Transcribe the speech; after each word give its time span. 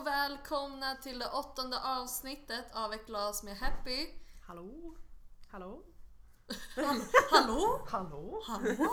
och 0.00 0.06
välkomna 0.06 0.94
till 0.94 1.18
det 1.18 1.30
åttonde 1.30 1.80
avsnittet 1.80 2.64
av 2.72 2.92
Ett 2.92 3.06
glas 3.06 3.42
med 3.42 3.56
Happy. 3.56 4.06
Hallå? 4.46 4.94
Hallå? 5.48 5.82
Hallå? 7.30 7.80
Hallå? 7.88 8.42
Hallå? 8.46 8.88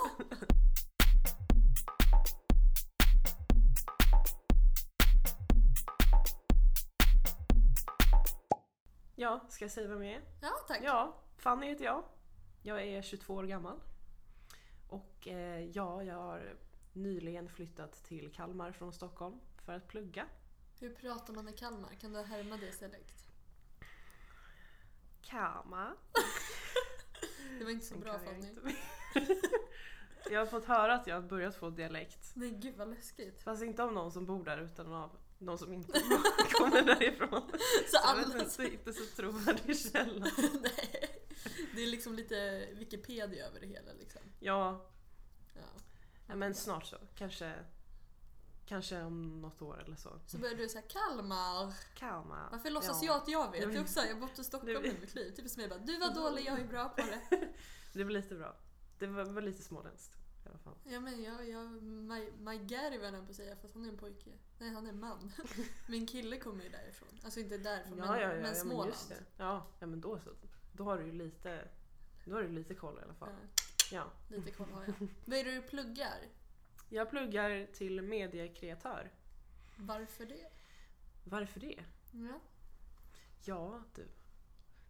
Ja, 9.16 9.46
ska 9.50 9.64
jag 9.64 9.72
säga 9.72 9.88
vem 9.88 10.04
jag 10.04 10.14
är? 10.14 10.22
Ja, 10.42 10.52
tack. 10.68 10.80
Ja, 10.84 11.16
Fanny 11.38 11.68
heter 11.68 11.86
jag. 11.86 12.04
Jag 12.62 12.84
är 12.84 13.02
22 13.02 13.34
år 13.34 13.44
gammal. 13.44 13.80
Och 14.90 15.28
eh, 15.28 15.66
ja, 15.66 16.04
jag 16.04 16.16
har 16.16 16.56
nyligen 16.94 17.50
flyttat 17.50 18.04
till 18.04 18.32
Kalmar 18.34 18.72
från 18.72 18.94
Stockholm 18.94 19.40
för 19.66 19.74
att 19.74 19.88
plugga. 19.88 20.26
Hur 20.80 20.90
pratar 20.94 21.34
man 21.34 21.50
i 21.50 21.54
Kalmar? 21.54 21.96
Kan 22.02 22.14
du 22.14 22.22
härma 22.22 22.58
det 22.58 22.80
dialekt? 22.80 23.28
Kalmar. 25.22 25.96
Det 27.60 27.64
var 27.64 27.72
inte 27.72 27.86
så 27.86 27.94
Den 27.94 28.04
bra 28.04 28.14
jag 28.14 28.22
Fanny. 28.22 28.76
jag 30.30 30.40
har 30.40 30.46
fått 30.46 30.66
höra 30.66 30.96
att 30.96 31.08
jag 31.08 31.16
har 31.16 31.22
börjat 31.22 31.56
få 31.56 31.70
dialekt. 31.70 32.32
Nej 32.34 32.50
gud 32.50 32.76
vad 32.76 32.90
läskigt. 32.90 33.44
Fast 33.44 33.64
inte 33.64 33.84
av 33.84 33.94
någon 33.94 34.12
som 34.12 34.26
bor 34.26 34.46
där 34.46 34.58
utan 34.58 34.94
av 34.94 35.18
någon 35.38 35.58
som 35.58 35.74
inte 35.74 35.92
kommer 36.52 36.82
därifrån. 36.82 37.52
Så 37.88 38.16
vet 38.16 38.26
alla... 38.26 38.44
inte, 38.44 38.68
inte 38.68 38.94
så 38.94 39.06
trovärdig 39.16 39.78
källa. 39.78 40.28
Nej. 40.62 41.26
Det 41.76 41.84
är 41.84 41.88
liksom 41.88 42.14
lite 42.14 42.68
Wikipedia 42.74 43.46
över 43.46 43.60
det 43.60 43.68
hela 43.68 43.94
liksom. 43.94 44.22
Ja, 44.40 44.92
Ja. 45.56 45.82
Ja, 46.28 46.36
men 46.36 46.56
snart 46.56 46.86
så. 46.86 46.98
Kanske, 47.16 47.54
kanske 48.66 49.02
om 49.02 49.42
något 49.42 49.62
år 49.62 49.84
eller 49.86 49.96
så. 49.96 50.20
Så 50.28 50.38
börjar 50.38 50.56
du 50.56 50.70
säga 50.70 50.82
Kalmar. 50.82 51.74
Kalmar. 51.96 52.48
Varför 52.52 52.70
låtsas 52.70 53.04
Ja. 53.04 53.08
jag 53.08 53.22
att 53.22 53.28
jag 53.28 53.52
vet? 53.52 53.64
Är 53.76 53.82
också, 53.82 54.00
jag 54.00 54.14
har 54.14 54.22
bott 54.22 54.40
i 54.40 54.44
Stockholm 54.44 54.82
blir- 54.82 54.98
mitt 55.02 55.16
liv. 55.16 55.32
Typ 55.36 55.50
som 55.50 55.62
jag 55.62 55.70
bara, 55.70 55.80
du 55.80 55.98
var 56.00 56.16
dålig, 56.16 56.46
jag 56.46 56.60
är 56.60 56.68
bra 56.68 56.90
på 56.90 57.02
det. 57.02 57.22
Det 57.94 58.04
var 58.04 58.12
lite 58.12 58.36
bra. 58.36 58.56
Det 59.00 59.08
var, 59.08 59.24
var 59.26 59.42
lite 59.42 59.64
småländskt 59.64 60.16
i 60.46 60.50
alla 60.50 60.58
fall. 60.58 60.76
Ja 60.84 61.00
men 61.00 61.24
jag, 61.24 61.50
jag 61.50 62.68
Gary 62.68 62.98
var 62.98 63.06
jag 63.06 63.26
på 63.26 63.30
att 63.30 63.36
säga 63.36 63.56
fast 63.56 63.74
han 63.74 63.86
är 63.86 63.90
en 63.90 63.98
pojke. 63.98 64.30
Nej 64.60 64.70
han 64.74 64.86
är 64.86 64.90
en 64.90 65.00
man. 65.00 65.32
Min 65.88 66.08
kille 66.08 66.38
kommer 66.40 66.64
ju 66.64 66.70
därifrån. 66.70 67.10
Alltså 67.24 67.40
inte 67.40 67.58
därifrån 67.58 67.98
Ja, 67.98 68.06
men, 68.12 68.16
ja, 68.16 68.22
ja, 68.22 68.28
men 68.28 68.38
ja 68.38 68.44
men 68.44 68.56
Småland. 68.56 68.94
det. 69.10 69.24
Ja, 69.38 69.66
ja, 69.80 69.88
men 69.88 70.02
då 70.02 70.20
så. 70.20 70.30
Då 70.74 70.84
har 70.84 70.98
du 70.98 71.06
ju 71.06 71.12
lite, 71.12 71.68
då 72.26 72.36
har 72.36 72.42
du 72.44 72.50
lite 72.50 72.76
koll 72.76 73.00
i 73.00 73.02
alla 73.04 73.14
fall. 73.14 73.30
Ja, 73.92 73.98
Ja. 73.98 74.36
lite 74.36 74.52
koll 74.52 74.68
har 74.74 74.84
jag. 74.84 75.08
Vad 75.26 75.40
är 75.40 75.44
det 75.44 75.52
du 75.52 75.62
pluggar? 75.62 76.20
Jag 76.96 77.10
pluggar 77.10 77.68
till 77.74 78.02
mediekreatör. 78.02 79.12
Varför 79.78 80.26
det? 80.26 80.52
Varför 81.24 81.60
det? 81.60 81.84
Ja. 82.12 82.40
Ja, 83.44 83.84
du. 83.96 84.08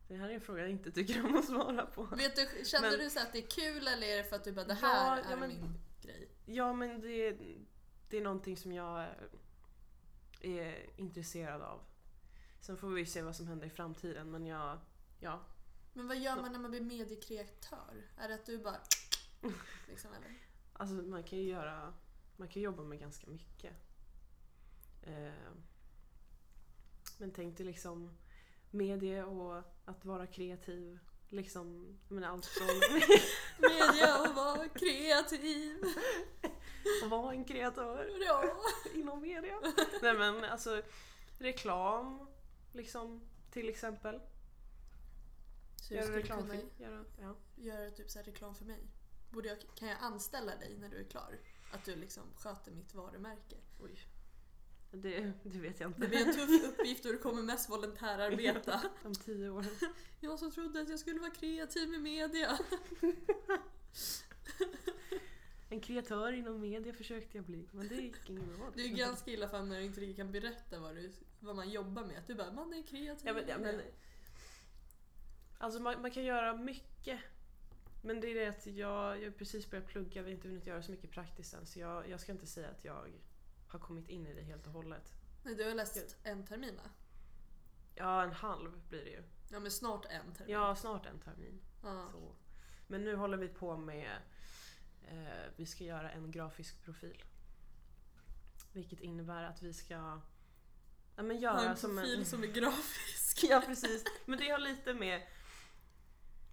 Det 0.08 0.16
här 0.16 0.30
är 0.30 0.34
en 0.34 0.42
fråga 0.42 0.62
jag 0.62 0.70
inte 0.72 0.92
tycker 0.92 1.26
om 1.26 1.36
att 1.36 1.46
svara 1.46 1.86
på. 1.86 2.04
Vet 2.04 2.36
du, 2.36 2.66
känner 2.66 2.90
Men- 2.90 3.00
du 3.00 3.10
så 3.10 3.20
att 3.20 3.32
det 3.34 3.38
är 3.38 3.48
kul 3.48 3.88
eller 3.88 4.08
är 4.08 4.18
det 4.18 4.24
för 4.24 4.36
att 4.36 4.44
du 4.44 4.52
bara 4.52 4.66
det 4.66 4.78
Ja, 4.82 4.88
här 4.88 5.18
ja, 5.18 5.24
är 5.32 5.38
men- 5.38 5.50
min 5.50 5.78
grej? 6.02 6.30
Ja, 6.46 6.74
men 6.74 7.02
det, 7.02 7.38
det 8.10 8.18
är 8.18 8.22
någonting 8.22 8.58
som 8.58 8.72
jag 8.74 9.08
är 10.42 11.00
intresserad 11.00 11.62
av. 11.62 11.82
Sen 12.62 12.78
får 12.78 12.90
vi 12.90 13.06
se 13.06 13.22
vad 13.22 13.36
som 13.36 13.48
händer 13.48 13.68
i 13.68 13.70
framtiden, 13.70 14.32
men 14.32 14.46
jag, 14.46 14.80
ja. 15.20 15.40
Men 15.94 16.08
vad 16.08 16.18
gör 16.18 16.36
man 16.36 16.52
när 16.52 16.60
man 16.60 16.72
blir 16.72 16.82
mediekreatör? 16.82 18.08
Är 18.18 18.28
det 18.28 18.36
att 18.36 18.46
du 18.46 18.58
bara 18.58 18.78
liksom 19.88 20.14
eller? 20.14 20.38
Alltså 20.78 20.96
man 20.96 21.24
kan 21.24 21.40
ju 21.40 21.46
göra, 21.50 21.94
man 22.38 22.48
kan 22.48 22.62
jobba 22.62 22.84
med 22.84 23.00
ganska 23.00 23.28
mycket. 23.28 23.74
Eh, 25.04 25.52
men 27.18 27.32
tänk 27.32 27.58
dig 27.58 27.66
liksom 27.66 28.18
media 28.72 29.26
och 29.26 29.64
att 29.86 30.06
vara 30.06 30.28
kreativ. 30.28 31.00
Liksom, 31.30 31.98
jag 32.08 32.16
menar 32.16 32.30
allt 32.30 32.46
från 32.46 32.68
Media 33.72 34.22
och 34.22 34.36
vara 34.36 34.70
kreativ. 34.70 35.84
att 37.04 37.10
vara 37.10 37.34
en 37.34 37.46
kreatör 37.46 38.10
Ja. 38.26 38.58
inom 38.94 39.22
media. 39.22 39.60
Nej 40.02 40.14
men 40.18 40.44
alltså 40.44 40.82
reklam, 41.40 42.28
liksom 42.74 43.22
till 43.52 43.70
exempel. 43.70 44.22
Så 45.82 45.94
Göra 45.94 46.16
reklamfilm. 46.16 46.70
kunna 46.78 46.90
Göra, 46.90 47.06
ja. 47.22 47.36
göra 47.56 47.92
typ 47.92 48.10
så 48.10 48.20
reklam 48.20 48.56
för 48.56 48.66
mig? 48.66 48.88
Borde 49.36 49.48
jag, 49.48 49.58
kan 49.76 49.88
jag 49.88 49.98
anställa 50.02 50.56
dig 50.56 50.78
när 50.80 50.90
du 50.90 50.98
är 51.00 51.04
klar? 51.04 51.40
Att 51.72 51.86
du 51.86 51.96
liksom 51.96 52.24
sköter 52.38 52.72
mitt 52.72 52.94
varumärke? 52.94 53.56
Oj. 53.80 54.00
Det, 54.92 55.32
det 55.44 55.60
vet 55.60 55.80
jag 55.80 55.92
Det 55.92 55.96
inte. 55.96 56.08
blir 56.08 56.28
en 56.28 56.34
tuff 56.34 56.64
uppgift 56.80 57.06
och 57.06 57.12
du 57.12 57.18
kommer 57.18 57.44
mest 57.44 57.70
volontärarbeta. 57.70 58.82
Om 59.04 59.14
tio 59.16 59.50
år. 59.50 59.66
Jag 60.20 60.40
som 60.40 60.52
trodde 60.52 60.82
att 60.82 60.90
jag 60.90 61.00
skulle 61.00 61.20
vara 61.20 61.32
kreativ 61.32 61.90
med 61.90 62.02
media. 62.02 62.60
En 65.70 65.82
kreatör 65.82 66.32
inom 66.32 66.62
media 66.62 66.94
försökte 66.94 67.38
jag 67.38 67.46
bli, 67.46 67.70
men 67.72 67.88
det 67.88 67.96
gick 67.96 68.30
inget 68.30 68.58
bra. 68.58 68.72
Det 68.76 68.82
är 68.82 68.88
ju 68.88 68.96
ganska 68.96 69.32
illa 69.32 69.50
för 69.50 69.64
när 69.64 69.80
du 69.80 69.86
inte 69.86 70.02
riktigt 70.02 70.18
kan 70.18 70.32
berätta 70.32 70.80
vad, 70.80 70.96
du, 70.96 71.12
vad 71.40 71.56
man 71.56 71.70
jobbar 71.70 72.04
med. 72.06 72.18
Att 72.18 72.28
du 72.28 72.36
bara, 72.36 72.52
man 72.52 72.74
är 72.74 72.82
kreativ 72.84 73.28
Ja, 73.28 73.34
men, 73.34 73.48
ja, 73.48 73.58
men, 73.58 73.82
alltså 75.58 75.80
man, 75.80 76.02
man 76.02 76.12
kan 76.12 76.24
göra 76.24 76.58
mycket. 76.58 77.20
Men 78.06 78.20
det 78.20 78.28
är 78.28 78.36
det 78.36 78.48
att 78.48 78.66
jag, 78.66 79.24
jag 79.24 79.38
precis 79.38 79.70
börjat 79.70 79.88
plugga, 79.88 80.22
vi 80.22 80.30
har 80.30 80.36
inte 80.36 80.48
hunnit 80.48 80.68
göra 80.68 80.82
så 80.82 80.92
mycket 80.92 81.12
praktiskt 81.12 81.54
än. 81.54 81.66
Så 81.66 81.80
jag, 81.80 82.10
jag 82.10 82.20
ska 82.20 82.32
inte 82.32 82.48
säga 82.48 82.70
att 82.70 82.86
jag 82.86 83.12
har 83.68 83.80
kommit 83.80 84.10
in 84.10 84.28
i 84.28 84.34
det 84.34 84.42
helt 84.42 84.68
och 84.68 84.74
hållet. 84.74 85.14
Nej, 85.44 85.56
du 85.56 85.64
har 85.64 85.76
läst 85.76 86.18
en 86.24 86.46
termin 86.46 86.76
va? 86.76 86.90
Ja, 87.96 88.24
en 88.24 88.32
halv 88.32 88.88
blir 88.90 89.06
det 89.06 89.10
ju. 89.10 89.24
Ja 89.52 89.60
men 89.60 89.72
snart 89.72 90.06
en 90.06 90.34
termin. 90.34 90.54
Ja, 90.54 90.76
snart 90.76 91.06
en 91.06 91.20
termin. 91.20 91.62
Ja. 91.84 92.10
Så. 92.12 92.36
Men 92.88 93.04
nu 93.04 93.16
håller 93.16 93.38
vi 93.38 93.48
på 93.48 93.78
med, 93.78 94.18
eh, 95.08 95.52
vi 95.56 95.66
ska 95.66 95.84
göra 95.84 96.12
en 96.12 96.32
grafisk 96.32 96.84
profil. 96.84 97.24
Vilket 98.74 99.00
innebär 99.00 99.44
att 99.44 99.62
vi 99.62 99.74
ska 99.74 99.94
ja, 99.94 100.22
men 101.16 101.32
Ha 101.32 101.34
göra 101.34 101.70
en 101.70 101.78
som 101.78 101.96
profil 101.96 102.20
en... 102.20 102.26
som 102.26 102.44
är 102.44 102.48
grafisk. 102.48 103.44
Ja 103.50 103.64
precis, 103.66 104.04
men 104.26 104.40
det 104.40 104.50
har 104.50 104.60
lite 104.60 104.94
med 104.94 105.22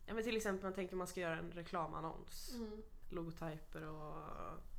Ja 0.07 0.15
men 0.15 0.25
till 0.25 0.37
exempel 0.37 0.65
man 0.65 0.73
tänker 0.75 0.97
man 0.97 1.07
ska 1.07 1.21
göra 1.21 1.39
en 1.39 1.53
reklamannons. 1.53 2.51
Mm. 2.55 2.83
Logotyper 3.11 3.83
och 3.83 4.15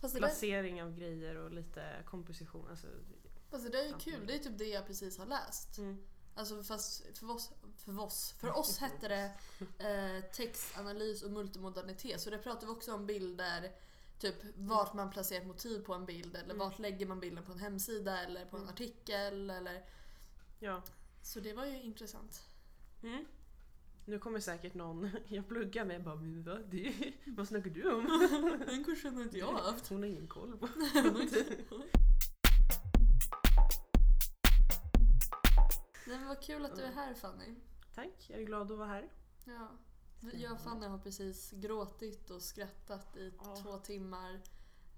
Fast, 0.02 0.14
det 0.14 0.20
där, 0.20 0.28
placering 0.28 0.84
av 0.84 0.96
grejer 0.96 1.36
och 1.36 1.52
lite 1.52 2.04
komposition. 2.06 2.68
Alltså, 2.70 2.88
fast 3.50 3.72
det 3.72 3.80
är 3.80 3.88
ju 3.88 3.94
kul, 3.98 4.28
det 4.28 4.34
är 4.36 4.40
typ 4.40 4.58
det 4.58 4.68
jag 4.68 4.88
precis 4.88 5.18
har 5.18 5.26
läst. 5.26 5.78
mm. 5.78 6.04
Alltså 6.36 6.64
fast 6.64 7.18
för 7.18 7.32
oss, 7.32 7.52
för 7.78 8.00
oss, 8.00 8.32
för 8.32 8.58
oss 8.58 8.78
hette 8.80 9.08
det 9.08 9.34
eh, 9.90 10.24
textanalys 10.32 11.24
och 11.24 11.32
multimodalitet. 11.32 12.22
Så 12.22 12.30
det 12.30 12.38
pratar 12.38 12.68
vi 12.68 12.74
också 12.74 12.94
om 12.94 13.06
bilder, 13.06 13.72
typ 14.20 14.36
vart 14.56 14.94
man 14.94 15.12
placerar 15.12 15.46
motiv 15.46 15.80
på 15.86 15.94
en 15.94 16.06
bild 16.06 16.36
eller 16.36 16.46
Mm. 16.46 16.58
vart 16.58 16.80
lägger 16.80 17.06
man 17.06 17.20
bilden 17.20 17.44
på 17.44 17.52
en 17.52 17.60
hemsida 17.60 18.24
eller 18.24 18.46
på 18.46 18.58
en 18.58 18.64
Mm. 18.64 18.74
artikel 18.74 19.50
eller 19.50 19.86
Ja. 20.60 20.82
Så 21.22 21.40
det 21.40 21.54
var 21.54 21.66
ju 21.66 21.82
intressant. 21.82 22.42
Mm. 23.04 23.26
Nu 24.06 24.20
kommer 24.20 24.40
säkert 24.40 24.74
någon 24.74 25.10
jag 25.28 25.48
pluggar 25.48 25.86
med 25.86 26.04
bara 26.04 26.16
men 26.16 26.44
vad, 26.44 26.70
det, 26.70 26.94
vad 27.26 27.48
snackar 27.48 27.70
du 27.70 27.92
om? 27.94 28.06
Den 28.68 28.84
kursen 28.84 29.16
har 29.16 29.24
inte 29.24 29.38
jag 29.38 29.54
haft. 29.54 29.88
Hon 29.88 29.98
har 29.98 30.10
ingen 30.10 30.28
koll 30.28 30.58
på. 30.58 30.68
Nej 36.08 36.18
men 36.18 36.28
vad 36.28 36.42
kul 36.42 36.66
att 36.66 36.76
du 36.76 36.82
är 36.82 36.92
här 36.92 37.14
Fanny. 37.14 37.56
Tack, 37.96 38.26
jag 38.30 38.40
är 38.40 38.44
glad 38.46 38.72
att 38.72 38.78
vara 38.78 38.88
här. 38.88 39.10
Ja. 39.46 39.68
Jag 40.34 40.52
och 40.52 40.60
Fanny 40.62 40.88
har 40.88 40.98
precis 40.98 41.52
gråtit 41.52 42.30
och 42.30 42.42
skrattat 42.42 43.18
i 43.18 43.34
Ja. 43.44 43.56
två 43.64 43.78
timmar. 43.78 44.34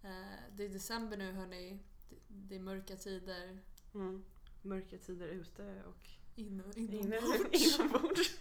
Eh, 0.04 0.10
Det 0.56 0.64
är 0.66 0.70
december 0.70 1.18
nu 1.18 1.32
hörni. 1.32 1.80
Det- 2.28 2.56
är 2.56 2.60
mörka 2.60 2.96
tider. 2.96 3.60
Mm. 3.94 4.24
Mörka 4.62 4.98
tider 4.98 5.28
ute 5.28 5.84
och 5.88 6.10
In, 6.36 6.64
inne, 6.76 7.18
inombords. 7.18 7.78
inombords. 7.80 8.40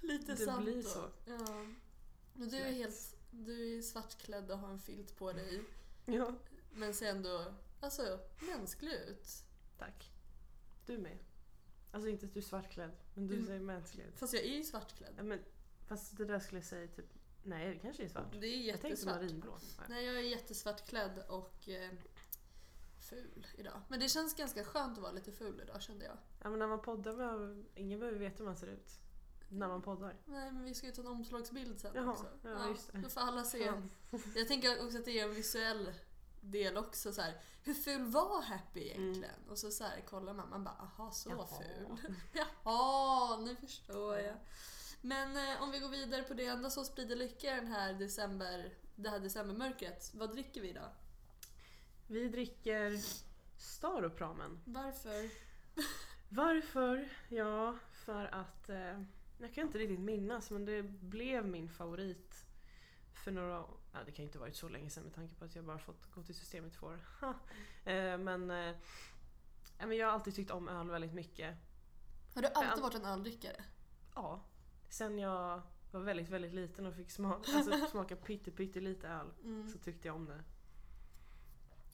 Lite 0.00 0.32
Det 0.34 0.44
sant 0.44 0.64
blir 0.64 0.82
då. 0.82 0.88
så. 0.88 1.10
Ja. 1.24 1.66
Men 2.34 2.48
du 2.48 2.56
är 2.56 2.72
helt 2.72 3.16
du 3.30 3.78
är 3.78 3.82
svartklädd 3.82 4.50
och 4.50 4.58
har 4.58 4.68
en 4.68 4.78
filt 4.78 5.16
på 5.16 5.32
dig. 5.32 5.62
Ja, 6.06 6.34
Men 6.72 6.94
ser 6.94 7.10
ändå 7.10 7.54
alltså, 7.80 8.20
mänsklig 8.40 8.92
ut. 8.92 9.28
tack. 9.78 10.10
Du 10.86 10.98
med. 10.98 11.18
Alltså 11.92 12.08
inte 12.08 12.26
att 12.26 12.32
du 12.34 12.40
är 12.40 12.44
svartklädd, 12.44 12.90
men 13.14 13.26
du 13.26 13.34
Mm. 13.34 13.46
ser 13.46 13.58
mänsklig 13.58 14.04
ut. 14.04 14.18
Fast 14.18 14.32
jag 14.32 14.42
är 14.44 14.56
ju 14.56 14.64
svartklädd. 14.64 15.14
Ja, 15.16 15.22
men, 15.22 15.40
fast 15.88 16.16
det 16.16 16.24
där 16.24 16.38
skulle 16.40 16.58
jag 16.58 16.66
säga 16.66 16.88
typ, 16.88 17.06
nej 17.42 17.68
det 17.74 17.78
kanske 17.78 18.04
är 18.04 18.08
svart. 18.08 18.32
Det 18.40 18.46
är 18.46 18.56
Jag 18.56 18.72
tänkte 18.72 18.88
jättesvart. 18.88 19.14
marinblå. 19.16 19.58
Nej. 19.78 19.86
Nej, 19.88 20.04
jag 20.04 20.16
är 20.16 20.20
jättesvartklädd 20.20 21.24
och 21.28 21.68
eh, 21.68 21.90
ful 23.00 23.46
idag. 23.58 23.80
Men 23.88 24.00
det 24.00 24.08
känns 24.08 24.34
ganska 24.36 24.64
skönt 24.64 24.96
att 24.98 25.02
vara 25.02 25.12
lite 25.12 25.32
ful 25.32 25.60
idag 25.62 25.82
kände 25.82 26.04
jag. 26.04 26.16
Ja, 26.42 26.50
men 26.50 26.58
när 26.58 26.66
man 26.66 26.82
poddar 26.82 27.16
behöver 27.16 27.64
ingen 27.74 28.00
behöver 28.00 28.18
veta 28.18 28.38
hur 28.38 28.44
man 28.44 28.56
ser 28.56 28.66
ut. 28.66 29.00
När 29.52 29.68
man 29.68 29.82
poddar. 29.82 30.16
Nej, 30.26 30.52
men 30.52 30.64
vi 30.64 30.74
ska 30.74 30.86
ju 30.86 30.92
ta 30.92 31.02
en 31.02 31.06
omslagsbild 31.08 31.80
sen 31.80 31.92
Jaha, 31.94 32.10
också. 32.12 32.26
ja, 32.42 32.68
just 32.68 32.92
det. 32.92 32.98
Då 32.98 33.08
får 33.08 33.20
alla 33.20 33.44
se. 33.44 33.72
Jag 34.36 34.48
tänker 34.48 34.84
också 34.84 34.98
att 34.98 35.04
det 35.04 35.20
är 35.20 35.24
en 35.24 35.34
visuell 35.34 35.92
del 36.40 36.76
också 36.76 37.12
så 37.12 37.20
här, 37.22 37.40
hur 37.62 37.74
ful 37.74 38.04
var 38.04 38.42
Happy 38.42 38.80
egentligen? 38.80 39.48
Och 39.48 39.58
så, 39.58 39.70
så 39.70 39.84
här, 39.84 40.00
kollar 40.00 40.34
man, 40.34 40.50
man 40.50 40.64
bara 40.64 40.74
aha 40.74 41.10
så 41.10 41.30
Jaha. 41.30 41.46
ful. 41.46 42.14
Jaha, 42.64 43.36
nu 43.36 43.56
förstår 43.56 44.16
jag. 44.18 44.36
Men 45.00 45.36
eh, 45.36 45.62
om 45.62 45.70
vi 45.70 45.78
går 45.78 45.88
vidare 45.88 46.22
på 46.22 46.34
det 46.34 46.46
enda 46.46 46.70
som 46.70 46.84
sprider 46.84 47.16
lycka 47.16 47.54
den 47.54 47.66
här 47.66 47.92
december, 47.94 48.74
det 48.96 49.08
här 49.08 49.18
decembermörkret. 49.20 50.10
Vad 50.14 50.30
dricker 50.32 50.60
vi 50.60 50.68
idag? 50.68 50.88
Vi 52.06 52.28
dricker 52.28 52.98
Staropramen. 53.58 54.60
Varför? 54.64 55.30
Varför? 56.28 57.08
Ja, 57.28 57.76
för 57.92 58.34
att... 58.34 58.68
Eh, 58.68 59.02
jag 59.40 59.54
kan 59.54 59.66
inte 59.66 59.78
riktigt 59.78 60.00
minnas 60.00 60.50
men 60.50 60.64
det 60.64 60.82
blev 60.82 61.46
min 61.46 61.68
favorit 61.68 62.46
för 63.12 63.30
några... 63.32 63.64
Ja, 63.92 63.98
det 64.06 64.12
kan 64.12 64.22
ju 64.22 64.26
inte 64.28 64.38
varit 64.38 64.56
så 64.56 64.68
länge 64.68 64.90
sedan 64.90 65.04
med 65.04 65.14
tanke 65.14 65.34
på 65.34 65.44
att 65.44 65.54
jag 65.56 65.64
bara 65.64 65.78
fått 65.78 66.10
gå 66.14 66.22
till 66.22 66.34
systemet 66.34 66.72
två 66.72 66.86
år. 66.86 67.00
Eh, 67.84 68.18
men, 68.18 68.50
eh, 68.50 68.74
men 69.78 69.96
jag 69.96 70.06
har 70.06 70.12
alltid 70.12 70.34
tyckt 70.34 70.50
om 70.50 70.68
öl 70.68 70.90
väldigt 70.90 71.12
mycket. 71.14 71.56
Har 72.34 72.42
du 72.42 72.48
alltid 72.48 72.78
Ja. 72.78 72.82
varit 72.82 72.94
en 72.94 73.04
öldrickare? 73.04 73.64
Ja, 74.14 74.40
sen 74.88 75.18
jag 75.18 75.62
var 75.90 76.00
väldigt, 76.00 76.28
väldigt 76.28 76.54
liten 76.54 76.86
och 76.86 76.94
fick 76.94 77.10
smaka, 77.10 77.56
alltså, 77.56 77.86
smaka 77.90 78.16
pytte, 78.16 78.50
pytte 78.50 78.80
lite 78.80 79.08
öl 79.08 79.30
Mm. 79.44 79.68
så 79.68 79.78
tyckte 79.78 80.08
jag 80.08 80.16
om 80.16 80.24
det. 80.26 80.44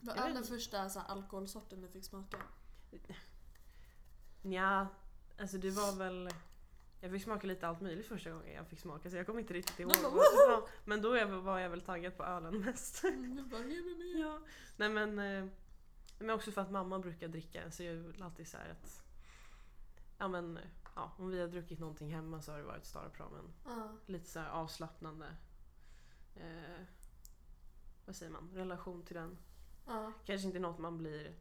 Vad 0.01 0.17
Jag 0.17 0.23
är 0.25 0.27
vet 0.27 0.35
den 0.35 0.45
första 0.45 0.89
så 0.89 0.99
här, 1.01 1.09
alkoholsorten 1.09 1.81
du 1.81 1.89
fick 1.89 2.05
smaka? 2.05 2.37
Ja, 4.43 4.87
alltså 5.39 5.59
det 5.59 5.71
var 5.71 5.97
väl... 5.99 6.29
Jag 7.07 7.13
fick 7.13 7.23
smaka 7.23 7.47
lite 7.47 7.69
allt 7.69 7.81
möjligt 7.81 8.07
första 8.07 8.31
gången 8.31 8.55
jag 8.55 8.67
fick 8.67 8.81
smaka 8.81 9.11
så 9.11 9.17
jag 9.17 9.27
kommer 9.27 9.41
inte 9.41 9.55
riktigt 9.55 9.81
ihåg. 9.81 9.93
Bara, 10.03 10.11
vad. 10.11 10.69
Men 10.85 11.03
då 11.03 11.11
var 11.41 11.59
jag 11.59 11.71
väl 11.71 11.81
taggad 11.81 12.17
på 12.17 12.25
ölen 12.25 12.59
mest. 12.67 13.05
Mm, 13.05 13.49
bara, 13.49 13.65
ja. 14.21 14.41
Nej 14.77 14.89
men, 14.89 15.19
eh, 15.19 15.51
men 16.19 16.31
också 16.31 16.53
för 16.53 16.61
att 16.61 16.71
mamma 16.71 16.99
brukar 16.99 17.29
dricka 17.29 17.71
så 17.71 17.83
jag 17.83 17.95
är 17.95 18.23
alltid 18.23 18.49
så 18.49 18.57
här 18.57 18.71
att... 18.71 19.03
Ja 20.19 20.29
men, 20.29 20.59
ja, 20.95 21.13
om 21.19 21.31
vi 21.31 21.41
har 21.41 21.49
druckit 21.49 21.79
någonting 21.79 22.15
hemma 22.15 22.43
så 22.43 22.53
har 22.53 22.59
det 22.59 22.65
varit 22.65 22.85
Staropramen. 22.85 23.53
Ja. 23.65 23.97
Lite 24.07 24.31
så 24.31 24.41
här 24.41 24.51
avslappnande. 24.51 25.27
Eh, 26.37 26.85
vad 28.07 28.17
säger 28.17 28.33
man? 28.33 28.51
Relation 28.55 29.03
till 29.03 29.17
den. 29.17 29.39
ja, 29.87 30.13
Kanske 30.25 30.47
inte 30.47 30.59
något 30.59 30.79
man 30.79 30.99
blir... 30.99 31.35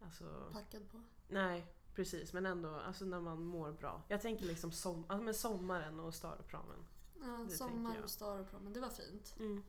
Alltså... 0.00 0.50
packad 0.52 0.90
på. 0.90 1.02
Nej, 1.28 1.66
precis. 2.00 2.32
Men 2.32 2.46
ändå 2.46 2.68
alltså 2.74 3.04
när 3.04 3.20
man 3.20 3.44
mår 3.44 3.72
bra. 3.72 4.02
Jag 4.08 4.20
tänker 4.20 4.44
liksom 4.46 4.72
som, 4.72 5.04
alltså 5.08 5.24
med 5.24 5.36
sommaren 5.36 6.00
och 6.00 6.14
Staropramen. 6.14 6.86
Ja, 7.22 7.46
Det 7.48 7.56
sommar 7.56 8.02
och 8.02 8.10
Staropramen, 8.10 8.72
det 8.72 8.80
var 8.80 8.88
fint. 8.88 9.34
Mm. 9.38 9.62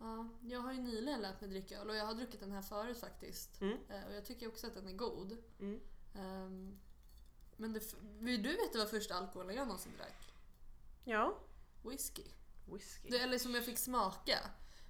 Ja, 0.00 0.28
jag 0.42 0.60
har 0.60 0.72
ju 0.72 0.80
nyligen 0.80 1.20
lärt 1.20 1.40
mig 1.40 1.50
dricka 1.50 1.80
öl 1.80 1.90
och 1.90 1.96
jag 1.96 2.06
har 2.06 2.14
druckit 2.14 2.40
den 2.40 2.52
här 2.52 2.62
förut 2.62 2.98
faktiskt. 2.98 3.60
Mm. 3.60 3.78
Eh, 3.88 4.06
Och 4.06 4.14
jag 4.14 4.24
tycker 4.24 4.48
också 4.48 4.66
att 4.66 4.74
den 4.74 4.88
är 4.88 4.92
god. 4.92 5.36
Mm. 5.60 5.80
Ehm, 6.14 6.78
men 7.56 7.72
det, 7.72 7.94
vill 8.18 8.42
du 8.42 8.48
veta 8.48 8.78
vad 8.78 8.90
första 8.90 9.14
alkoholen 9.14 9.56
jag 9.56 9.66
någonsin 9.66 9.92
drack? 9.96 10.34
Ja. 11.04 11.38
Whisky. 11.82 12.24
Whisky. 12.72 13.08
Det, 13.10 13.18
eller 13.18 13.38
som 13.38 13.54
jag 13.54 13.64
fick 13.64 13.78
smaka. 13.78 14.38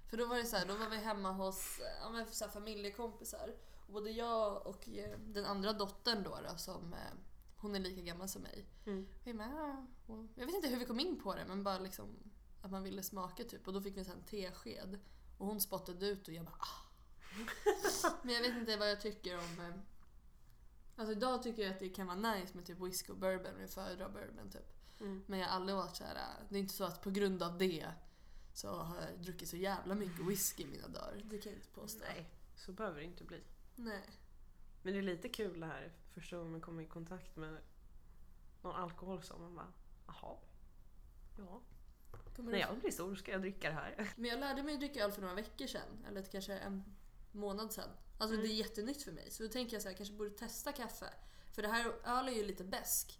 För 0.09 0.17
då 0.17 0.25
var 0.25 0.37
det 0.37 0.45
så 0.45 0.55
här, 0.55 0.65
då 0.65 0.75
var 0.75 0.89
vi 0.89 0.97
hemma 0.97 1.31
hos 1.31 1.79
ja, 2.01 2.25
så 2.31 2.45
här, 2.45 2.51
familjekompisar. 2.51 3.55
Och 3.89 3.93
både 3.93 4.11
jag 4.11 4.67
och 4.67 4.89
eh, 4.89 5.19
den 5.19 5.45
andra 5.45 5.73
dottern 5.73 6.23
då, 6.23 6.39
då 6.49 6.57
som 6.57 6.93
eh, 6.93 6.99
hon 7.57 7.75
är 7.75 7.79
lika 7.79 8.01
gammal 8.01 8.29
som 8.29 8.41
mig. 8.41 8.65
Mm. 8.85 9.07
Vi 9.23 9.33
med, 9.33 9.85
och 10.07 10.25
jag 10.35 10.45
vet 10.45 10.55
inte 10.55 10.67
hur 10.67 10.77
vi 10.79 10.85
kom 10.85 10.99
in 10.99 11.19
på 11.23 11.35
det 11.35 11.45
men 11.47 11.63
bara 11.63 11.79
liksom 11.79 12.17
att 12.61 12.71
man 12.71 12.83
ville 12.83 13.03
smaka 13.03 13.43
typ. 13.43 13.67
Och 13.67 13.73
då 13.73 13.81
fick 13.81 13.97
vi 13.97 14.01
en 14.01 14.23
tesked. 14.23 14.99
Och 15.37 15.47
hon 15.47 15.61
spottade 15.61 16.07
ut 16.07 16.27
och 16.27 16.33
jag 16.33 16.45
bara 16.45 16.55
ah. 16.59 16.85
Men 18.23 18.35
jag 18.35 18.41
vet 18.41 18.55
inte 18.57 18.77
vad 18.77 18.89
jag 18.89 19.01
tycker 19.01 19.37
om... 19.37 19.59
eh, 19.59 19.73
Alltså 20.95 21.11
idag 21.11 21.43
tycker 21.43 21.61
jag 21.63 21.71
att 21.73 21.79
det 21.79 21.89
kan 21.89 22.07
vara 22.07 22.33
nice 22.33 22.55
med 22.55 22.65
typ 22.65 22.79
whisky 22.79 23.11
och 23.11 23.17
bourbon. 23.17 23.55
och 23.55 23.61
Jag 23.61 23.69
föredrar 23.69 24.09
bourbon 24.09 24.49
typ. 24.51 24.75
Mm. 24.99 25.23
Men 25.27 25.39
jag 25.39 25.47
har 25.47 25.55
aldrig 25.55 25.75
varit 25.75 25.95
så 25.95 26.03
här. 26.03 26.15
äh, 26.15 26.45
Det 26.49 26.55
är 26.55 26.59
inte 26.59 26.73
så 26.73 26.83
att 26.83 27.01
på 27.01 27.09
grund 27.09 27.43
av 27.43 27.57
det 27.57 27.87
så 28.53 28.69
har 28.75 28.95
jag 29.01 29.19
druckit 29.23 29.49
så 29.49 29.57
jävla 29.57 29.95
mycket 29.95 30.25
whisky 30.27 30.63
i 30.63 30.67
mina 30.67 30.87
dagar. 30.87 31.21
Det 31.25 31.37
kan 31.37 31.51
jag 31.51 31.59
inte 31.59 31.69
påstå. 31.71 32.03
Nej, 32.07 32.29
så 32.55 32.71
behöver 32.71 32.99
det 32.99 33.05
inte 33.05 33.23
bli. 33.23 33.43
Nej. 33.83 34.03
Men 34.81 34.93
det 34.93 34.99
är 34.99 35.03
lite 35.03 35.29
kul 35.29 35.59
det 35.59 35.65
här 35.65 35.91
första 36.13 36.37
gången 36.37 36.51
man 36.51 36.61
kommer 36.61 36.83
i 36.83 36.85
kontakt 36.85 37.35
med 37.35 37.57
någon 38.61 38.75
alkohol 38.75 39.21
som 39.23 39.41
man 39.41 39.55
bara, 39.55 39.73
jaha. 40.07 40.37
Ja, 41.37 41.61
Kommer 42.35 42.51
när 42.51 42.59
jag 42.59 42.79
blir 42.79 42.91
stor 42.91 43.15
ska 43.15 43.31
jag 43.31 43.41
dricka 43.41 43.69
det 43.69 43.75
här. 43.75 44.11
Men 44.15 44.29
jag 44.29 44.39
lärde 44.39 44.63
mig 44.63 44.77
dricka 44.77 45.03
öl 45.03 45.11
för 45.11 45.21
några 45.21 45.33
veckor 45.35 45.67
sedan. 45.67 46.05
Eller 46.07 46.21
kanske 46.23 46.57
en 46.57 46.83
månad 47.31 47.73
sedan. 47.73 47.89
Alltså 48.17 48.35
Mm. 48.35 48.47
det 48.47 48.53
är 48.53 48.55
jättenytt 48.55 49.03
för 49.03 49.11
mig. 49.11 49.31
Så 49.31 49.43
då 49.43 49.49
tänker 49.49 49.73
jag 49.73 49.81
så 49.81 49.87
här, 49.87 49.93
jag 49.93 49.97
kanske 49.97 50.15
borde 50.15 50.29
testa 50.29 50.71
kaffe. 50.71 51.13
För 51.53 51.61
det 51.61 51.67
här 51.67 51.85
öl 52.03 52.27
är 52.27 52.31
ju 52.31 52.43
lite 52.45 52.63
besk. 52.63 53.19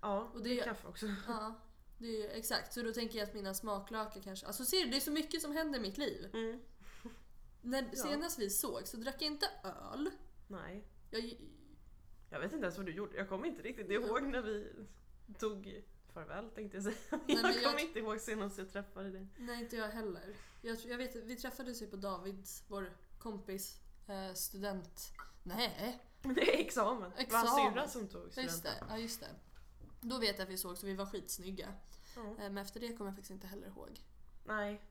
Ja, 0.00 0.30
Och 0.34 0.42
det- 0.42 0.48
det 0.48 0.60
är 0.60 0.64
kaffe 0.64 0.88
också. 0.88 1.06
Ja, 1.28 1.54
det 1.98 2.06
är 2.26 2.38
exakt. 2.38 2.72
Så 2.72 2.82
då 2.82 2.92
tänker 2.92 3.18
jag 3.18 3.28
att 3.28 3.34
mina 3.34 3.54
smaklökar 3.54 4.20
kanske... 4.20 4.46
Alltså 4.46 4.64
ser 4.64 4.84
du, 4.84 4.90
det 4.90 4.96
är 4.96 5.00
så 5.00 5.10
mycket 5.10 5.42
som 5.42 5.52
händer 5.52 5.78
i 5.78 5.82
mitt 5.82 5.98
liv. 5.98 6.30
Mm. 6.34 6.60
När 7.62 7.82
Ja. 7.92 8.02
senast 8.02 8.38
vi 8.38 8.50
såg 8.50 8.86
så 8.86 8.96
drack 8.96 9.14
jag 9.18 9.26
inte 9.26 9.50
öl. 9.64 10.10
Nej, 10.46 10.84
Jag, 11.10 11.34
jag 12.30 12.40
vet 12.40 12.52
inte 12.52 12.64
ens 12.64 12.76
vad 12.76 12.86
du 12.86 12.92
gjorde. 12.92 13.16
Jag 13.16 13.28
kommer 13.28 13.46
inte 13.46 13.62
riktigt 13.62 13.90
ihåg 13.90 14.22
när 14.22 14.42
vi 14.42 14.72
tog 15.38 15.82
farväl 16.12 16.50
tänkte 16.50 16.76
jag 16.76 16.84
säga. 16.84 16.96
men 17.10 17.20
jag 17.26 17.42
kommer 17.54 17.62
jag- 17.78 17.80
inte 17.80 17.98
ihåg 17.98 18.20
senast 18.20 18.58
jag 18.58 18.72
träffade 18.72 19.10
dig. 19.10 19.26
nej, 19.38 19.60
inte 19.62 19.76
jag 19.76 19.88
heller. 19.88 20.34
Jag, 20.62 20.78
jag 20.86 20.98
vet, 20.98 21.16
vi 21.16 21.36
träffades 21.36 21.82
ju 21.82 21.86
på 21.86 21.96
Davids, 21.96 22.62
vår 22.68 22.92
kompis, 23.18 23.80
eh, 24.08 24.34
student... 24.34 25.10
Nej, 25.42 25.98
Det 26.22 26.54
är 26.54 26.60
examen. 26.60 27.12
Det 27.18 27.32
var 27.32 27.38
hans 27.38 27.74
syrra 27.74 27.88
som 27.88 28.08
tog 28.08 28.24
just 28.24 28.34
det. 28.36 28.48
studenten. 28.50 28.86
Ja, 28.88 28.98
just 28.98 29.20
det. 29.20 29.28
Då 30.00 30.18
vet 30.18 30.38
jag 30.38 30.44
att 30.44 30.50
vi 30.52 30.56
såg 30.58 30.78
så 30.78 30.86
vi 30.86 30.94
var 30.94 31.06
skitsnygga. 31.06 31.74
Eh, 32.16 32.22
Men 32.36 32.58
efter 32.58 32.80
det 32.80 32.88
kommer 32.96 33.10
jag 33.10 33.14
faktiskt 33.16 33.30
inte 33.30 33.46
heller 33.46 33.66
ihåg. 33.66 34.00
Nej. 34.44 34.82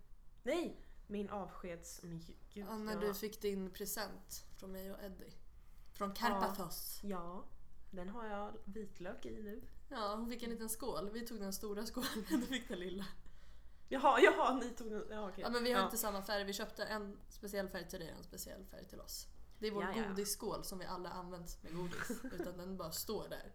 Nej! 0.43 0.81
Min 1.07 1.29
avskeds... 1.29 1.99
Men 2.03 2.19
gud, 2.19 2.35
Ja, 2.53 2.77
när 2.77 2.93
ja. 2.93 2.99
du 2.99 3.13
fick 3.13 3.41
din 3.41 3.71
present 3.71 4.45
från 4.55 4.71
mig 4.71 4.91
och 4.91 5.03
Eddie. 5.03 5.33
Från 5.93 6.13
Karpathos. 6.13 6.99
Ja, 7.03 7.45
den 7.91 8.09
har 8.09 8.25
jag 8.25 8.53
vitlök 8.65 9.25
i 9.25 9.43
nu. 9.43 9.61
Ja, 9.89 10.15
hon 10.15 10.29
fick 10.29 10.43
en 10.43 10.49
liten 10.49 10.69
skål. 10.69 11.09
Vi 11.09 11.27
tog 11.27 11.39
den 11.39 11.53
stora 11.53 11.85
skålen, 11.85 12.25
du 12.29 12.41
fick 12.41 12.67
den 12.67 12.79
lilla. 12.79 13.05
Jaha, 13.89 14.19
jaha, 14.21 14.53
ni 14.53 14.69
tog 14.69 14.91
den. 14.91 15.03
Ja, 15.09 15.29
okej. 15.29 15.43
Ja, 15.43 15.49
men 15.49 15.63
vi 15.63 15.71
har 15.71 15.79
ja. 15.79 15.85
inte 15.85 15.97
samma 15.97 16.21
färg. 16.21 16.43
Vi 16.43 16.53
köpte 16.53 16.83
en 16.85 17.17
speciell 17.29 17.69
färg 17.69 17.89
till 17.89 17.99
dig 17.99 18.11
och 18.11 18.17
en 18.17 18.23
speciell 18.23 18.65
färg 18.65 18.85
till 18.85 19.01
oss. 19.01 19.27
Det 19.59 19.67
är 19.67 19.71
vår 19.71 19.83
Ja, 19.83 19.93
ja. 19.95 20.07
godisskål 20.07 20.63
som 20.63 20.79
vi 20.79 20.85
alla 20.85 21.09
använt 21.09 21.63
med 21.63 21.75
godis. 21.75 22.11
utan 22.39 22.57
den 22.57 22.77
bara 22.77 22.91
står 22.91 23.29
där. 23.29 23.53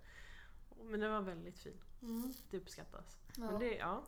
Men 0.84 1.00
den 1.00 1.12
var 1.12 1.20
väldigt 1.20 1.58
fin. 1.58 1.80
Mm. 2.02 2.34
Det 2.50 2.56
uppskattas. 2.56 3.18
Ja. 3.36 3.50
Men 3.50 3.60
det, 3.60 3.76
ja. 3.76 4.04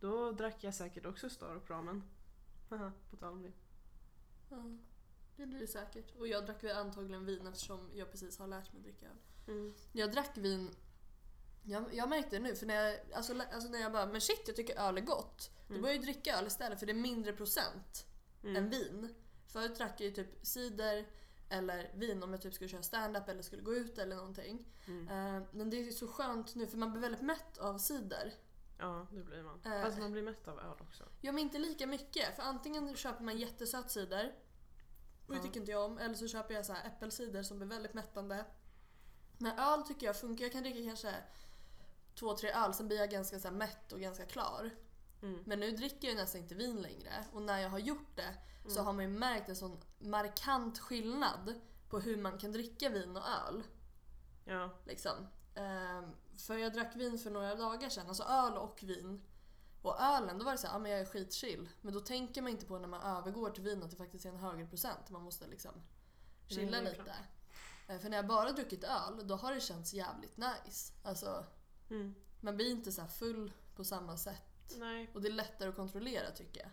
Då 0.00 0.32
drack 0.32 0.64
jag 0.64 0.74
säkert 0.74 1.06
också 1.06 1.30
Staropramen. 1.30 2.02
Haha, 2.68 2.92
På 3.10 3.16
tal 3.16 3.32
om 3.32 3.42
det. 3.42 3.52
Ja, 4.50 4.64
det 5.36 5.46
blir 5.46 5.60
det 5.60 5.66
säkert. 5.66 6.16
Och 6.16 6.28
jag 6.28 6.46
drack 6.46 6.64
väl 6.64 6.76
antagligen 6.76 7.26
vin 7.26 7.46
eftersom 7.46 7.90
jag 7.94 8.10
precis 8.10 8.38
har 8.38 8.46
lärt 8.46 8.72
mig 8.72 8.82
dricka 8.82 9.06
öl. 9.06 9.16
Mm. 9.48 9.74
Jag 9.92 10.12
drack 10.12 10.36
vin 10.38 10.70
jag, 11.68 11.94
jag 11.94 12.08
märkte 12.08 12.36
det 12.36 12.42
nu, 12.42 12.54
för 12.54 12.66
när 12.66 12.74
jag, 12.74 13.00
alltså, 13.14 13.34
alltså 13.52 13.68
när 13.70 13.78
jag 13.80 13.92
bara 13.92 14.06
men 14.06 14.20
shit 14.20 14.42
jag 14.46 14.56
tycker 14.56 14.78
öl 14.78 14.96
är 14.98 15.00
gott. 15.02 15.50
Då 15.68 15.72
Mm. 15.74 15.82
började 15.82 15.96
jag 15.96 16.14
dricka 16.14 16.38
öl 16.38 16.46
istället 16.46 16.78
för 16.78 16.86
det 16.86 16.92
är 16.92 16.94
mindre 16.94 17.32
procent 17.32 18.06
än 18.42 18.56
Mm. 18.56 18.70
vin. 18.70 19.14
Förut 19.46 19.76
drack 19.76 20.00
jag 20.00 20.04
ju 20.08 20.10
typ 20.14 20.46
cider 20.46 21.06
eller 21.48 21.92
vin 21.94 22.22
om 22.22 22.32
jag 22.32 22.42
typ 22.42 22.54
skulle 22.54 22.68
köra 22.68 22.82
stand-up 22.82 23.28
eller 23.28 23.42
skulle 23.42 23.62
gå 23.62 23.74
ut 23.74 23.98
eller 23.98 24.16
någonting. 24.16 24.66
Mm. 24.86 25.08
Eh, 25.08 25.42
men 25.52 25.70
det 25.70 25.76
är 25.88 25.90
så 25.90 26.08
skönt 26.08 26.54
nu 26.54 26.66
för 26.66 26.78
man 26.78 26.92
blir 26.92 27.00
väldigt 27.02 27.22
mätt 27.22 27.58
av 27.58 27.78
cider. 27.78 28.34
Ja, 28.78 29.06
det 29.10 29.22
blir 29.22 29.42
man. 29.42 29.60
Eh. 29.64 29.82
Fast 29.82 29.98
man 29.98 30.12
blir 30.12 30.22
mätt 30.22 30.48
av 30.48 30.58
öl 30.58 30.76
också. 30.80 31.04
Ja 31.20 31.32
men 31.32 31.38
inte 31.42 31.58
lika 31.58 31.86
mycket 31.86 32.36
för 32.36 32.42
antingen 32.42 32.96
köper 32.96 33.24
man 33.24 33.38
jättesöt 33.38 33.90
cider 33.90 34.34
och 35.26 35.34
det 35.34 35.40
tycker 35.42 35.60
inte 35.60 35.72
jag 35.72 35.84
om. 35.84 35.98
Eller 35.98 36.14
så 36.14 36.28
köper 36.28 36.54
jag 36.54 36.66
så 36.66 36.72
här 36.72 36.86
äppelcider 36.86 37.42
som 37.42 37.58
blir 37.58 37.68
väldigt 37.68 37.94
mättande. 37.94 38.44
Men 39.38 39.58
öl 39.58 39.82
tycker 39.82 40.06
jag 40.06 40.20
funkar. 40.20 40.44
Jag 40.44 40.52
kan 40.52 40.62
dricka 40.62 40.88
kanske 40.88 41.14
två, 42.14 42.36
tre 42.36 42.50
öl 42.52 42.74
sen 42.74 42.86
blir 42.88 42.98
jag 42.98 43.10
ganska 43.10 43.38
så 43.38 43.48
här 43.48 43.54
mätt 43.54 43.92
och 43.92 44.00
ganska 44.00 44.26
klar. 44.26 44.70
Mm. 45.22 45.42
Men 45.46 45.60
nu 45.60 45.70
dricker 45.70 46.08
jag 46.08 46.16
nästan 46.16 46.40
inte 46.40 46.54
vin 46.54 46.76
längre 46.82 47.24
och 47.32 47.42
när 47.42 47.58
jag 47.60 47.70
har 47.70 47.78
gjort 47.78 48.16
det 48.16 48.34
så 48.64 48.70
Mm. 48.72 48.86
har 48.86 48.92
man 48.92 49.04
ju 49.04 49.10
märkt 49.10 49.48
en 49.48 49.56
sån 49.56 49.80
markant 49.98 50.78
skillnad 50.78 51.54
på 51.90 52.00
hur 52.00 52.16
man 52.16 52.38
kan 52.38 52.52
dricka 52.52 52.88
vin 52.88 53.16
och 53.16 53.22
öl. 53.46 53.62
Ja. 54.44 54.70
Liksom. 54.84 55.26
Ehm, 55.54 56.04
för 56.38 56.58
jag 56.58 56.72
drack 56.72 56.96
vin 56.96 57.18
för 57.18 57.30
några 57.30 57.54
dagar 57.54 57.88
sedan, 57.88 58.08
alltså 58.08 58.22
öl 58.22 58.56
och 58.56 58.82
vin. 58.82 59.22
Och 59.82 60.00
ölen, 60.00 60.38
då 60.38 60.44
var 60.44 60.52
det 60.52 60.58
så 60.58 60.66
här, 60.66 60.74
ja 60.74 60.78
men 60.78 60.90
jag 60.90 61.00
är 61.00 61.04
skitchill. 61.04 61.68
Men 61.80 61.94
då 61.94 62.00
tänker 62.00 62.42
man 62.42 62.50
inte 62.50 62.66
på 62.66 62.78
när 62.78 62.88
man 62.88 63.02
övergår 63.16 63.50
till 63.50 63.62
vin 63.62 63.82
att 63.82 63.90
det 63.90 63.96
faktiskt 63.96 64.24
är 64.26 64.30
en 64.30 64.36
högre 64.36 64.66
procent. 64.66 65.10
Man 65.10 65.22
måste 65.22 65.46
liksom 65.46 65.72
chilla 66.46 66.78
är 66.78 66.82
lite. 66.82 67.14
Eh, 67.88 67.98
För 67.98 68.08
när 68.08 68.16
jag 68.16 68.26
bara 68.26 68.52
druckit 68.52 68.84
öl, 68.84 69.26
då 69.28 69.34
har 69.36 69.54
det 69.54 69.60
känts 69.60 69.94
jävligt 69.94 70.36
nice. 70.36 70.92
Alltså, 71.02 71.44
Mm. 71.90 72.14
man 72.40 72.56
blir 72.56 72.70
inte 72.70 72.92
så 72.92 73.06
full 73.06 73.52
på 73.74 73.84
samma 73.84 74.16
sätt. 74.16 74.74
Nej. 74.78 75.10
Och 75.14 75.22
det 75.22 75.28
är 75.28 75.32
lättare 75.32 75.68
att 75.68 75.76
kontrollera 75.76 76.30
tycker 76.30 76.60
jag. 76.60 76.70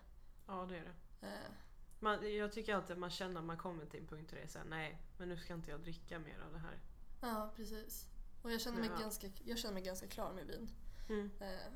Ja, 0.48 0.66
det 0.66 0.78
är 0.78 0.84
det. 1.22 1.28
Eh, 1.28 1.52
Man, 2.00 2.36
jag 2.36 2.52
tycker 2.52 2.76
alltid 2.76 2.92
att 2.92 2.98
man 3.00 3.10
känner 3.10 3.40
att 3.40 3.46
man 3.46 3.58
kommer 3.58 3.86
till 3.86 4.00
en 4.00 4.08
punkt 4.08 4.30
där 4.30 4.38
det 4.38 4.44
är 4.44 4.48
såhär, 4.48 4.66
nej 4.66 5.02
men 5.18 5.30
nu 5.30 5.38
ska 5.38 5.54
inte 5.54 5.72
jag 5.72 5.82
dricka 5.82 6.20
mer 6.20 6.40
av 6.46 6.54
det 6.54 6.60
här. 6.60 6.80
Ja, 7.22 7.54
precis. 7.56 8.08
Och 8.44 8.52
jag 8.52 8.62
känner 8.62 8.80
mig, 8.80 8.90
Ja. 8.94 9.00
ganska, 9.00 9.30
jag 9.46 9.58
känner 9.58 9.74
mig 9.74 9.84
ganska 9.84 10.08
klar 10.08 10.34
med 10.34 10.48
vin. 10.48 10.70
Mm. 11.10 11.32
Eh, 11.40 11.74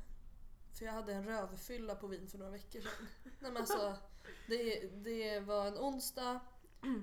för 0.73 0.85
jag 0.85 0.93
hade 0.93 1.13
en 1.13 1.23
rövfylla 1.23 1.95
på 1.95 2.07
vin 2.07 2.27
för 2.27 2.37
några 2.37 2.51
veckor 2.51 2.81
sedan. 2.81 3.07
Nej, 3.23 3.51
men 3.51 3.57
alltså, 3.57 3.95
det, 4.47 4.87
det 5.03 5.39
var 5.39 5.67
en 5.67 5.77
onsdag, 5.77 6.39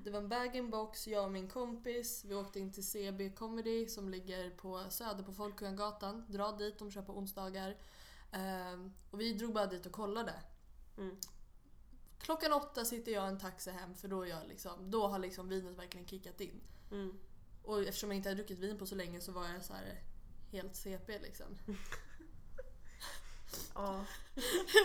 det 0.04 0.10
var 0.10 0.18
en 0.18 0.28
bag-in-box, 0.28 1.06
jag 1.08 1.24
och 1.24 1.32
min 1.32 1.48
kompis. 1.48 2.24
Vi 2.24 2.34
åkte 2.34 2.60
in 2.60 2.72
till 2.72 2.86
CB 2.86 3.30
Comedy 3.30 3.86
som 3.86 4.08
ligger 4.08 4.50
på 4.50 4.84
Söder 4.90 5.22
på 5.24 5.32
Folkungagatan. 5.32 6.24
Dra 6.28 6.52
dit, 6.52 6.78
de 6.78 6.90
kör 6.90 7.02
på 7.02 7.18
onsdagar. 7.18 7.76
Eh, 8.32 8.90
och 9.10 9.20
vi 9.20 9.32
drog 9.32 9.52
bara 9.54 9.66
dit 9.66 9.86
och 9.86 9.92
kollade. 9.92 10.34
Mm. 10.98 11.16
Klockan 12.18 12.52
åtta 12.52 12.84
sitter 12.84 13.12
jag 13.12 13.24
i 13.24 13.28
en 13.28 13.38
taxi 13.38 13.70
hem 13.70 13.94
för 13.94 14.08
då, 14.08 14.26
jag 14.26 14.48
liksom, 14.48 14.90
då 14.90 15.06
har 15.06 15.18
liksom 15.18 15.48
vinet 15.48 15.78
verkligen 15.78 16.06
kickat 16.06 16.40
in. 16.40 16.60
Mm. 16.90 17.18
Och 17.64 17.82
eftersom 17.82 18.10
jag 18.10 18.16
inte 18.16 18.28
hade 18.28 18.40
druckit 18.40 18.58
vin 18.58 18.78
på 18.78 18.86
så 18.86 18.94
länge 18.94 19.20
så 19.20 19.32
var 19.32 19.48
jag 19.48 19.64
så 19.64 19.72
här 19.72 20.02
helt 20.50 20.76
CP 20.76 21.18
liksom. 21.18 21.58
Ja. 23.74 24.04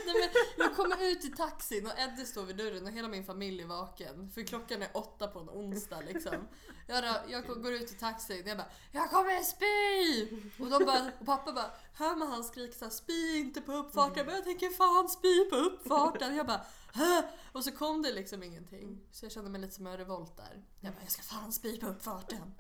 Nej, 0.06 0.16
men 0.20 0.30
jag 0.58 0.76
kommer 0.76 1.12
ut 1.12 1.26
i 1.26 1.30
taxin 1.30 1.86
och 1.86 2.00
Eddie 2.00 2.26
står 2.26 2.44
vid 2.44 2.58
dörren 2.58 2.86
och 2.86 2.92
hela 2.92 3.08
min 3.08 3.24
familj 3.24 3.62
är 3.62 3.68
vaken. 3.68 4.30
För 4.30 4.44
klockan 4.44 4.82
är 4.82 4.90
åtta 4.94 5.28
på 5.28 5.40
en 5.40 5.50
onsdag 5.50 6.02
liksom. 6.02 6.48
Jag, 6.88 7.20
jag 7.28 7.46
går 7.46 7.74
ut 7.74 7.92
i 7.92 7.96
taxin 7.96 8.44
och 8.44 8.50
jag 8.50 8.58
bara 8.58 8.70
Jag 8.92 9.10
kommer 9.10 9.42
spy! 9.44 10.28
Och, 10.60 10.70
de 10.70 10.86
bara, 10.86 11.12
och 11.20 11.26
pappa 11.26 11.54
bara 11.54 11.72
Hör 11.94 12.16
man 12.16 12.28
han 12.28 12.44
skrika 12.44 12.74
såhär 12.74 12.92
spy 12.92 13.38
inte 13.38 13.62
på 13.62 13.74
uppfarten. 13.74 14.26
Men 14.26 14.36
jag 14.36 14.44
tänker 14.44 14.70
fan 14.70 15.10
spy 15.10 15.50
på 15.50 15.56
uppfarten. 15.56 16.36
Jag 16.36 16.48
bara 16.48 16.66
Hö? 16.94 17.24
Och 17.52 17.64
så 17.64 17.72
kom 17.72 18.02
det 18.02 18.14
liksom 18.14 18.44
ingenting. 18.44 19.00
Så 19.12 19.26
jag 19.26 19.32
kände 19.32 19.50
mig 19.50 19.62
lite 19.62 19.74
som 19.74 19.88
en 19.88 19.98
revolt 19.98 20.38
där. 20.38 20.64
Jag 20.80 20.94
bara 20.94 21.02
jag 21.02 21.12
ska 21.12 21.22
fan 21.22 21.52
spy 21.52 21.80
på 21.80 21.88
uppfarten. 21.88 22.54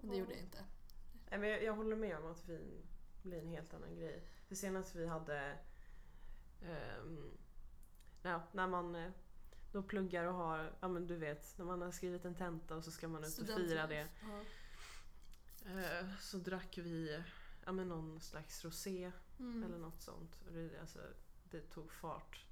Men 0.00 0.10
det 0.10 0.16
gjorde 0.16 0.32
jag 0.32 0.40
inte. 0.40 0.64
Nej, 1.36 1.40
men 1.40 1.50
jag, 1.50 1.62
jag 1.64 1.74
håller 1.74 1.96
med 1.96 2.16
om 2.18 2.30
att 2.30 2.48
vin 2.48 2.86
blir 3.22 3.38
en 3.40 3.48
helt 3.48 3.74
annan 3.74 3.96
grej. 3.96 4.22
För 4.48 4.54
senast 4.54 4.94
vi 4.94 5.06
hade... 5.06 5.58
ehm, 6.62 7.30
ja, 8.22 8.42
när 8.52 8.66
man 8.66 8.94
eh, 8.94 9.10
då 9.72 9.82
pluggar 9.82 10.24
och 10.24 10.34
har, 10.34 10.72
ja 10.80 10.88
men 10.88 11.06
du 11.06 11.16
vet, 11.16 11.58
när 11.58 11.64
man 11.64 11.82
har 11.82 11.90
skrivit 11.90 12.24
en 12.24 12.34
tenta 12.34 12.76
och 12.76 12.84
så 12.84 12.90
ska 12.90 13.08
man 13.08 13.24
ut 13.24 13.38
och 13.38 13.46
fira 13.46 13.86
det. 13.86 14.08
Ja. 14.22 14.40
Eh, 15.80 16.06
så 16.20 16.36
drack 16.38 16.78
vi 16.78 17.22
ja, 17.64 17.72
men 17.72 17.88
någon 17.88 18.20
slags 18.20 18.64
rosé 18.64 19.12
Mm. 19.38 19.62
eller 19.62 19.78
något 19.78 20.00
sånt. 20.02 20.38
Och 20.46 20.52
det, 20.52 20.80
alltså, 20.80 20.98
det 21.50 21.60
tog 21.60 21.92
fart 21.92 22.44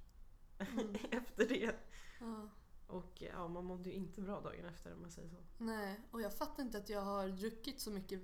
Mm. 0.57 0.95
efter 1.11 1.47
det. 1.47 1.75
Ja. 2.19 2.49
Och 2.87 3.21
ja, 3.21 3.47
man 3.47 3.65
mådde 3.65 3.89
ju 3.89 3.95
inte 3.95 4.21
bra 4.21 4.41
dagen 4.41 4.65
efter 4.65 4.93
om 4.93 5.01
man 5.01 5.11
säger 5.11 5.29
så. 5.29 5.35
Nej, 5.57 5.99
och 6.11 6.21
jag 6.21 6.33
fattar 6.37 6.63
inte 6.63 6.77
att 6.77 6.89
jag 6.89 7.01
har 7.01 7.27
druckit 7.27 7.79
så 7.81 7.91
mycket. 7.91 8.21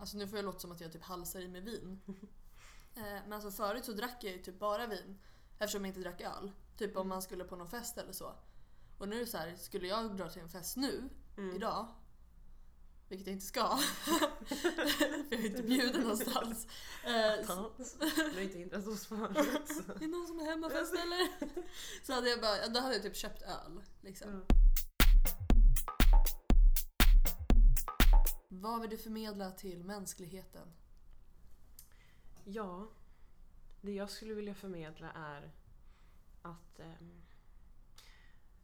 Alltså 0.00 0.16
nu 0.16 0.28
får 0.28 0.38
jag 0.38 0.44
låta 0.44 0.58
som 0.58 0.72
att 0.72 0.80
jag 0.80 0.92
typ 0.92 1.02
halsar 1.02 1.40
i 1.40 1.48
mig 1.48 1.60
vin. 1.60 2.00
Eh, 2.98 3.02
Men 3.02 3.32
alltså 3.32 3.50
förut 3.50 3.84
så 3.84 3.92
drack 3.92 4.16
jag 4.24 4.32
ju 4.32 4.42
typ 4.42 4.58
bara 4.58 4.86
vin. 4.86 5.18
Eftersom 5.58 5.84
jag 5.84 5.90
inte 5.90 6.00
drack 6.00 6.20
öl. 6.20 6.52
Typ 6.76 6.96
om 6.96 7.08
man 7.08 7.22
skulle 7.22 7.44
på 7.44 7.56
någon 7.56 7.68
fest 7.70 7.98
eller 7.98 8.12
så. 8.12 8.32
Och 8.98 9.08
nu 9.08 9.26
så 9.26 9.36
här, 9.38 9.56
skulle 9.56 9.86
jag 9.88 10.16
dra 10.16 10.30
till 10.30 10.42
en 10.42 10.48
fest 10.48 10.76
nu, 10.76 11.08
Mm. 11.36 11.56
idag. 11.56 11.86
Vilket 13.08 13.26
jag 13.26 13.34
inte 13.34 13.46
ska. 13.46 13.76
för 14.46 15.10
jag 15.30 15.40
är 15.40 15.46
inte 15.46 15.62
bjuden 15.62 16.00
någonstans. 16.02 16.66
Eh, 17.04 17.46
så-. 17.46 17.70
Du 18.16 18.34
har 18.34 18.40
inte 18.40 18.58
hindrat 18.58 18.86
oss 18.86 19.06
förut. 19.06 19.68
så. 19.68 19.92
är 19.92 19.98
det 19.98 20.06
någon 20.06 20.26
som 20.26 20.40
är 20.40 20.44
hemmafest 20.44 20.92
eller? 20.94 21.28
Så 22.06 22.12
hade 22.12 22.28
jag 22.30 22.40
bara, 22.40 22.68
då 22.68 22.80
hade 22.80 22.94
jag 22.94 23.02
typ 23.02 23.16
köpt 23.16 23.42
öl. 23.42 23.82
Liksom. 24.00 24.44
Ja. 24.48 24.54
Vad 28.48 28.80
vill 28.80 28.90
du 28.90 28.98
förmedla 28.98 29.50
till 29.50 29.84
mänskligheten? 29.84 30.68
Ja, 32.44 32.88
det 33.80 33.92
jag 33.92 34.10
skulle 34.10 34.34
vilja 34.34 34.54
förmedla 34.54 35.12
är 35.12 35.52
att, 36.42 36.78
ehm, 36.80 37.22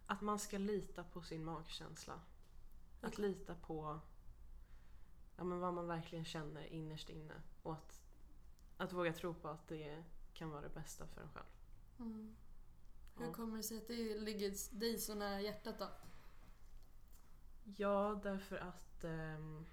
att 0.06 0.20
man 0.20 0.38
ska 0.38 0.58
lita 0.58 1.04
på 1.04 1.22
sin 1.22 1.44
magkänsla. 1.44 2.20
Att 3.00 3.12
Okej. 3.12 3.28
lita 3.28 3.54
på 3.54 4.00
ja, 5.36 5.44
men 5.44 5.60
vad 5.60 5.74
man 5.74 5.86
verkligen 5.86 6.24
känner 6.24 6.66
innerst 6.66 7.08
inne. 7.10 7.34
Och 7.62 7.72
att, 7.72 8.02
att 8.76 8.92
våga 8.92 9.12
tro 9.12 9.34
på 9.34 9.48
att 9.48 9.68
det 9.68 10.04
kan 10.34 10.50
vara 10.50 10.60
det 10.60 10.74
bästa 10.74 11.06
för 11.06 11.20
en 11.20 11.28
själv. 11.28 11.46
Mm. 11.98 12.36
Hur 13.16 13.26
Ja. 13.26 13.32
kommer 13.32 13.56
det 13.56 13.62
sig 13.62 13.78
att 13.78 13.88
det 13.88 14.18
ligger 14.18 14.78
dig 14.78 14.98
så 14.98 15.14
nära 15.14 15.40
hjärtat 15.40 15.78
då? 15.78 15.88
Ja, 17.64 18.20
därför 18.22 18.56
att 18.56 19.04
ehm, 19.04 19.66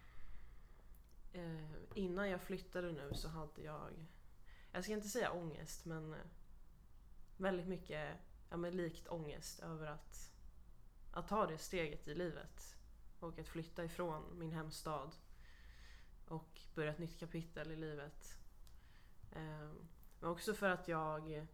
eh, 1.33 1.63
innan 1.95 2.29
jag 2.29 2.41
flyttade 2.41 2.91
nu 2.91 3.13
så 3.13 3.27
hade 3.27 3.61
jag, 3.61 4.07
jag 4.71 4.83
ska 4.83 4.93
inte 4.93 5.09
säga 5.09 5.31
ångest, 5.31 5.85
men 5.85 6.13
eh, 6.13 6.19
väldigt 7.37 7.67
mycket 7.67 8.17
ja, 8.49 8.57
men 8.57 8.77
likt 8.77 9.07
ångest 9.07 9.59
över 9.59 9.87
att, 9.87 10.33
att 11.11 11.27
ta 11.27 11.47
det 11.47 11.57
steget 11.57 12.07
i 12.07 12.15
livet. 12.15 12.75
Och 13.19 13.39
att 13.39 13.47
flytta 13.47 13.83
ifrån 13.83 14.23
min 14.39 14.51
hemstad 14.51 15.15
och 16.27 16.61
börja 16.75 16.91
ett 16.91 16.99
nytt 16.99 17.19
kapitel 17.19 17.71
i 17.71 17.75
livet. 17.75 18.39
Eh, 19.31 19.69
men 20.19 20.29
också 20.29 20.53
för 20.53 20.69
att 20.69 20.87
jag, 20.87 21.47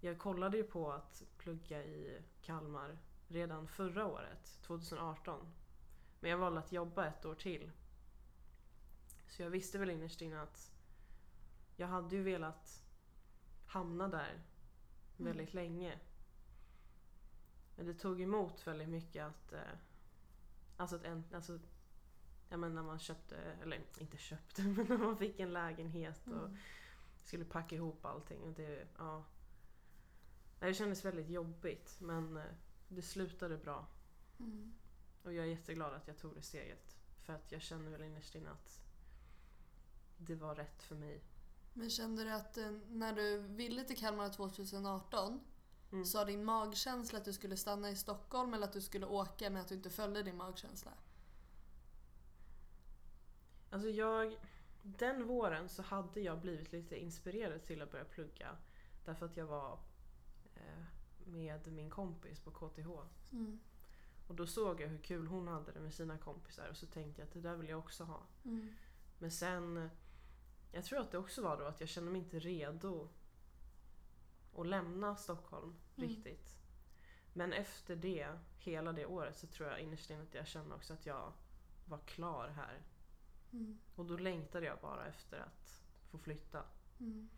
jag 0.00 0.18
kollade 0.18 0.56
ju 0.56 0.64
på 0.64 0.92
att 0.92 1.22
plugga 1.38 1.84
i 1.84 2.22
Kalmar 2.42 2.98
redan 3.28 3.68
förra 3.68 4.06
året, 4.06 4.58
2018. 4.62 5.52
Men 6.26 6.30
jag 6.30 6.38
valde 6.38 6.58
att 6.60 6.72
jobba 6.72 7.06
ett 7.06 7.24
år 7.24 7.34
till. 7.34 7.70
Så 9.28 9.42
jag 9.42 9.50
visste 9.50 9.78
väl 9.78 9.90
innerst 9.90 10.22
inne 10.22 10.40
att 10.40 10.72
jag 11.76 11.86
hade 11.86 12.16
ju 12.16 12.22
velat 12.22 12.84
hamna 13.66 14.08
där 14.08 14.42
väldigt 15.16 15.54
länge. 15.54 15.98
Men 17.76 17.86
det 17.86 17.94
tog 17.94 18.20
emot 18.20 18.66
väldigt 18.66 18.88
mycket 18.88 19.24
att... 19.26 19.52
Eh, 19.52 19.60
alltså 20.76 20.96
att 20.96 21.04
en, 21.04 21.24
alltså, 21.34 21.58
ja, 22.48 22.56
men 22.56 22.74
när 22.74 22.82
man 22.82 22.98
köpte, 22.98 23.36
eller 23.36 23.80
inte 23.98 24.16
köpte, 24.16 24.62
men 24.76 24.86
när 24.86 24.98
man 24.98 25.18
fick 25.18 25.40
en 25.40 25.52
lägenhet 25.52 26.26
och 26.26 26.46
Mm. 26.46 26.56
skulle 27.24 27.44
packa 27.44 27.74
ihop 27.76 28.04
allting. 28.04 28.42
Och 28.42 28.52
det, 28.52 28.88
ja. 28.98 29.24
Det 30.58 30.74
kändes 30.74 31.04
väldigt 31.04 31.28
jobbigt 31.28 31.96
men 32.00 32.36
eh, 32.36 32.44
det 32.88 33.02
slutade 33.02 33.56
bra. 33.56 33.86
Mm. 34.38 34.74
Och 35.26 35.32
jag 35.32 35.44
är 35.44 35.50
jätteglad 35.50 35.94
att 35.94 36.08
jag 36.08 36.18
tog 36.18 36.34
det 36.34 36.42
steget. 36.42 36.96
För 37.24 37.32
att 37.32 37.52
jag 37.52 37.62
känner 37.62 37.90
väl 37.90 38.02
innerst 38.02 38.34
inne 38.34 38.50
att 38.50 38.80
det 40.16 40.34
var 40.34 40.54
rätt 40.54 40.82
för 40.82 40.94
mig. 40.94 41.22
Men 41.72 41.90
kände 41.90 42.24
du 42.24 42.30
att 42.30 42.56
eh, 42.56 42.70
när 42.88 43.12
du 43.12 43.38
ville 43.38 43.84
till 43.84 43.96
Kalmar 43.96 44.28
2018 44.28 45.40
Mm. 45.92 46.04
sa 46.04 46.24
din 46.24 46.44
magkänsla 46.44 47.18
att 47.18 47.24
du 47.24 47.32
skulle 47.32 47.56
stanna 47.56 47.90
i 47.90 47.96
Stockholm 47.96 48.54
eller 48.54 48.66
att 48.66 48.72
du 48.72 48.80
skulle 48.80 49.06
åka 49.06 49.50
men 49.50 49.62
att 49.62 49.68
du 49.68 49.74
inte 49.74 49.90
följde 49.90 50.22
din 50.22 50.36
magkänsla? 50.36 50.92
Alltså 53.70 53.88
jag, 53.88 54.36
den 54.82 55.26
våren 55.26 55.68
så 55.68 55.82
hade 55.82 56.20
jag 56.20 56.40
blivit 56.40 56.72
lite 56.72 56.96
inspirerad 56.96 57.64
till 57.64 57.82
att 57.82 57.90
börja 57.90 58.04
plugga. 58.04 58.56
Därför 59.04 59.26
att 59.26 59.36
jag 59.36 59.46
var 59.46 59.78
eh, 60.54 60.84
med 61.24 61.72
min 61.72 61.90
kompis 61.90 62.40
på 62.40 62.50
KTH. 62.50 62.88
Mm. 63.32 63.60
Och 64.26 64.34
då 64.34 64.46
såg 64.46 64.80
jag 64.80 64.88
hur 64.88 64.98
kul 64.98 65.26
hon 65.26 65.48
hade 65.48 65.72
det 65.72 65.80
med 65.80 65.94
sina 65.94 66.18
kompisar 66.18 66.68
och 66.68 66.76
så 66.76 66.86
tänkte 66.86 67.20
jag 67.20 67.26
att 67.26 67.34
det 67.34 67.40
där 67.40 67.56
vill 67.56 67.68
jag 67.68 67.78
också 67.78 68.04
ha. 68.04 68.22
Mm. 68.44 68.72
Men 69.18 69.30
sen, 69.30 69.90
jag 70.72 70.84
tror 70.84 71.00
att 71.00 71.10
det 71.10 71.18
också 71.18 71.42
var 71.42 71.58
då 71.58 71.64
att 71.64 71.80
jag 71.80 71.88
kände 71.88 72.10
mig 72.10 72.20
inte 72.20 72.38
redo 72.38 73.08
att 74.56 74.66
lämna 74.66 75.16
Stockholm 75.16 75.74
Mm. 75.96 76.08
riktigt. 76.08 76.56
Men 77.32 77.52
efter 77.52 77.96
det, 77.96 78.38
hela 78.58 78.92
det 78.92 79.06
året, 79.06 79.36
så 79.36 79.46
tror 79.46 79.68
jag 79.68 79.80
innerst 79.80 80.10
inne 80.10 80.22
att 80.22 80.34
jag 80.34 80.46
kände 80.46 80.74
också 80.74 80.92
att 80.94 81.06
jag 81.06 81.32
var 81.84 81.98
klar 81.98 82.48
här. 82.48 82.82
Mm. 83.52 83.78
Och 83.94 84.06
då 84.06 84.16
längtade 84.16 84.66
jag 84.66 84.78
bara 84.80 85.06
efter 85.06 85.38
att 85.38 85.82
få 86.10 86.18
flytta. 86.18 86.64
Mm. 87.00 87.28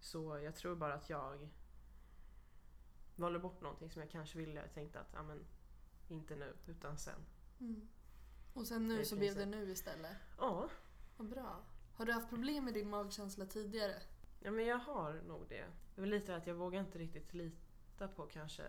Så 0.00 0.38
jag 0.38 0.56
tror 0.56 0.76
bara 0.76 0.94
att 0.94 1.10
jag 1.10 1.48
valde 3.16 3.38
bort 3.38 3.60
någonting 3.60 3.90
som 3.90 4.02
jag 4.02 4.10
kanske 4.10 4.38
ville. 4.38 4.60
Jag 4.60 4.72
tänkte 4.74 5.00
att, 5.00 5.12
ja 5.12 5.22
men, 5.22 5.44
inte 6.08 6.36
nu, 6.36 6.56
utan 6.66 6.98
sen. 6.98 7.20
Mm. 7.60 7.88
Och 8.52 8.66
sen 8.66 8.88
nu 8.88 9.04
så 9.04 9.16
blev 9.16 9.34
det 9.34 9.46
nu 9.46 9.70
istället. 9.70 10.16
Ja, 10.38 10.68
Vad 11.16 11.28
bra. 11.28 11.62
Har 11.94 12.06
du 12.06 12.12
haft 12.12 12.28
problem 12.28 12.64
med 12.64 12.74
din 12.74 12.90
magkänsla 12.90 13.46
tidigare? 13.46 14.02
Ja 14.40 14.50
men 14.50 14.66
jag 14.66 14.78
har 14.78 15.12
nog 15.12 15.46
det. 15.48 15.64
Det 15.94 16.00
var 16.00 16.06
lite 16.06 16.36
att 16.36 16.46
jag 16.46 16.54
vågar 16.54 16.80
inte 16.80 16.98
riktigt 16.98 17.34
lita 17.34 18.08
på 18.08 18.26
kanske 18.26 18.62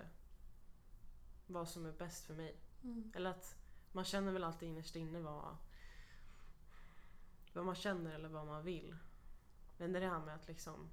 vad 1.47 1.69
som 1.69 1.85
är 1.85 1.91
bäst 1.91 2.25
för 2.25 2.33
mig. 2.33 2.55
Mm. 2.83 3.11
Eller 3.15 3.29
att 3.29 3.55
man 3.91 4.05
känner 4.05 4.31
väl 4.31 4.43
alltid 4.43 4.69
innerst 4.69 4.95
inne 4.95 5.19
vad, 5.19 5.57
vad 7.53 7.65
man 7.65 7.75
känner 7.75 8.15
eller 8.15 8.29
vad 8.29 8.45
man 8.45 8.63
vill. 8.63 8.95
Men 9.77 9.93
det 9.93 9.99
här 9.99 10.19
med 10.19 10.35
att 10.35 10.47
liksom 10.47 10.89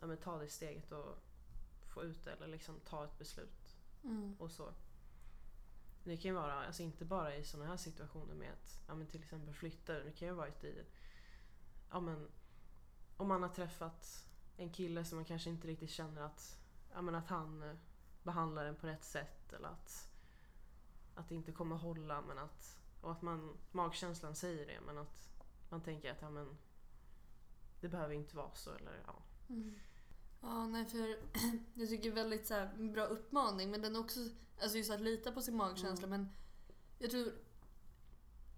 ja, 0.00 0.06
men 0.06 0.16
ta 0.16 0.38
det 0.38 0.48
steget 0.48 0.92
och 0.92 1.18
få 1.86 2.02
ut 2.02 2.24
det 2.24 2.32
eller 2.32 2.46
liksom 2.46 2.80
ta 2.80 3.04
ett 3.04 3.18
beslut. 3.18 3.76
Mm. 4.04 4.36
och 4.38 4.50
så. 4.50 4.72
Det 6.04 6.16
kan 6.16 6.30
ju 6.30 6.34
vara, 6.34 6.66
alltså 6.66 6.82
inte 6.82 7.04
bara 7.04 7.36
i 7.36 7.44
sådana 7.44 7.70
här 7.70 7.76
situationer 7.76 8.34
med 8.34 8.52
att 8.52 8.80
ja, 8.86 8.94
men 8.94 9.06
till 9.06 9.22
exempel 9.22 9.54
flytta. 9.54 9.92
Det 9.92 10.12
kan 10.12 10.28
ju 10.28 10.34
ha 10.34 10.40
varit 10.40 10.64
i, 10.64 10.84
ja 11.90 12.00
men 12.00 12.28
om 13.16 13.28
man 13.28 13.42
har 13.42 13.50
träffat 13.50 14.26
en 14.56 14.70
kille 14.70 15.04
som 15.04 15.18
man 15.18 15.24
kanske 15.24 15.50
inte 15.50 15.68
riktigt 15.68 15.90
känner 15.90 16.22
att, 16.22 16.58
ja, 16.92 17.02
men 17.02 17.14
att 17.14 17.28
han 17.28 17.62
eh, 17.62 17.76
behandlar 18.22 18.64
en 18.64 18.76
på 18.76 18.86
rätt 18.86 19.04
sätt 19.04 19.52
eller 19.52 19.68
att, 19.68 20.10
att 21.14 21.28
det 21.28 21.34
inte 21.34 21.52
kommer 21.52 21.76
hålla 21.76 22.20
men 22.22 22.38
att, 22.38 22.78
och 23.00 23.12
att 23.12 23.22
man, 23.22 23.56
magkänslan 23.72 24.34
säger 24.34 24.66
det 24.66 24.80
men 24.86 24.98
att 24.98 25.30
man 25.68 25.80
tänker 25.80 26.12
att 26.12 26.22
ja, 26.22 26.30
men, 26.30 26.56
det 27.80 27.88
behöver 27.88 28.14
inte 28.14 28.36
vara 28.36 28.54
så 28.54 28.74
eller 28.74 29.02
ja. 29.06 29.22
Mm. 29.48 29.78
Ja, 30.40 30.66
nej 30.66 30.86
för 30.86 31.16
jag 31.74 31.88
tycker 31.88 32.10
väldigt 32.12 32.46
så 32.46 32.54
här, 32.54 32.76
bra 32.92 33.04
uppmaning 33.04 33.70
men 33.70 33.82
den 33.82 33.96
är 33.96 34.00
också, 34.00 34.20
alltså 34.62 34.78
just 34.78 34.90
att 34.90 35.00
lita 35.00 35.32
på 35.32 35.42
sin 35.42 35.56
magkänsla 35.56 36.06
Mm. 36.06 36.20
men 36.20 36.30
jag 36.98 37.10
tror, 37.10 37.32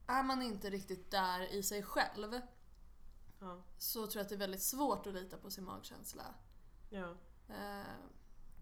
är 0.06 0.22
man 0.22 0.42
inte 0.42 0.70
riktigt 0.70 1.10
där 1.10 1.54
i 1.54 1.62
sig 1.62 1.82
själv 1.82 2.40
Ja, 3.40 3.62
så 3.78 4.06
tror 4.06 4.16
jag 4.16 4.22
att 4.22 4.28
det 4.28 4.34
är 4.34 4.38
väldigt 4.38 4.62
svårt 4.62 5.06
att 5.06 5.14
lita 5.14 5.36
på 5.36 5.50
sin 5.50 5.64
magkänsla. 5.64 6.34
ja, 6.90 7.14
Eh, 7.48 7.82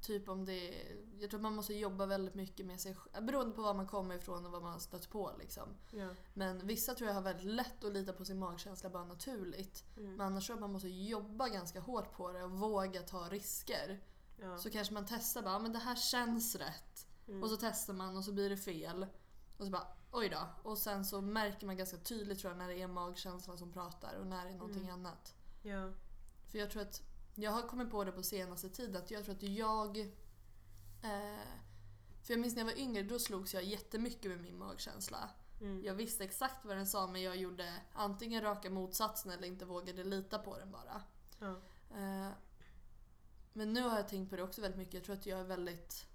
typ 0.01 0.29
om 0.29 0.45
det 0.45 0.87
jag 1.21 1.31
tror 1.31 1.41
man 1.41 1.55
måste 1.55 1.75
jobba 1.75 2.07
väldigt 2.07 2.35
mycket 2.35 2.67
med 2.67 2.81
sig 2.81 2.95
själv, 2.95 3.27
beroende 3.27 3.55
på 3.55 3.63
var 3.63 3.75
man 3.75 3.87
kommer 3.87 4.15
ifrån 4.15 4.47
och 4.47 4.53
vad 4.53 4.63
man 4.63 4.73
har 4.73 4.79
stött 4.81 5.11
på 5.11 5.33
liksom. 5.39 5.69
ja. 5.93 6.09
Men 6.35 6.67
vissa 6.67 6.95
tror 6.95 7.09
jag 7.09 7.15
har 7.15 7.23
väldigt 7.23 7.45
lätt 7.47 7.85
att 7.85 7.93
lita 7.93 8.13
på 8.13 8.25
sin 8.25 8.39
magkänsla 8.39 8.91
bara 8.91 9.05
naturligt. 9.05 9.85
Mm. 9.97 10.11
Men 10.17 10.27
annars 10.27 10.47
tror 10.47 10.57
jag 10.57 10.61
man 10.61 10.73
måste 10.73 10.89
jobba 10.89 11.49
ganska 11.49 11.81
hårt 11.81 12.13
på 12.13 12.33
det 12.33 12.43
och 12.45 12.51
våga 12.51 13.03
ta 13.03 13.29
risker. 13.29 14.01
ja. 14.41 14.59
Så 14.59 14.71
kanske 14.71 14.95
man 14.95 15.07
testar 15.09 15.43
bara, 15.43 15.53
"Ja, 15.53 15.59
men 15.59 15.73
det 15.73 15.79
här 15.79 15.97
känns 15.97 16.55
rätt. 16.57 17.07
Mm. 17.29 17.43
Och 17.43 17.51
så 17.51 17.57
testar 17.57 17.95
man 17.95 18.17
och 18.17 18.25
så 18.25 18.33
blir 18.33 18.51
det 18.51 18.57
fel. 18.57 19.07
Och 19.59 19.65
så 19.65 19.71
bara, 19.71 19.87
oj 20.13 20.29
då. 20.29 20.47
Och 20.71 20.79
sen 20.79 21.05
så 21.05 21.21
märker 21.21 21.67
man 21.67 21.77
ganska 21.77 21.97
tydligt 21.97 22.39
tror 22.39 22.51
jag 22.53 22.59
när 22.59 22.69
det 22.69 22.83
är 22.83 22.87
magkänslan 22.89 23.59
som 23.59 23.73
pratar 23.73 24.15
och 24.15 24.27
när 24.27 24.45
det 24.45 24.51
är 24.51 24.57
någonting 24.57 24.83
Mm. 24.83 24.95
annat. 24.95 25.35
ja. 25.63 25.91
För 26.51 26.59
jag 26.59 26.71
tror 26.71 26.83
att, 26.83 27.03
jag 27.35 27.51
har 27.51 27.63
kommit 27.63 27.91
på 27.91 28.05
det 28.05 28.13
på 28.13 28.23
senaste 28.23 28.69
tiden 28.69 29.03
att 29.03 29.11
jag 29.11 29.25
tror 29.25 29.35
att 29.35 29.43
jag... 29.43 29.99
Eh, 31.03 31.47
för 32.23 32.33
jag 32.33 32.41
minns 32.41 32.55
när 32.55 32.61
jag 32.61 32.67
var 32.67 32.79
yngre, 32.79 33.03
då 33.03 33.19
slogs 33.19 33.55
jag 33.55 33.65
jättemycket 33.65 34.31
med 34.31 34.41
min 34.41 34.59
magkänsla. 34.59 35.31
Mm. 35.61 35.85
Jag 35.85 35.95
visste 35.95 36.25
exakt 36.25 36.65
vad 36.65 36.77
den 36.77 36.87
sa 36.87 37.07
men 37.07 37.23
jag 37.23 37.37
gjorde 37.37 37.75
antingen 37.93 38.43
raka 38.43 38.71
motsatsen 38.71 39.31
eller 39.33 39.47
inte 39.49 39.65
vågade 39.65 40.05
lita 40.05 40.39
på 40.39 40.59
den 40.59 40.71
bara. 40.71 41.03
Ja. 41.39 41.57
Eh, 41.97 42.29
Men 43.53 43.73
nu 43.73 43.83
har 43.83 43.97
jag 43.97 44.09
tänkt 44.09 44.31
på 44.31 44.37
det 44.37 44.43
också 44.43 44.61
väldigt 44.61 44.79
mycket. 44.79 44.95
Jag 44.95 45.05
tror 45.05 45.17
att 45.17 45.27
jag 45.27 45.41
är 45.41 45.45
väldigt... 45.45 46.07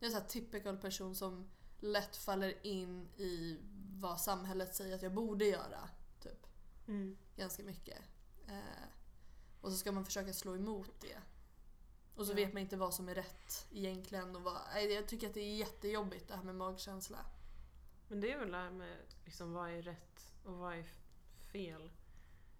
Jag 0.00 0.02
är 0.02 0.06
en 0.06 0.12
sån 0.12 0.20
här 0.20 0.28
typical 0.28 0.76
person 0.76 1.14
som 1.14 1.50
lätt 1.80 2.16
faller 2.16 2.66
in 2.66 3.08
i 3.16 3.58
vad 4.00 4.20
samhället 4.20 4.74
säger 4.74 4.94
att 4.94 5.02
jag 5.02 5.14
borde 5.14 5.44
göra. 5.44 5.88
Typ. 6.22 6.46
Mm. 6.88 7.16
Ganska 7.36 7.62
mycket. 7.62 7.98
Eh, 8.46 8.84
och 9.60 9.70
så 9.72 9.76
ska 9.78 9.92
man 9.92 10.04
försöka 10.04 10.32
slå 10.32 10.56
emot 10.56 10.90
det. 11.00 11.18
Och 12.14 12.26
så 12.26 12.32
Ja. 12.32 12.36
vet 12.36 12.52
man 12.52 12.62
inte 12.62 12.76
vad 12.76 12.94
som 12.94 13.08
är 13.08 13.14
rätt 13.14 13.66
egentligen. 13.72 14.36
Och 14.36 14.42
vad, 14.42 14.60
jag 14.90 15.08
tycker 15.08 15.28
att 15.28 15.34
det 15.34 15.40
är 15.40 15.56
jättejobbigt 15.56 16.28
det 16.28 16.36
här 16.36 16.42
med 16.42 16.54
magkänsla. 16.54 17.18
Men 18.08 18.20
det 18.20 18.32
är 18.32 18.38
väl 18.38 18.50
det 18.50 18.56
här 18.56 18.70
med 18.70 18.96
liksom, 19.24 19.52
vad 19.52 19.70
är 19.70 19.82
rätt 19.82 20.32
och 20.44 20.52
vad 20.56 20.74
är 20.78 20.84
fel. 21.52 21.90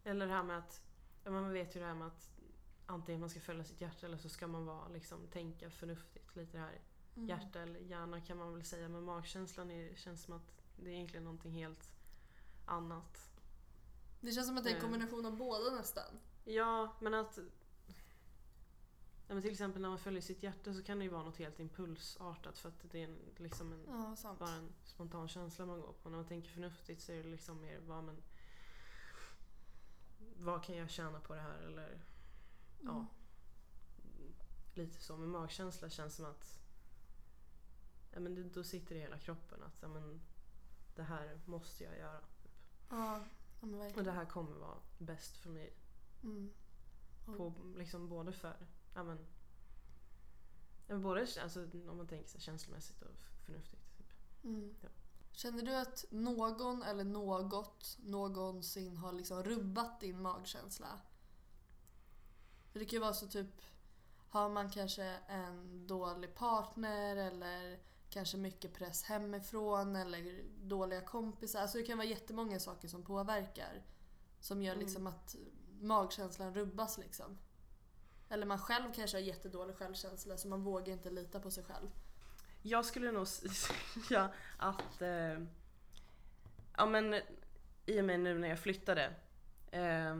Eller 0.04 0.26
det 0.26 0.32
här 0.32 0.42
med 0.42 0.58
att, 0.58 0.82
man 1.24 1.52
vet 1.52 1.76
ju 1.76 1.80
det 1.80 1.86
här 1.86 1.94
med 1.94 2.06
att 2.06 2.30
antingen 2.86 3.20
man 3.20 3.30
ska 3.30 3.40
följa 3.40 3.64
sitt 3.64 3.80
hjärta 3.80 4.06
eller 4.06 4.18
så 4.18 4.28
ska 4.28 4.46
man 4.46 4.66
vara, 4.66 4.88
liksom, 4.88 5.26
tänka 5.28 5.70
förnuftigt. 5.70 6.36
Lite 6.36 6.52
det 6.56 6.62
här 6.62 6.80
Mm. 7.16 7.28
hjärta 7.28 7.60
eller 7.60 7.80
hjärna 7.80 8.20
kan 8.20 8.38
man 8.38 8.54
väl 8.54 8.64
säga. 8.64 8.88
Men 8.88 9.02
magkänslan 9.02 9.70
är, 9.70 9.94
känns 9.94 10.22
som 10.22 10.34
att 10.34 10.62
det 10.76 10.90
är 10.90 10.94
egentligen 10.94 11.24
någonting 11.24 11.52
helt 11.52 11.90
annat. 12.66 13.30
Det 14.20 14.32
känns 14.32 14.46
som 14.46 14.58
att 14.58 14.64
det 14.64 14.70
är 14.70 14.74
en 14.74 14.78
Eh. 14.78 14.82
kombination 14.82 15.26
av 15.26 15.36
båda 15.36 15.70
nästan. 15.74 16.18
Ja, 16.44 16.92
men 17.00 17.14
att... 17.14 17.38
Ja, 19.28 19.34
men 19.34 19.42
till 19.42 19.52
exempel 19.52 19.82
när 19.82 19.88
man 19.88 19.98
följer 19.98 20.22
sitt 20.22 20.42
hjärta 20.42 20.74
så 20.74 20.82
kan 20.82 20.98
det 20.98 21.04
ju 21.04 21.10
vara 21.10 21.22
något 21.22 21.36
helt 21.36 21.60
impulsartat 21.60 22.58
för 22.58 22.68
att 22.68 22.90
det 22.90 23.00
är 23.00 23.04
en, 23.04 23.18
liksom 23.36 23.72
en, 23.72 23.84
Ja, 24.22 24.36
bara 24.38 24.50
en 24.50 24.72
spontan 24.84 25.28
känsla 25.28 25.66
man 25.66 25.80
går 25.80 25.92
på. 25.92 26.08
När 26.08 26.16
man 26.16 26.26
tänker 26.26 26.50
förnuftigt 26.50 27.02
så 27.02 27.12
är 27.12 27.22
det 27.22 27.28
liksom 27.28 27.60
mer 27.60 27.80
vad 27.80 28.04
men 28.04 28.22
Vad 30.36 30.64
kan 30.64 30.76
jag 30.76 30.90
tjäna 30.90 31.20
på 31.20 31.34
det 31.34 31.40
här? 31.40 31.58
Eller 31.58 32.00
ja. 32.80 32.90
Mm. 32.90 34.34
lite 34.74 35.00
så. 35.00 35.16
Men 35.16 35.28
magkänsla 35.28 35.90
känns 35.90 36.14
som 36.14 36.24
att 36.24 36.60
ja, 38.12 38.20
men 38.20 38.34
det, 38.34 38.42
då 38.42 38.64
sitter 38.64 38.94
det 38.94 38.98
i 38.98 39.02
hela 39.02 39.18
kroppen 39.18 39.62
att 39.62 39.82
ja, 39.82 39.88
men, 39.88 40.20
det 40.94 41.02
här 41.02 41.40
måste 41.44 41.84
jag 41.84 41.98
göra. 41.98 42.20
Ja, 42.90 43.20
ja 43.60 43.66
men 43.66 43.94
Och 43.94 44.04
det 44.04 44.12
här 44.12 44.24
kommer 44.24 44.56
vara 44.56 44.78
bäst 44.98 45.36
för 45.36 45.50
mig. 45.50 45.72
Mm. 46.22 46.52
På, 47.36 47.54
liksom 47.76 48.08
både 48.08 48.32
för 48.32 48.56
ja, 48.94 49.02
men, 49.02 49.18
ja, 50.86 50.94
men 50.94 51.02
både 51.02 51.26
alltså, 51.42 51.64
om 51.88 51.96
man 51.96 52.06
tänker 52.08 52.28
sig 52.28 52.40
känslomässigt 52.40 53.02
och 53.02 53.14
förnuftigt. 53.46 53.96
Typ. 53.98 54.06
Mm. 54.44 54.74
Ja. 54.80 54.88
Känner 55.32 55.62
du 55.62 55.76
att 55.76 56.04
någon 56.10 56.82
eller 56.82 57.04
något 57.04 57.96
någonsin 58.00 58.96
har 58.96 59.12
liksom 59.12 59.42
rubbat 59.42 60.00
din 60.00 60.22
magkänsla? 60.22 61.00
För 62.72 62.78
det 62.78 62.84
kan 62.84 62.96
ju 62.96 63.00
vara 63.00 63.14
så 63.14 63.26
typ, 63.26 63.62
har 64.28 64.48
man 64.48 64.70
kanske 64.70 65.04
en 65.28 65.86
dålig 65.86 66.34
partner 66.34 67.16
eller 67.16 67.80
kanske 68.10 68.36
mycket 68.36 68.74
press 68.74 69.02
hemifrån 69.02 69.96
eller 69.96 70.44
dåliga 70.62 71.00
kompisar. 71.00 71.60
Alltså 71.60 71.78
det 71.78 71.84
kan 71.84 71.98
vara 71.98 72.08
jättemånga 72.08 72.60
saker 72.60 72.88
som 72.88 73.02
påverkar. 73.02 73.82
Som 74.40 74.62
gör 74.62 74.72
Mm. 74.72 74.84
liksom 74.84 75.06
att 75.06 75.36
magkänslan 75.80 76.54
rubbas 76.54 76.98
liksom. 76.98 77.38
Eller 78.28 78.46
man 78.46 78.58
själv 78.58 78.92
kanske 78.94 79.16
har 79.16 79.22
jättedålig 79.22 79.76
självkänsla 79.76 80.36
så 80.36 80.48
man 80.48 80.62
vågar 80.62 80.92
inte 80.92 81.10
lita 81.10 81.40
på 81.40 81.50
sig 81.50 81.64
själv. 81.64 81.88
Jag 82.62 82.84
skulle 82.84 83.12
nog 83.12 83.28
säga 84.08 84.30
att 84.56 85.02
eh, 85.02 85.38
ja, 86.76 86.86
men, 86.86 87.14
i 87.86 88.00
och 88.00 88.04
med 88.04 88.20
nu 88.20 88.38
när 88.38 88.48
jag 88.48 88.58
flyttade 88.58 89.14
eh, 89.70 90.16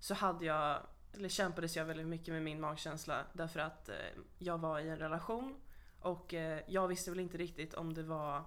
så 0.00 0.14
hade 0.14 0.44
jag, 0.44 0.86
eller 1.12 1.28
kämpades 1.28 1.76
jag 1.76 1.84
väldigt 1.84 2.06
mycket 2.06 2.34
med 2.34 2.42
min 2.42 2.60
magkänsla 2.60 3.24
därför 3.32 3.60
att 3.60 3.88
eh, 3.88 3.94
jag 4.38 4.58
var 4.58 4.80
i 4.80 4.88
en 4.88 4.98
relation 4.98 5.60
och 6.00 6.34
eh, 6.34 6.60
jag 6.66 6.88
visste 6.88 7.10
väl 7.10 7.20
inte 7.20 7.38
riktigt 7.38 7.74
om 7.74 7.94
det 7.94 8.02
var 8.02 8.44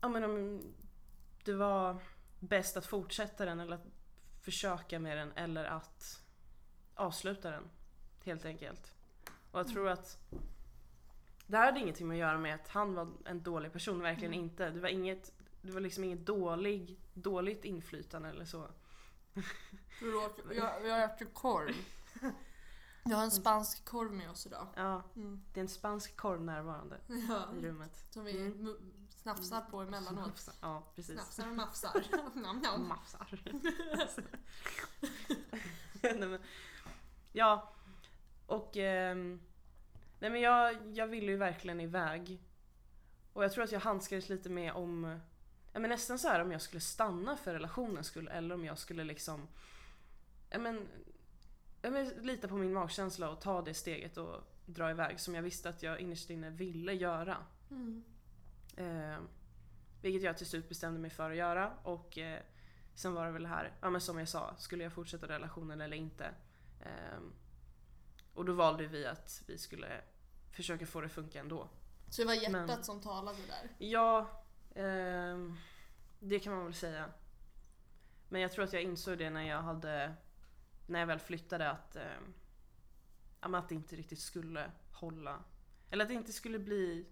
ja, 0.00 0.08
men 0.08 0.24
om 0.24 0.62
det 1.44 1.52
var 1.52 1.96
bäst 2.40 2.76
att 2.76 2.86
fortsätta 2.86 3.44
den 3.44 3.60
eller 3.60 3.74
att 3.74 3.86
försöka 4.44 4.98
med 4.98 5.16
den 5.18 5.32
eller 5.32 5.64
att 5.64 6.22
avsluta 6.94 7.50
den 7.50 7.64
helt 8.24 8.44
enkelt. 8.44 8.92
Och 9.50 9.58
jag 9.60 9.68
tror 9.68 9.88
att 9.88 10.18
det 11.46 11.56
här 11.56 11.66
hade 11.66 11.80
ingenting 11.80 12.08
med 12.08 12.14
att 12.14 12.18
göra 12.20 12.38
med 12.38 12.54
att 12.54 12.68
han 12.68 12.94
var 12.94 13.08
en 13.24 13.42
dålig 13.42 13.72
person, 13.72 14.00
verkligen 14.02 14.34
Mm. 14.34 14.44
inte. 14.44 14.70
Det 14.70 14.80
var 14.80 14.88
inget, 14.88 15.32
det 15.62 15.72
var 15.72 15.80
liksom 15.80 16.04
inget 16.04 16.26
dålig, 16.26 16.98
dåligt 17.14 17.64
inflytande 17.64 18.28
eller 18.28 18.44
så. 18.44 18.66
Förlåt, 19.98 20.40
jag, 20.56 20.86
jag 20.86 21.04
äter 21.04 21.26
korv. 21.26 21.74
Jag 23.06 23.16
har 23.16 23.24
en 23.24 23.30
spansk 23.30 23.84
korv 23.84 24.12
med 24.12 24.30
oss 24.30 24.46
idag. 24.46 24.66
Ja, 24.76 25.02
Mm. 25.16 25.42
det 25.54 25.60
är 25.60 25.62
en 25.62 25.68
spansk 25.68 26.16
korv 26.16 26.40
närvarande 26.44 26.96
Ja, 27.28 27.48
i 27.58 27.60
rummet. 27.60 28.04
som 28.10 28.24
vi 28.24 28.40
Mm. 28.46 28.76
Snafsar 29.24 29.60
på 29.60 29.80
emellanåt. 29.80 30.48
Ja, 30.60 30.82
precis. 30.94 31.14
Snafsar 31.14 31.48
och 31.48 31.56
mafsar. 31.56 32.04
Nam, 32.34 32.60
nam. 32.60 32.88
Mafsar. 32.88 33.40
ja, 37.32 37.72
och 38.46 38.76
ehm, 38.76 39.40
nej, 40.18 40.30
men 40.30 40.40
jag, 40.40 40.96
jag 40.96 41.06
ville 41.06 41.32
ju 41.32 41.36
verkligen 41.36 41.80
iväg. 41.80 42.42
Och 43.32 43.44
jag 43.44 43.52
tror 43.52 43.64
att 43.64 43.72
jag 43.72 43.80
handskades 43.80 44.28
lite 44.28 44.48
med 44.48 44.72
om, 44.72 45.20
ja, 45.72 45.80
men 45.80 45.90
nästan 45.90 46.18
så 46.18 46.28
här 46.28 46.40
om 46.40 46.52
jag 46.52 46.62
skulle 46.62 46.80
stanna 46.80 47.36
för 47.36 47.52
relationens 47.52 48.06
skull 48.06 48.28
eller 48.28 48.54
om 48.54 48.64
jag 48.64 48.78
skulle 48.78 49.04
liksom, 49.04 49.48
ja 50.50 50.58
men, 50.58 50.88
ja, 51.82 51.90
men 51.90 52.08
lita 52.08 52.48
på 52.48 52.56
min 52.56 52.72
magkänsla 52.72 53.30
och 53.30 53.40
ta 53.40 53.62
det 53.62 53.74
steget 53.74 54.16
och 54.16 54.44
dra 54.66 54.90
iväg 54.90 55.20
som 55.20 55.34
jag 55.34 55.42
visste 55.42 55.68
att 55.68 55.82
jag 55.82 56.00
innerst 56.00 56.30
inne 56.30 56.50
ville 56.50 56.92
göra. 56.92 57.36
Mm. 57.70 58.04
Eh, 58.76 59.18
vilket 60.02 60.22
jag 60.22 60.36
till 60.38 60.46
slut 60.46 60.68
bestämde 60.68 61.00
mig 61.00 61.10
för 61.10 61.30
att 61.30 61.36
göra 61.36 61.72
och 61.82 62.18
eh, 62.18 62.40
sen 62.94 63.14
var 63.14 63.26
det 63.26 63.32
väl 63.32 63.42
det 63.42 63.48
här, 63.48 63.72
ja 63.80 63.90
men 63.90 64.00
som 64.00 64.18
jag 64.18 64.28
sa, 64.28 64.54
skulle 64.58 64.82
jag 64.84 64.92
fortsätta 64.92 65.28
relationen 65.28 65.80
eller 65.80 65.96
inte? 65.96 66.30
Eh, 66.80 67.18
och 68.34 68.44
då 68.44 68.52
valde 68.52 68.86
vi 68.86 69.06
att 69.06 69.42
vi 69.46 69.58
skulle 69.58 70.00
försöka 70.50 70.86
få 70.86 71.00
det 71.00 71.06
att 71.06 71.12
funka 71.12 71.40
ändå. 71.40 71.68
Så 72.08 72.22
det 72.22 72.26
var 72.26 72.34
hjärtat 72.34 72.52
Men- 72.52 72.84
som 72.84 73.00
talade 73.00 73.38
där. 73.38 73.86
Ja, 73.86 74.42
ehm, 74.74 75.56
det 76.20 76.38
kan 76.40 76.54
man 76.54 76.64
väl 76.64 76.74
säga. 76.74 77.10
Men 78.28 78.40
jag 78.40 78.52
tror 78.52 78.64
att 78.64 78.72
jag 78.72 78.82
insåg 78.82 79.18
det 79.18 79.30
när 79.30 79.42
jag 79.42 79.62
hade, 79.62 80.14
när 80.86 81.00
jag 81.00 81.06
väl 81.06 81.18
flyttade 81.18 81.70
att, 81.70 81.96
ehm, 81.96 82.34
att 83.40 83.68
det 83.68 83.74
inte 83.74 83.96
riktigt 83.96 84.18
skulle 84.20 84.70
hålla. 84.92 85.44
Eller 85.90 86.04
att 86.04 86.08
det 86.08 86.14
inte 86.14 86.32
skulle 86.32 86.58
bli 86.58 87.06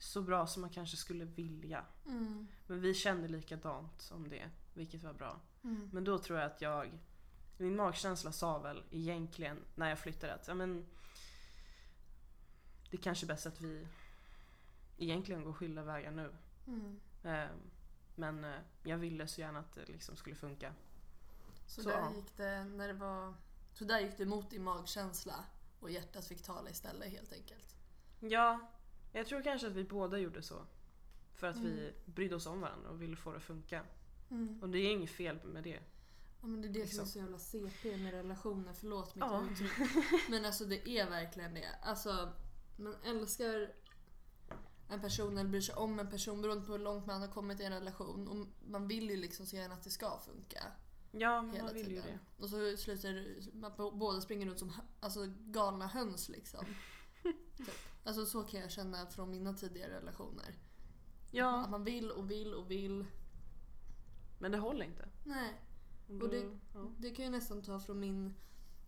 så 0.00 0.22
bra 0.22 0.46
som 0.46 0.60
man 0.60 0.70
kanske 0.70 0.96
skulle 0.96 1.24
vilja. 1.24 1.84
Mm. 2.06 2.48
Men 2.66 2.80
vi 2.80 2.94
kände 2.94 3.28
likadant 3.28 4.10
om 4.14 4.28
det, 4.28 4.50
vilket 4.74 5.02
var 5.02 5.12
bra. 5.12 5.40
Mm. 5.64 5.90
Men 5.92 6.04
då 6.04 6.18
tror 6.18 6.38
jag 6.38 6.46
att 6.46 6.60
jag, 6.60 6.98
min 7.56 7.76
magkänsla 7.76 8.32
sa 8.32 8.58
väl 8.58 8.82
egentligen 8.90 9.58
när 9.74 9.88
jag 9.88 9.98
flyttade 9.98 10.34
att 10.34 10.48
ja, 10.48 10.54
men, 10.54 10.86
det 12.90 12.96
är 12.96 13.00
kanske 13.02 13.26
är 13.26 13.28
bäst 13.28 13.46
att 13.46 13.60
vi 13.60 13.86
egentligen 14.98 15.44
går 15.44 15.52
skilda 15.52 15.82
vägar 15.82 16.10
nu. 16.10 16.32
Mm. 16.66 17.00
Eh, 17.24 17.50
Men 18.14 18.44
eh, 18.44 18.60
jag 18.82 18.98
ville 18.98 19.26
så 19.26 19.40
gärna 19.40 19.58
att 19.58 19.74
det 19.74 19.86
liksom 19.86 20.16
skulle 20.16 20.36
funka. 20.36 20.74
Så, 21.66 21.82
Så, 21.82 21.88
där 21.88 21.98
ja. 21.98 22.12
gick 22.16 22.36
det 22.36 22.64
när 22.64 22.88
det 22.88 22.94
var... 22.94 23.34
Så 23.72 23.84
där 23.84 24.00
gick 24.00 24.16
det 24.16 24.22
emot 24.22 24.50
din 24.50 24.64
magkänsla 24.64 25.44
och 25.80 25.90
hjärtat 25.90 26.26
fick 26.26 26.42
tala 26.42 26.70
istället 26.70 27.12
helt 27.12 27.32
enkelt. 27.32 27.76
Ja, 28.20 28.60
jag 29.12 29.26
tror 29.26 29.42
kanske 29.42 29.66
att 29.66 29.72
vi 29.72 29.84
båda 29.84 30.18
gjorde 30.18 30.42
så. 30.42 30.66
För 31.34 31.46
att 31.46 31.56
vi 31.56 31.80
Mm. 31.80 31.92
brydde 32.04 32.34
oss 32.36 32.46
om 32.46 32.60
varandra 32.60 32.90
och 32.90 33.02
ville 33.02 33.16
få 33.16 33.30
det 33.30 33.36
att 33.36 33.42
funka. 33.42 33.82
Mm. 34.30 34.58
Och 34.62 34.68
det 34.68 34.78
är 34.78 34.92
inget 34.92 35.10
fel 35.10 35.38
med 35.44 35.64
det. 35.64 35.80
Ja, 36.40 36.46
men 36.46 36.62
det 36.62 36.68
är 36.68 36.72
det 36.72 36.74
som 36.74 37.00
är 37.00 37.04
Liksom. 37.04 37.06
så 37.06 37.18
jävla 37.18 37.38
CP 37.38 37.96
med 37.96 38.12
relationer, 38.14 38.72
förlåt 38.72 39.14
mitt 39.14 39.24
Ja. 39.24 39.44
uttryck. 39.52 39.70
Men 40.30 40.44
alltså 40.44 40.64
det 40.64 40.88
är 40.88 41.10
verkligen 41.10 41.54
det. 41.54 41.68
Alltså, 41.82 42.32
man 42.76 42.94
älskar 43.04 43.72
en 44.88 45.00
person 45.00 45.38
eller 45.38 45.50
bryr 45.50 45.60
sig 45.60 45.74
om 45.74 46.00
en 46.00 46.10
person 46.10 46.42
beroende 46.42 46.66
på 46.66 46.72
hur 46.72 46.78
långt 46.78 47.06
man 47.06 47.20
har 47.20 47.28
kommit 47.28 47.60
i 47.60 47.64
en 47.64 47.72
relation. 47.72 48.28
Och 48.28 48.46
man 48.70 48.88
vill 48.88 49.10
ju 49.10 49.16
liksom 49.16 49.46
så 49.46 49.56
gärna 49.56 49.74
att 49.74 49.82
det 49.82 49.90
ska 49.90 50.18
funka. 50.18 50.62
Ja, 51.12 51.42
man 51.42 51.50
vill 51.74 51.78
ju 51.78 51.84
tiden. 51.84 52.04
det. 52.06 52.42
Och 52.42 52.50
så 52.50 52.76
slutar 52.76 53.24
man 53.54 53.72
båda 53.98 54.20
springer 54.20 54.46
runt 54.46 54.58
som 54.58 54.72
alltså, 55.00 55.20
galna 55.38 55.86
höns 55.86 56.28
liksom. 56.28 56.64
typ. 57.56 57.66
Alltså 58.04 58.26
så 58.26 58.42
kan 58.42 58.60
jag 58.60 58.70
känna 58.70 59.06
från 59.06 59.30
mina 59.30 59.54
tidigare 59.54 59.96
relationer. 60.00 60.58
Ja, 61.30 61.64
Att 61.64 61.70
man 61.70 61.84
vill 61.84 62.10
och 62.10 62.30
vill 62.30 62.54
och 62.54 62.70
vill. 62.70 63.04
men 64.38 64.52
det 64.52 64.58
håller 64.58 64.84
inte. 64.84 65.08
Nej. 65.24 65.60
Och 66.22 66.28
det- 66.28 66.58
ja. 66.74 66.90
Det 66.98 67.10
kan 67.10 67.24
jag 67.24 67.32
nästan 67.32 67.62
ta 67.62 67.80
från 67.80 68.00
min 68.00 68.34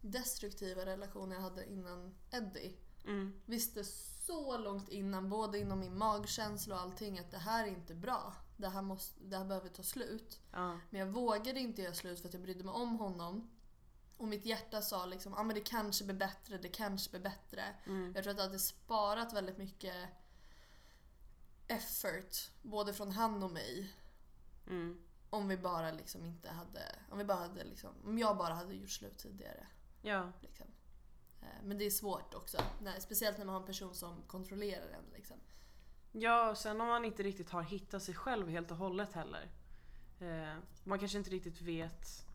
destruktiva 0.01 0.87
relation 0.87 1.31
jag 1.31 1.41
hade 1.41 1.71
innan 1.73 2.15
Eddie. 2.31 2.77
Mm. 3.05 3.41
Visste 3.47 3.85
så 3.85 4.59
långt 4.59 4.89
innan, 4.89 5.29
både 5.29 5.59
inom 5.59 5.79
min 5.81 5.99
magkänsla 5.99 6.75
och 6.75 6.81
allting, 6.81 7.19
att 7.19 7.31
det 7.31 7.39
här 7.39 7.65
är 7.65 7.69
inte 7.69 7.95
bra. 7.95 8.35
Det 8.57 8.69
här, 8.69 8.83
måste, 8.83 9.21
det 9.25 9.37
här 9.37 9.45
behöver 9.45 9.69
ta 9.69 9.83
slut. 9.83 10.41
Ja. 10.53 10.79
Men 10.91 11.01
jag 11.01 11.07
vågade 11.07 11.61
inte 11.61 11.83
göra 11.83 11.95
slut 11.95 12.21
för 12.21 12.29
att 12.29 12.35
jag 12.35 12.43
brydde 12.43 12.65
mig 12.65 12.75
om 12.75 12.97
honom. 12.99 13.51
Och 14.23 14.29
mitt 14.29 14.45
hjärta 14.45 14.83
sa 14.83 15.07
liksom, 15.07 15.35
ah, 15.35 15.43
men 15.43 15.55
det 15.55 15.61
kanske 15.61 16.05
blir 16.05 16.15
bättre, 16.17 16.59
det 16.59 16.69
kanske 16.69 17.11
blir 17.11 17.21
bättre. 17.21 17.65
Mm. 17.87 18.13
Jag 18.15 18.25
tror 18.25 18.31
att 18.31 18.37
det 18.37 18.43
hade 18.43 18.59
sparat 18.59 19.33
väldigt 19.33 19.59
mycket 19.59 20.09
effort, 21.69 22.51
både 22.63 22.93
från 22.93 23.11
han 23.11 23.43
och 23.43 23.51
mig. 23.51 23.95
Mm. 24.67 25.03
Om 25.31 25.49
vi 25.49 25.57
bara 25.57 25.91
liksom 25.91 26.25
inte 26.25 26.51
hade, 26.51 26.81
om 27.11 27.19
vi 27.19 27.25
bara 27.25 27.39
hade 27.39 27.65
liksom, 27.65 27.91
om 28.05 28.19
jag 28.19 28.37
bara 28.37 28.55
hade 28.55 28.75
gjort 28.75 28.91
slut 28.91 29.19
tidigare. 29.19 29.67
Ja. 30.03 30.33
Liksom. 30.41 30.67
Eh, 31.41 31.63
Men 31.65 31.79
det 31.79 31.85
är 31.85 31.91
svårt 31.91 32.35
också, 32.35 32.59
när, 32.81 33.01
speciellt 33.01 33.39
när 33.39 33.45
man 33.45 33.55
har 33.55 33.61
en 33.61 33.67
person 33.67 33.95
som 33.95 34.23
kontrollerar 34.27 34.89
en. 34.89 35.05
Liksom. 35.15 35.37
ja, 36.13 36.51
och 36.51 36.59
sen 36.59 36.81
om 36.81 36.87
man 36.87 37.05
inte 37.05 37.23
riktigt 37.23 37.51
har 37.51 37.63
hittat 37.63 38.03
sig 38.03 38.15
själv 38.15 38.49
helt 38.49 38.71
och 38.71 38.77
hållet 38.77 39.13
heller. 39.13 39.51
Eh, 40.21 40.57
man 40.85 40.99
kanske 40.99 41.19
inte 41.19 41.31
riktigt 41.31 41.61
vet 41.61 42.32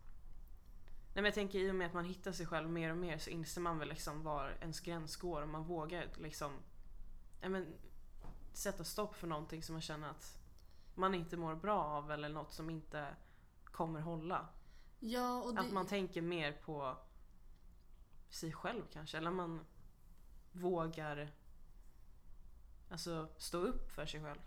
men 1.21 1.25
jag 1.25 1.34
tänker 1.34 1.60
i 1.60 1.71
och 1.71 1.75
med 1.75 1.88
att 1.88 1.93
man 1.93 2.06
hittar 2.06 2.32
sig 2.32 2.45
själv 2.45 2.69
mer 2.69 2.91
och 2.91 2.97
mer 2.97 3.17
så 3.17 3.30
inser 3.30 3.62
man 3.62 3.80
väl 3.80 3.89
liksom 3.89 4.23
var 4.23 4.58
ens 4.62 4.80
gräns 4.80 5.15
går 5.15 5.41
och 5.41 5.49
man 5.49 5.63
vågar 5.63 6.10
liksom 6.17 6.51
ja, 7.41 7.49
men, 7.49 7.73
sätta 8.53 8.84
stopp 8.84 9.15
för 9.15 9.27
någonting 9.27 9.63
som 9.63 9.73
man 9.73 9.82
känner 9.82 10.10
att 10.10 10.38
man 10.95 11.15
inte 11.15 11.38
mår 11.38 11.56
bra 11.56 11.84
av 11.84 12.12
eller 12.12 12.30
något 12.30 12.53
som 12.53 12.69
inte 12.69 13.15
kommer 13.63 13.99
hålla. 13.99 14.47
Ja, 14.99 15.51
det, 15.53 15.60
Att 15.60 15.71
man 15.71 15.88
tänker 15.88 16.21
mer 16.21 16.51
på 16.51 16.97
sig 18.30 18.53
själv 18.53 18.84
kanske. 18.93 19.17
Eller 19.17 19.32
man 19.32 19.65
vågar 20.51 21.32
alltså, 22.89 23.30
stå 23.38 23.58
upp 23.58 23.91
för 23.91 24.06
sig 24.06 24.23
själv. 24.23 24.39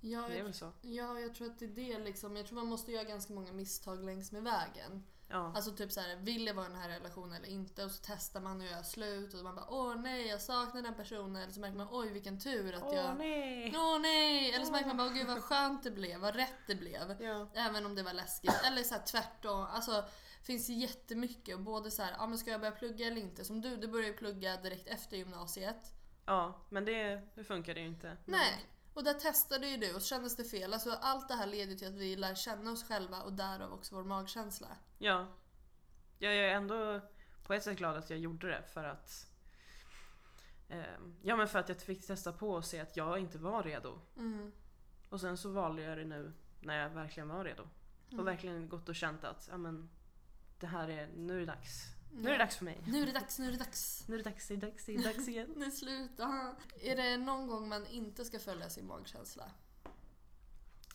ja, 0.00 0.28
Det 0.28 0.38
är 0.38 0.42
väl 0.42 0.54
så? 0.54 0.72
ja, 0.80 1.20
jag 1.20 1.34
tror 1.34 1.50
att 1.50 1.58
det 1.58 1.64
är 1.64 1.68
det 1.68 1.98
liksom. 1.98 2.36
Jag 2.36 2.46
tror 2.46 2.56
man 2.56 2.66
måste 2.66 2.92
göra 2.92 3.04
ganska 3.04 3.32
många 3.32 3.52
misstag 3.52 4.04
längs 4.04 4.32
med 4.32 4.42
vägen. 4.42 5.02
Ja. 5.30 5.52
Alltså 5.54 5.70
typ 5.70 5.92
så 5.92 6.00
här, 6.00 6.16
vill 6.16 6.46
jag 6.46 6.54
vara 6.54 6.66
i 6.66 6.68
den 6.68 6.78
här 6.78 6.88
relationen 6.88 7.32
eller 7.32 7.48
inte? 7.48 7.84
Och 7.84 7.90
så 7.90 8.02
testar 8.06 8.40
man 8.40 8.60
och 8.60 8.66
gör 8.66 8.82
slut 8.82 9.34
och 9.34 9.44
man 9.44 9.54
bara 9.54 9.66
åh 9.70 9.96
nej 9.96 10.26
jag 10.26 10.40
saknar 10.40 10.82
den 10.82 10.94
personen. 10.94 11.42
Eller 11.42 11.52
så 11.52 11.60
märker 11.60 11.76
man 11.76 11.88
oj 11.90 12.12
vilken 12.12 12.38
tur 12.40 12.74
att 12.74 12.82
Åh 12.82 12.94
jag... 12.94 13.16
nej! 13.18 13.74
Åh 13.76 13.98
nej! 14.00 14.52
Eller 14.52 14.64
så 14.64 14.72
märker 14.72 14.86
man 14.86 14.96
bara 14.96 15.08
gud 15.08 15.26
vad 15.26 15.42
skönt 15.42 15.82
det 15.82 15.90
blev, 15.90 16.20
vad 16.20 16.36
rätt 16.36 16.66
det 16.66 16.74
blev. 16.74 17.16
Ja. 17.22 17.48
Även 17.54 17.86
om 17.86 17.94
det 17.94 18.02
var 18.02 18.12
läskigt. 18.12 18.62
Eller 18.66 18.82
så 18.82 18.94
här, 18.94 19.02
tvärtom. 19.02 19.66
Alltså, 19.70 19.92
det 20.38 20.46
finns 20.46 20.68
jättemycket. 20.68 21.54
Och 21.54 21.60
både 21.60 21.90
så 21.90 22.02
här, 22.02 22.14
ja, 22.18 22.26
men 22.26 22.38
ska 22.38 22.50
jag 22.50 22.60
börja 22.60 22.72
plugga 22.72 23.06
eller 23.06 23.20
inte? 23.20 23.44
Som 23.44 23.60
du, 23.60 23.76
du 23.76 23.88
började 23.88 24.08
ju 24.08 24.16
plugga 24.16 24.56
direkt 24.56 24.88
efter 24.88 25.16
gymnasiet. 25.16 25.94
ja, 26.26 26.66
men 26.68 26.84
det, 26.84 27.22
det 27.34 27.44
funkar 27.44 27.74
det 27.74 27.80
ju 27.80 27.86
inte. 27.86 28.16
Nej. 28.24 28.66
Och 28.94 29.04
där 29.04 29.14
testade 29.14 29.68
ju 29.68 29.76
du 29.76 29.94
och 29.94 30.02
så 30.02 30.08
kändes 30.08 30.36
det 30.36 30.44
fel. 30.44 30.72
Alltså, 30.72 30.90
allt 30.90 31.28
det 31.28 31.34
här 31.34 31.46
leder 31.46 31.74
till 31.74 31.88
att 31.88 31.94
vi 31.94 32.16
lär 32.16 32.34
känna 32.34 32.70
oss 32.72 32.88
själva 32.88 33.22
och 33.22 33.32
därav 33.32 33.72
också 33.72 33.94
vår 33.94 34.04
magkänsla. 34.04 34.68
Ja. 34.98 35.26
Jag 36.18 36.34
är 36.34 36.48
ändå 36.48 37.00
på 37.42 37.54
ett 37.54 37.62
sätt 37.62 37.78
glad 37.78 37.96
att 37.96 38.10
jag 38.10 38.18
gjorde 38.18 38.48
det 38.48 38.62
för 38.62 38.84
att 38.84 39.26
ehm, 40.68 41.16
Ja 41.22 41.36
men 41.36 41.48
för 41.48 41.58
att 41.58 41.68
jag 41.68 41.80
fick 41.80 42.06
testa 42.06 42.32
på 42.32 42.50
och 42.50 42.64
se 42.64 42.80
att 42.80 42.96
jag 42.96 43.18
inte 43.18 43.38
var 43.38 43.62
redo. 43.62 44.00
Mm. 44.16 44.52
Och 45.08 45.20
sen 45.20 45.36
så 45.36 45.50
valde 45.50 45.82
jag 45.82 45.98
det 45.98 46.04
nu 46.04 46.32
när 46.60 46.82
jag 46.82 46.90
verkligen 46.90 47.28
var 47.28 47.44
redo. 47.44 47.68
Mm. 48.08 48.20
Och 48.20 48.26
verkligen 48.26 48.68
gått 48.68 48.88
och 48.88 48.94
känt 48.94 49.24
att 49.24 49.48
ja, 49.50 49.56
men, 49.56 49.90
det 50.58 50.66
här 50.66 50.88
är, 50.88 51.08
nu 51.16 51.36
är 51.36 51.40
det 51.40 51.46
dags. 51.46 51.99
Nu 52.12 52.28
är 52.28 52.32
det 52.32 52.38
dags 52.38 52.56
för 52.56 52.64
mig. 52.64 52.80
Nu 52.86 53.02
är 53.02 53.06
det 53.06 53.12
dags, 53.12 53.38
nu 53.38 53.48
är 53.48 53.52
det 53.52 53.58
dags. 53.58 54.04
Nu 54.06 54.14
är 54.14 54.18
det 54.18 54.30
dags, 54.30 54.48
det 54.48 54.54
är 54.54 54.58
dags, 54.58 54.84
det 54.84 54.94
är 54.94 55.02
dags 55.02 55.28
igen. 55.28 55.52
Nu 55.56 55.70
sluta. 55.70 56.54
Är 56.80 56.96
det 56.96 57.16
någon 57.16 57.46
gång 57.46 57.68
man 57.68 57.86
inte 57.86 58.24
ska 58.24 58.38
följa 58.38 58.70
sin 58.70 58.86
magkänsla? 58.86 59.50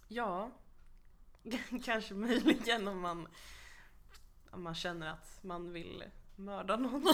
Ja, 0.08 0.52
kanske 1.84 2.14
möjligen 2.14 2.88
om 2.88 3.00
man, 3.00 3.28
om 4.52 4.64
man 4.64 4.76
känner 4.76 5.08
att 5.08 5.44
man 5.44 5.74
vill 5.74 6.04
mörda 6.36 6.76
någon. 6.76 7.08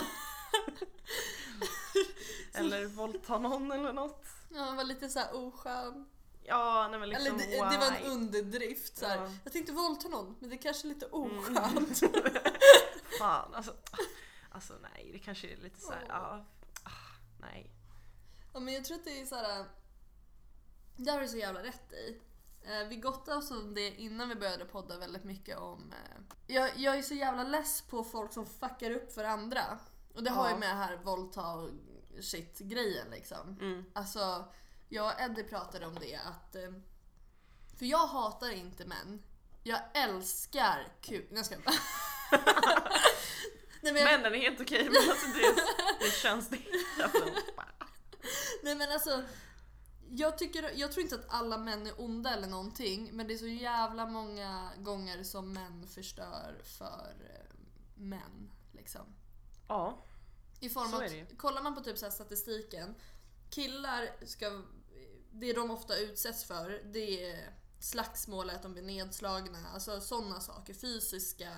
eller 2.53 2.85
våldta 2.85 3.37
någon 3.37 3.71
eller 3.71 3.93
något. 3.93 4.25
Ja, 4.49 4.65
man 4.65 4.75
var 4.75 4.83
lite 4.83 5.09
så 5.09 5.19
här 5.19 5.35
oskön. 5.35 6.09
Ja, 6.43 6.87
nej 6.91 6.99
men 6.99 7.09
liksom 7.09 7.39
Eller 7.39 7.47
det, 7.47 7.71
det 7.71 7.77
var 7.77 7.97
en 7.97 8.11
underdrift. 8.11 8.97
Så. 8.97 9.05
Ja. 9.05 9.31
Jag 9.43 9.53
tänkte 9.53 9.71
våldta 9.73 10.07
någon, 10.07 10.35
men 10.39 10.49
det 10.49 10.55
är 10.55 10.61
kanske 10.61 10.87
är 10.87 10.89
lite 10.89 11.05
Mm. 11.05 11.85
Fan 13.19 13.53
alltså. 13.53 13.75
Alltså 14.49 14.73
nej, 14.93 15.09
det 15.13 15.19
kanske 15.19 15.47
är 15.47 15.57
lite 15.57 15.79
såhär, 15.81 16.01
Åh. 16.03 16.09
ja. 16.09 16.45
ah, 16.83 17.15
nej. 17.39 17.71
Ja, 18.53 18.59
men 18.59 18.73
jag 18.73 18.85
tror 18.85 18.97
att 18.97 19.03
det 19.05 19.21
är 19.21 19.25
så 19.25 19.35
här. 19.35 19.65
Det 20.95 21.11
har 21.11 21.21
du 21.21 21.27
så 21.27 21.37
jävla 21.37 21.63
rätt 21.63 21.93
i. 21.93 22.21
Eh, 22.63 22.87
Vi 22.87 22.95
gottade 22.95 23.37
oss 23.37 23.51
om 23.51 23.73
det 23.73 23.95
innan 24.01 24.29
vi 24.29 24.35
började 24.35 24.65
podda 24.65 24.97
väldigt 24.97 25.23
mycket 25.23 25.57
om... 25.57 25.91
eh, 25.93 26.21
Jag, 26.55 26.77
jag 26.77 26.97
är 26.97 27.01
så 27.01 27.13
jävla 27.13 27.43
less 27.43 27.81
på 27.81 28.03
folk 28.03 28.33
som 28.33 28.45
fuckar 28.45 28.91
upp 28.91 29.11
för 29.13 29.23
andra. 29.23 29.79
Och 30.13 30.23
det 30.23 30.29
har 30.29 30.45
Ja. 30.47 30.53
ju 30.53 30.59
med 30.59 30.77
här 30.77 30.97
våldta 30.97 31.53
och 31.53 31.69
shit 32.21 32.59
grejen 32.59 33.07
liksom. 33.11 33.57
Mm. 33.61 33.85
Alltså, 33.93 34.45
jag 34.89 35.05
och 35.13 35.21
Eddie 35.21 35.43
pratade 35.43 35.85
om 35.87 35.95
det 35.99 36.15
att... 36.15 36.55
eh, 36.55 36.71
För 37.77 37.85
jag 37.85 38.07
hatar 38.07 38.49
inte 38.49 38.85
män. 38.85 39.23
Jag 39.63 39.79
älskar 39.93 40.87
kuk... 41.01 41.27
Nej, 41.31 41.43
jag 41.51 41.61
bara. 41.61 41.75
Nej, 43.81 43.93
men 43.93 44.03
Männen 44.03 44.33
är 44.33 44.37
helt 44.39 44.61
okej 44.61 44.83
men 44.83 45.09
alltså 45.09 45.27
det, 45.27 45.61
det 46.05 46.11
känns 46.11 46.49
det. 46.49 46.57
Alltså, 47.03 47.25
nej 48.63 48.75
men 48.75 48.91
alltså. 48.91 49.23
Jag, 50.13 50.37
tycker, 50.37 50.71
jag 50.75 50.91
tror 50.91 51.03
inte 51.03 51.15
att 51.15 51.25
alla 51.33 51.57
män 51.57 51.87
är 51.87 52.01
onda 52.01 52.33
eller 52.33 52.47
någonting. 52.47 53.09
Men 53.13 53.27
det 53.27 53.33
är 53.33 53.37
så 53.37 53.47
jävla 53.47 54.05
många 54.05 54.69
gånger 54.77 55.23
som 55.23 55.53
män 55.53 55.87
förstör 55.87 56.61
för 56.63 57.15
eh, 57.29 57.55
män. 57.95 58.51
Liksom. 58.71 59.01
ja, 59.67 60.05
I 60.59 60.69
form 60.69 60.89
Så 60.89 60.95
av 60.95 61.03
är 61.03 61.09
det 61.09 61.15
ju. 61.15 61.25
kollar 61.35 61.61
man 61.61 61.75
på 61.75 61.81
typ 61.81 61.97
så 61.97 62.05
här 62.05 62.11
statistiken. 62.11 62.95
Killar 63.49 64.09
ska, 64.25 64.61
det 65.31 65.53
de 65.53 65.71
ofta 65.71 65.97
utsätts 65.97 66.43
för 66.43 66.81
det 66.93 67.31
är 67.31 67.53
slagsmål, 67.79 68.49
att 68.49 68.63
de 68.63 68.73
blir 68.73 68.83
nedslagna, 68.83 69.59
alltså 69.73 70.01
sådana 70.01 70.39
saker. 70.39 70.73
Fysiska 70.73 71.49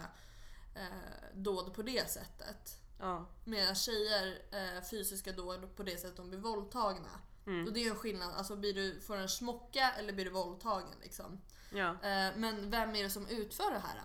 eh, 0.76 1.36
dåd 1.36 1.74
på 1.74 1.82
det 1.82 2.10
sättet. 2.12 2.78
ja. 3.00 3.26
Medan 3.44 3.76
tjejer, 3.76 4.42
eh, 4.52 4.84
fysiska 4.90 5.32
dåd 5.32 5.76
på 5.76 5.84
det 5.84 5.98
sättet 5.98 6.18
de 6.18 6.30
blir 6.30 6.40
våldtagna. 6.40 7.10
Mm. 7.46 7.68
Och 7.68 7.74
det 7.74 7.80
är 7.86 7.90
en 7.90 7.96
skillnad, 7.96 8.34
alltså 8.34 8.56
blir 8.56 8.74
du, 8.74 9.02
får 9.02 9.18
en 9.18 9.30
smocka 9.30 9.92
eller 9.92 10.14
blir 10.14 10.26
du 10.26 10.32
våldtagen 10.32 10.96
liksom. 11.04 11.42
Ja, 11.72 11.90
Eh, 11.90 12.36
men 12.36 12.70
vem 12.72 12.96
är 12.96 13.04
det 13.04 13.10
som 13.10 13.28
utför 13.28 13.72
det 13.72 13.80
här? 13.80 14.02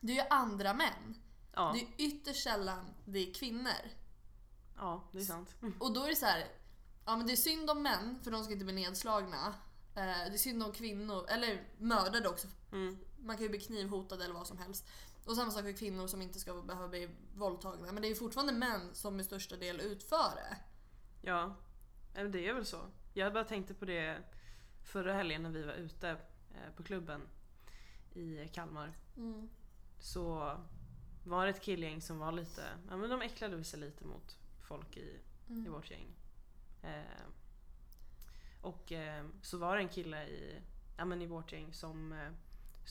Det 0.00 0.12
är 0.12 0.16
ju 0.16 0.28
andra 0.30 0.74
män. 0.74 1.22
ja, 1.54 1.74
Det 1.74 1.80
är 1.80 2.06
ytterst 2.08 2.42
sällan 2.42 2.94
det 3.04 3.18
är 3.30 3.34
kvinnor. 3.34 3.82
ja, 4.76 5.08
det 5.12 5.18
är 5.18 5.24
sant. 5.24 5.48
Mm. 5.62 5.74
Och 5.80 5.92
då 5.92 6.02
är 6.04 6.08
det 6.08 6.16
så 6.16 6.26
här. 6.26 6.48
Ja 7.06 7.16
men 7.16 7.26
det 7.26 7.32
är 7.32 7.36
synd 7.36 7.70
om 7.70 7.82
män 7.82 8.18
för 8.24 8.30
de 8.30 8.44
ska 8.44 8.52
inte 8.52 8.64
bli 8.64 8.74
nedslagna. 8.74 9.46
Eh, 9.94 10.02
det 10.04 10.34
är 10.34 10.38
synd 10.38 10.62
om 10.62 10.72
kvinnor, 10.72 11.26
eller 11.28 11.68
mördade 11.78 12.28
också. 12.28 12.48
Mm. 12.72 12.98
Man 13.18 13.36
kan 13.36 13.42
ju 13.42 13.48
bli 13.48 13.60
knivhotad 13.60 14.22
eller 14.22 14.34
vad 14.34 14.46
som 14.46 14.58
helst. 14.58 14.88
Och 15.24 15.36
samma 15.36 15.50
sak 15.50 15.62
för 15.62 15.72
kvinnor 15.72 16.06
som 16.06 16.22
inte 16.22 16.40
ska 16.40 16.62
behöva 16.62 16.88
bli 16.88 17.08
våldtagna. 17.34 17.92
Men 17.92 18.02
det 18.02 18.08
är 18.08 18.10
ju 18.10 18.14
fortfarande 18.14 18.52
män 18.52 18.94
som 18.94 19.20
i 19.20 19.24
största 19.24 19.56
del 19.56 19.80
utför 19.80 20.34
det. 20.36 20.56
Ja, 21.20 21.56
det 22.14 22.48
är 22.48 22.54
väl 22.54 22.66
så. 22.66 22.80
Jag 23.14 23.32
bara 23.32 23.44
tänkte 23.44 23.74
på 23.74 23.84
det 23.84 24.18
förra 24.82 25.14
helgen 25.14 25.42
när 25.42 25.50
vi 25.50 25.62
var 25.62 25.74
ute 25.74 26.10
eh, 26.50 26.74
på 26.76 26.82
klubben 26.82 27.28
i 28.14 28.48
Kalmar. 28.48 28.92
Mm. 29.16 29.48
Så 30.00 30.56
var 31.24 31.44
det 31.44 31.50
ett 31.50 31.62
killgäng 31.62 32.00
som 32.00 32.18
var 32.18 32.32
lite, 32.32 32.62
ja 32.88 32.96
men 32.96 33.10
de 33.10 33.22
äcklade 33.22 33.64
sig 33.64 33.80
lite 33.80 34.04
mot 34.04 34.38
folk 34.60 34.96
i, 34.96 35.20
i 35.48 35.68
vårt 35.68 35.90
gäng. 35.90 36.06
Eh, 36.82 37.24
och 38.60 38.92
eh, 38.92 39.24
så 39.42 39.58
var 39.58 39.76
det 39.76 39.82
en 39.82 39.88
kille 39.88 40.26
i, 40.26 40.62
ja 40.96 41.04
men 41.04 41.22
i 41.22 41.26
vårt 41.26 41.52
gäng 41.52 41.72
som, 41.72 42.12
eh, 42.12 42.30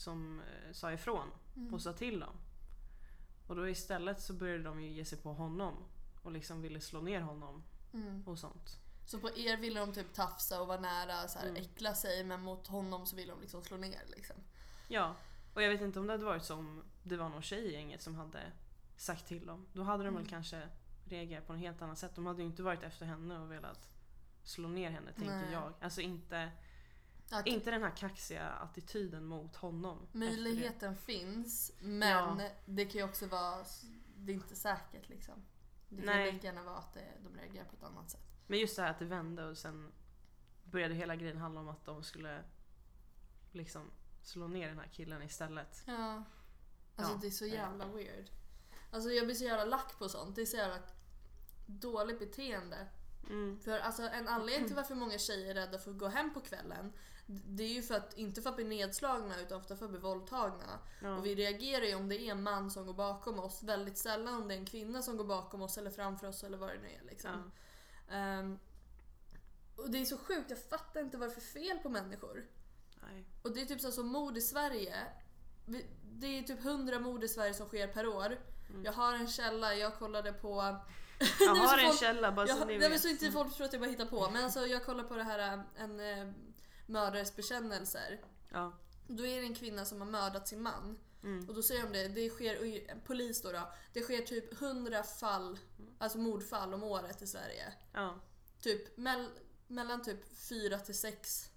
som 0.02 0.40
eh, 0.40 0.72
sa 0.72 0.92
ifrån 0.92 1.28
Mm. 1.56 1.74
och 1.74 1.82
sa 1.82 1.92
till 1.92 2.20
dem. 2.20 2.34
Och 3.46 3.56
då 3.56 3.68
istället 3.68 4.20
så 4.20 4.32
började 4.32 4.62
de 4.64 4.80
ju 4.82 4.90
ge 4.90 5.04
sig 5.04 5.18
på 5.18 5.32
honom 5.32 5.74
och 6.22 6.32
liksom 6.32 6.62
ville 6.62 6.80
slå 6.80 7.00
ner 7.00 7.20
honom 7.20 7.62
Mm. 7.94 8.22
och 8.28 8.38
sånt. 8.38 8.78
Så 9.06 9.18
på 9.18 9.28
er 9.36 9.56
ville 9.56 9.80
de 9.80 9.92
typ 9.92 10.12
tafsa 10.14 10.60
och 10.60 10.66
vara 10.66 10.80
nära, 10.80 11.28
så 11.28 11.38
här, 11.38 11.46
Mm. 11.48 11.62
äckla 11.62 11.94
sig 11.94 12.24
men 12.24 12.40
mot 12.42 12.66
honom 12.66 13.06
så 13.06 13.16
ville 13.16 13.32
de 13.32 13.40
liksom 13.40 13.62
slå 13.62 13.76
ner 13.76 14.02
liksom. 14.06 14.36
Ja, 14.88 15.14
och 15.54 15.62
jag 15.62 15.70
vet 15.70 15.80
inte 15.80 15.98
om 16.00 16.06
det 16.06 16.12
hade 16.12 16.24
varit 16.24 16.44
som 16.44 16.82
det 17.02 17.16
var 17.16 17.28
någon 17.28 17.42
tjej 17.42 17.64
i 17.66 17.72
gänget 17.72 18.02
som 18.02 18.14
hade 18.14 18.40
sagt 18.96 19.26
till 19.26 19.46
dem. 19.46 19.66
Då 19.72 19.82
hade 19.82 20.04
de 20.04 20.14
väl 20.14 20.22
Mm. 20.22 20.30
kanske 20.30 20.68
reagerat 21.04 21.46
på 21.46 21.52
något 21.52 21.62
helt 21.62 21.82
annat 21.82 21.98
sätt. 21.98 22.14
De 22.14 22.26
hade 22.26 22.42
ju 22.42 22.46
inte 22.48 22.62
varit 22.62 22.82
efter 22.82 23.06
henne 23.06 23.38
och 23.38 23.52
velat 23.52 23.88
slå 24.44 24.68
ner 24.68 24.90
henne 24.90 25.12
tänker 25.12 25.36
Nej. 25.36 25.52
jag. 25.52 25.72
Alltså 25.80 26.00
inte, 26.00 26.50
Att 27.30 27.46
inte 27.46 27.70
den 27.70 27.82
här 27.82 27.96
kaxiga 27.96 28.48
attityden 28.50 29.24
mot 29.24 29.56
honom. 29.56 30.06
möjligheten 30.12 30.96
finns 30.96 31.72
men 31.80 32.38
Ja. 32.38 32.50
det 32.66 32.84
kan 32.84 32.92
ju 32.98 33.04
också 33.04 33.26
vara, 33.26 33.64
det 34.16 34.32
är 34.32 34.36
inte 34.36 34.56
säkert 34.56 35.08
liksom. 35.08 35.34
Det 35.88 35.96
kan 35.96 36.06
Nej. 36.06 36.32
lika 36.32 36.46
gärna 36.46 36.62
vara 36.62 36.76
att 36.78 36.94
de 37.22 37.36
reagerar 37.36 37.64
på 37.64 37.76
ett 37.76 37.82
annat 37.82 38.10
sätt. 38.10 38.20
Men 38.46 38.58
just 38.58 38.76
det 38.76 38.82
här 38.82 38.90
att 38.90 38.98
det 38.98 39.04
vände 39.04 39.44
och 39.44 39.58
sen 39.58 39.92
började 40.64 40.94
hela 40.94 41.16
grejen 41.16 41.36
handla 41.38 41.60
om 41.60 41.68
att 41.68 41.84
de 41.84 42.02
skulle 42.02 42.44
liksom 43.52 43.90
slå 44.22 44.48
ner 44.48 44.68
den 44.68 44.78
här 44.78 44.88
killen 44.92 45.22
istället. 45.22 45.82
Ja. 45.86 46.22
Alltså 46.96 47.12
Ja. 47.14 47.18
det 47.20 47.26
är 47.26 47.30
så 47.30 47.46
jävla 47.46 47.86
weird. 47.86 48.30
Alltså 48.90 49.10
jag 49.10 49.24
blir 49.26 49.34
så 49.36 49.44
jävla 49.44 49.64
lack 49.64 49.98
på 49.98 50.08
sånt. 50.08 50.36
Det 50.36 50.42
är 50.42 50.46
så 50.46 50.56
jävla 50.56 50.78
dåligt 51.66 52.18
beteende. 52.18 52.86
Mm. 53.30 53.60
För 53.60 53.78
alltså 53.78 54.02
en 54.02 54.28
anledning 54.28 54.66
till 54.66 54.76
varför 54.82 54.94
många 54.94 55.18
tjejer 55.18 55.50
är 55.50 55.54
rädda 55.54 55.78
för 55.78 55.90
att 55.90 55.98
gå 55.98 56.08
hem 56.08 56.34
på 56.34 56.40
kvällen 56.40 56.92
det 57.26 57.62
är 57.62 57.68
ju 57.68 57.82
för 57.82 57.94
att, 57.94 58.14
inte 58.18 58.42
för 58.42 58.50
att 58.50 58.56
bli 58.56 58.64
nedslagna 58.64 59.40
utan 59.40 59.58
ofta 59.58 59.76
för 59.76 59.84
att 59.84 59.90
bli 59.90 60.00
våldtagna. 60.00 60.78
Ja. 61.02 61.16
Och 61.16 61.26
vi 61.26 61.34
reagerar 61.34 61.84
ju 61.84 61.94
om 61.94 62.08
det 62.08 62.20
är 62.20 62.30
en 62.32 62.42
man 62.42 62.70
som 62.70 62.86
går 62.86 62.94
bakom 62.94 63.38
oss. 63.38 63.62
Väldigt 63.62 63.98
sällan 63.98 64.34
om 64.34 64.48
det 64.48 64.54
är 64.54 64.58
en 64.58 64.66
kvinna 64.66 65.02
som 65.02 65.16
går 65.16 65.24
bakom 65.24 65.62
oss 65.62 65.78
eller 65.78 65.90
framför 65.90 66.26
oss 66.28 66.44
eller 66.44 66.58
vad 66.58 66.68
det 66.68 66.78
nu 66.82 66.88
är. 66.88 67.02
Liksom. 67.02 67.52
Ehm, 68.10 68.58
och 69.76 69.90
det 69.90 69.98
är 70.00 70.04
så 70.04 70.18
sjukt, 70.18 70.50
jag 70.50 70.62
fattar 70.64 71.00
inte 71.00 71.16
vad 71.16 71.28
det 71.28 71.32
är 71.32 71.40
för 71.40 71.60
fel 71.60 71.78
på 71.78 71.88
människor. 71.88 72.46
Nej. 73.02 73.24
Och 73.42 73.54
det 73.54 73.62
är 73.62 73.66
typ 73.66 73.80
så 73.80 73.92
som 73.92 74.06
mord 74.06 74.36
i 74.36 74.40
Sverige. 74.40 74.96
Vi- 75.66 75.86
Det 76.04 76.26
är 76.38 76.42
typ 76.42 76.60
100 76.64 76.98
mord 77.00 77.24
i 77.24 77.28
Sverige 77.28 77.54
som 77.54 77.66
sker 77.68 77.88
per 77.88 78.06
år. 78.06 78.38
Mm. 78.70 78.84
Jag 78.84 78.92
har 78.92 79.14
en 79.14 79.28
källa, 79.28 79.74
jag 79.74 79.98
kollade 79.98 80.32
på... 80.32 80.76
Jag 81.40 81.56
Nej, 81.56 81.66
har 81.66 81.78
en 81.78 81.86
folk- 81.86 82.00
källa 82.00 82.32
bara 82.32 82.46
jag, 82.48 82.58
så 82.58 82.64
ni 82.64 82.78
nej, 82.78 82.90
vet. 82.90 83.00
så 83.02 83.08
inte 83.08 83.30
folk 83.32 83.54
tror 83.54 83.66
att 83.66 83.72
jag 83.72 83.82
bara 83.82 83.90
hittar 83.90 84.06
på. 84.06 84.30
Men 84.30 84.44
alltså 84.44 84.66
jag 84.66 84.84
kollar 84.84 85.04
på 85.04 85.16
det 85.16 85.22
här 85.22 85.38
äh, 85.38 85.60
en 85.76 86.00
äh, 86.00 86.32
mördares 86.86 87.36
bekännelser. 87.36 88.20
Ja. 88.48 88.72
Då 89.06 89.26
är 89.26 89.40
det 89.40 89.46
en 89.46 89.54
kvinna 89.54 89.84
som 89.84 90.00
har 90.00 90.08
mördat 90.08 90.48
sin 90.48 90.62
man. 90.62 90.98
Mm. 91.22 91.48
Och 91.48 91.54
då 91.54 91.62
säger 91.62 91.82
de 91.82 91.92
det, 91.92 92.08
det 92.08 92.30
sker, 92.30 93.00
polis 93.06 93.42
då, 93.42 93.52
då 93.52 93.72
det 93.92 94.00
sker 94.00 94.22
typ 94.22 94.62
100 94.62 95.02
fall, 95.02 95.58
alltså 95.98 96.18
mordfall 96.18 96.74
om 96.74 96.82
året 96.82 97.22
i 97.22 97.26
Sverige. 97.26 97.72
Ja. 97.92 98.20
Typ 98.60 98.96
mell, 98.96 99.28
mellan 99.66 100.02
typ 100.02 100.38
4 100.48 100.78
till 100.78 100.98
6 100.98 101.50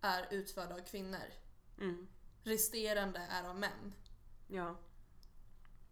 är 0.00 0.26
utförda 0.30 0.74
av 0.74 0.80
kvinnor. 0.80 1.32
Mm. 1.80 2.08
Resterande 2.42 3.18
är 3.30 3.48
av 3.48 3.58
män. 3.58 3.94
Ja. 4.48 4.76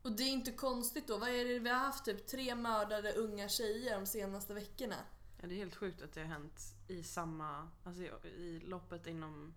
Och 0.04 0.12
det 0.12 0.22
är 0.22 0.30
inte 0.32 0.52
konstigt 0.52 1.06
då. 1.08 1.18
Vad 1.18 1.28
är 1.28 1.44
det? 1.44 1.58
Vi 1.58 1.70
har 1.70 1.78
haft 1.78 2.04
typ 2.04 2.26
tre 2.26 2.54
mördade 2.54 3.12
unga 3.12 3.48
tjejer 3.48 3.94
de 4.00 4.06
senaste 4.06 4.54
veckorna. 4.54 4.96
Ja, 5.40 5.46
det 5.48 5.54
är 5.54 5.56
helt 5.56 5.74
sjukt 5.76 6.02
att 6.02 6.12
det 6.12 6.20
har 6.20 6.26
hänt 6.28 6.60
i 6.88 7.02
samma, 7.02 7.68
alltså 7.84 8.02
i, 8.02 8.28
i 8.28 8.60
loppet 8.60 9.06
inom 9.06 9.54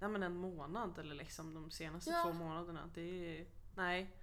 ja, 0.00 0.08
men 0.08 0.22
en 0.22 0.36
månad 0.36 0.98
eller 0.98 1.14
liksom 1.14 1.54
de 1.54 1.70
senaste 1.70 2.10
Ja. 2.10 2.22
två 2.24 2.32
månaderna. 2.32 2.90
Det 2.94 3.00
är, 3.40 3.46
nej. 3.76 4.16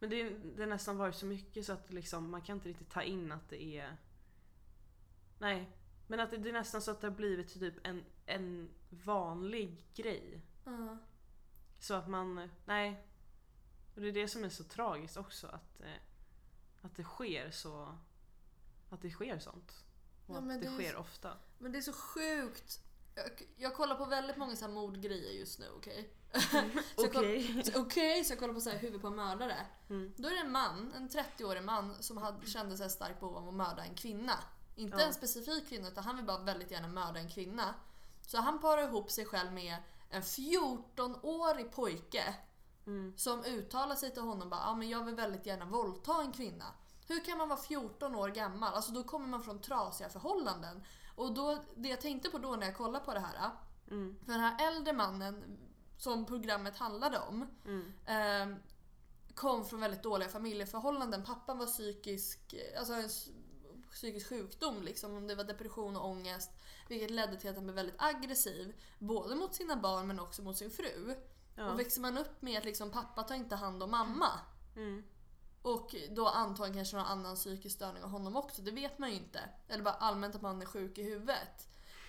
Men 0.00 0.10
det, 0.10 0.20
är- 0.20 0.38
det 0.56 0.62
har 0.62 0.68
nästan 0.68 0.96
varit 0.96 1.14
så 1.16 1.26
mycket 1.26 1.66
så 1.66 1.72
att 1.72 1.92
liksom, 1.92 2.30
man 2.30 2.42
kan 2.42 2.56
inte 2.56 2.68
riktigt 2.68 2.90
ta 2.90 3.02
in 3.02 3.32
att 3.32 3.48
det 3.48 3.62
är 3.78 3.96
Nej. 5.38 5.70
Men 6.06 6.20
att 6.20 6.30
det, 6.30 6.36
det 6.36 6.48
är 6.48 6.52
nästan 6.52 6.82
så 6.82 6.90
att 6.90 7.00
det 7.00 7.06
har 7.06 7.14
blivit 7.14 7.60
typ 7.60 7.74
en, 7.86 8.04
en 8.26 8.70
vanlig 8.90 9.86
grej. 9.94 10.40
Ja. 10.64 10.98
Så 11.78 11.94
att 11.94 12.08
man, 12.08 12.50
nej. 12.64 13.04
Och 13.94 14.00
det 14.00 14.08
är 14.08 14.12
det 14.12 14.28
som 14.28 14.44
är 14.44 14.48
så 14.48 14.64
tragiskt 14.64 15.16
också 15.16 15.46
att, 15.46 15.80
eh, 15.80 15.86
att 16.82 16.96
det 16.96 17.04
sker 17.04 17.50
så, 17.50 17.98
att 18.90 19.02
det 19.02 19.10
sker 19.10 19.38
sånt. 19.38 19.84
Och 20.26 20.36
Ja, 20.36 20.40
men 20.40 20.56
att 20.56 20.62
det, 20.62 20.68
det 20.68 20.74
är 20.74 20.78
sker 20.78 20.92
så- 20.92 20.98
ofta. 20.98 21.36
Men 21.58 21.72
det 21.72 21.78
är 21.78 21.82
så 21.82 21.92
sjukt. 21.92 22.80
Jag, 23.14 23.30
jag 23.56 23.74
kollar 23.74 23.94
på 23.96 24.04
väldigt 24.04 24.36
många 24.36 24.56
så 24.56 24.64
här 24.66 24.72
mordgrejer 24.72 25.32
just 25.32 25.58
nu, 25.58 25.66
okej? 25.76 26.10
Så 26.32 26.56
jag 26.96 27.12
koll- 27.12 27.24
Okej. 27.24 27.62
Så, 27.64 27.80
Okej, 27.80 28.24
så 28.24 28.32
jag 28.32 28.38
kollar 28.38 28.54
på 28.54 28.60
så 28.60 28.70
här 28.70 28.78
huvud 28.78 29.00
på 29.00 29.06
en 29.06 29.16
mördare. 29.16 29.66
Mm. 29.88 30.12
Då 30.16 30.28
är 30.28 30.32
det 30.32 30.38
en 30.40 30.52
man, 30.52 30.92
en 30.96 31.08
30-årig 31.08 31.62
man, 31.62 32.02
som 32.02 32.16
hade, 32.16 32.46
kände 32.46 32.76
sig 32.76 32.90
starkt 32.90 33.20
behov 33.20 33.36
av 33.36 33.48
att 33.48 33.54
mörda 33.54 33.84
en 33.84 33.94
kvinna. 33.94 34.38
Inte 34.76 34.96
Ja. 35.00 35.06
en 35.06 35.14
specifik 35.14 35.68
kvinna, 35.68 35.88
utan 35.88 36.04
han 36.04 36.16
vill 36.16 36.24
bara 36.24 36.38
väldigt 36.44 36.70
gärna 36.70 36.88
mörda 36.88 37.20
en 37.20 37.28
kvinna. 37.30 37.74
Så 38.22 38.38
han 38.38 38.60
parar 38.60 38.82
ihop 38.82 39.10
sig 39.10 39.24
själv 39.24 39.52
med 39.52 39.76
en 40.10 40.22
14-årig 40.22 41.72
pojke 41.72 42.34
Mm. 42.90 43.12
som 43.16 43.44
uttalar 43.44 43.94
sig 43.96 44.10
till 44.10 44.22
honom 44.22 44.50
bara, 44.50 44.60
ah, 44.60 44.74
men 44.74 44.88
jag 44.88 45.04
vill 45.04 45.14
väldigt 45.14 45.46
gärna 45.46 45.64
våldta 45.64 46.22
en 46.22 46.32
kvinna. 46.32 46.64
Hur 47.08 47.24
kan 47.24 47.38
man 47.38 47.48
vara 47.48 47.60
14 47.60 48.14
år 48.14 48.28
gammal? 48.28 48.74
Alltså 48.74 48.92
då 48.92 49.02
kommer 49.02 49.26
man 49.28 49.42
från 49.42 49.60
trasiga 49.60 50.08
förhållanden. 50.08 50.84
Och 51.16 51.34
då, 51.34 51.58
det 51.76 51.88
jag 51.88 52.00
tänkte 52.00 52.30
på 52.30 52.38
då 52.38 52.56
när 52.56 52.66
jag 52.66 52.76
kollade 52.76 53.04
på 53.04 53.14
det 53.14 53.20
här, 53.20 53.50
Mm. 53.90 54.16
för 54.24 54.32
den 54.32 54.40
här 54.40 54.68
äldre 54.68 54.92
mannen 54.92 55.58
som 55.98 56.26
programmet 56.26 56.76
handlade 56.76 57.18
om, 57.18 57.46
Mm. 57.64 57.92
eh, 58.06 58.58
kom 59.34 59.64
från 59.64 59.80
väldigt 59.80 60.02
dåliga 60.02 60.28
familjeförhållanden. 60.28 61.24
Pappan 61.24 61.58
var 61.58 61.66
psykisk, 61.66 62.54
alltså 62.78 62.92
en 62.92 63.08
psykisk 63.92 64.28
sjukdom, 64.28 64.82
liksom, 64.82 65.16
om 65.16 65.26
det 65.26 65.34
var 65.34 65.44
depression 65.44 65.96
och 65.96 66.08
ångest. 66.08 66.50
Vilket 66.88 67.10
ledde 67.10 67.36
till 67.36 67.50
att 67.50 67.56
han 67.56 67.64
blev 67.64 67.76
väldigt 67.76 68.02
aggressiv, 68.02 68.74
både 68.98 69.34
mot 69.34 69.54
sina 69.54 69.76
barn 69.76 70.06
men 70.06 70.20
också 70.20 70.42
mot 70.42 70.56
sin 70.56 70.70
fru. 70.70 71.16
Ja. 71.60 71.70
Och 71.70 71.78
växer 71.78 72.00
man 72.00 72.18
upp 72.18 72.42
med 72.42 72.58
att 72.58 72.64
liksom, 72.64 72.90
pappa 72.90 73.22
tar 73.22 73.34
inte 73.34 73.56
hand 73.56 73.82
om 73.82 73.90
mamma 73.90 74.30
Mm. 74.76 75.02
och 75.62 75.94
då 76.10 76.28
antagligen 76.28 76.76
kanske 76.76 76.96
någon 76.96 77.06
annan 77.06 77.36
psykisk 77.36 77.76
störning 77.76 78.02
av 78.02 78.10
honom 78.10 78.36
också, 78.36 78.62
det 78.62 78.70
vet 78.70 78.98
man 78.98 79.10
ju 79.10 79.16
inte. 79.16 79.40
Eller 79.68 79.84
bara 79.84 79.94
allmänt 79.94 80.34
att 80.34 80.42
man 80.42 80.62
är 80.62 80.66
sjuk 80.66 80.98
i 80.98 81.02
huvudet. 81.02 81.68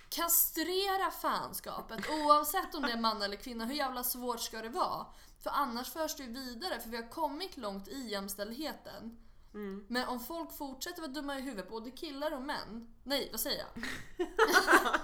Kastrera 0.10 1.12
fanskapet 1.12 2.10
oavsett 2.10 2.76
om 2.76 2.82
det 2.82 2.92
är 2.92 2.98
man 2.98 3.22
eller 3.22 3.36
kvinna. 3.36 3.66
Hur 3.66 3.76
jävla 3.76 4.04
svårt 4.04 4.40
ska 4.40 4.62
det 4.62 4.70
vara? 4.70 5.06
För 5.40 5.50
annars 5.50 5.90
förs 5.92 6.16
det 6.16 6.24
ju 6.24 6.34
vidare 6.34 6.80
för 6.80 6.90
vi 6.90 6.98
har 6.98 7.10
kommit 7.10 7.58
långt 7.58 7.88
i 7.88 8.10
jämställdheten. 8.10 9.18
Mm. 9.54 9.86
Men 9.90 10.08
om 10.08 10.20
folk 10.20 10.58
fortsätter 10.58 11.02
vara 11.02 11.12
dumma 11.12 11.38
i 11.38 11.42
huvudet, 11.42 11.70
både 11.70 11.92
killar 11.92 12.32
och 12.32 12.42
män. 12.42 12.88
Nej, 13.04 13.28
vad 13.32 13.40
säger 13.40 13.60
jag? 13.60 13.84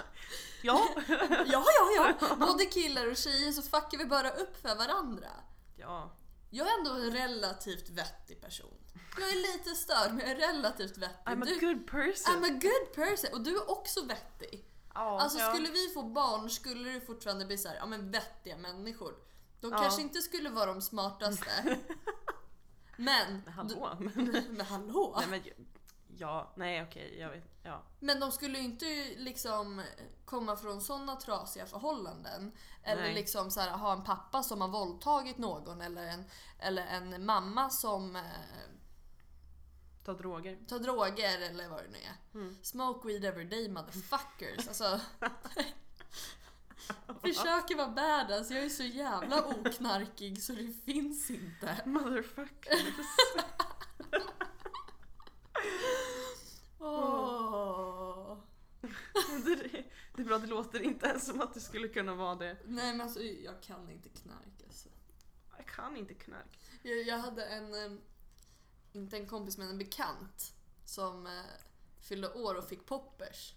Ja. 0.64 0.88
Ja, 1.46 1.66
ja, 1.96 2.14
ja! 2.20 2.36
Både 2.40 2.66
killar 2.66 3.08
och 3.12 3.18
tjejer 3.18 3.52
så 3.52 3.62
fuckar 3.62 3.98
vi 3.98 4.06
bara 4.06 4.30
upp 4.32 4.62
för 4.62 4.76
varandra. 4.76 5.30
ja. 5.76 6.14
Jag 6.50 6.68
är 6.68 6.78
ändå 6.78 6.92
en 6.92 7.12
relativt 7.12 7.90
vettig 7.90 8.42
person. 8.42 8.74
Jag 9.20 9.30
är 9.30 9.36
lite 9.36 9.70
störd 9.76 10.12
men 10.14 10.20
jag 10.20 10.30
är 10.30 10.36
relativt 10.54 10.98
vettig. 10.98 11.26
I'm 11.32 11.42
a 11.44 11.46
Du- 11.46 11.60
good 11.68 11.88
person. 11.88 12.36
I'm 12.36 12.46
a 12.46 12.60
good 12.62 12.94
person 12.96 13.30
och 13.34 13.42
du 13.42 13.56
är 13.56 13.72
också 13.72 14.06
vettig. 14.06 14.66
ja, 14.94 15.20
Alltså 15.22 15.40
ja. 15.40 15.54
skulle 15.54 15.70
vi 15.70 15.90
få 15.94 16.04
barn 16.04 16.50
skulle 16.50 16.90
det 16.90 17.02
fortfarande 17.02 17.46
bli 17.46 17.58
så 17.58 17.68
här, 17.68 17.76
ja 17.76 17.86
men 17.86 18.12
vettiga 18.12 18.58
människor. 18.58 19.14
De 19.62 19.72
Ja. 19.72 19.78
kanske 19.78 20.02
inte 20.02 20.22
skulle 20.22 20.50
vara 20.50 20.66
de 20.66 20.82
smartaste. 20.82 21.78
Men... 22.98 23.42
Men 23.46 23.54
Hallå. 23.54 23.98
Men 24.50 24.62
hallå! 24.66 25.16
nej 25.20 25.28
men 25.30 25.42
ja, 26.18 26.54
nej 26.56 26.84
okej, 26.84 27.20
jag 27.20 27.30
vet. 27.30 27.44
Ja. 27.64 27.84
Men 28.00 28.20
de 28.20 28.32
skulle 28.32 28.58
ju 28.58 28.64
inte 28.64 28.86
liksom 29.18 29.84
komma 30.26 30.56
från 30.56 30.82
sådana 30.82 31.16
trasiga 31.16 31.66
förhållanden. 31.66 32.52
Eller 32.84 33.02
Nej. 33.02 33.14
liksom 33.14 33.52
så 33.52 33.60
här, 33.60 33.72
ha 33.72 33.94
en 33.94 34.04
pappa 34.04 34.44
som 34.44 34.62
har 34.62 34.68
våldtagit 34.68 35.38
någon 35.38 35.82
eller 35.82 36.08
en, 36.08 36.24
eller 36.60 36.86
en 36.86 37.26
mamma 37.26 37.70
som... 37.70 38.16
eh, 38.16 38.22
Ta 40.06 40.14
droger. 40.14 40.60
Ta 40.68 40.78
droger 40.80 41.42
eller 41.42 41.68
vad 41.70 41.84
det 41.84 41.90
nu 41.90 41.98
är. 41.98 42.40
Mm. 42.40 42.58
Smoke 42.62 43.08
weed 43.08 43.26
every 43.26 43.44
day 43.46 43.70
motherfuckers. 43.70 44.68
Alltså. 44.68 45.00
Försöker 47.22 47.76
vara 47.76 47.90
badass, 47.90 48.52
jag 48.52 48.64
är 48.64 48.70
så 48.70 48.84
jävla 48.84 49.46
oknarkig 49.48 50.44
så 50.44 50.54
det 50.54 50.74
finns 50.86 51.30
inte. 51.30 51.82
Motherfuckers. 51.86 52.96
Åh. 56.80 58.38
det, 59.46 59.56
det 60.16 60.22
är 60.22 60.26
bra, 60.26 60.38
det 60.38 60.48
låter 60.48 60.80
inte 60.82 61.08
ens 61.08 61.26
som 61.26 61.42
att 61.42 61.54
det 61.54 61.60
skulle 61.60 61.88
kunna 61.88 62.16
vara 62.16 62.36
det. 62.36 62.58
Nej 62.66 62.92
men 62.92 63.02
alltså 63.02 63.22
jag 63.22 63.62
kan 63.62 63.90
inte 63.90 64.10
knark 64.10 64.64
alltså. 64.66 64.90
Jag 65.58 65.66
kan 65.68 65.98
inte 65.98 66.14
knark. 66.14 66.60
Jag, 66.82 67.02
jag 67.02 67.18
hade 67.18 67.46
en, 67.46 67.74
eh, 67.74 67.92
inte 68.94 69.18
en 69.18 69.28
kompis 69.28 69.58
men 69.58 69.70
en 69.70 69.78
bekant 69.78 70.54
som 70.86 71.28
eh, 71.28 71.32
fyllde 72.02 72.34
år 72.34 72.56
och 72.56 72.70
fick 72.70 72.86
poppers. 72.86 73.54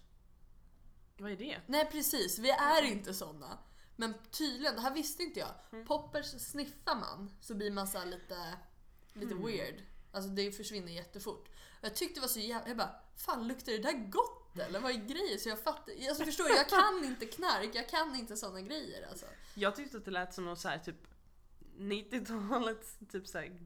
Vad 1.21 1.31
är 1.31 1.35
det? 1.35 1.61
Nej 1.67 1.89
precis, 1.91 2.39
vi 2.39 2.49
är 2.49 2.83
inte 2.83 3.13
såna. 3.13 3.57
Men 3.95 4.13
tydligen, 4.31 4.75
det 4.75 4.81
här 4.81 4.93
visste 4.93 5.23
inte 5.23 5.39
jag. 5.39 5.49
Mm. 5.71 5.85
Poppers 5.85 6.25
sniffar 6.25 6.95
man 6.95 7.31
så 7.41 7.55
blir 7.55 7.71
man 7.71 7.87
så 7.87 8.05
lite, 8.05 8.57
lite 9.13 9.33
Mm. 9.33 9.45
weird. 9.45 9.75
Alltså 10.11 10.29
det 10.29 10.51
försvinner 10.51 10.91
jättefort. 10.91 11.49
Jag 11.81 11.95
tyckte 11.95 12.13
det 12.15 12.21
var 12.21 12.27
så 12.27 12.39
jävla... 12.39 12.67
Jag 12.67 12.77
bara, 12.77 12.95
fan 13.15 13.47
luktar 13.47 13.71
det 13.71 13.77
där 13.77 14.09
gott 14.09 14.59
eller? 14.59 14.79
Vad 14.79 14.91
är 14.91 14.95
grejen? 14.95 15.39
Så 15.39 15.49
jag 15.49 15.59
fattar, 15.63 15.93
alltså 16.09 16.23
förstår 16.25 16.43
du, 16.43 16.55
jag 16.55 16.69
kan 16.69 17.03
inte 17.05 17.25
knark, 17.25 17.69
jag 17.73 17.89
kan 17.89 18.15
inte 18.15 18.37
såna 18.37 18.61
grejer 18.61 19.07
alltså. 19.09 19.25
Jag 19.53 19.75
tyckte 19.75 19.97
att 19.97 20.05
det 20.05 20.11
lät 20.11 20.33
som 20.33 20.45
något 20.45 20.59
så 20.59 20.67
här 20.69 20.79
typ 20.79 21.07
90-talets 21.77 22.97
typ 23.11 23.27
såhär 23.27 23.59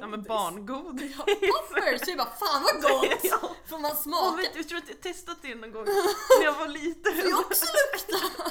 ja, 0.00 0.06
men 0.06 0.10
Godis. 0.10 0.28
barngodis. 0.28 1.16
Ja, 1.18 1.24
poppers! 1.24 2.08
Jag 2.08 2.18
bara, 2.18 2.30
fan 2.30 2.62
vad 2.62 2.82
gott! 2.82 3.20
ja. 3.22 3.56
Får 3.66 3.78
man 3.78 3.96
smaka? 3.96 4.36
vet 4.36 4.52
du, 4.52 4.58
jag 4.58 4.68
tror 4.68 4.78
att 4.78 4.88
jag 4.88 5.00
testat 5.00 5.38
det 5.42 5.54
någon 5.54 5.72
gång 5.72 5.84
när 6.38 6.44
jag 6.44 6.58
var 6.58 6.68
liten. 6.68 7.14
Får 7.14 7.30
jag 7.30 7.40
också 7.40 7.64
lukta? 7.64 8.42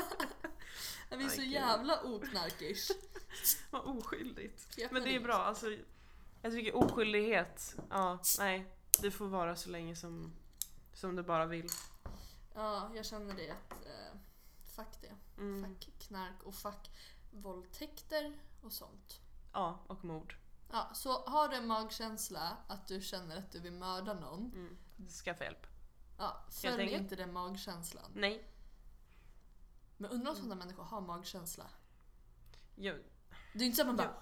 Vi 1.18 1.26
är 1.26 1.30
så 1.30 1.42
jävla 1.42 2.04
oknarkish. 2.04 2.92
Vad 3.70 3.82
oskyldigt. 3.82 4.78
Vet 4.78 4.92
Men 4.92 5.04
det 5.04 5.16
är 5.16 5.20
bra, 5.20 5.34
alltså. 5.36 5.66
Jag 6.42 6.52
tycker 6.52 6.76
oskyldighet, 6.76 7.76
ja, 7.90 8.20
nej. 8.40 8.76
Det 9.02 9.12
får 9.12 9.28
vara 9.28 9.56
så 9.56 9.70
länge 9.70 9.96
som, 9.96 10.34
som 10.94 11.16
du 11.16 11.24
bara 11.24 11.46
vill. 11.46 11.70
Ja, 12.56 12.92
jag 12.96 13.06
känner 13.06 13.36
det 13.36 13.50
att 13.50 13.86
eh, 13.86 14.18
fuck 14.76 15.02
det. 15.02 15.42
Mm. 15.42 15.64
Fuck 15.64 15.90
knark 16.00 16.44
och 16.44 16.56
fuck 16.56 16.90
våldtäkter 17.32 18.34
och 18.62 18.72
sånt. 18.72 19.20
Ja, 19.54 19.80
och 19.88 20.04
mord. 20.06 20.36
Ja, 20.72 20.90
så 20.94 21.26
har 21.26 21.48
du 21.50 21.56
en 21.56 21.68
magkänsla 21.68 22.58
att 22.68 22.88
du 22.88 23.02
känner 23.02 23.38
att 23.38 23.52
du 23.52 23.60
vill 23.60 23.74
mörda 23.74 24.14
någon, 24.14 24.52
Mm. 24.56 24.78
Skaffa 25.26 25.44
hjälp. 25.44 25.68
ja, 26.18 26.46
följ 26.62 26.92
inte 26.92 27.16
den 27.16 27.34
magkänslan. 27.34 28.12
Nej. 28.16 28.48
Men 29.98 30.12
undrar 30.12 30.30
om 30.32 30.36
sådana 30.38 30.56
människor 30.56 30.84
har 30.84 31.02
magkänsla? 31.02 31.64
Jag, 32.76 32.96
Det 33.54 33.60
är 33.64 33.66
inte 33.66 33.76
så 33.76 33.82
att 33.82 33.88
man 33.88 33.96
bara 33.96 34.14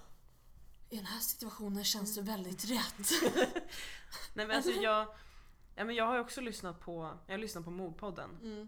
i 0.89 0.95
den 0.95 1.05
här 1.05 1.19
situationen 1.19 1.83
känns 1.83 2.15
det 2.15 2.21
väldigt 2.21 2.65
rätt. 2.65 3.09
nej 4.33 4.47
men 4.47 4.51
alltså 4.51 4.71
jag, 4.71 5.07
ja, 5.75 5.83
men 5.85 5.95
jag 5.95 6.05
har 6.05 6.19
också 6.19 6.41
lyssnat 6.41 6.79
på, 6.79 7.17
jag 7.27 7.33
har 7.33 7.37
lyssnat 7.39 7.65
på 7.65 7.71
mordpodden. 7.71 8.29
Mm. 8.41 8.67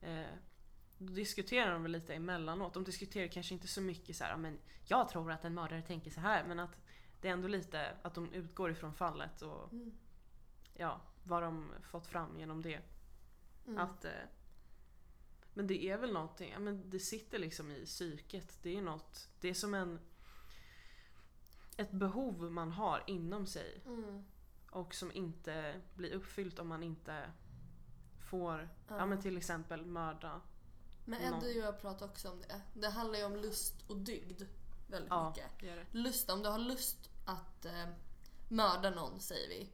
Eh, 0.00 0.30
då 0.98 1.12
diskuterar 1.12 1.72
de 1.72 1.82
väl 1.82 1.92
lite 1.92 2.14
emellanåt. 2.14 2.74
De 2.74 2.84
diskuterar 2.84 3.28
kanske 3.28 3.54
inte 3.54 3.68
så 3.68 3.80
mycket 3.80 4.16
så 4.16 4.24
här, 4.24 4.30
"Ja, 4.30 4.36
men 4.36 4.58
jag 4.84 5.08
tror 5.08 5.32
att 5.32 5.44
en 5.44 5.54
mördare 5.54 5.82
tänker 5.82 6.10
så 6.10 6.20
här 6.20 6.44
men 6.44 6.60
att 6.60 6.76
det 7.22 7.28
är 7.28 7.32
ändå 7.32 7.48
lite 7.48 7.96
att 8.02 8.14
de 8.14 8.32
utgår 8.32 8.70
ifrån 8.70 8.94
fallet 8.94 9.42
och 9.42 9.72
Mm. 9.72 9.92
ja, 10.74 11.00
vad 11.24 11.42
de 11.42 11.70
fått 11.82 12.06
fram 12.06 12.38
genom 12.38 12.62
det. 12.62 12.80
Mm. 13.66 13.78
Att, 13.78 14.04
eh, 14.04 14.10
men 15.54 15.66
det 15.66 15.84
är 15.84 15.98
väl 15.98 16.12
någonting, 16.12 16.50
ja, 16.52 16.58
men 16.58 16.90
det 16.90 16.98
sitter 17.00 17.38
liksom 17.38 17.70
i 17.70 17.84
psyket. 17.86 18.58
Det 18.62 18.76
är 18.76 18.82
något, 18.82 19.28
det 19.40 19.48
är 19.48 19.54
som 19.54 19.74
en 19.74 20.00
ett 21.76 21.90
behov 21.90 22.42
man 22.52 22.72
har 22.72 23.04
inom 23.06 23.46
sig 23.46 23.82
Mm. 23.86 24.24
och 24.70 24.94
som 24.94 25.12
inte 25.12 25.80
blir 25.94 26.12
uppfyllt 26.12 26.58
om 26.58 26.68
man 26.68 26.82
inte 26.82 27.30
får, 28.28 28.68
ja, 28.88 29.06
men 29.06 29.22
till 29.22 29.36
exempel 29.36 29.86
mörda. 29.86 30.40
Men. 31.04 31.34
Eddie 31.34 31.60
och 31.60 31.66
jag 31.66 31.80
pratade 31.80 32.10
också 32.10 32.30
om 32.30 32.40
det. 32.40 32.60
Det 32.80 32.88
handlar 32.88 33.18
ju 33.18 33.24
om 33.24 33.36
lust 33.36 33.84
och 33.90 33.96
dygd 33.96 34.42
väldigt 34.88 35.10
Ja, 35.10 35.28
mycket. 35.28 35.50
det 35.60 35.74
det. 35.74 35.86
Lust, 35.98 36.30
om 36.30 36.42
du 36.42 36.48
har 36.48 36.58
lust 36.58 37.10
att 37.24 37.64
eh, 37.64 37.88
mörda 38.48 38.90
någon 38.90 39.20
säger 39.20 39.48
vi. 39.48 39.72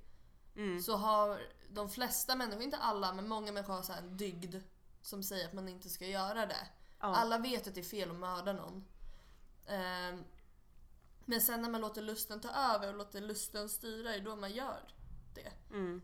Mm. 0.57 0.81
Så 0.81 0.97
har 0.97 1.41
de 1.69 1.91
flesta 1.91 2.37
människor, 2.37 2.63
inte 2.63 2.77
alla, 2.77 3.13
men 3.15 3.29
många 3.29 3.53
människor 3.53 3.73
har 3.75 3.83
så 3.83 3.93
här 3.93 4.03
en 4.03 4.17
dygd 4.17 4.57
som 5.03 5.23
säger 5.23 5.47
att 5.47 5.53
man 5.53 5.69
inte 5.69 5.89
ska 5.89 6.07
göra 6.07 6.47
det. 6.47 6.69
Ja. 7.01 7.07
Alla 7.07 7.39
vet 7.39 7.69
att 7.69 7.75
det 7.75 7.81
är 7.81 7.85
fel 7.85 8.11
att 8.11 8.17
mörda 8.17 8.53
någon. 8.53 8.85
Ehm, 9.67 10.25
men 11.25 11.41
sen 11.41 11.63
när 11.63 11.71
man 11.71 11.81
låter 11.81 12.03
lusten 12.03 12.41
ta 12.41 12.49
över 12.49 12.89
och 12.89 12.95
låter 12.95 13.21
lusten 13.21 13.69
styra, 13.69 14.15
är 14.15 14.21
då 14.21 14.37
man 14.37 14.53
gör 14.53 14.95
det. 15.35 15.53
Mm. 15.71 16.03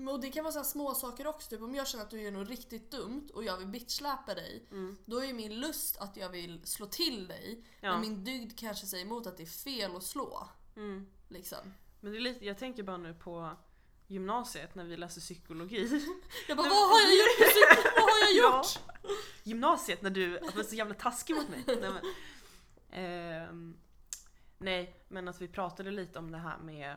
Men- 0.00 0.14
Och 0.14 0.20
det 0.20 0.30
kan 0.30 0.44
vara 0.44 0.52
så 0.52 0.64
små 0.64 0.94
saker 0.94 1.26
också. 1.26 1.50
Typ 1.50 1.62
om 1.62 1.74
jag 1.74 1.88
känner 1.88 2.04
att 2.04 2.10
du 2.10 2.20
gör 2.22 2.30
något 2.30 2.48
riktigt 2.48 2.90
dumt 2.90 3.28
och 3.34 3.44
jag 3.44 3.56
vill 3.56 3.66
bitchsläpa 3.66 4.34
dig. 4.34 4.66
Mm. 4.70 4.96
Då 5.04 5.24
är 5.24 5.32
min 5.34 5.60
lust 5.60 5.96
att 5.98 6.16
jag 6.16 6.28
vill 6.28 6.60
slå 6.66 6.86
till 6.86 7.28
dig. 7.28 7.64
Ja. 7.80 7.92
Men 7.92 8.00
min 8.00 8.24
dygd 8.24 8.58
kanske 8.58 8.86
säger 8.86 9.04
emot 9.04 9.26
att 9.26 9.36
det 9.36 9.42
är 9.42 9.46
fel 9.46 9.96
att 9.96 10.02
slå. 10.02 10.48
Mm. 10.76 11.06
Liksom. 11.28 11.74
Men 12.00 12.12
det 12.12 12.18
är 12.18 12.20
lite, 12.20 12.46
jag 12.46 12.58
tänker 12.58 12.82
bara 12.82 12.96
nu 12.96 13.14
på 13.14 13.50
gymnasiet 14.06 14.74
när 14.74 14.84
vi 14.84 14.96
läser 14.96 15.20
psykologi. 15.20 16.02
Jag 16.48 16.56
bara, 16.56 16.68
vad 16.68 16.90
har 16.90 17.00
jag 17.00 17.12
gjort? 17.12 17.56
Vad 17.96 18.02
har 18.02 18.20
jag 18.20 18.44
Ja. 18.44 18.56
gjort? 18.56 18.78
Gymnasiet 19.42 20.02
när 20.02 20.10
du 20.10 20.38
var 20.56 20.62
så 20.62 20.74
jävla 20.74 20.94
taskig 20.94 21.36
mot 21.36 21.48
mig. 21.48 21.64
Nej 21.66 21.76
men, 21.90 22.02
ehm, 22.90 23.76
nej, 24.58 25.04
men 25.08 25.28
att 25.28 25.40
vi 25.40 25.48
pratade 25.48 25.90
lite 25.90 26.18
om 26.18 26.30
det 26.32 26.38
här 26.38 26.58
med 26.58 26.96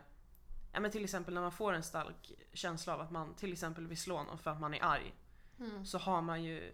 Ja 0.74 0.80
men 0.80 0.92
till 0.92 1.04
exempel 1.04 1.34
när 1.34 1.42
man 1.42 1.52
får 1.52 1.74
en 1.74 1.84
stark 1.84 2.32
känsla 2.54 2.94
av 2.94 3.02
att 3.02 3.12
man 3.12 3.36
till 3.36 3.54
exempel 3.54 3.88
vill 3.88 3.98
slå 3.98 4.24
någon 4.24 4.38
för 4.38 4.52
att 4.52 4.60
man 4.60 4.74
är 4.74 4.84
arg. 4.84 5.16
Mm. 5.60 5.86
Så 5.86 5.98
har 5.98 6.22
man 6.22 6.44
ju 6.44 6.74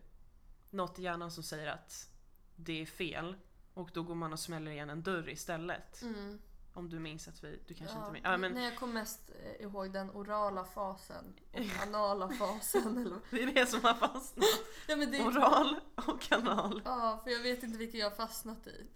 något 0.69 0.99
i 0.99 1.03
hjärnan 1.03 1.31
som 1.31 1.43
säger 1.43 1.67
att 1.67 2.09
det 2.55 2.81
är 2.81 2.85
fel. 2.85 3.35
Och 3.73 3.89
då 3.93 4.03
går 4.03 4.15
man 4.15 4.33
och 4.33 4.39
smäller 4.39 4.71
igen 4.71 4.89
en 4.89 5.03
dörr 5.03 5.29
istället. 5.29 6.01
Mm. 6.01 6.41
Om 6.73 6.89
du 6.89 6.99
minns 6.99 7.27
att 7.27 7.43
vi, 7.43 7.59
du 7.67 7.73
kanske 7.73 7.95
Ja. 7.95 7.99
inte 8.01 8.13
minns. 8.13 8.23
Ja, 8.25 8.37
men 8.37 8.51
Nej, 8.51 8.63
jag 8.63 8.75
kommer 8.75 8.93
mest 8.93 9.31
eh, 9.43 9.61
ihåg 9.65 9.93
den 9.93 10.11
orala 10.11 10.65
fasen 10.65 11.33
och 11.51 11.59
anala 11.87 12.29
fasen. 12.29 12.97
Eller... 12.97 13.19
det 13.31 13.43
är 13.43 13.53
det 13.53 13.65
som 13.65 13.83
har 13.83 13.93
fastnat. 13.93 14.45
ja, 14.87 14.95
det... 14.95 15.21
Oral 15.21 15.79
och 15.95 16.21
kanal. 16.21 16.81
ja, 16.85 17.19
för 17.23 17.31
jag 17.31 17.39
vet 17.39 17.63
inte 17.63 17.77
vilken 17.77 17.99
jag 17.99 18.09
har 18.09 18.15
fastnat 18.15 18.67
i. 18.67 18.87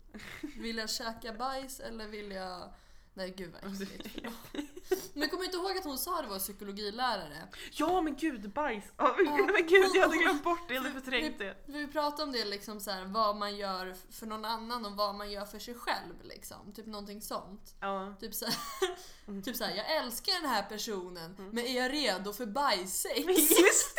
Vill 0.58 0.78
jag 0.78 0.90
käka 0.90 1.34
bajs 1.34 1.80
eller 1.80 2.08
vill 2.08 2.32
jag... 2.32 2.74
Nej 3.14 3.34
gud 3.38 3.54
vad 3.62 3.82
äckligt. 3.82 4.08
Men 5.14 5.30
kommer 5.30 5.44
inte 5.46 5.58
ihåg 5.58 5.78
att 5.78 5.84
hon 5.84 5.98
sa 5.98 6.22
det 6.22 6.28
var 6.28 6.40
psykologilärare. 6.40 7.48
Ja 7.72 8.02
men 8.02 8.16
gud, 8.16 8.50
bajs! 8.54 8.84
Ja, 8.98 9.16
men, 9.18 9.26
Ja. 9.26 9.50
men 9.54 9.68
gud, 9.68 9.92
jag 9.94 10.02
hade 10.02 10.18
glömt 10.24 10.44
bort 10.44 10.68
det, 10.68 10.74
jag 10.74 10.82
hade 10.82 10.94
förträngt 10.94 11.40
det. 11.40 11.58
Vi 11.66 11.88
pratade 11.88 12.24
om 12.24 12.32
det 12.32 12.46
liksom 12.46 12.80
så 12.80 12.92
här, 12.92 13.06
vad 13.06 13.36
man 13.36 13.56
gör 13.58 13.96
för 14.12 14.26
någon 14.26 14.46
annan 14.46 14.86
och 14.86 14.92
vad 14.92 15.16
man 15.16 15.32
gör 15.32 15.46
för 15.46 15.60
sig 15.60 15.74
själv. 15.76 16.14
Liksom. 16.24 16.74
Typ 16.74 16.86
någonting 16.86 17.22
sånt. 17.22 17.76
Ja. 17.80 18.16
Typ 18.20 18.34
så 18.34 18.46
här, 18.46 19.42
typ 19.42 19.56
så 19.56 19.64
här, 19.64 19.76
jag 19.76 19.96
älskar 19.98 20.42
den 20.42 20.50
här 20.50 20.64
personen 20.64 21.36
men 21.52 21.66
är 21.66 21.78
jag 21.78 21.94
redo 21.94 22.34
för 22.34 22.46
bajssex? 22.46 23.28
Just 23.38 23.96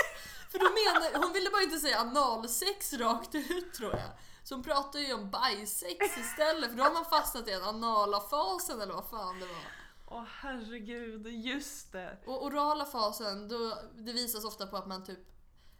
För 0.50 0.58
då 0.58 0.64
menar, 0.64 1.24
hon 1.24 1.32
ville 1.32 1.50
bara 1.50 1.62
inte 1.62 1.78
säga 1.78 2.00
analsex 2.00 2.92
rakt 2.92 3.34
ut 3.34 3.74
tror 3.74 3.90
jag. 3.90 4.10
Så 4.44 4.54
hon 4.54 4.64
pratar 4.64 4.98
ju 4.98 5.12
om 5.14 5.30
bajssex 5.30 6.16
istället 6.18 6.70
för 6.70 6.76
då 6.78 6.84
har 6.84 6.92
man 6.92 7.04
fastnat 7.04 7.48
i 7.48 7.50
den 7.50 7.62
anala 7.62 8.20
fasen 8.20 8.80
eller 8.80 8.94
vad 8.94 9.08
fan 9.10 9.40
det 9.40 9.46
var. 9.46 9.64
Åh 10.06 10.24
herregud, 10.40 11.26
just 11.26 11.92
det. 11.92 12.18
Och 12.26 12.44
orala 12.44 12.84
fasen, 12.84 13.48
då, 13.48 13.78
det 13.98 14.12
visas 14.12 14.44
ofta 14.44 14.66
på 14.66 14.76
att 14.76 14.86
man 14.86 15.04
typ 15.04 15.18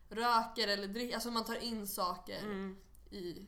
röker 0.09 0.69
eller 0.69 0.89
dricker, 0.89 1.15
alltså 1.15 1.31
man 1.31 1.45
tar 1.45 1.57
in 1.57 1.87
saker 1.89 2.39
Mm. 2.43 2.77
i 3.11 3.47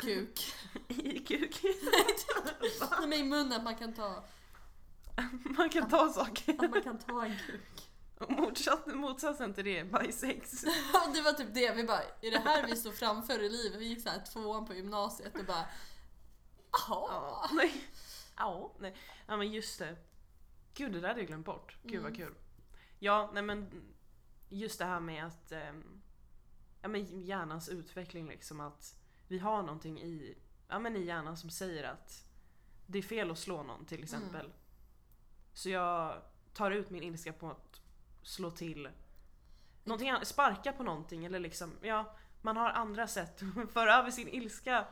kuk. 0.00 0.54
I 0.88 1.18
kuk. 1.18 1.60
Nej, 2.80 3.00
men 3.00 3.12
i 3.12 3.24
munnen, 3.24 3.64
man 3.64 3.74
kan 3.76 3.94
ta, 3.94 4.24
Man 5.56 5.68
kan 5.70 5.88
ta 5.88 6.08
saker. 6.08 6.52
att 6.64 6.70
man 6.70 6.82
kan 6.82 6.98
ta 6.98 7.24
en 7.24 7.36
kuk. 7.46 7.89
Och 8.24 8.30
Motsatt, 8.30 8.86
motsatsen 8.86 9.54
till 9.54 9.64
det 9.64 9.78
är 9.78 9.84
bajsex. 9.84 10.64
Ja, 10.92 11.10
det 11.14 11.20
var 11.22 11.32
typ 11.32 11.54
det, 11.54 11.74
vi 11.74 11.84
bara, 11.84 12.02
är 12.20 12.30
det 12.30 12.38
här 12.38 12.66
vi 12.66 12.76
står 12.76 12.90
framför 12.92 13.42
i 13.42 13.48
livet? 13.48 13.80
Vi 13.80 13.84
gick 13.88 14.02
såhär 14.02 14.24
tvåan 14.32 14.66
på 14.66 14.74
gymnasiet 14.74 15.38
och 15.38 15.44
bara, 15.44 15.64
Ja, 16.72 17.08
jaha. 17.10 17.48
nej. 17.52 17.84
Ja, 18.36 18.72
nej. 18.78 18.96
Ja 19.26 19.36
men 19.36 19.52
just 19.52 19.78
det. 19.78 19.96
Gud 20.74 20.92
det 20.92 21.00
där 21.00 21.08
hade 21.08 21.20
jag 21.20 21.26
glömt 21.26 21.46
bort. 21.46 21.76
Gud 21.82 22.02
vad 22.02 22.12
Mm. 22.12 22.26
kul. 22.26 22.34
Ja, 22.98 23.30
nej 23.34 23.42
men 23.42 23.70
just 24.48 24.78
det 24.78 24.84
här 24.84 25.00
med 25.00 25.26
att 25.26 25.52
ehm, 25.52 26.02
ja, 26.82 26.88
men 26.88 27.04
hjärnans 27.24 27.68
utveckling 27.68 28.28
liksom 28.28 28.60
att 28.60 28.94
vi 29.28 29.38
har 29.38 29.62
någonting 29.62 30.00
i, 30.02 30.38
ja, 30.68 30.78
men 30.78 30.96
i 30.96 31.00
hjärnan 31.04 31.36
som 31.36 31.50
säger 31.50 31.84
att 31.84 32.24
det 32.86 32.98
är 32.98 33.02
fel 33.02 33.30
att 33.30 33.38
slå 33.38 33.62
någon 33.62 33.86
till 33.86 34.02
exempel. 34.02 34.52
Så 35.52 35.68
jag 35.70 36.22
tar 36.54 36.70
ut 36.70 36.90
min 36.90 37.02
ilska 37.02 37.32
på 37.32 37.50
att 37.50 37.79
slå 38.22 38.50
till. 38.50 38.88
Någonting 39.84 40.12
sparka 40.22 40.72
på 40.72 40.82
någonting 40.82 41.24
eller 41.24 41.38
liksom, 41.40 41.72
ja. 41.82 42.16
Man 42.42 42.56
har 42.56 42.70
andra 42.70 43.06
sätt 43.08 43.40
att 43.64 43.72
föra 43.72 43.94
över 43.94 44.10
sin 44.10 44.28
ilska. 44.28 44.86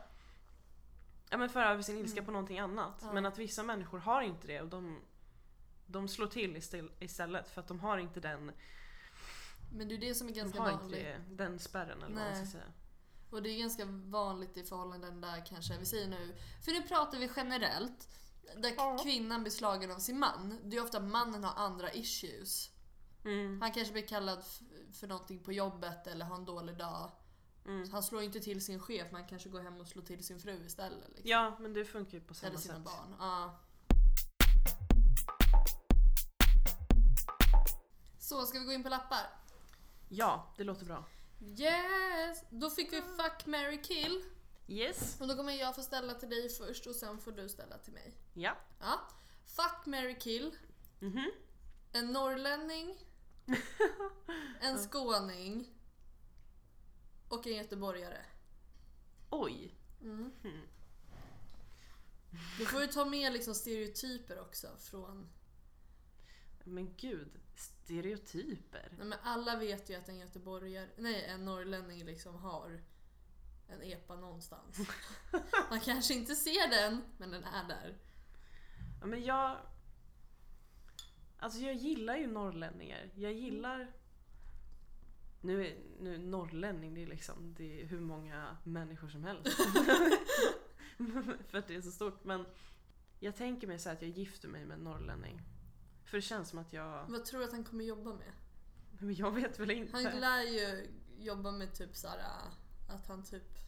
Ja 1.29 1.37
men 1.37 1.49
föra 1.49 1.69
över 1.71 1.81
sin 1.81 1.97
ilska 1.97 2.17
Mm. 2.19 2.25
på 2.25 2.31
någonting 2.31 2.59
annat. 2.59 2.99
Ja. 3.01 3.13
Men 3.13 3.25
att 3.25 3.37
vissa 3.37 3.63
människor 3.63 3.99
har 3.99 4.21
inte 4.21 4.47
det 4.47 4.61
och 4.61 4.67
de, 4.67 5.01
de 5.87 6.07
slår 6.07 6.27
till 6.27 6.61
istället 6.99 7.49
för 7.49 7.61
att 7.61 7.67
de 7.67 7.79
har 7.79 7.97
inte 7.97 8.19
den, 8.19 8.51
Men 9.73 9.87
det 9.87 9.95
är 9.95 9.99
det 9.99 10.15
som 10.15 10.27
är 10.27 10.31
de 10.33 10.39
ganska 10.39 10.59
har 10.61 10.71
inte 10.71 10.83
vanligt. 10.83 10.99
det, 11.03 11.21
den 11.35 11.59
spärren 11.59 12.03
eller 12.03 12.15
vad 12.15 12.23
man 12.25 12.33
ska 12.35 12.43
Nej. 12.43 12.47
säga. 12.51 12.63
Och 13.29 13.43
det 13.43 13.49
är 13.49 13.59
ganska 13.59 13.85
vanligt 13.85 14.57
i 14.57 14.63
förhållanden 14.63 15.21
där 15.21 15.45
kanske, 15.45 15.77
vi 15.77 15.85
säger 15.85 16.07
nu, 16.07 16.35
för 16.65 16.71
nu 16.71 16.81
pratar 16.81 17.17
vi 17.19 17.29
generellt, 17.35 18.07
där 18.57 18.73
Ja. 18.77 18.97
kvinnan 19.03 19.41
blir 19.43 19.51
slagen 19.51 19.91
av 19.91 19.99
sin 19.99 20.19
man. 20.19 20.59
Det 20.63 20.77
är 20.77 20.83
ofta 20.83 20.99
mannen 20.99 21.43
har 21.43 21.65
andra 21.65 21.93
issues. 21.93 22.69
Mm, 23.25 23.61
Han 23.61 23.71
kanske 23.71 23.93
blir 23.93 24.07
kallad 24.07 24.43
för 24.93 25.07
någonting 25.07 25.39
på 25.43 25.53
jobbet 25.53 26.07
eller 26.07 26.25
har 26.25 26.35
en 26.35 26.45
dålig 26.45 26.77
dag. 26.77 27.11
mm. 27.65 27.89
Han 27.91 28.03
slår 28.03 28.21
inte 28.21 28.39
till 28.39 28.65
sin 28.65 28.79
chef, 28.79 29.11
man 29.11 29.27
kanske 29.27 29.49
går 29.49 29.59
hem 29.59 29.77
och 29.81 29.87
slår 29.87 30.03
till 30.03 30.23
sin 30.23 30.39
fru 30.39 30.65
istället. 30.65 31.07
Liksom. 31.09 31.29
Ja 31.29 31.57
men 31.59 31.73
det 31.73 31.85
funkar 31.85 32.13
ju 32.17 32.21
på 32.23 32.33
samma 32.33 32.49
eller 32.49 32.59
sina 32.59 32.75
sätt. 32.75 32.83
barn. 32.83 33.15
Ja. 33.19 33.59
Så, 38.19 38.45
ska 38.45 38.59
vi 38.59 38.65
gå 38.65 38.71
in 38.71 38.83
på 38.83 38.89
lappar? 38.89 39.29
Ja, 40.09 40.53
det 40.57 40.63
låter 40.63 40.85
bra. 40.85 41.05
Yes! 41.57 42.43
Då 42.49 42.69
fick 42.69 42.93
vi 42.93 43.01
fuck, 43.01 43.45
marry, 43.45 43.81
kill. 43.81 44.23
Yes. 44.67 45.21
Och 45.21 45.27
då 45.27 45.35
kommer 45.35 45.53
jag 45.53 45.75
få 45.75 45.81
ställa 45.83 46.13
till 46.13 46.29
dig 46.29 46.49
först 46.49 46.87
och 46.87 46.95
sen 46.95 47.17
får 47.19 47.31
du 47.31 47.49
ställa 47.49 47.77
till 47.77 47.93
mig. 47.93 48.13
Ja. 48.33 48.55
Ja. 48.79 48.99
Fuck, 49.45 49.85
marry, 49.85 50.19
kill. 50.19 50.55
Mhm. 50.99 51.31
En 51.93 52.11
norrlänning. 52.13 52.97
en 54.59 54.77
skåning. 54.77 55.73
Och 57.27 57.47
en 57.47 57.55
göteborgare. 57.55 58.25
Oj. 59.29 59.75
Mm. 60.01 60.31
Hmm. 60.43 60.61
Du 62.57 62.65
får 62.65 62.81
ju 62.81 62.87
ta 62.87 63.05
med 63.05 63.33
liksom 63.33 63.55
stereotyper 63.55 64.39
också 64.39 64.67
från... 64.77 65.29
Men 66.63 66.95
gud, 66.97 67.39
stereotyper. 67.55 68.93
Nej, 68.97 69.07
men 69.07 69.19
alla 69.23 69.55
vet 69.55 69.89
ju 69.89 69.95
att 69.95 70.09
en 70.09 70.19
göteborgare, 70.19 70.89
nej 70.97 71.25
en 71.25 71.45
norrlänning 71.45 72.05
liksom 72.05 72.35
har 72.35 72.81
en 73.67 73.81
epa 73.81 74.15
någonstans. 74.15 74.77
Man 75.69 75.79
kanske 75.79 76.13
inte 76.13 76.35
ser 76.35 76.69
den, 76.69 77.01
men 77.17 77.31
den 77.31 77.43
är 77.43 77.67
där. 77.67 77.97
Ja, 79.01 79.05
men 79.05 79.23
jag... 79.23 79.57
Alltså 81.39 81.59
jag 81.59 81.75
gillar 81.75 82.17
ju 82.17 82.27
norrlänningar. 82.27 83.09
Jag 83.15 83.33
gillar... 83.33 83.91
Nu 85.41 85.67
är 85.67 85.77
nu, 85.99 86.17
norrlänning, 86.17 86.93
det 86.93 87.03
är 87.03 87.07
liksom 87.07 87.53
det 87.57 87.81
är 87.81 87.85
hur 87.85 87.99
många 87.99 88.57
människor 88.63 89.09
som 89.09 89.23
helst. 89.23 89.47
För 91.47 91.57
att 91.57 91.67
det 91.67 91.75
är 91.75 91.81
så 91.81 91.91
stort. 91.91 92.23
Men 92.23 92.45
jag 93.19 93.35
tänker 93.35 93.67
mig 93.67 93.79
så 93.79 93.89
att 93.89 94.01
jag 94.01 94.11
gifter 94.11 94.47
mig 94.47 94.65
med 94.65 94.77
en 94.77 94.83
norrlänning. 94.83 95.41
För 96.05 96.17
det 96.17 96.21
känns 96.21 96.49
som 96.49 96.59
att 96.59 96.73
jag... 96.73 97.05
Vad 97.07 97.25
tror 97.25 97.39
du 97.39 97.45
att 97.45 97.51
han 97.51 97.63
kommer 97.63 97.83
jobba 97.83 98.13
med? 98.13 98.31
Men 98.99 99.15
jag 99.15 99.31
vet 99.31 99.59
väl 99.59 99.71
inte. 99.71 99.97
Han 99.97 100.19
lär 100.19 100.41
ju 100.41 100.87
jobba 101.17 101.51
med 101.51 101.73
typ 101.73 101.95
såhär 101.95 102.19
att 102.89 103.07
han 103.07 103.23
typ 103.23 103.59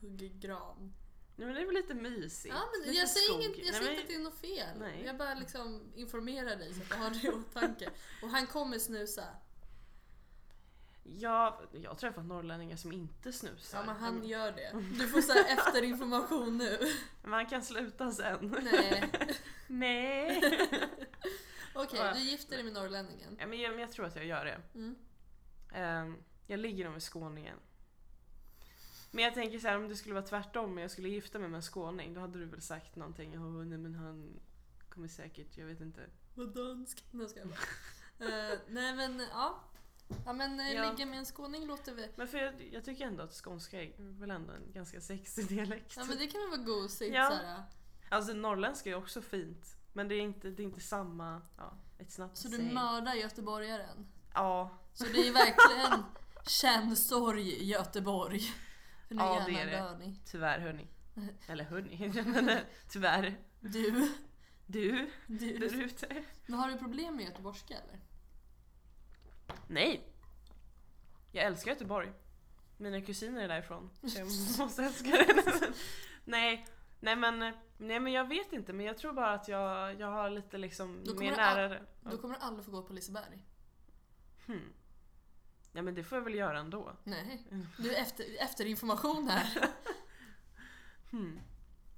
hugger 0.00 0.28
gran. 0.28 0.92
Nej, 1.38 1.46
men 1.46 1.54
det 1.56 1.62
är 1.62 1.66
väl 1.66 1.74
lite 1.74 1.94
mysigt. 1.94 2.54
Ja, 2.54 2.62
men 2.72 2.86
lite 2.88 3.00
jag 3.00 3.08
säger, 3.08 3.26
skog. 3.28 3.42
inget, 3.42 3.66
jag 3.66 3.74
säger 3.74 3.90
inte 3.90 4.02
att 4.02 4.08
det 4.08 4.14
är 4.14 4.18
något 4.18 4.40
fel. 4.40 4.78
Nej. 4.78 5.02
Jag 5.04 5.16
bara 5.16 5.34
liksom 5.34 5.92
informerar 5.94 6.56
dig 6.56 6.74
så 6.74 6.82
att 6.82 6.88
du 6.88 6.94
har 6.96 7.10
det 7.10 7.24
i 7.26 7.28
åtanke. 7.30 7.90
Och 8.22 8.28
han 8.28 8.46
kommer 8.46 8.78
snusa. 8.78 9.24
Ja, 11.04 11.60
jag 11.72 11.90
har 11.90 11.94
träffat 11.96 12.24
norrlänningar 12.24 12.76
som 12.76 12.92
inte 12.92 13.32
snusar. 13.32 13.78
Ja 13.78 13.84
men 13.86 13.96
han 13.96 14.24
gör 14.28 14.52
det. 14.52 14.72
Du 14.98 15.08
får 15.08 15.20
säga 15.20 15.44
efterinformation 15.46 16.58
nu. 16.58 16.78
Men 17.22 17.32
han 17.32 17.46
kan 17.46 17.62
sluta 17.64 18.12
sen. 18.12 18.56
Nej. 18.72 19.10
Nej. 19.66 20.40
Okej, 21.74 21.98
Ja. 22.00 22.12
du 22.14 22.20
gifter 22.20 22.54
dig 22.56 22.64
med 22.64 22.72
norrlänningen. 22.72 23.36
ja, 23.40 23.46
men 23.46 23.60
jag, 23.60 23.70
men 23.70 23.80
jag 23.80 23.92
tror 23.92 24.06
att 24.06 24.16
jag 24.16 24.24
gör 24.26 24.44
det. 24.44 24.60
Mm. 24.74 24.96
Ehm, 25.74 26.16
jag 26.46 26.60
ligger 26.60 26.84
nog 26.84 26.92
med 26.92 27.02
skåningen. 27.02 27.56
Men 29.16 29.24
jag 29.24 29.34
tänker 29.34 29.58
så 29.58 29.68
här, 29.68 29.76
om 29.76 29.88
det 29.88 29.96
skulle 29.96 30.14
vara 30.14 30.24
tvärtom, 30.24 30.64
om 30.64 30.78
jag 30.78 30.90
skulle 30.90 31.08
gifta 31.08 31.38
mig 31.38 31.48
med 31.48 31.56
en 31.56 31.62
skåning, 31.62 32.14
då 32.14 32.20
hade 32.20 32.38
du 32.38 32.44
väl 32.44 32.62
sagt 32.62 32.96
någonting, 32.96 33.38
oh, 33.38 33.64
nej 33.64 33.78
men 33.78 33.94
han 33.94 34.40
kommer 34.88 35.08
säkert, 35.08 35.56
jag 35.58 35.66
vet 35.66 35.80
inte. 35.80 36.00
Vad 36.34 36.54
dansk. 36.54 37.04
Nej 37.10 37.28
ska 37.28 37.38
jag 37.38 37.48
bara. 37.48 37.58
Eh, 38.18 38.58
Nej 38.68 38.94
men 38.96 39.22
ja. 39.32 39.60
Ja 40.26 40.32
men 40.32 40.60
uh, 40.60 40.72
Ja. 40.72 40.90
ligga 40.90 41.06
med 41.06 41.18
en 41.18 41.24
skåning 41.24 41.66
låter 41.66 41.94
vi. 41.94 42.08
Men 42.16 42.28
för 42.28 42.38
jag, 42.38 42.68
jag 42.72 42.84
tycker 42.84 43.06
ändå 43.06 43.22
att 43.22 43.32
skånska 43.44 43.82
är 43.82 43.92
väl 43.98 44.30
ändå 44.30 44.52
en 44.52 44.72
ganska 44.72 45.00
sexig 45.00 45.48
dialekt. 45.48 45.94
Ja 45.96 46.04
men 46.04 46.18
det 46.18 46.26
kan 46.26 46.40
väl 46.40 46.50
vara 46.50 46.62
gosigt 46.80 47.14
Ja. 47.14 47.30
såhär. 47.30 47.62
Alltså 48.08 48.32
norrländska 48.32 48.90
är 48.90 48.94
också 48.94 49.22
fint, 49.22 49.76
men 49.92 50.08
det 50.08 50.14
är 50.14 50.20
inte, 50.20 50.50
det 50.50 50.62
är 50.62 50.64
inte 50.64 50.80
samma, 50.80 51.42
ja, 51.56 51.72
it's 51.98 52.20
not 52.20 52.36
Så 52.36 52.48
du 52.48 52.56
same. 52.56 52.72
mördar 52.72 53.14
göteborgaren. 53.14 54.06
Ja, 54.34 54.78
Så 54.94 55.04
det 55.04 55.28
är 55.28 55.32
verkligen 55.32 56.02
känn 56.46 56.96
sorg 56.96 57.64
Göteborg. 57.70 58.40
Nu 59.08 59.16
Ja, 59.22 59.42
det 59.46 59.60
är 59.60 59.66
det. 59.66 59.72
dör 59.72 59.96
ni. 59.98 60.20
tyvärr 60.24 60.58
hörni. 60.58 60.86
Eller 61.48 61.64
hörni, 61.64 62.12
eh, 62.52 62.58
tyvärr. 62.88 63.36
Du, 63.60 64.08
Du, 64.66 65.10
du. 65.26 65.58
där 65.58 65.82
ute. 65.84 66.24
Men 66.46 66.58
har 66.58 66.68
du 66.70 66.78
problem 66.78 67.16
med 67.16 67.24
göteborgska 67.24 67.74
eller? 67.74 68.00
Nej! 69.68 70.12
Jag 71.32 71.44
älskar 71.44 71.70
Göteborg. 71.70 72.12
Mina 72.76 73.00
kusiner 73.00 73.42
är 73.44 73.48
därifrån. 73.48 73.90
Så 74.08 74.18
jag 74.18 74.26
måste 74.58 74.84
älska 74.84 75.10
det. 75.10 75.72
nej, 76.24 76.66
nej 77.00 77.16
men, 77.16 77.38
nej 77.78 78.00
men 78.00 78.12
jag 78.12 78.28
vet 78.28 78.52
inte. 78.52 78.72
Men 78.72 78.86
jag 78.86 78.98
tror 78.98 79.12
bara 79.12 79.30
att 79.30 79.48
jag, 79.48 80.00
jag 80.00 80.06
har 80.10 80.30
lite 80.30 80.58
liksom 80.58 81.04
mer 81.18 81.36
nära... 81.36 81.80
Då 82.00 82.18
kommer 82.18 82.34
du 82.34 82.40
aldrig 82.40 82.64
få 82.64 82.70
gå 82.70 82.82
på 82.82 82.92
Liseberg. 82.92 83.44
Hmm. 84.46 84.72
Ja 85.76 85.82
men 85.82 85.94
det 85.94 86.04
får 86.04 86.18
jag 86.18 86.24
väl 86.24 86.34
göra 86.34 86.58
ändå. 86.58 86.92
Nej. 87.04 87.42
Du 87.78 87.94
är 87.94 88.02
efter, 88.02 88.24
efter 88.42 88.64
information 88.64 89.28
här. 89.28 89.68
Hmm. 91.10 91.40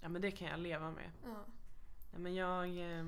Ja 0.01 0.09
men 0.09 0.23
det 0.23 0.31
kan 0.31 0.49
jag 0.49 0.61
leva 0.61 0.91
med. 0.91 1.11
Ja. 1.25 1.45
Ja, 2.13 2.19
men 2.19 2.35
jag... 2.35 2.99
Eh, 2.99 3.05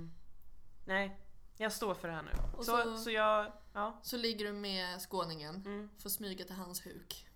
nej, 0.87 1.21
jag 1.57 1.73
står 1.73 1.95
för 1.95 2.09
det 2.09 2.15
här 2.15 2.23
nu. 2.23 2.31
Så, 2.57 2.65
så- 2.65 2.97
så, 2.99 3.11
jag... 3.11 3.53
Ja. 3.73 3.99
Så 4.03 4.17
ligger 4.17 4.45
du 4.47 4.53
med 4.53 5.01
skåningen. 5.03 5.55
Mm, 5.55 5.91
Får 5.99 6.11
smyga 6.11 6.45
till 6.45 6.55
hans 6.55 6.87
huk. 6.87 7.27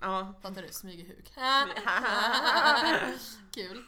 ja. 0.00 0.34
Fattar 0.42 0.62
du? 0.62 0.68
Smyger 0.68 1.06
huk. 1.16 1.32
Kul. 3.54 3.84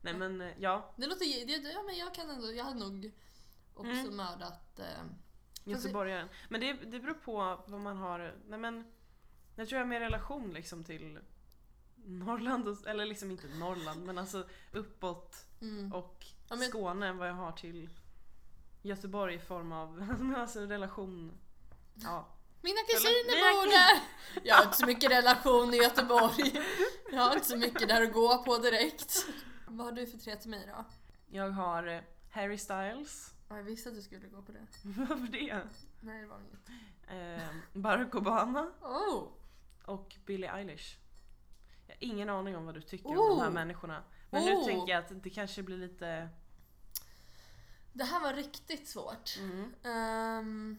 Nej 0.00 0.14
men 0.14 0.40
eh, 0.40 0.52
ja, 0.58 0.94
Det 0.96 1.06
låter... 1.06 1.46
det- 1.46 1.72
Ja 1.72 1.82
men 1.82 1.96
jag 1.96 2.14
kan 2.14 2.30
ändå... 2.30 2.52
Jag 2.52 2.64
hade 2.64 2.78
nog 2.80 3.12
också 3.74 3.90
Mm. 3.92 4.16
mördat... 4.16 4.78
Eh, 4.78 5.02
göteborgaren. 5.66 6.28
Men 6.48 6.60
det, 6.60 6.72
det 6.72 7.00
beror 7.00 7.14
på 7.14 7.64
vad 7.66 7.80
man 7.80 7.96
har. 7.96 8.34
Nej 8.48 8.58
men, 8.58 8.84
jag 9.56 9.68
tror 9.68 9.78
jag 9.78 9.84
har 9.84 9.90
mer 9.90 10.00
relation 10.00 10.52
liksom 10.52 10.84
till 10.84 11.18
Norrland, 12.04 12.68
och, 12.68 12.86
eller 12.86 13.06
liksom 13.06 13.30
inte 13.30 13.48
Norrland 13.48 14.04
men 14.06 14.18
alltså 14.18 14.46
uppåt 14.72 15.46
mm. 15.60 15.92
och 15.92 16.26
Ja, 16.48 16.56
men- 16.56 16.68
Skåne 16.68 17.06
än 17.06 17.18
vad 17.18 17.28
jag 17.28 17.34
har 17.34 17.52
till 17.52 17.90
Göteborg 18.82 19.34
i 19.34 19.38
form 19.38 19.72
av 19.72 20.16
alltså 20.36 20.60
relation. 20.60 21.32
Ja. 21.94 22.28
Mina 22.60 22.80
kusiner 22.88 23.54
bor 23.54 23.70
där! 23.70 24.02
Jag 24.44 24.54
har 24.54 24.64
inte 24.64 24.76
så 24.76 24.86
mycket 24.86 25.10
relation 25.10 25.74
i 25.74 25.76
Göteborg. 25.76 26.62
Jag 27.12 27.22
har 27.22 27.34
inte 27.34 27.46
så 27.46 27.56
mycket 27.56 27.88
där 27.88 28.02
att 28.02 28.12
gå 28.12 28.44
på 28.44 28.58
direkt. 28.58 29.26
Vad 29.66 29.86
har 29.86 29.92
du 29.92 30.06
för 30.06 30.18
tre 30.18 30.36
till 30.36 30.50
mig 30.50 30.68
då? 30.76 30.84
Jag 31.26 31.50
har 31.50 31.86
eh, 31.86 32.00
Harry 32.30 32.58
Styles. 32.58 33.35
Ja, 33.48 33.56
Jag 33.56 33.62
visste 33.62 33.88
att 33.88 33.94
du 33.94 34.02
skulle 34.02 34.28
gå 34.28 34.42
på 34.42 34.52
det. 34.52 34.66
Varför 34.84 35.26
det? 35.32 35.62
Nej, 36.00 36.20
det 36.20 36.26
var 36.26 36.40
inget. 36.40 36.68
Eh, 37.42 37.56
Barack 37.72 38.14
Obama 38.14 38.72
Oh! 38.82 39.28
och 39.84 40.16
Billie 40.26 40.46
Eilish. 40.48 40.98
Jag 41.86 41.94
har 41.94 41.98
ingen 42.04 42.28
aning 42.30 42.56
om 42.56 42.64
vad 42.66 42.74
du 42.74 42.80
tycker 42.82 43.08
om 43.08 43.18
Oh! 43.18 43.28
de 43.28 43.40
här 43.40 43.50
människorna. 43.50 44.04
Men 44.30 44.44
nu 44.44 44.52
Oh! 44.54 44.64
tänker 44.64 44.92
jag 44.92 45.04
att 45.04 45.22
det 45.22 45.30
kanske 45.30 45.62
blir 45.62 45.76
lite... 45.78 46.28
Det 47.92 48.04
här 48.04 48.20
var 48.20 48.34
riktigt 48.34 48.88
svårt. 48.88 49.38
Mm. 49.38 49.74
Um, 49.84 50.78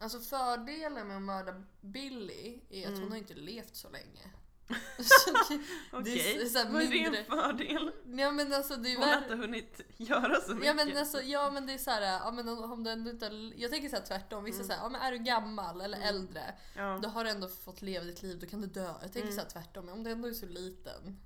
alltså 0.00 0.20
fördelen 0.20 1.08
med 1.08 1.16
att 1.16 1.22
mörda 1.22 1.62
Billy 1.80 2.60
är 2.70 2.82
att 2.82 2.88
Mm. 2.88 3.00
hon 3.02 3.10
har 3.10 3.18
inte 3.18 3.34
levt 3.34 3.76
så 3.76 3.90
länge. 3.90 4.30
Så 4.98 5.30
det- 5.54 5.60
Okej, 5.92 6.38
det 6.38 6.46
så 6.48 6.58
här 6.58 6.70
vad 6.72 6.82
är 6.82 6.86
det 6.86 6.90
mindre- 6.90 7.18
en 7.20 7.24
fördel? 7.26 7.92
ja 8.04 8.30
men 8.30 8.52
alltså 8.52 8.76
det 8.76 8.92
är 8.92 8.96
Hon 8.96 9.08
har 9.08 9.18
inte 9.18 9.34
hunnit 9.34 9.80
göra 9.96 10.40
så 10.40 10.50
mycket. 10.54 10.66
Ja 10.66 10.74
men, 10.74 10.96
alltså, 10.96 11.22
ja 11.22 11.50
men 11.50 11.66
det 11.66 11.72
är 11.72 11.78
såhär, 11.78 12.02
ja, 12.02 12.30
men 12.30 12.48
om, 12.48 12.84
du 12.84 12.90
ändå 12.90 13.10
inte, 13.10 13.26
jag 13.56 13.70
tänker 13.70 13.88
såhär 13.88 14.02
tvärtom, 14.04 14.44
vissa 14.44 14.56
Mm. 14.56 14.66
säger 14.68 14.80
ja 14.82 14.88
men 14.88 15.00
är 15.00 15.12
du 15.12 15.18
gammal 15.18 15.80
eller 15.80 15.96
Mm. 15.98 16.08
äldre, 16.08 16.54
ja. 16.76 16.98
då 17.02 17.08
har 17.08 17.24
du 17.24 17.30
ändå 17.30 17.48
fått 17.48 17.82
leva 17.82 18.04
ditt 18.04 18.22
liv, 18.22 18.38
då 18.38 18.46
kan 18.46 18.60
du 18.60 18.66
dö. 18.66 18.86
Jag 18.86 19.00
tänker 19.00 19.20
Mm. 19.22 19.34
såhär 19.34 19.48
tvärtom, 19.48 19.88
om 19.88 20.04
du 20.04 20.10
ändå 20.10 20.28
är 20.28 20.32
så 20.32 20.46
liten. 20.46 21.20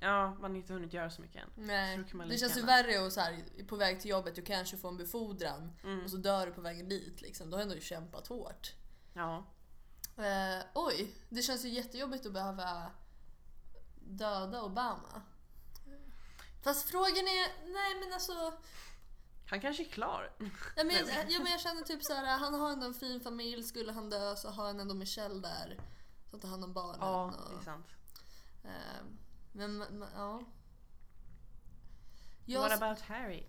Ja, 0.00 0.36
man 0.40 0.50
har 0.50 0.56
inte 0.58 0.72
hunnit 0.72 0.92
göra 0.92 1.10
så 1.10 1.22
mycket 1.22 1.42
än. 1.42 1.50
Nej. 1.66 2.04
Så 2.10 2.16
Det 2.18 2.38
känns 2.38 2.56
ju 2.58 2.62
värre 2.62 3.06
att 3.06 3.12
så 3.12 3.20
här, 3.20 3.42
på 3.68 3.76
väg 3.76 4.00
till 4.00 4.10
jobbet, 4.10 4.34
du 4.34 4.42
kanske 4.42 4.76
får 4.76 4.88
en 4.88 4.96
befordran 4.96 5.72
Mm. 5.84 6.04
och 6.04 6.10
så 6.10 6.16
dör 6.16 6.46
du 6.46 6.52
på 6.52 6.60
vägen 6.60 6.88
dit. 6.88 7.22
Liksom. 7.22 7.50
Då 7.50 7.56
har 7.56 7.64
du 7.64 7.70
ändå 7.70 7.80
kämpat 7.82 8.26
hårt. 8.26 8.72
Ja. 9.14 9.46
Eh, 10.16 10.64
oj, 10.74 11.14
det 11.28 11.42
känns 11.42 11.64
ju 11.64 11.68
jättejobbigt 11.68 12.26
att 12.26 12.32
behöva 12.32 12.90
döda 14.00 14.62
Obama. 14.62 15.22
Fast 16.62 16.90
frågan 16.90 17.24
är, 17.28 17.72
nej 17.72 18.00
men 18.00 18.12
alltså. 18.12 18.54
Han 19.50 19.60
kanske 19.60 19.82
är 19.82 19.88
klar. 19.88 20.32
Ja, 20.76 20.84
men, 20.84 20.96
ja, 21.28 21.38
men 21.38 21.52
jag 21.52 21.60
känner 21.60 21.82
typ 21.82 22.04
så 22.04 22.14
här, 22.14 22.38
han 22.38 22.54
har 22.54 22.70
ändå 22.70 22.86
en 22.86 22.94
fin 22.94 23.20
familj, 23.20 23.62
skulle 23.62 23.92
han 23.92 24.10
dö 24.10 24.36
så 24.36 24.50
har 24.50 24.66
han 24.66 24.80
ändå 24.80 24.94
Michelle 24.94 25.40
där. 25.40 25.80
Som 26.30 26.40
tar 26.40 26.48
hand 26.48 26.64
om 26.64 26.72
barnen. 26.72 26.98
Ja, 27.00 27.24
och, 27.24 27.50
det 27.50 27.60
är 27.60 27.64
sant. 27.64 27.86
eh, 28.64 29.04
men, 29.52 29.78
men 29.78 30.08
ja. 30.14 30.42
Jag, 32.46 32.60
What 32.60 32.82
about 32.82 33.00
Harry? 33.00 33.46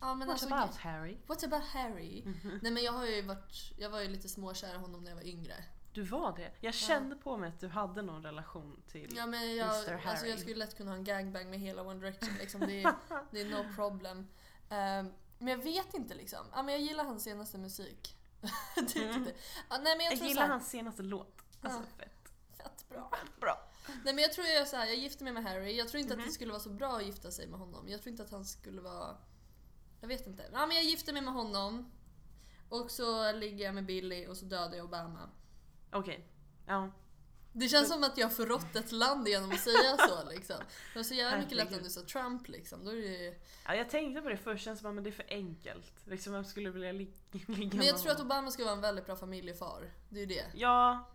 ja, 0.00 0.14
What 0.14 0.28
alltså, 0.28 0.54
about 0.54 0.76
Harry? 0.76 1.18
What 1.26 1.44
about 1.44 1.64
Harry? 1.64 2.24
Nej 2.62 2.72
men 2.72 2.82
jag 2.82 2.92
har 2.92 3.06
ju 3.06 3.22
varit, 3.22 3.72
jag 3.78 3.90
var 3.90 4.00
ju 4.00 4.08
lite 4.08 4.28
småkär 4.28 4.74
i 4.74 4.78
honom 4.78 5.04
när 5.04 5.10
jag 5.10 5.16
var 5.16 5.26
yngre. 5.26 5.64
Du 5.94 6.02
var 6.02 6.36
det? 6.36 6.50
Jag 6.60 6.74
kände 6.74 7.16
på 7.16 7.36
mig 7.36 7.48
att 7.48 7.60
du 7.60 7.68
hade 7.68 8.02
någon 8.02 8.22
relation 8.22 8.82
till... 8.88 9.12
Ja 9.16 9.26
men 9.26 9.56
jag, 9.56 9.68
Mr. 9.68 9.92
alltså 9.92 10.08
Harry. 10.08 10.30
jag 10.30 10.38
skulle 10.38 10.56
lätt 10.56 10.76
kunna 10.76 10.90
ha 10.90 10.96
en 10.98 11.04
gangbang 11.04 11.50
med 11.50 11.60
hela 11.60 11.82
One 11.82 12.00
Direction 12.00 12.34
liksom. 12.38 12.60
Det 12.60 12.82
är, 12.82 12.94
det 13.30 13.40
är 13.40 13.44
no 13.50 13.74
problem. 13.74 14.26
Ehm, 14.70 15.12
men 15.38 15.48
jag 15.48 15.58
vet 15.64 15.94
inte 15.94 16.14
liksom. 16.14 16.46
Ja, 16.52 16.62
men 16.62 16.74
jag 16.74 16.82
gillar 16.82 17.04
hans 17.04 17.22
senaste 17.24 17.58
musik. 17.58 18.16
typ 18.88 18.96
Mm. 19.10 19.24
det. 19.24 19.32
Ja, 19.70 19.78
nej 19.82 19.96
men 19.96 20.04
jag, 20.06 20.14
Jag 20.14 20.28
gillar 20.28 20.42
här, 20.42 20.48
hans 20.48 20.70
senaste 20.70 21.02
låt. 21.02 21.42
Alltså 21.60 21.80
Ja. 21.80 22.04
fett. 22.04 22.32
fett 22.56 22.88
bra. 22.88 23.10
Bra. 23.40 23.70
Nej 24.04 24.14
men 24.14 24.18
jag 24.22 24.32
tror 24.32 24.46
jag 24.46 24.68
så 24.68 24.76
här, 24.76 24.86
jag 24.86 24.96
gifter 24.96 25.24
mig 25.24 25.32
med 25.32 25.44
Harry. 25.44 25.76
Jag 25.78 25.88
tror 25.88 26.00
inte 26.00 26.12
att 26.14 26.18
Mhm. 26.18 26.26
det 26.28 26.32
skulle 26.32 26.52
vara 26.52 26.62
så 26.62 26.70
bra 26.70 26.96
att 26.96 27.06
gifta 27.06 27.30
sig 27.30 27.46
med 27.46 27.58
honom. 27.60 27.88
Jag 27.88 28.02
tror 28.02 28.10
inte 28.10 28.22
att 28.22 28.30
han 28.30 28.44
skulle 28.44 28.80
vara... 28.80 29.16
Jag 30.00 30.08
vet 30.08 30.26
inte. 30.26 30.44
Ja 30.52 30.66
men 30.66 30.76
jag 30.76 30.84
gifter 30.84 31.12
mig 31.12 31.22
med 31.22 31.34
honom. 31.34 31.90
Och 32.68 32.90
så 32.90 33.32
ligger 33.32 33.64
jag 33.64 33.74
med 33.74 33.86
Billy 33.86 34.26
och 34.26 34.36
så 34.36 34.44
dödar 34.44 34.76
jag 34.76 34.84
Obama. 34.84 35.30
Okej. 35.94 36.28
Ja. 36.66 36.90
Det 37.52 37.68
känns 37.68 37.88
som 37.88 38.04
att 38.04 38.18
jag 38.18 38.26
har 38.26 38.34
förrått 38.34 38.76
ett 38.76 38.92
land 38.92 39.28
genom 39.28 39.50
att 39.50 39.60
säga 39.60 39.96
så 40.08 40.28
liksom. 40.30 40.56
Det 40.92 40.98
var 40.98 41.02
så 41.04 41.14
jävla 41.14 41.38
mycket 41.38 41.56
lättare 41.56 41.76
om 41.76 41.82
du 41.82 41.90
sa 41.90 42.00
Trump 42.00 42.48
liksom. 42.48 42.84
Då 42.84 42.90
är 42.90 42.94
det 42.96 43.02
ju... 43.02 43.34
ja. 43.66 43.74
Jag 43.74 43.90
tänkte 43.90 44.22
på 44.22 44.28
det 44.28 44.36
först, 44.36 44.64
känns 44.64 44.80
som 44.80 44.98
att 44.98 45.04
det 45.04 45.10
är 45.10 45.12
för 45.12 45.26
enkelt. 45.28 45.92
Liksom 46.04 46.32
vem 46.32 46.44
skulle 46.44 46.70
vilja 46.70 46.92
li- 46.92 47.12
ligga 47.32 47.46
Men 47.68 47.78
med 47.78 47.86
jag 47.86 47.98
tror 47.98 48.12
att 48.12 48.18
honom? 48.18 48.32
Obama 48.32 48.50
skulle 48.50 48.64
vara 48.64 48.74
en 48.76 48.80
väldigt 48.80 49.06
bra 49.06 49.16
familjefar. 49.16 49.90
Det 50.08 50.16
är 50.16 50.20
ju 50.20 50.26
det. 50.26 50.44
Ja. 50.54 51.08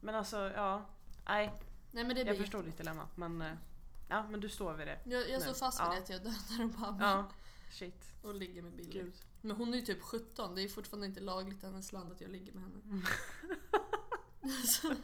Men 0.00 0.14
alltså, 0.14 0.36
ja. 0.54 0.86
Nej, 1.28 1.52
Nej 1.90 2.04
men 2.04 2.14
det 2.16 2.20
jag 2.22 2.28
blir... 2.28 2.38
förstår 2.38 2.62
ditt 2.62 2.76
dilemma. 2.78 3.08
Men, 3.14 3.42
eh, 3.42 3.52
ja, 4.08 4.26
men 4.30 4.40
du 4.40 4.48
står 4.48 4.74
vid 4.74 4.86
det. 4.86 4.98
Jag, 5.04 5.30
jag 5.30 5.42
står 5.42 5.52
Men, 5.52 5.54
fast 5.54 5.80
vid 5.80 5.90
det 5.90 5.96
att 5.98 6.10
jag 6.10 6.20
dödar 6.22 6.64
Obama. 6.64 6.98
Ja. 7.00 7.30
Shit. 7.72 8.12
Och 8.22 8.34
ligger 8.34 8.62
med 8.62 8.72
Billy. 8.72 8.92
Gud. 8.92 9.14
Men 9.40 9.56
hon 9.56 9.74
är 9.74 9.78
ju 9.78 9.84
typ 9.84 10.02
17. 10.02 10.54
Det 10.54 10.62
är 10.62 10.68
fortfarande 10.68 11.06
inte 11.06 11.20
lagligt 11.20 11.62
i 11.62 11.66
hennes 11.66 11.92
land 11.92 12.12
att 12.12 12.20
jag 12.20 12.30
ligger 12.30 12.52
med 12.52 12.62
henne. 12.62 12.80
Mm. 14.50 14.62
Så- 14.66 14.94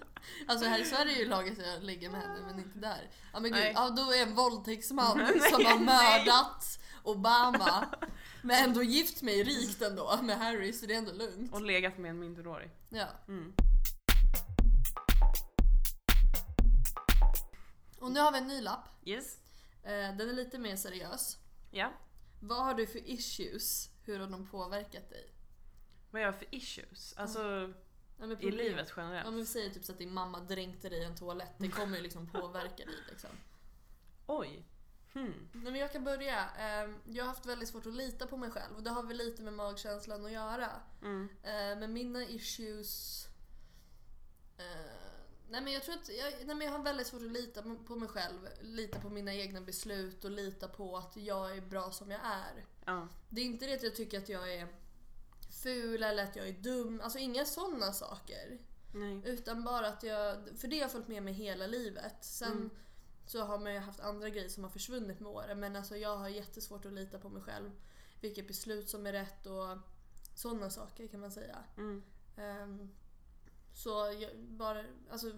alltså 0.46 0.66
här 0.66 0.78
i 0.78 0.84
Sverige 0.84 1.16
är 1.16 1.24
ju 1.24 1.32
att 1.52 1.58
jag 1.66 1.82
ligger 1.82 2.10
med 2.10 2.20
henne 2.20 2.40
men 2.46 2.58
inte 2.58 2.78
där. 2.78 3.10
Ja 3.32 3.40
men 3.40 3.50
gud, 3.52 3.60
Nej. 3.60 3.72
ja, 3.76 3.90
då 3.90 4.12
är 4.12 4.22
en 4.22 4.34
våldtäktsman 4.34 5.18
som 5.50 5.64
har 5.66 5.78
mördat 5.78 6.78
Obama 7.02 7.86
men 8.42 8.64
ändå 8.64 8.82
gift 8.82 9.22
mig 9.22 9.42
rikt 9.42 9.82
ändå 9.82 10.18
med 10.22 10.38
Harry 10.38 10.72
så 10.72 10.86
det 10.86 10.94
är 10.94 10.98
ändå 10.98 11.12
lugnt. 11.12 11.52
Och 11.52 11.62
legat 11.62 11.98
med 11.98 12.10
en 12.10 12.18
minderårig. 12.18 12.70
Ja. 12.88 13.06
Mm. 13.28 13.52
Och 17.98 18.10
nu 18.12 18.20
har 18.20 18.32
vi 18.32 18.38
en 18.38 18.46
ny 18.48 18.60
lapp. 18.60 18.88
Yes. 19.04 19.38
Eh, 19.82 20.16
Den 20.16 20.20
är 20.28 20.32
lite 20.32 20.58
mer 20.58 20.76
seriös. 20.76 21.38
Ja. 21.70 21.92
Vad 22.40 22.64
har 22.64 22.74
du 22.74 22.86
för 22.86 23.10
issues? 23.10 23.88
Hur 24.04 24.18
har 24.20 24.26
de 24.26 24.46
påverkat 24.46 25.10
dig? 25.10 25.32
Vad 26.10 26.22
jag 26.22 26.26
har 26.26 26.32
för 26.38 26.54
issues? 26.54 27.14
Alltså 27.16 27.42
Ja, 27.42 27.68
men 28.28 28.40
i 28.40 28.50
livet 28.50 28.88
Ja 28.96 29.02
generellt? 29.02 29.26
men 29.26 29.36
vi 29.36 29.46
säger 29.46 29.70
typ 29.70 29.84
så 29.84 29.92
att 29.92 29.98
din 29.98 30.14
mamma 30.14 30.40
dränkte 30.40 30.88
dig 30.88 30.98
i 30.98 31.04
en 31.04 31.16
toalett. 31.16 31.54
Det 31.58 31.68
kommer 31.68 31.96
ju 31.96 32.02
liksom 32.02 32.26
påverka 32.30 32.84
dig 32.84 32.94
liksom. 33.10 33.30
Oj. 34.26 34.64
Hmm. 35.12 35.48
Nej, 35.52 35.72
men 35.72 35.74
jag 35.80 35.92
kan 35.92 36.04
börja. 36.04 36.38
Eh, 36.58 36.90
Jag 37.04 37.24
har 37.24 37.28
haft 37.28 37.46
väldigt 37.46 37.68
svårt 37.68 37.86
att 37.86 37.94
lita 37.94 38.26
på 38.26 38.36
mig 38.36 38.50
själv 38.50 38.76
och 38.76 38.82
det 38.82 38.90
har 38.90 39.02
väl 39.02 39.16
lite 39.16 39.42
med 39.42 39.52
magkänslan 39.52 40.24
att 40.26 40.32
göra. 40.32 40.70
Mm. 41.02 41.28
Eh, 41.42 41.78
Men 41.78 41.92
mina 41.92 42.22
issues... 42.24 43.26
eh, 44.58 44.64
Nej 45.50 45.60
men 45.60 45.72
jag 45.72 45.82
tror 45.82 45.94
att 45.94 46.08
jag, 46.08 46.32
nej, 46.46 46.56
men 46.56 46.60
jag 46.66 46.72
har 46.72 46.84
väldigt 46.84 47.06
svårt 47.06 47.22
att 47.22 47.32
lita 47.32 47.62
på 47.62 47.96
mig 47.96 48.08
själv, 48.08 48.48
lita 48.60 49.00
på 49.00 49.08
mina 49.10 49.34
egna 49.34 49.60
beslut 49.60 50.24
och 50.24 50.30
lita 50.30 50.68
på 50.68 50.96
att 50.96 51.16
jag 51.16 51.56
är 51.56 51.60
bra 51.60 51.90
som 51.90 52.10
jag 52.10 52.20
är. 52.24 52.64
Ja. 52.84 53.08
Det 53.28 53.40
är 53.40 53.44
inte 53.44 53.66
det 53.66 53.74
att 53.74 53.82
jag 53.82 53.94
tycker 53.96 54.18
att 54.18 54.28
jag 54.28 54.54
är 54.54 54.68
ful 55.62 56.02
eller 56.02 56.24
att 56.24 56.36
jag 56.36 56.48
är 56.48 56.52
dum, 56.52 57.00
alltså 57.00 57.18
inga 57.18 57.44
sådana 57.44 57.92
saker. 57.92 58.58
Nej. 58.94 59.22
Utan 59.24 59.64
bara 59.64 59.86
att 59.88 60.02
jag, 60.02 60.48
för 60.58 60.68
det 60.68 60.80
har 60.80 60.88
följt 60.88 61.08
med 61.08 61.22
mig 61.22 61.34
hela 61.34 61.66
livet. 61.66 62.16
Sen 62.24 62.52
Mm. 62.52 62.70
så 63.26 63.42
har 63.42 63.58
man 63.58 63.72
ju 63.74 63.78
haft 63.78 64.00
andra 64.00 64.30
grejer 64.30 64.48
som 64.48 64.64
har 64.64 64.70
försvunnit 64.70 65.20
med 65.20 65.32
åren. 65.32 65.60
Men 65.60 65.76
alltså 65.76 65.96
jag 65.96 66.16
har 66.16 66.28
jättesvårt 66.28 66.84
att 66.86 66.92
lita 66.92 67.18
på 67.18 67.28
mig 67.28 67.42
själv. 67.42 67.70
Vilket 68.20 68.48
beslut 68.48 68.88
som 68.88 69.06
är 69.06 69.12
rätt 69.12 69.46
och 69.46 69.78
sådana 70.34 70.70
saker 70.70 71.08
kan 71.08 71.20
man 71.20 71.32
säga. 71.32 71.58
Mm. 71.76 72.02
Ehm, 72.36 72.88
så 73.74 73.90
jag 74.20 74.38
bara, 74.38 74.84
alltså 75.10 75.32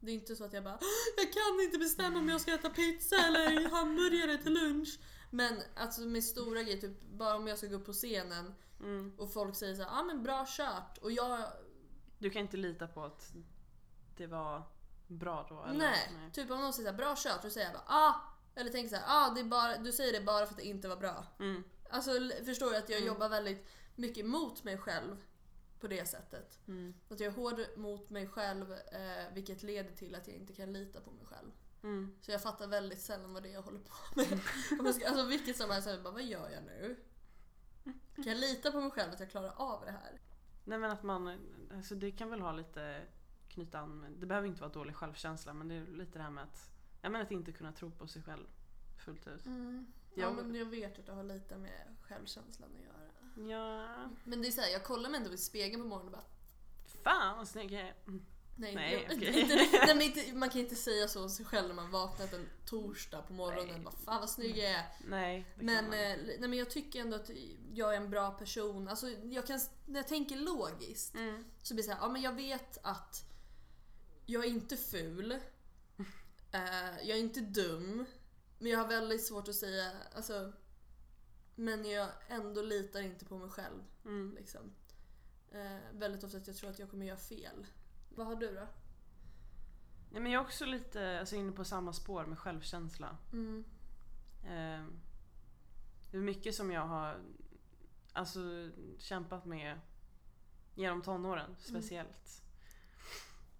det 0.00 0.10
är 0.10 0.14
inte 0.14 0.36
så 0.36 0.44
att 0.44 0.52
jag 0.52 0.64
bara 0.64 0.78
Jag 1.16 1.32
kan 1.32 1.60
inte 1.64 1.78
bestämma 1.78 2.18
om 2.18 2.28
jag 2.28 2.40
ska 2.40 2.54
äta 2.54 2.70
pizza 2.70 3.16
eller 3.16 3.68
hamburgare 3.70 4.38
till 4.38 4.52
lunch. 4.52 4.98
Men 5.30 5.62
alltså 5.76 6.00
med 6.00 6.24
stora 6.24 6.62
grejer, 6.62 6.80
typ 6.80 7.02
bara 7.02 7.36
om 7.36 7.46
jag 7.46 7.58
ska 7.58 7.66
gå 7.66 7.76
upp 7.76 7.86
på 7.86 7.92
scenen 7.92 8.54
Mm. 8.80 9.14
och 9.18 9.32
folk 9.32 9.56
säger 9.56 9.74
så 9.74 9.82
ja 9.82 9.88
ah, 9.90 10.02
men 10.02 10.22
bra 10.22 10.46
kört. 10.48 10.98
Och 10.98 11.12
jag 11.12 11.44
Du 12.18 12.30
kan 12.30 12.42
inte 12.42 12.56
lita 12.56 12.86
på 12.86 13.04
att 13.04 13.32
det 14.16 14.26
var 14.26 14.62
bra 15.06 15.46
då? 15.48 15.64
Eller? 15.64 15.78
Nej. 15.78 16.30
Typ 16.32 16.50
om 16.50 16.60
någon 16.60 16.72
säger 16.72 16.88
såhär, 16.88 16.98
bra 16.98 17.14
kört, 17.18 17.42
då 17.42 17.50
säger 17.50 17.66
jag 17.66 17.74
bara 17.74 17.84
ah. 17.86 18.14
Eller 18.54 18.70
tänker 18.70 18.88
såhär, 18.88 19.04
ah, 19.06 19.34
det 19.34 19.40
är 19.40 19.44
bara, 19.44 19.76
du 19.76 19.92
säger 19.92 20.12
det 20.12 20.20
bara 20.20 20.46
för 20.46 20.52
att 20.54 20.58
det 20.60 20.66
inte 20.66 20.88
var 20.88 20.96
bra. 20.96 21.26
Mm. 21.38 21.64
Alltså 21.90 22.10
förstår 22.44 22.70
du 22.70 22.76
att 22.76 22.88
jag 22.88 22.96
Mm. 23.00 23.08
jobbar 23.14 23.28
väldigt 23.28 23.66
mycket 23.94 24.26
mot 24.26 24.64
mig 24.64 24.78
själv 24.78 25.16
på 25.80 25.86
det 25.88 26.08
sättet. 26.08 26.58
Mm. 26.68 26.94
Att 27.08 27.20
jag 27.20 27.32
är 27.32 27.36
hård 27.36 27.60
mot 27.76 28.10
mig 28.10 28.26
själv 28.28 28.72
eh, 28.72 29.32
vilket 29.34 29.62
leder 29.62 29.92
till 29.92 30.14
att 30.14 30.26
jag 30.26 30.36
inte 30.36 30.52
kan 30.52 30.72
lita 30.72 31.00
på 31.00 31.10
mig 31.10 31.24
själv. 31.26 31.50
Mm. 31.82 32.16
Så 32.20 32.30
jag 32.30 32.42
fattar 32.42 32.66
väldigt 32.66 33.00
sällan 33.00 33.32
vad 33.32 33.42
det 33.42 33.48
är 33.48 33.52
jag 33.52 33.62
håller 33.62 33.80
på 33.80 33.94
med. 34.14 34.40
Alltså 35.06 35.24
vilket 35.24 35.56
som 35.56 35.70
helst, 35.70 35.88
jag 35.88 36.02
bara, 36.02 36.12
vad 36.12 36.22
gör 36.24 36.50
jag 36.50 36.64
nu? 36.64 36.96
Kan 38.14 38.24
jag 38.24 38.36
lita 38.36 38.72
på 38.72 38.80
mig 38.80 38.90
själv 38.90 39.12
att 39.12 39.20
jag 39.20 39.30
klarar 39.30 39.52
av 39.56 39.84
det 39.84 39.90
här? 39.90 40.20
Nej 40.64 40.78
men 40.78 40.90
att 40.90 41.02
man, 41.02 41.38
alltså 41.74 41.94
det 41.94 42.10
kan 42.10 42.30
väl 42.30 42.40
ha 42.40 42.52
lite 42.52 43.02
knyta 43.48 43.78
an 43.78 44.06
det 44.18 44.26
behöver 44.26 44.48
inte 44.48 44.60
vara 44.60 44.72
dålig 44.72 44.96
självkänsla 44.96 45.52
men 45.52 45.68
det 45.68 45.74
är 45.74 45.86
lite 45.86 46.18
det 46.18 46.22
här 46.22 46.30
med 46.30 46.44
att, 46.44 46.70
ja 47.02 47.08
men 47.08 47.22
att 47.22 47.30
inte 47.30 47.52
kunna 47.52 47.72
tro 47.72 47.90
på 47.90 48.06
sig 48.06 48.22
själv 48.22 48.46
fullt 49.04 49.26
ut. 49.26 49.42
Ja, 49.46 50.22
Jag- 50.22 50.34
men 50.36 50.54
jag 50.54 50.66
vet 50.66 50.98
att 50.98 51.06
det 51.06 51.12
har 51.12 51.22
lite 51.24 51.56
med 51.56 51.96
självkänslan 52.02 52.70
att 52.74 52.84
göra. 52.84 53.50
Ja, 53.50 53.88
Men 54.24 54.42
det 54.42 54.48
är 54.48 54.52
såhär, 54.52 54.68
jag 54.68 54.84
kollar 54.84 55.10
mig 55.10 55.20
ändå 55.20 55.32
i 55.32 55.38
spegeln 55.38 55.82
på 55.82 55.88
morgonen 55.88 56.14
och 56.14 56.20
bara 56.20 56.26
fan 57.04 57.36
vad 57.36 57.48
snygg 57.48 57.72
jag 57.72 57.80
är. 57.82 57.94
Nej, 58.58 58.74
Nej, 58.74 59.06
jag, 59.08 59.16
okej. 59.16 59.40
inte, 59.40 59.54
nej 59.86 59.94
men 59.94 60.02
inte, 60.02 60.32
man 60.34 60.50
kan 60.50 60.60
inte 60.60 60.76
säga 60.76 61.08
så 61.08 61.22
om 61.22 61.30
sig 61.30 61.46
själv 61.46 61.68
när 61.68 61.74
man 61.74 61.90
vaknat 61.90 62.32
en 62.32 62.48
torsdag 62.66 63.22
på 63.22 63.32
morgonen 63.32 63.74
Nej. 63.74 63.80
bara 63.80 63.94
fan 63.96 64.20
vad 64.20 64.30
snygg 64.30 64.56
jag 64.58 64.70
är. 64.70 64.84
Nej, 65.08 65.46
Men, 65.56 65.84
eh, 65.84 65.90
nej, 65.90 66.38
men 66.40 66.52
jag 66.54 66.70
tycker 66.70 67.00
ändå 67.00 67.16
att 67.16 67.30
jag 67.74 67.92
är 67.92 67.96
en 67.96 68.10
bra 68.10 68.30
person. 68.30 68.88
Alltså, 68.88 69.08
jag 69.10 69.46
kan, 69.46 69.60
när 69.86 70.00
jag 70.00 70.08
tänker 70.08 70.36
logiskt 70.36 71.14
Mm. 71.14 71.44
så 71.62 71.74
blir 71.74 71.84
det 71.84 71.88
såhär, 71.90 72.00
ja 72.02 72.08
men 72.08 72.22
jag 72.22 72.32
vet 72.32 72.78
att 72.82 73.24
jag 74.26 74.44
är 74.44 74.48
inte 74.48 74.76
ful. 74.76 75.38
Eh, 76.52 76.98
jag 77.08 77.18
är 77.18 77.20
inte 77.20 77.40
dum. 77.40 78.04
Men 78.58 78.70
jag 78.72 78.78
har 78.78 78.88
väldigt 78.88 79.26
svårt 79.26 79.48
att 79.48 79.54
säga, 79.54 79.90
alltså 80.14 80.52
men 81.54 81.84
jag 81.90 82.08
ändå 82.28 82.62
litar 82.62 83.00
inte 83.00 83.24
på 83.24 83.38
mig 83.38 83.50
själv. 83.50 83.82
Mm. 84.04 84.34
Liksom. 84.38 84.72
Eh, 85.52 85.78
väldigt 85.92 86.24
ofta 86.24 86.38
att 86.38 86.46
jag 86.46 86.56
tror 86.56 86.70
att 86.70 86.78
jag 86.78 86.90
kommer 86.90 87.06
göra 87.06 87.16
fel. 87.18 87.66
Vad 88.08 88.26
har 88.26 88.36
du 88.36 88.54
då? 88.54 88.66
Nej, 90.10 90.22
men 90.22 90.32
jag 90.32 90.40
är 90.40 90.44
också 90.44 90.64
lite 90.64 91.20
alltså, 91.20 91.36
inne 91.36 91.52
på 91.52 91.64
samma 91.64 91.92
spår 91.92 92.26
med 92.26 92.38
självkänsla. 92.38 93.16
Mm. 93.32 93.64
Eh, 94.42 94.84
det 96.10 96.16
är 96.16 96.22
mycket 96.22 96.54
som 96.54 96.72
jag 96.72 96.86
har 96.86 97.20
alltså, 98.12 98.70
kämpat 98.98 99.44
med 99.44 99.80
genom 100.74 101.02
tonåren 101.02 101.56
speciellt. 101.58 102.42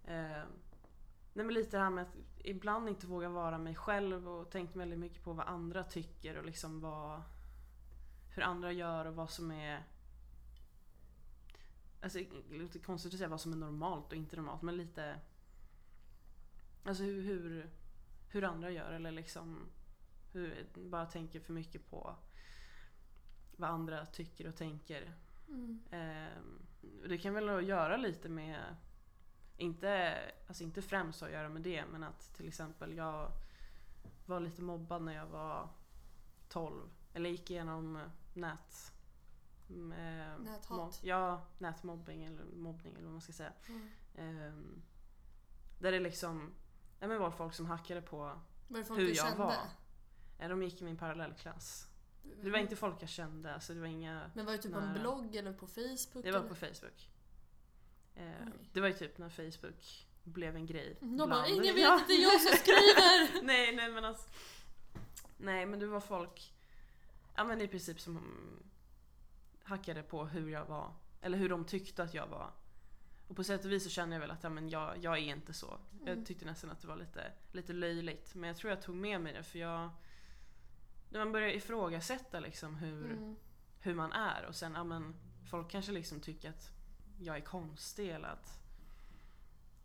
Eh, 0.03 0.43
nej, 1.33 1.45
men 1.45 1.53
lite 1.53 1.77
det 1.77 1.83
här 1.83 1.89
med 1.89 2.01
att 2.01 2.15
ibland 2.37 2.89
inte 2.89 3.07
våga 3.07 3.29
vara 3.29 3.57
mig 3.57 3.75
själv 3.75 4.29
och 4.29 4.51
tänkt 4.51 4.75
väldigt 4.75 4.99
mycket 4.99 5.23
på 5.23 5.33
vad 5.33 5.47
andra 5.47 5.83
tycker 5.83 6.37
och 6.37 6.45
liksom 6.45 6.79
vad, 6.79 7.21
hur 8.35 8.43
andra 8.43 8.71
gör 8.71 9.05
och 9.05 9.15
vad 9.15 9.29
som 9.29 9.51
är 9.51 9.83
Alltså 12.01 12.19
det 12.49 12.57
låter 12.57 12.79
konstigt 12.79 13.13
att 13.13 13.17
säga 13.17 13.29
vad 13.29 13.41
som 13.41 13.53
är 13.53 13.57
normalt 13.57 14.11
och 14.11 14.17
inte 14.17 14.35
normalt 14.35 14.61
men 14.61 14.77
lite 14.77 15.19
Alltså 16.87 17.03
hur, 17.03 17.21
hur, 17.21 17.69
hur 18.29 18.43
andra 18.43 18.71
gör 18.71 18.91
eller 18.91 19.11
liksom 19.11 19.69
hur, 20.31 20.67
bara 20.73 21.05
tänker 21.05 21.39
för 21.39 21.53
mycket 21.53 21.89
på 21.89 22.15
vad 23.55 23.69
andra 23.69 24.05
tycker 24.05 24.47
och 24.47 24.55
tänker. 24.55 25.13
Mm. 25.47 25.83
Ehm, 25.91 26.65
det 27.07 27.17
kan 27.17 27.33
väl 27.33 27.67
göra 27.67 27.97
lite 27.97 28.29
med, 28.29 28.75
inte, 29.57 30.19
alltså 30.47 30.63
inte 30.63 30.81
främst 30.81 31.23
att 31.23 31.31
göra 31.31 31.49
med 31.49 31.61
det, 31.61 31.85
men 31.91 32.03
att 32.03 32.33
till 32.33 32.47
exempel 32.47 32.97
jag 32.97 33.31
var 34.25 34.39
lite 34.39 34.61
mobbad 34.61 35.01
när 35.01 35.13
jag 35.15 35.27
var 35.27 35.69
12. 36.49 36.89
Eller 37.13 37.29
gick 37.29 37.51
igenom 37.51 37.99
nät... 38.33 38.93
eh, 39.69 40.39
Näthat. 40.39 40.99
Ja, 41.03 41.45
nätmobbing 41.57 42.25
eller 42.25 42.43
mobbning 42.45 42.93
eller 42.93 43.03
vad 43.03 43.11
man 43.11 43.21
ska 43.21 43.33
säga. 43.33 43.53
Mm. 43.67 43.89
Ehm, 44.15 44.81
där 45.79 45.91
det 45.91 45.99
liksom 45.99 46.53
nej 46.99 47.09
men 47.09 47.19
var 47.19 47.31
folk 47.31 47.53
som 47.53 47.65
hackade 47.65 48.01
på, 48.01 48.17
Var 48.67 48.77
det 48.79 48.83
folk 48.85 48.99
Hur 48.99 49.05
du 49.07 49.13
jag 49.13 49.27
kände? 49.27 49.43
var. 49.43 49.55
eh, 50.39 50.49
de 50.49 50.63
gick 50.63 50.81
i 50.81 50.85
min 50.85 50.97
parallellklass. 50.97 51.87
Det 52.43 52.49
var 52.49 52.57
inte 52.59 52.75
folk 52.75 53.01
jag 53.01 53.09
kände, 53.09 53.53
alltså 53.53 53.73
det 53.73 53.79
var 53.79 53.87
inga 53.87 54.31
Men 54.33 54.45
var 54.45 54.53
det 54.53 54.57
typ 54.59 54.73
på 54.73 54.79
en 54.79 54.93
blogg 54.99 55.35
eller 55.35 55.53
på 55.53 55.67
Facebook? 55.67 56.23
Det 56.23 56.31
var 56.31 56.39
eller? 56.39 56.49
på 56.49 56.55
Facebook. 56.55 57.09
Oj. 58.15 58.23
det 58.73 58.81
var 58.81 58.87
ju 58.87 58.93
typ 58.93 59.17
när 59.17 59.29
Facebook 59.29 60.07
blev 60.23 60.55
en 60.55 60.65
grej. 60.65 60.97
De 60.99 61.17
bara, 61.17 61.25
bland- 61.27 61.47
ingen 61.49 61.75
vet 61.75 61.83
Ja. 61.83 62.01
det 62.07 62.13
är 62.13 62.21
jag 62.21 62.41
som 62.41 62.51
skriver! 62.57 63.43
nej, 63.45 63.75
nej 63.75 63.91
men 63.91 64.05
alltså. 64.05 64.29
Nej 65.37 65.65
men 65.65 65.79
det 65.79 65.87
var 65.87 65.99
folk, 65.99 66.53
ja 67.35 67.43
men 67.43 67.61
i 67.61 67.67
princip 67.67 67.99
som 68.01 68.19
hackade 69.67 70.03
på 70.03 70.25
hur 70.25 70.49
jag 70.49 70.65
var. 70.65 70.93
Eller 71.21 71.37
hur 71.37 71.49
de 71.49 71.65
tyckte 71.65 72.03
att 72.03 72.13
jag 72.13 72.27
var. 72.27 72.51
Och 73.27 73.35
på 73.35 73.43
sätt 73.43 73.65
och 73.65 73.71
vis 73.71 73.83
så 73.83 73.89
känner 73.89 74.13
jag 74.15 74.21
väl 74.21 74.31
att 74.31 74.43
ja, 74.43 74.49
men 74.49 74.69
jag, 74.69 74.97
jag 74.97 75.13
är 75.17 75.21
inte 75.21 75.53
så. 75.53 75.77
Mm. 76.01 76.07
Jag 76.17 76.25
tyckte 76.25 76.45
nästan 76.45 76.69
att 76.69 76.81
det 76.81 76.87
var 76.87 76.95
lite, 76.95 77.31
lite 77.51 77.73
löjligt. 77.73 78.35
Men 78.35 78.47
jag 78.47 78.57
tror 78.57 78.69
jag 78.69 78.81
tog 78.81 78.95
med 78.95 79.21
mig 79.21 79.33
det 79.33 79.43
för 79.43 79.59
jag... 79.59 79.89
När 81.09 81.19
man 81.19 81.31
börjar 81.31 81.49
ifrågasätta 81.49 82.39
liksom 82.39 82.75
hur, 82.75 83.11
Mm. 83.11 83.35
hur 83.79 83.95
man 83.95 84.11
är 84.11 84.45
och 84.45 84.55
sen, 84.55 84.73
ja 84.73 84.83
men 84.83 85.15
folk 85.49 85.69
kanske 85.71 85.91
liksom 85.91 86.19
tycker 86.19 86.49
att 86.49 86.71
jag 87.19 87.35
är 87.37 87.41
konstig 87.41 88.09
eller 88.09 88.27
att 88.27 88.59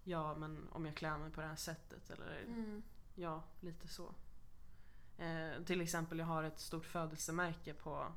ja 0.05 0.35
men 0.35 0.68
om 0.72 0.87
jag 0.87 0.95
klär 0.97 1.18
mig 1.18 1.30
på 1.30 1.41
det 1.41 1.47
här 1.47 1.57
sättet 1.57 2.11
eller 2.11 2.43
Mm. 2.47 2.83
ja, 3.14 3.43
lite 3.61 3.89
så. 3.89 4.14
Eh, 5.18 5.62
till 5.64 5.80
exempel 5.80 6.18
jag 6.18 6.26
har 6.26 6.43
ett 6.43 6.61
stort 6.61 6.85
födelsemärke 6.87 7.74
på, 7.74 8.12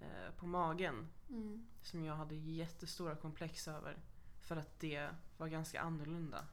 eh, 0.00 0.30
på 0.36 0.46
magen 0.46 1.08
Mm. 1.28 1.66
som 1.82 2.04
jag 2.04 2.16
hade 2.16 2.34
jättestora 2.34 3.16
komplex 3.16 3.68
över 3.68 3.98
för 4.40 4.56
att 4.56 4.80
det 4.80 5.08
var 5.36 5.48
ganska 5.48 5.80
annorlunda 5.80 6.46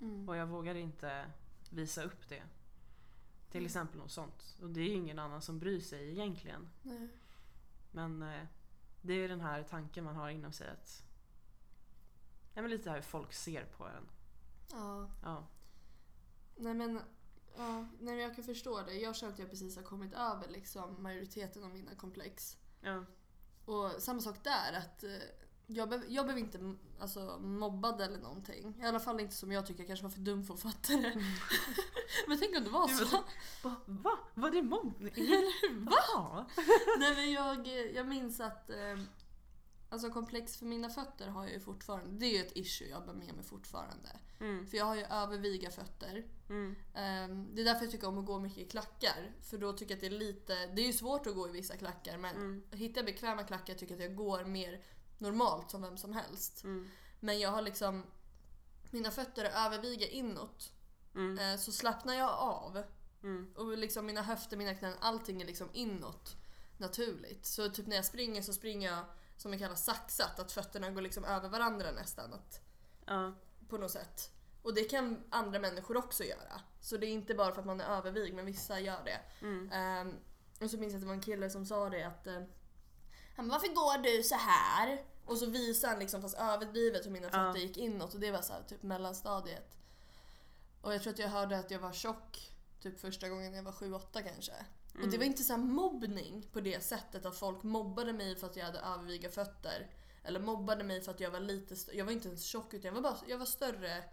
Mm. 0.00 0.28
och 0.28 0.36
jag 0.36 0.46
vågade 0.46 0.80
inte 0.80 1.30
visa 1.70 2.02
upp 2.02 2.28
det. 2.28 2.42
Till 3.50 3.58
Mm. 3.60 3.66
exempel 3.66 3.98
något 3.98 4.10
sånt. 4.10 4.56
Och 4.62 4.70
det 4.70 4.80
är 4.80 4.84
ju 4.84 4.94
ingen 4.94 5.18
annan 5.18 5.42
som 5.42 5.58
bryr 5.58 5.80
sig 5.80 6.10
egentligen. 6.10 6.68
Nej. 6.82 7.08
Men 7.90 8.22
eh, 8.22 8.46
det 9.02 9.12
är 9.14 9.28
den 9.28 9.40
här 9.40 9.62
tanken 9.62 10.04
man 10.04 10.16
har 10.16 10.28
inom 10.28 10.52
sig 10.52 10.68
att... 10.68 11.02
Ja 12.54 12.62
men 12.62 12.70
lite 12.70 12.90
hur 12.92 13.00
folk 13.00 13.32
ser 13.32 13.64
på 13.64 13.86
en. 13.86 14.08
Ja. 14.72 15.10
Ja. 15.22 15.46
Nej 16.56 16.74
men, 16.74 17.00
ja, 17.56 17.86
nej, 18.00 18.18
jag 18.20 18.34
kan 18.34 18.44
förstå 18.44 18.82
det. 18.82 18.94
Jag 18.94 19.16
känner 19.16 19.32
att 19.32 19.38
jag 19.38 19.50
precis 19.50 19.76
har 19.76 19.82
kommit 19.82 20.12
över 20.12 20.48
liksom, 20.48 21.02
majoriteten 21.02 21.64
av 21.64 21.70
mina 21.70 21.94
komplex. 21.94 22.58
Ja. 22.86 23.04
Och 23.64 23.90
samma 24.02 24.20
sak 24.20 24.44
där, 24.44 24.72
att 24.72 25.04
eh, 25.04 25.10
jag, 25.66 25.88
blev, 25.88 26.04
jag 26.08 26.24
blev 26.24 26.38
inte 26.38 26.74
alltså, 27.00 27.38
mobbad 27.38 28.00
eller 28.00 28.18
någonting. 28.18 28.74
I 28.82 28.86
alla 28.86 29.00
fall 29.00 29.20
inte 29.20 29.34
som 29.34 29.52
jag 29.52 29.66
tycker, 29.66 29.80
jag 29.80 29.86
kanske 29.86 30.02
var 30.02 30.10
för 30.10 30.20
dum 30.20 30.44
för 30.44 30.54
att 30.54 30.60
fatta 30.60 30.92
det. 30.92 31.22
men 32.26 32.38
tänk 32.38 32.56
om 32.56 32.64
det 32.64 32.70
var 32.70 32.88
så. 32.88 33.04
Va? 33.62 33.74
Va? 33.86 34.18
Var 34.34 34.50
det 34.50 34.62
mobbning? 34.62 35.14
Va? 35.72 36.46
Nej 36.98 37.14
men 37.14 37.32
jag, 37.32 37.66
jag 37.94 38.08
minns 38.08 38.40
att 38.40 38.70
eh, 38.70 38.98
Alltså 39.88 40.10
komplex 40.10 40.56
för 40.56 40.66
mina 40.66 40.90
fötter 40.90 41.28
har 41.28 41.44
jag 41.44 41.52
ju 41.52 41.60
fortfarande. 41.60 42.10
Det 42.20 42.26
är 42.26 42.38
ju 42.38 42.46
ett 42.46 42.56
issue 42.56 42.88
jag 42.88 43.06
bär 43.06 43.12
med 43.12 43.34
mig 43.34 43.44
fortfarande. 43.44 44.08
Mm. 44.40 44.66
För 44.66 44.76
jag 44.76 44.84
har 44.84 44.94
ju 44.96 45.02
överviga 45.02 45.70
fötter. 45.70 46.24
Mm. 46.48 46.76
Ehm, 46.94 47.54
det 47.54 47.60
är 47.60 47.64
därför 47.64 47.82
jag 47.84 47.90
tycker 47.92 48.08
om 48.08 48.18
att 48.18 48.26
gå 48.26 48.38
mycket 48.38 48.58
i 48.58 48.64
klackar. 48.64 49.32
För 49.42 49.58
då 49.58 49.72
tycker 49.72 49.90
jag 49.94 49.96
att 49.96 50.00
det 50.00 50.06
är 50.16 50.18
lite... 50.18 50.66
Det 50.66 50.82
är 50.82 50.86
ju 50.86 50.92
svårt 50.92 51.26
att 51.26 51.34
gå 51.34 51.48
i 51.48 51.52
vissa 51.52 51.76
klackar 51.76 52.18
men 52.18 52.36
Mm. 52.36 52.62
hittar 52.70 52.98
jag 53.00 53.06
bekväma 53.06 53.42
klackar 53.42 53.74
tycker 53.74 53.94
jag 53.94 54.02
att 54.02 54.08
jag 54.08 54.16
går 54.16 54.44
mer 54.44 54.82
normalt 55.18 55.70
som 55.70 55.82
vem 55.82 55.96
som 55.96 56.12
helst. 56.12 56.64
Mm. 56.64 56.88
Men 57.20 57.38
jag 57.40 57.50
har 57.50 57.62
liksom... 57.62 58.02
Mina 58.90 59.10
fötter 59.10 59.44
är 59.44 59.66
överviga 59.66 60.06
inåt. 60.08 60.72
Eh, 61.40 61.58
så 61.58 61.72
slappnar 61.72 62.14
jag 62.14 62.30
av 62.30 62.82
Mm. 63.22 63.52
och 63.56 63.78
liksom 63.78 64.06
mina 64.06 64.22
höfter, 64.22 64.56
mina 64.56 64.74
knän, 64.74 64.94
allting 65.00 65.42
är 65.42 65.46
liksom 65.46 65.68
inåt 65.72 66.36
naturligt. 66.76 67.46
Så 67.46 67.68
typ 67.70 67.86
när 67.86 67.96
jag 67.96 68.04
springer 68.04 68.42
så 68.42 68.52
springer 68.52 68.90
jag 68.90 69.04
som 69.36 69.52
jag 69.52 69.60
kallar 69.60 69.74
saxat, 69.74 70.38
att 70.38 70.52
fötterna 70.52 70.90
går 70.90 71.00
liksom 71.02 71.24
över 71.24 71.48
varandra 71.48 71.90
nästan. 71.92 72.34
Att, 72.34 72.60
Ja. 73.06 73.32
på 73.68 73.78
något 73.78 73.90
sätt. 73.90 74.30
Och 74.62 74.74
det 74.74 74.84
kan 74.84 75.24
andra 75.30 75.58
människor 75.58 75.96
också 75.96 76.24
göra. 76.24 76.60
Så 76.80 76.96
det 76.96 77.06
är 77.06 77.10
inte 77.10 77.34
bara 77.34 77.52
för 77.52 77.60
att 77.60 77.66
man 77.66 77.80
är 77.80 77.84
övervig, 77.96 78.34
men 78.34 78.46
vissa 78.46 78.80
gör 78.80 79.04
det. 79.04 79.20
Mm. 79.46 79.70
Ehm, 79.72 80.14
och 80.60 80.70
så 80.70 80.76
minns 80.78 80.92
jag 80.92 80.98
att 80.98 81.02
det 81.02 81.06
var 81.06 81.14
en 81.14 81.20
kille 81.20 81.50
som 81.50 81.66
sa 81.66 81.88
det 81.90 82.02
att 82.02 82.26
eh, 82.26 82.42
han 83.36 83.48
varför 83.48 83.68
går 83.68 83.98
du 84.02 84.22
så 84.22 84.34
här? 84.34 85.04
Och 85.24 85.38
så 85.38 85.46
visade 85.46 85.90
han 85.92 86.00
liksom 86.00 86.22
fast 86.22 86.38
överdrivet 86.38 87.06
hur 87.06 87.10
mina 87.10 87.26
fötter 87.26 87.46
Ja. 87.46 87.56
gick 87.56 87.76
inåt 87.76 88.14
och 88.14 88.20
det 88.20 88.30
var 88.30 88.42
så 88.42 88.52
här, 88.52 88.62
typ 88.62 88.82
mellanstadiet. 88.82 89.76
Och 90.80 90.94
jag 90.94 91.02
tror 91.02 91.12
att 91.12 91.18
jag 91.18 91.28
hörde 91.28 91.58
att 91.58 91.70
jag 91.70 91.78
var 91.78 91.92
tjock 91.92 92.52
typ 92.80 93.00
första 93.00 93.28
gången 93.28 93.54
jag 93.54 93.62
var 93.62 93.72
7-8 93.72 94.22
kanske. 94.22 94.52
Och 94.96 95.00
Mm. 95.02 95.10
det 95.10 95.18
var 95.18 95.24
inte 95.24 95.42
så 95.44 95.52
här 95.52 95.60
mobbning 95.60 96.46
på 96.52 96.60
det 96.60 96.84
sättet 96.84 97.26
att 97.26 97.36
folk 97.36 97.62
mobbade 97.62 98.12
mig 98.12 98.36
för 98.36 98.46
att 98.46 98.56
jag 98.56 98.64
hade 98.64 98.78
överviga 98.78 99.30
fötter. 99.30 99.90
Eller 100.24 100.40
mobbade 100.40 100.84
mig 100.84 101.00
för 101.00 101.10
att 101.10 101.20
jag 101.20 101.30
var 101.30 101.40
lite 101.40 101.74
Jag 101.96 102.04
var 102.04 102.12
inte 102.12 102.28
ens 102.28 102.44
tjock 102.44 102.74
utan 102.74 102.86
jag 102.88 102.92
var, 103.02 103.02
bara, 103.10 103.16
jag 103.26 103.38
var 103.38 103.46
större. 103.46 104.04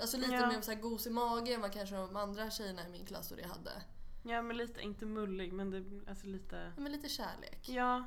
Alltså 0.00 0.16
lite 0.16 0.32
Ja. 0.34 0.48
mer 0.48 0.60
så 0.60 0.70
här 0.72 0.80
gos 0.80 1.06
i 1.06 1.10
magen 1.10 1.54
än 1.54 1.60
vad 1.60 1.72
kanske 1.72 1.96
de 1.96 2.16
andra 2.16 2.50
tjejerna 2.50 2.86
i 2.86 2.90
min 2.90 3.06
klass 3.06 3.30
och 3.30 3.36
det 3.36 3.46
hade. 3.46 3.72
ja 4.22 4.42
men 4.42 4.56
lite, 4.56 4.80
inte 4.80 5.06
mullig 5.06 5.52
men 5.52 5.70
det, 5.70 6.10
alltså 6.10 6.26
lite... 6.26 6.72
Ja, 6.76 6.82
Men 6.82 6.92
lite 6.92 7.08
kärlek. 7.08 7.68
Ja, 7.68 8.04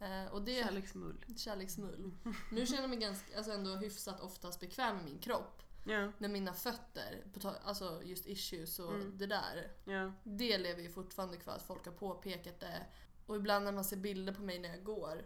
Eh, 0.00 0.32
och 0.32 0.42
det, 0.42 0.64
kärleksmull. 0.64 1.24
Kärleksmull. 1.36 2.12
Nu 2.52 2.66
känner 2.66 2.80
jag 2.80 2.90
mig 2.90 2.98
ganska, 2.98 3.36
alltså 3.36 3.52
ändå 3.52 3.70
hyfsat 3.70 4.20
oftast 4.20 4.60
bekväm 4.60 4.96
med 4.96 5.04
min 5.04 5.18
kropp. 5.18 5.62
Ja, 5.84 6.12
Men 6.18 6.32
mina 6.32 6.54
fötter, 6.54 7.24
alltså 7.64 8.02
just 8.04 8.26
issues 8.26 8.78
och 8.78 8.94
Mm. 8.94 9.18
det 9.18 9.26
där. 9.26 9.72
ja. 9.84 10.12
Det 10.24 10.58
lever 10.58 10.82
ju 10.82 10.90
fortfarande 10.90 11.36
kvar 11.36 11.54
att 11.54 11.62
folk 11.62 11.84
har 11.86 11.92
påpekat 11.92 12.60
det. 12.60 12.86
Och 13.26 13.36
ibland 13.36 13.64
när 13.64 13.72
man 13.72 13.84
ser 13.84 13.96
bilder 13.96 14.32
på 14.32 14.42
mig 14.42 14.58
när 14.58 14.68
jag 14.68 14.84
går. 14.84 15.22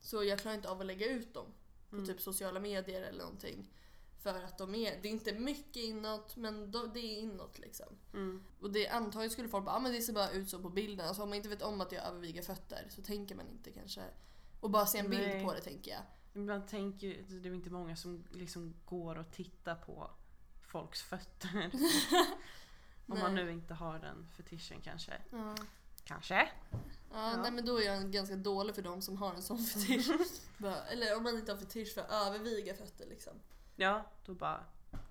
Så 0.00 0.24
jag 0.24 0.38
klarar 0.38 0.54
inte 0.56 0.70
av 0.70 0.80
att 0.80 0.86
lägga 0.86 1.06
ut 1.06 1.34
dem. 1.34 1.46
På 1.90 1.96
Mm. 1.96 2.06
typ 2.08 2.20
sociala 2.20 2.60
medier 2.60 3.02
eller 3.02 3.18
någonting. 3.18 3.70
För 4.18 4.34
att 4.44 4.58
de 4.58 4.74
är, 4.74 4.98
det 5.02 5.08
är 5.08 5.12
inte 5.12 5.32
mycket 5.32 5.76
inåt 5.76 6.36
men 6.36 6.70
det 6.70 7.00
är 7.00 7.18
inåt 7.18 7.58
liksom. 7.58 7.86
Mm. 8.12 8.44
Och 8.60 8.70
det 8.72 8.88
antagligen 8.88 9.30
skulle 9.30 9.48
folk 9.48 9.64
bara, 9.64 9.76
ah, 9.76 9.80
men 9.80 9.92
det 9.92 10.00
ser 10.02 10.12
bara 10.12 10.30
ut 10.30 10.50
så 10.50 10.58
på 10.58 10.68
bilden. 10.70 11.06
Alltså 11.08 11.22
om 11.22 11.28
man 11.28 11.36
inte 11.36 11.48
vet 11.48 11.62
om 11.62 11.80
att 11.80 11.92
jag 11.92 12.02
har 12.02 12.08
överviga 12.10 12.42
fötter 12.42 12.86
så 12.90 13.02
tänker 13.02 13.34
man 13.34 13.48
inte 13.48 13.70
kanske. 13.72 14.02
Och 14.60 14.70
bara 14.70 14.86
se 14.86 14.98
en 14.98 15.10
bild 15.10 15.22
Nej. 15.22 15.44
på 15.44 15.52
det 15.54 15.60
tänker 15.60 15.90
jag. 15.90 16.02
Ibland 16.34 16.68
tänker 16.68 17.06
ju- 17.06 17.22
det 17.40 17.48
är 17.48 17.54
inte 17.54 17.70
många 17.70 17.96
som 17.96 18.24
liksom 18.30 18.74
går 18.84 19.18
och 19.18 19.30
tittar 19.30 19.74
på 19.74 20.10
folks 20.62 21.02
fötter. 21.02 21.70
Om 23.06 23.18
man 23.18 23.34
nu 23.34 23.50
inte 23.52 23.74
har 23.74 23.98
den 23.98 24.28
fetischen 24.36 24.80
kanske. 24.80 25.12
Ja. 25.30 25.54
Kanske? 26.04 26.34
Ja, 26.70 26.78
Ja. 27.12 27.36
Nej 27.42 27.50
men 27.52 27.64
då 27.66 27.80
är 27.80 27.84
jag 27.86 28.10
ganska 28.12 28.36
dålig 28.36 28.74
för 28.74 28.82
de 28.82 29.02
som 29.02 29.16
har 29.16 29.34
en 29.34 29.42
sån 29.42 29.58
fetisch. 29.58 30.10
Bara- 30.58 30.82
Eller 30.84 31.16
om 31.16 31.22
man 31.22 31.34
inte 31.38 31.52
har 31.52 31.58
fetisch 31.58 31.94
för 31.94 32.00
överviga 32.10 32.74
fötter 32.74 33.06
liksom. 33.06 33.32
Ja, 33.76 34.06
då 34.26 34.34
bara... 34.34 34.64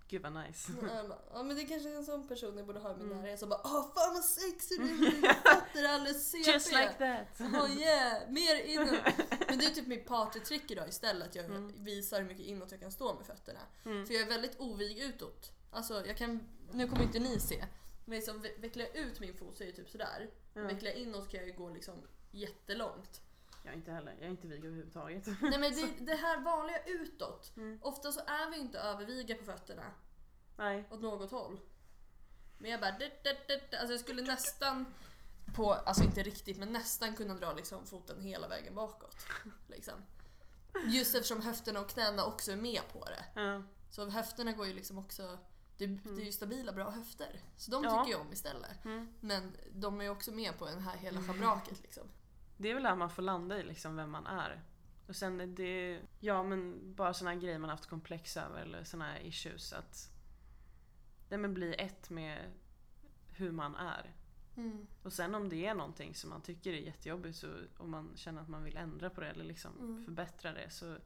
Gud 0.10 0.22
vad 0.22 0.34
nice. 0.34 0.72
Jag 0.82 1.16
Ja 1.34 1.44
men 1.44 1.56
det 1.56 1.66
kanske 1.66 1.90
är 1.90 1.96
en 1.96 2.06
sån 2.06 2.28
person 2.28 2.58
jag 2.58 2.66
borde 2.66 2.80
ha 2.80 2.92
i 2.94 2.98
min 2.98 3.06
Mm. 3.12 3.18
närhet 3.22 3.40
som 3.40 3.50
bara 3.50 3.62
Åh 3.64 3.94
fan 3.96 4.14
vad 4.14 4.24
sexig 4.24 4.80
du 4.80 4.86
är, 5.08 5.12
fötter 5.44 5.84
är 5.84 5.88
alldeles 5.94 6.32
CP. 6.32 6.52
Just 6.52 6.72
like 6.72 6.94
that! 6.94 7.42
Oh 7.42 7.78
yeah, 7.82 8.30
mer 8.30 8.56
inåt. 8.66 8.90
Men 9.50 9.60
det 9.60 9.66
är 9.66 9.70
typ 9.70 9.88
mitt 9.88 10.06
partytrick 10.06 10.72
idag 10.72 10.90
istället, 10.90 11.28
att 11.28 11.36
jag 11.36 11.46
Mm. 11.46 11.84
visar 11.84 12.22
hur 12.22 12.28
mycket 12.28 12.46
inåt 12.46 12.72
jag 12.72 12.80
kan 12.80 12.92
stå 12.92 13.14
med 13.14 13.26
fötterna. 13.26 13.60
Mm. 13.86 14.06
För 14.06 14.14
jag 14.14 14.24
är 14.24 14.28
väldigt 14.30 14.60
ovig 14.60 14.98
utåt. 15.00 15.52
Alltså 15.72 16.06
jag 16.08 16.18
kan, 16.18 16.40
nu 16.72 16.88
kommer 16.88 17.04
inte 17.04 17.20
ni 17.20 17.40
se, 17.40 17.66
men 18.06 18.16
liksom 18.16 18.42
ve- 18.42 18.56
vecklar 18.58 18.86
jag 18.86 18.96
ut 18.96 19.20
min 19.20 19.34
fot 19.38 19.58
så 19.58 19.64
är 19.64 19.68
det 19.68 19.74
typ 19.74 19.90
sådär. 19.90 20.30
Ja. 20.54 20.62
Vecklar 20.62 20.92
jag 20.92 21.00
inåt 21.00 21.30
kan 21.32 21.40
jag 21.40 21.48
ju 21.48 21.54
gå 21.56 21.70
liksom 21.70 21.94
jättelångt. 22.32 23.22
Jag 23.64 23.74
är 23.74 23.78
inte 23.78 23.92
heller, 23.92 24.12
jag 24.12 24.26
är 24.26 24.30
inte 24.30 24.48
vig 24.48 24.66
överhuvudtaget. 24.66 25.26
Nej 25.42 25.60
men 25.60 25.72
det, 25.76 26.06
det 26.06 26.16
här 26.16 26.42
vanliga 26.42 26.84
utåt, 26.86 27.52
Mm. 27.58 27.80
ofta 27.82 28.12
så 28.12 28.20
är 28.20 28.52
vi 28.52 28.58
inte 28.58 28.80
överviga 28.80 29.36
på 29.36 29.44
fötterna 29.44 29.84
Nej. 30.58 30.88
åt 30.92 31.02
något 31.02 31.32
håll. 31.32 31.60
Men 32.58 32.72
jag 32.72 32.80
bara, 32.80 32.90
alltså 32.92 33.94
jag 33.94 34.00
skulle 34.00 34.22
nästan 34.22 34.86
på, 35.56 35.74
alltså 35.74 36.04
inte 36.04 36.24
riktigt 36.24 36.58
men 36.58 36.74
nästan 36.74 37.16
kunna 37.16 37.34
dra 37.34 37.54
liksom 37.54 37.86
foten 37.86 38.22
hela 38.22 38.48
vägen 38.48 38.76
bakåt. 38.76 39.16
Liksom. 39.68 39.94
Just 40.86 41.16
eftersom 41.16 41.42
höfterna 41.42 41.80
och 41.80 41.90
knäna 41.90 42.26
också 42.26 42.52
är 42.52 42.56
med 42.56 42.82
på 42.94 43.06
det. 43.06 43.26
Ja. 43.42 43.64
Så 43.90 44.10
höfterna 44.10 44.52
går 44.54 44.68
ju 44.68 44.74
liksom 44.74 44.98
också 44.98 45.38
det, 45.78 45.86
det 45.88 46.22
är 46.22 46.26
ju 46.26 46.32
stabila 46.32 46.72
bra 46.72 46.90
höfter. 46.90 47.40
Så 47.58 47.72
de 47.72 47.84
Ja. 47.84 47.90
tycker 48.04 48.12
jag 48.18 48.22
om 48.28 48.34
istället. 48.34 48.86
Mm. 48.86 49.14
Men 49.20 49.58
de 49.74 50.00
är 50.00 50.04
ju 50.04 50.10
också 50.10 50.32
med 50.32 50.58
på 50.60 50.66
den 50.66 50.80
här 50.82 50.98
hela 50.98 51.22
schabraket 51.22 51.82
liksom. 51.82 52.04
Det 52.62 52.70
är 52.70 52.74
väl 52.74 52.84
där 52.84 52.96
man 52.96 53.10
får 53.10 53.22
landa 53.22 53.60
i 53.60 53.64
liksom 53.64 53.96
vem 53.96 54.12
man 54.12 54.28
är. 54.28 54.62
Och 55.08 55.16
sen 55.16 55.42
är 55.42 55.48
det, 55.48 56.02
ja 56.20 56.44
men 56.44 56.94
bara 56.96 57.14
såna 57.14 57.32
här 57.32 57.38
grejer 57.40 57.60
man 57.60 57.70
haft 57.70 57.86
komplex 57.86 58.38
över 58.38 58.62
eller 58.62 58.84
såna 58.84 59.06
här 59.06 59.20
issues 59.20 59.74
att 59.74 60.12
Nej 61.30 61.40
men 61.40 61.54
bli 61.54 61.74
ett 61.74 62.10
med 62.10 62.52
hur 63.28 63.52
man 63.52 63.76
är. 63.76 64.14
Mm. 64.58 64.88
Och 65.04 65.14
sen 65.14 65.36
om 65.36 65.50
det 65.50 65.66
är 65.66 65.74
någonting 65.74 66.16
som 66.16 66.30
man 66.30 66.42
tycker 66.42 66.74
är 66.74 66.78
jättejobbigt 66.78 67.38
så 67.38 67.48
om 67.78 67.92
man 67.92 68.12
känner 68.16 68.42
att 68.42 68.50
man 68.50 68.64
vill 68.64 68.78
ändra 68.78 69.10
på 69.10 69.22
det 69.22 69.30
eller 69.30 69.46
liksom 69.46 69.72
Mm. 69.80 70.06
förbättra 70.06 70.52
det 70.52 70.70
så 70.70 70.98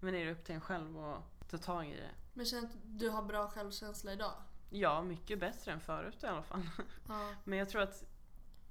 men 0.00 0.14
är 0.14 0.24
det 0.26 0.32
upp 0.32 0.44
till 0.44 0.54
en 0.54 0.60
själv 0.60 0.98
att 0.98 1.50
ta 1.50 1.58
tag 1.58 1.86
i 1.90 1.96
det. 1.96 2.10
Men 2.34 2.46
känner 2.46 2.68
att 2.68 2.76
du 2.84 3.08
har 3.10 3.22
bra 3.22 3.50
självkänsla 3.50 4.12
idag? 4.12 4.32
Ja, 4.70 5.02
mycket 5.02 5.40
bättre 5.40 5.72
än 5.72 5.80
förut 5.80 6.22
i 6.22 6.26
alla 6.26 6.42
fall. 6.42 6.68
Ja. 7.08 7.34
Men 7.44 7.58
jag 7.58 7.68
tror 7.68 7.82
att 7.82 8.04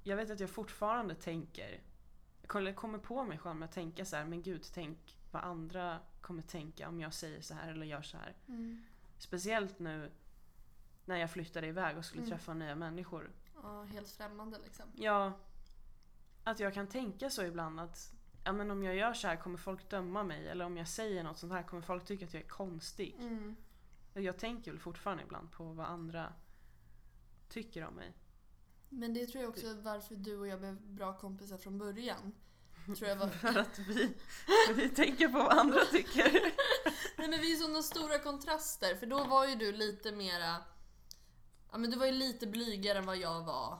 jag 0.02 0.16
vet 0.16 0.30
att 0.30 0.40
jag 0.40 0.50
fortfarande 0.50 1.14
tänker 1.14 1.80
jag 2.54 2.76
kommer- 2.76 2.98
på 2.98 3.24
mig 3.24 3.38
själv 3.38 3.56
med 3.56 3.66
att 3.66 3.72
tänka 3.74 4.04
så 4.04 4.16
här, 4.16 4.24
men 4.24 4.42
gud 4.42 4.64
tänk 4.74 5.18
vad 5.30 5.42
andra 5.44 5.98
kommer 6.20 6.42
tänka 6.42 6.88
om 6.88 7.00
jag 7.00 7.14
säger 7.14 7.40
så 7.42 7.54
här 7.54 7.70
eller 7.72 7.86
gör 7.86 8.02
så 8.02 8.16
här. 8.16 8.36
Mm. 8.48 8.84
Speciellt 9.18 9.78
nu 9.78 10.10
när 11.04 11.16
jag 11.16 11.30
flyttade 11.30 11.66
iväg 11.66 11.98
och 11.98 12.04
skulle 12.04 12.22
Mm. 12.22 12.30
träffa 12.30 12.54
nya 12.54 12.74
människor. 12.74 13.30
ja, 13.62 13.82
helt 13.82 14.08
främmande 14.10 14.58
liksom. 14.64 14.84
Ja, 14.94 15.32
att 16.44 16.60
jag 16.60 16.74
kan 16.74 16.86
tänka 16.86 17.30
så 17.30 17.42
ibland 17.44 17.80
att 17.80 18.12
ja, 18.44 18.52
men 18.52 18.70
om 18.70 18.82
jag 18.82 18.94
gör 18.96 19.12
så 19.14 19.28
här 19.28 19.36
kommer 19.36 19.58
folk 19.58 19.90
döma 19.90 20.22
mig 20.22 20.48
eller 20.48 20.64
om 20.64 20.76
jag 20.76 20.88
säger 20.88 21.24
något 21.24 21.38
sånt 21.38 21.52
här 21.52 21.62
kommer 21.62 21.82
folk 21.82 22.04
tycka 22.04 22.24
att 22.24 22.34
jag 22.34 22.42
är 22.42 22.48
konstig. 22.48 23.16
Mm. 23.20 23.56
Jag 24.14 24.38
tänker 24.38 24.70
väl 24.70 24.80
fortfarande 24.80 25.22
ibland 25.22 25.50
på 25.52 25.64
vad 25.64 25.86
andra 25.86 26.32
tycker 27.48 27.84
om 27.86 27.94
mig. 27.94 28.12
Men 28.88 29.14
det 29.14 29.26
tror 29.26 29.42
jag 29.42 29.50
också 29.50 29.66
är 29.66 29.74
varför 29.74 30.14
du 30.14 30.38
och 30.38 30.46
jag 30.46 30.58
blev 30.60 30.80
bra 30.80 31.18
kompisar 31.18 31.56
från 31.58 31.78
början. 31.78 32.32
Tror 32.96 33.08
jag 33.08 33.16
var... 33.16 33.28
För 33.52 33.58
att 33.58 33.78
vi, 33.78 34.14
vi 34.74 34.88
tänker 34.88 35.28
på 35.28 35.38
vad 35.38 35.58
andra 35.58 35.84
tycker. 35.84 36.32
Nej 37.18 37.28
men 37.28 37.40
vi 37.40 37.52
är 37.52 37.56
sådana 37.56 37.82
stora 37.82 38.18
kontraster 38.18 38.94
för 38.94 39.06
då 39.06 39.24
var 39.24 39.46
ju 39.46 39.54
du 39.54 39.72
lite 39.72 40.12
mera... 40.12 40.56
Ja 41.72 41.78
men 41.78 41.90
du 41.90 41.98
var 41.98 42.06
ju 42.06 42.12
lite 42.12 42.46
blygare 42.46 42.98
än 42.98 43.06
vad 43.06 43.16
jag 43.16 43.44
var. 43.44 43.78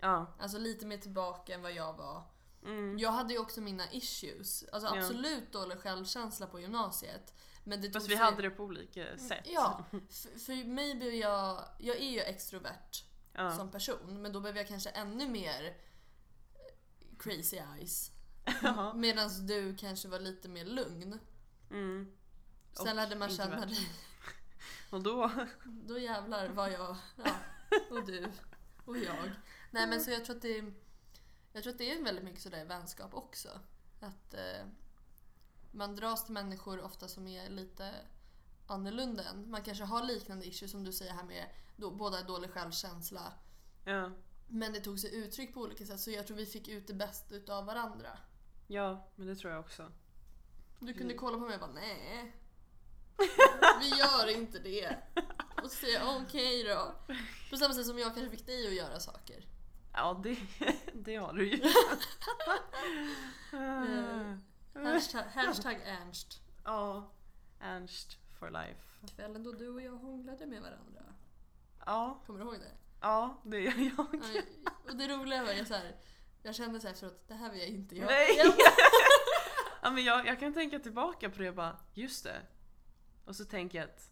Ja. 0.00 0.34
Alltså 0.38 0.58
lite 0.58 0.86
mer 0.86 0.98
tillbaka 0.98 1.54
än 1.54 1.62
vad 1.62 1.72
jag 1.72 1.92
var. 1.96 2.22
Mm. 2.64 2.98
Jag 2.98 3.10
hade 3.12 3.32
ju 3.34 3.38
också 3.40 3.60
mina 3.60 3.92
issues. 3.92 4.64
Alltså 4.72 4.94
Ja. 4.94 5.00
absolut 5.00 5.52
dålig 5.52 5.78
självkänsla 5.78 6.46
på 6.46 6.60
gymnasiet. 6.60 7.34
Men 7.64 7.80
det 7.80 7.90
Fast 7.90 8.06
vi 8.06 8.16
sig- 8.16 8.24
hade 8.24 8.42
det 8.42 8.50
på 8.50 8.62
olika 8.62 9.18
sätt. 9.18 9.44
Ja, 9.44 9.84
för, 9.90 10.38
för 10.38 10.64
mig 10.64 10.94
blev 10.94 11.14
jag... 11.14 11.64
Jag 11.78 11.96
är 11.96 12.10
ju 12.10 12.20
extrovert 12.20 13.04
Ja. 13.34 13.56
som 13.56 13.70
person 13.70 14.22
men 14.22 14.32
då 14.32 14.40
blev 14.40 14.56
jag 14.56 14.68
kanske 14.68 14.90
ännu 14.90 15.28
mer 15.28 15.76
crazy 17.18 17.56
eyes. 17.56 18.10
Ja. 18.62 18.92
Medan 18.94 19.46
du 19.46 19.76
kanske 19.76 20.08
var 20.08 20.20
lite 20.20 20.48
mer 20.48 20.64
lugn. 20.64 21.18
Mm. 21.70 22.12
Sen 22.72 22.88
Och 22.88 22.94
lärde 22.94 23.16
man 23.16 23.30
känna 23.30 23.66
dig. 23.66 23.88
Och 24.90 25.02
då... 25.02 25.30
Då 25.64 25.98
jävlar 25.98 26.48
var 26.48 26.68
jag, 26.68 26.96
ja, 27.24 27.36
och 27.90 28.06
du 28.06 28.32
och 28.84 28.98
jag. 28.98 29.32
Nej 29.70 29.86
men 29.86 30.00
så 30.00 30.10
jag 30.10 30.24
tror 30.24 30.36
att 30.36 30.42
det 30.42 30.72
Jag 31.52 31.62
tror 31.62 31.72
att 31.72 31.78
det 31.78 31.90
är 31.90 32.04
väldigt 32.04 32.24
mycket 32.24 32.42
sådär 32.42 32.64
vänskap 32.64 33.14
också. 33.14 33.48
Att 34.00 34.34
eh, 34.34 34.66
man 35.70 35.96
dras 35.96 36.24
till 36.24 36.34
människor 36.34 36.80
ofta 36.80 37.08
som 37.08 37.26
är 37.26 37.50
lite 37.50 37.94
annorlunda 38.66 39.24
än. 39.24 39.50
Man 39.50 39.62
kanske 39.62 39.84
har 39.84 40.02
liknande 40.02 40.46
issues 40.46 40.70
som 40.70 40.84
du 40.84 40.92
säger 40.92 41.12
här 41.12 41.24
med 41.24 41.46
då, 41.76 41.90
båda 41.90 42.22
dålig 42.22 42.50
självkänsla. 42.50 43.32
Ja. 43.84 44.10
Men 44.48 44.72
det 44.72 44.80
tog 44.80 44.98
sig 45.00 45.14
uttryck 45.16 45.54
på 45.54 45.60
olika 45.60 45.84
sätt 45.84 46.00
så 46.00 46.10
jag 46.10 46.26
tror 46.26 46.36
vi 46.36 46.46
fick 46.46 46.68
ut 46.68 46.86
det 46.86 46.94
bästa 46.94 47.34
utav 47.34 47.64
varandra. 47.66 48.18
ja, 48.66 49.08
men 49.16 49.26
det 49.26 49.36
tror 49.36 49.52
jag 49.52 49.60
också. 49.60 49.92
Du 50.80 50.94
kunde 50.94 51.14
kolla 51.14 51.38
på 51.38 51.44
mig 51.44 51.54
och 51.54 51.60
bara 51.60 51.72
nej. 51.72 52.36
Vi 53.80 53.88
gör 53.98 54.28
inte 54.38 54.58
det. 54.58 54.96
Och 55.62 55.70
så 55.70 55.76
säger 55.76 55.98
jag 56.00 56.22
okej 56.22 56.64
då. 56.64 56.94
På 57.50 57.56
samma 57.56 57.74
sätt 57.74 57.86
som 57.86 57.98
jag 57.98 58.14
kanske 58.14 58.36
fick 58.36 58.46
dig 58.46 58.66
att 58.66 58.74
göra 58.74 59.00
saker. 59.00 59.46
Ja, 59.92 60.20
det, 60.22 60.38
det 60.94 61.16
har 61.16 61.32
du 61.32 61.48
ju. 61.50 61.62
Eh, 64.76 64.82
Hashtag, 64.82 65.24
hashtag 65.34 65.80
Ernst. 65.84 66.40
Ja, 66.64 67.12
Ernst 67.60 68.18
for 68.44 68.50
life. 68.50 68.80
Kvällen 69.16 69.42
då 69.42 69.52
du 69.52 69.68
och 69.68 69.82
jag 69.82 69.92
hånglade 69.92 70.46
med 70.46 70.62
varandra. 70.62 71.02
Ja, 71.86 72.22
Kommer 72.26 72.38
du 72.38 72.44
ihåg 72.44 72.54
det? 72.54 72.72
ja 73.00 73.40
det 73.44 73.60
gör 73.60 73.92
jag. 73.96 74.06
Ja, 74.64 74.70
Och 74.90 74.96
det 74.96 75.08
roliga 75.08 75.44
var 75.44 75.52
jag 75.52 75.66
så 75.66 75.74
här, 75.74 75.96
jag 76.42 76.54
kände 76.54 76.80
så 76.80 76.86
här 76.86 76.94
efteråt, 76.94 77.24
det 77.28 77.34
här 77.34 77.50
vill 77.50 77.60
jag 77.60 77.68
inte 77.68 77.96
göra. 77.96 78.06
Nej! 78.10 78.32
igen. 78.32 78.52
ja, 79.82 79.90
men 79.90 80.04
jag, 80.04 80.26
jag 80.26 80.40
kan 80.40 80.54
tänka 80.54 80.78
tillbaka 80.78 81.30
på 81.30 81.38
det 81.42 81.48
och 81.48 81.54
bara, 81.54 81.76
just 81.94 82.24
det. 82.24 82.40
Och 83.24 83.36
så 83.36 83.44
tänker 83.44 83.78
jag 83.78 83.84
att 83.88 84.10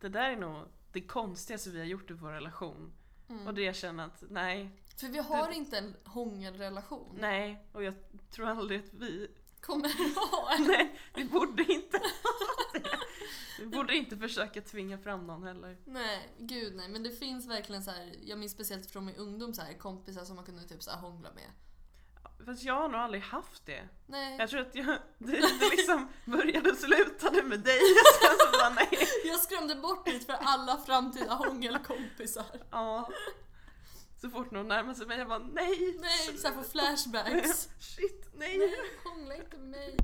det 0.00 0.08
där 0.08 0.30
är 0.30 0.36
nog 0.36 0.64
det 0.92 1.00
konstigaste 1.00 1.70
vi 1.70 1.78
har 1.78 1.86
gjort 1.86 2.10
i 2.10 2.14
vår 2.14 2.30
relation. 2.30 2.92
Mm. 3.28 3.46
Och 3.46 3.54
det 3.54 3.62
jag 3.62 3.76
känner 3.76 4.04
att 4.06 4.22
nej, 4.30 4.70
För 5.00 5.08
vi 5.08 5.18
har 5.18 5.50
inte 5.50 5.78
en 5.78 5.96
hångelrelation. 6.04 7.16
nej. 7.20 7.66
Och 7.72 7.82
jag 7.84 7.94
tror 8.30 8.46
aldrig 8.48 8.80
att 8.84 8.94
vi, 8.94 9.30
Kommer 9.60 9.88
ha 10.30 10.54
en? 10.54 10.62
nej, 10.64 11.00
vi 11.14 11.24
borde 11.24 11.62
inte 11.72 11.96
ha 11.98 12.80
det. 12.80 12.98
Vi 13.58 13.66
borde 13.66 13.96
inte 13.96 14.16
försöka 14.16 14.60
tvinga 14.60 14.98
fram 14.98 15.26
någon 15.26 15.42
heller. 15.42 15.76
Nej, 15.84 16.34
gud 16.38 16.74
nej. 16.76 16.88
Men 16.88 17.02
det 17.02 17.10
finns 17.10 17.46
verkligen 17.46 17.82
så 17.82 17.90
här, 17.90 18.14
jag 18.22 18.38
minns 18.38 18.52
speciellt 18.52 18.90
från 18.90 19.04
min 19.04 19.16
ungdom 19.16 19.54
så 19.54 19.62
här, 19.62 19.72
kompisar 19.78 20.24
som 20.24 20.36
man 20.36 20.44
kunde 20.44 20.62
typ 20.68 20.82
så 20.82 20.90
här 20.90 20.98
hångla 20.98 21.32
med. 21.32 21.50
Fast 22.46 22.62
jag 22.62 22.74
har 22.74 22.88
nog 22.88 23.00
aldrig 23.00 23.22
haft 23.22 23.66
det. 23.66 23.88
Nej, 24.06 24.36
Jag 24.38 24.50
tror 24.50 24.60
att 24.60 24.74
jag, 24.74 24.86
det, 25.18 25.32
det 25.40 25.68
liksom 25.70 26.08
började 26.24 26.70
och 26.70 26.76
slutade 26.76 27.42
med 27.42 27.60
dig. 27.60 27.80
Och 27.80 28.22
sen 28.22 28.36
så 28.38 28.58
bara 28.58 28.70
nej. 28.70 29.08
jag 29.24 29.40
skrämde 29.40 29.74
bort 29.74 30.04
dig 30.04 30.20
för 30.20 30.32
alla 30.32 30.76
framtida 30.76 31.34
hångelkompisar. 31.34 32.44
Ja. 32.70 33.10
Så 34.20 34.30
fort 34.30 34.50
någon 34.50 34.68
närmar 34.68 34.94
sig 34.94 35.06
mig 35.06 35.18
jag 35.18 35.28
bara 35.28 35.38
nej. 35.38 35.98
Nej, 36.00 36.38
så 36.38 36.48
här 36.48 36.54
på 36.54 36.62
flashbacks. 36.62 37.68
Shit, 37.80 38.30
nej. 38.34 38.58
Nej, 38.58 38.74
hångla 39.04 39.34
inte 39.34 39.56
med 39.56 39.68
mig. 39.68 39.96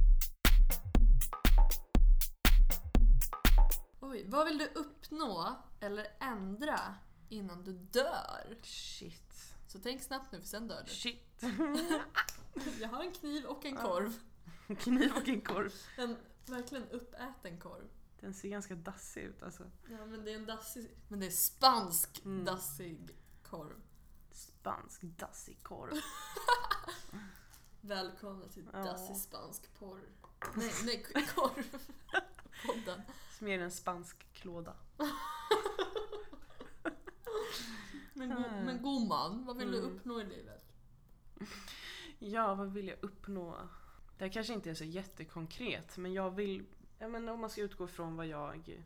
Oj, 4.01 4.25
vad 4.29 4.47
vill 4.47 4.59
du 4.59 4.67
uppnå 4.67 5.57
eller 5.81 6.07
ändra 6.21 6.95
innan 7.29 7.65
du 7.65 7.73
dör? 7.73 8.59
Shit. 8.63 9.55
Så 9.67 9.79
tänk 9.79 10.03
snabbt 10.03 10.33
nu 10.33 10.41
för 10.41 10.47
sen 10.49 10.69
dör 10.69 10.83
du. 10.87 10.91
Shit. 10.93 11.43
Jag 12.81 12.89
har 12.89 13.03
en 13.03 13.13
kniv 13.13 13.45
och 13.45 13.65
en 13.65 13.77
korv. 13.77 14.13
Kniv 14.79 15.13
och 15.17 15.29
en 15.29 15.41
korv. 15.41 15.73
En 15.97 16.17
verkligen 16.47 16.89
uppäten 16.91 17.61
korv. 17.61 17.89
Den 18.21 18.35
ser 18.35 18.49
ganska 18.49 18.75
dassig 18.75 19.23
ut 19.23 19.43
alltså. 19.43 19.71
Ja 19.91 20.07
men 20.07 20.25
det 20.25 20.31
är 20.33 20.37
en 20.37 20.47
dassig, 20.47 20.91
men 21.09 21.21
det 21.21 21.27
är 21.27 21.31
spansk 21.31 22.23
Mm. 22.25 22.45
dassig 22.45 23.17
korv. 23.43 23.81
Spansk 24.33 25.03
dassig 25.03 25.63
korv. 25.63 25.93
Välkomna 27.81 28.49
till 28.49 28.65
dassig 28.65 29.17
spansk 29.17 29.75
porr. 29.79 30.01
Nej, 30.55 30.73
nej, 30.85 31.27
korv. 31.35 31.65
Podden. 32.67 33.01
Som 33.39 33.49
är 33.49 33.59
en 33.59 33.71
spansk 33.71 34.33
klåda. 34.33 34.77
Men, 38.15 38.29
go, 38.31 38.43
men 38.65 38.83
gumman, 38.83 39.45
vad 39.45 39.57
vill 39.57 39.73
du 39.73 39.79
Mm. 39.79 39.91
uppnå 39.97 40.21
i 40.21 40.25
livet? 40.25 40.65
Ja, 42.19 42.55
vad 42.55 42.73
vill 42.73 42.89
jag 42.89 43.05
uppnå? 43.05 43.69
Det 44.19 44.25
här 44.25 44.33
kanske 44.33 44.53
inte 44.53 44.71
är 44.71 44.75
så 44.75 44.85
jättekonkret, 44.85 45.97
men 45.97 46.13
jag 46.13 46.31
vill... 46.31 46.65
Ja, 46.99 47.09
men 47.09 47.29
om 47.29 47.41
man 47.41 47.51
ska 47.51 47.61
utgå 47.61 47.87
från 47.87 48.17
vad 48.17 48.27
jag 48.27 48.83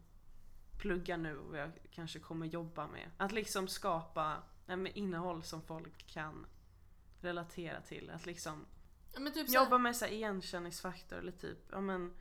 pluggar 0.81 1.17
nu 1.17 1.39
och 1.39 1.51
vad 1.51 1.61
jag 1.61 1.71
kanske 1.91 2.19
kommer 2.19 2.47
jobba 2.47 2.87
med. 2.87 3.11
Att 3.17 3.33
liksom 3.33 3.69
skapa 3.69 4.43
men 4.67 4.87
innehåll 4.87 5.43
som 5.43 5.63
folk 5.63 6.07
kan 6.07 6.47
relatera 7.21 7.81
till. 7.81 8.11
Att 8.11 8.27
liksom 8.27 8.67
Ja, 9.19 9.31
typ 9.31 9.51
jobba 9.51 9.79
med 9.79 9.97
så 9.97 10.05
här 10.05 10.13
igenkänningsfaktor 10.13 11.19
eller 11.19 11.33
typ 11.33 11.59
ja, 11.71 11.81
men, 11.81 12.13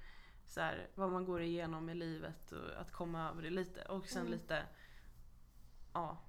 så 0.47 0.59
här, 0.61 0.89
vad 0.95 1.11
man 1.11 1.25
går 1.25 1.41
igenom 1.41 1.89
i 1.89 1.93
livet 1.95 2.51
och 2.51 2.81
att 2.81 2.91
komma 2.91 3.29
över 3.29 3.41
det 3.41 3.49
lite. 3.49 3.81
Och 3.81 4.07
sen 4.07 4.21
Mm. 4.21 4.31
lite... 4.33 4.65
Ja, 5.93 6.21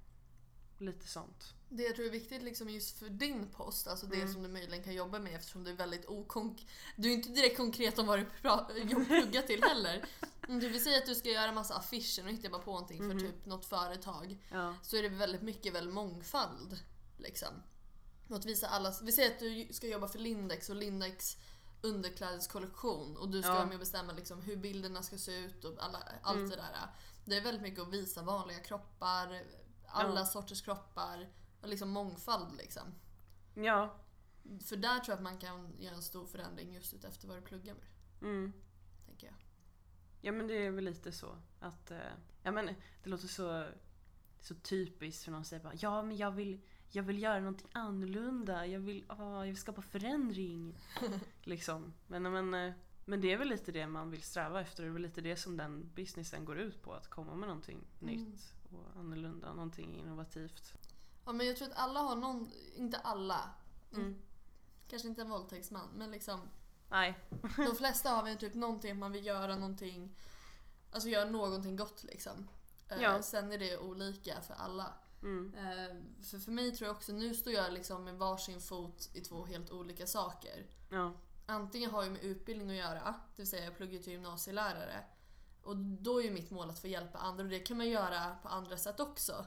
lite 0.79 1.07
sånt. 1.09 1.55
Det 1.69 1.83
jag 1.83 1.95
tror 1.97 2.07
är 2.07 2.11
viktigt 2.11 2.43
liksom 2.43 2.69
just 2.71 2.99
för 2.99 3.09
din 3.09 3.49
post, 3.51 3.87
alltså 3.87 4.07
det 4.07 4.17
Mm. 4.17 4.33
som 4.33 4.43
du 4.43 4.49
möjligen 4.49 4.85
kan 4.85 4.95
jobba 4.95 5.19
med 5.19 5.35
eftersom 5.35 5.65
du 5.65 5.71
är 5.71 5.75
väldigt 5.77 6.07
okonk... 6.07 6.67
Du 6.97 7.09
är 7.11 7.15
inte 7.15 7.29
direkt 7.29 7.57
konkret 7.57 7.99
om 7.99 8.07
vad 8.07 8.19
du 8.19 8.25
pluggar 9.05 9.43
till 9.43 9.63
heller. 9.63 10.05
Om 10.49 10.61
du 10.61 10.69
vill 10.69 10.85
säga 10.85 10.99
att 10.99 11.07
du 11.07 11.15
ska 11.15 11.29
göra 11.29 11.53
massa 11.53 11.75
affischer 11.75 12.25
och 12.25 12.31
inte 12.31 12.49
bara 12.49 12.63
på 12.63 12.71
någonting 12.73 12.99
för 12.99 13.15
Mhm. 13.15 13.19
typ 13.21 13.47
något 13.47 13.67
företag. 13.67 14.39
Ja. 14.51 14.75
Så 14.83 14.97
är 14.97 15.03
det 15.03 15.09
väldigt 15.09 15.43
mycket 15.43 15.73
väl 15.75 15.89
mångfald. 15.91 16.79
Liksom. 17.19 17.63
Och 18.29 18.37
att 18.37 18.45
visa 18.45 18.69
alla, 18.69 18.95
vi 19.03 19.13
säger 19.13 19.31
att 19.31 19.39
du 19.39 19.69
ska 19.73 19.87
jobba 19.87 20.09
för 20.09 20.19
Lindex 20.19 20.71
och 20.71 20.77
Lindex 20.77 21.37
underklädeskollektion 21.85 23.17
och 23.17 23.29
du 23.31 23.43
ska 23.43 23.51
Ja. 23.51 23.55
vara 23.55 23.67
med 23.67 23.75
och 23.75 23.81
bestämma 23.81 24.13
liksom 24.13 24.43
hur 24.43 24.57
bilderna 24.57 25.03
ska 25.03 25.19
se 25.19 25.37
ut 25.39 25.65
och 25.65 25.75
alla, 25.85 25.99
allt 26.23 26.37
Mm. 26.39 26.51
det 26.51 26.57
där. 26.57 26.89
Det 27.25 27.37
är 27.37 27.41
väldigt 27.45 27.63
mycket 27.63 27.81
att 27.81 27.93
visa 27.93 28.23
vanliga 28.23 28.59
kroppar, 28.61 29.43
alla 29.87 30.21
Ja. 30.21 30.27
sorters 30.27 30.63
kroppar 30.63 31.29
och 31.63 31.69
liksom 31.69 31.91
mångfald 31.91 32.57
liksom. 32.57 32.83
Ja. 33.55 33.97
För 34.65 34.77
där 34.77 34.99
tror 34.99 35.09
jag 35.09 35.17
att 35.17 35.23
man 35.23 35.39
kan 35.39 35.79
göra 35.79 35.95
en 35.95 36.03
stor 36.03 36.27
förändring 36.27 36.75
just 36.75 37.05
efter 37.05 37.29
vad 37.29 37.37
du 37.37 37.43
pluggar 37.43 37.75
med, 37.75 37.87
Mm. 38.21 38.53
tänker 39.07 39.27
jag. 39.27 39.37
Ja 40.21 40.33
men 40.33 40.47
det 40.47 40.67
är 40.67 40.71
väl 40.71 40.85
lite 40.85 41.13
så 41.13 41.37
att, 41.61 41.91
eh, 41.91 41.99
ja 42.43 42.51
men 42.53 42.67
det 43.03 43.11
låter 43.11 43.29
så, 43.29 43.69
så 44.41 44.55
typiskt 44.55 45.25
för 45.25 45.33
någon 45.33 45.45
säger 45.45 45.63
bara 45.63 45.75
ja 45.75 46.03
men 46.03 46.17
jag 46.17 46.31
vill, 46.31 46.61
jag 46.95 47.03
vill 47.03 47.23
göra 47.23 47.39
någonting 47.39 47.69
annorlunda, 47.73 48.67
jag 48.67 48.81
vill, 48.81 49.05
ah, 49.09 49.39
jag 49.39 49.47
vill 49.47 49.57
skapa 49.57 49.83
förändring. 49.83 50.79
liksom. 51.43 51.93
Men, 52.07 52.23
men, 52.23 52.55
eh, 52.55 52.73
men 53.05 53.21
det 53.21 53.33
är 53.33 53.37
väl 53.37 53.49
lite 53.49 53.73
det 53.73 53.87
man 53.87 54.11
vill 54.11 54.23
sträva 54.23 54.61
efter, 54.61 54.83
det 54.83 54.89
är 54.89 54.93
väl 54.93 55.03
lite 55.03 55.21
det 55.21 55.37
som 55.37 55.57
den 55.57 55.91
businessen 55.95 56.45
går 56.45 56.59
ut 56.59 56.83
på, 56.83 56.93
att 56.93 57.11
komma 57.11 57.35
med 57.35 57.49
någonting 57.49 57.79
Mm. 58.01 58.15
nytt 58.15 58.55
och 58.73 59.01
annorlunda, 59.01 59.53
någonting 59.53 59.97
innovativt. 59.97 60.75
Ja 61.25 61.33
men 61.33 61.47
jag 61.47 61.57
tror 61.57 61.69
att 61.69 61.77
alla 61.77 62.01
har 62.01 62.17
någon, 62.17 62.51
inte 62.77 62.99
alla, 62.99 63.51
Mm. 63.93 64.17
kanske 64.89 65.09
inte 65.09 65.23
en 65.23 65.31
våldtäktsman, 65.31 65.89
men 65.97 66.11
liksom 66.11 66.41
Nej. 66.91 67.19
de 67.57 67.77
flesta 67.79 68.11
har 68.11 68.23
väl 68.25 68.37
typ 68.37 68.55
någonting 68.55 68.91
att 68.93 68.97
man 68.99 69.13
vill 69.13 69.27
göra 69.27 69.57
någonting, 69.57 70.17
alltså 70.93 71.09
göra 71.09 71.31
någonting 71.31 71.77
gott 71.77 72.05
liksom. 72.05 72.49
Eh, 72.89 73.03
Ja. 73.03 73.23
Sen 73.23 73.53
är 73.53 73.59
det 73.59 73.79
olika 73.79 74.41
för 74.41 74.55
alla. 74.55 74.93
Mm. 75.25 75.55
Eh, 75.55 75.97
För, 76.25 76.39
för 76.39 76.53
mig 76.53 76.73
tror 76.73 76.87
jag 76.89 76.97
också, 76.97 77.13
nu 77.13 77.35
står 77.35 77.53
jag 77.53 77.73
liksom 77.73 78.05
med 78.05 78.15
varsin 78.15 78.61
fot 78.61 79.11
i 79.15 79.21
två 79.21 79.45
helt 79.45 79.71
olika 79.71 80.07
saker. 80.07 80.67
Ja. 80.91 81.13
Antingen 81.47 81.91
har 81.91 82.03
jag 82.03 82.13
med 82.13 82.23
utbildning 82.25 82.71
att 82.71 82.77
göra, 82.77 83.15
det 83.37 83.43
vill 83.43 83.51
säga 83.51 83.65
jag 83.65 83.77
pluggar 83.77 84.01
till 84.03 84.13
gymnasielärare. 84.13 85.05
Och 85.63 85.77
då 85.77 86.21
är 86.21 86.25
ju 86.25 86.31
mitt 86.31 86.51
mål 86.51 86.71
att 86.71 86.79
få 86.79 86.89
hjälpa 86.89 87.19
andra 87.19 87.45
och 87.45 87.51
det 87.51 87.59
kan 87.61 87.77
man 87.77 87.89
göra 87.89 88.37
på 88.43 88.49
andra 88.49 88.77
sätt 88.77 89.01
också. 89.01 89.47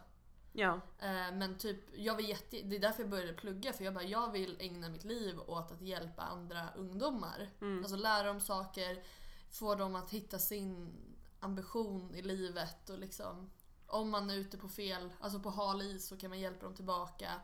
Ja. 0.53 0.73
Eh, 0.99 1.31
Men 1.33 1.57
typ, 1.57 1.79
jag 1.95 2.13
var 2.13 2.21
jätte, 2.21 2.61
det 2.61 2.75
är 2.75 2.79
därför 2.79 3.03
jag 3.03 3.09
började 3.09 3.33
plugga 3.33 3.73
för 3.73 3.83
jag 3.85 3.93
bara, 3.93 4.03
jag 4.03 4.31
vill 4.31 4.57
ägna 4.59 4.89
mitt 4.89 5.03
liv 5.03 5.39
åt 5.47 5.71
att 5.71 5.81
hjälpa 5.81 6.21
andra 6.21 6.69
ungdomar. 6.75 7.49
Mm. 7.61 7.79
Alltså 7.79 7.95
lära 7.95 8.27
dem 8.27 8.39
saker, 8.39 9.03
få 9.51 9.75
dem 9.75 9.95
att 9.95 10.09
hitta 10.09 10.39
sin 10.39 10.93
ambition 11.39 12.15
i 12.15 12.21
livet 12.21 12.89
och 12.89 12.99
liksom 12.99 13.49
om 13.87 14.09
man 14.09 14.29
är 14.29 14.35
ute 14.35 14.57
på 14.57 14.69
fel, 14.69 15.13
alltså 15.19 15.39
på 15.39 15.49
hal 15.49 15.81
is 15.81 16.07
så 16.07 16.17
kan 16.17 16.29
man 16.29 16.39
hjälpa 16.39 16.65
dem 16.65 16.75
tillbaka. 16.75 17.41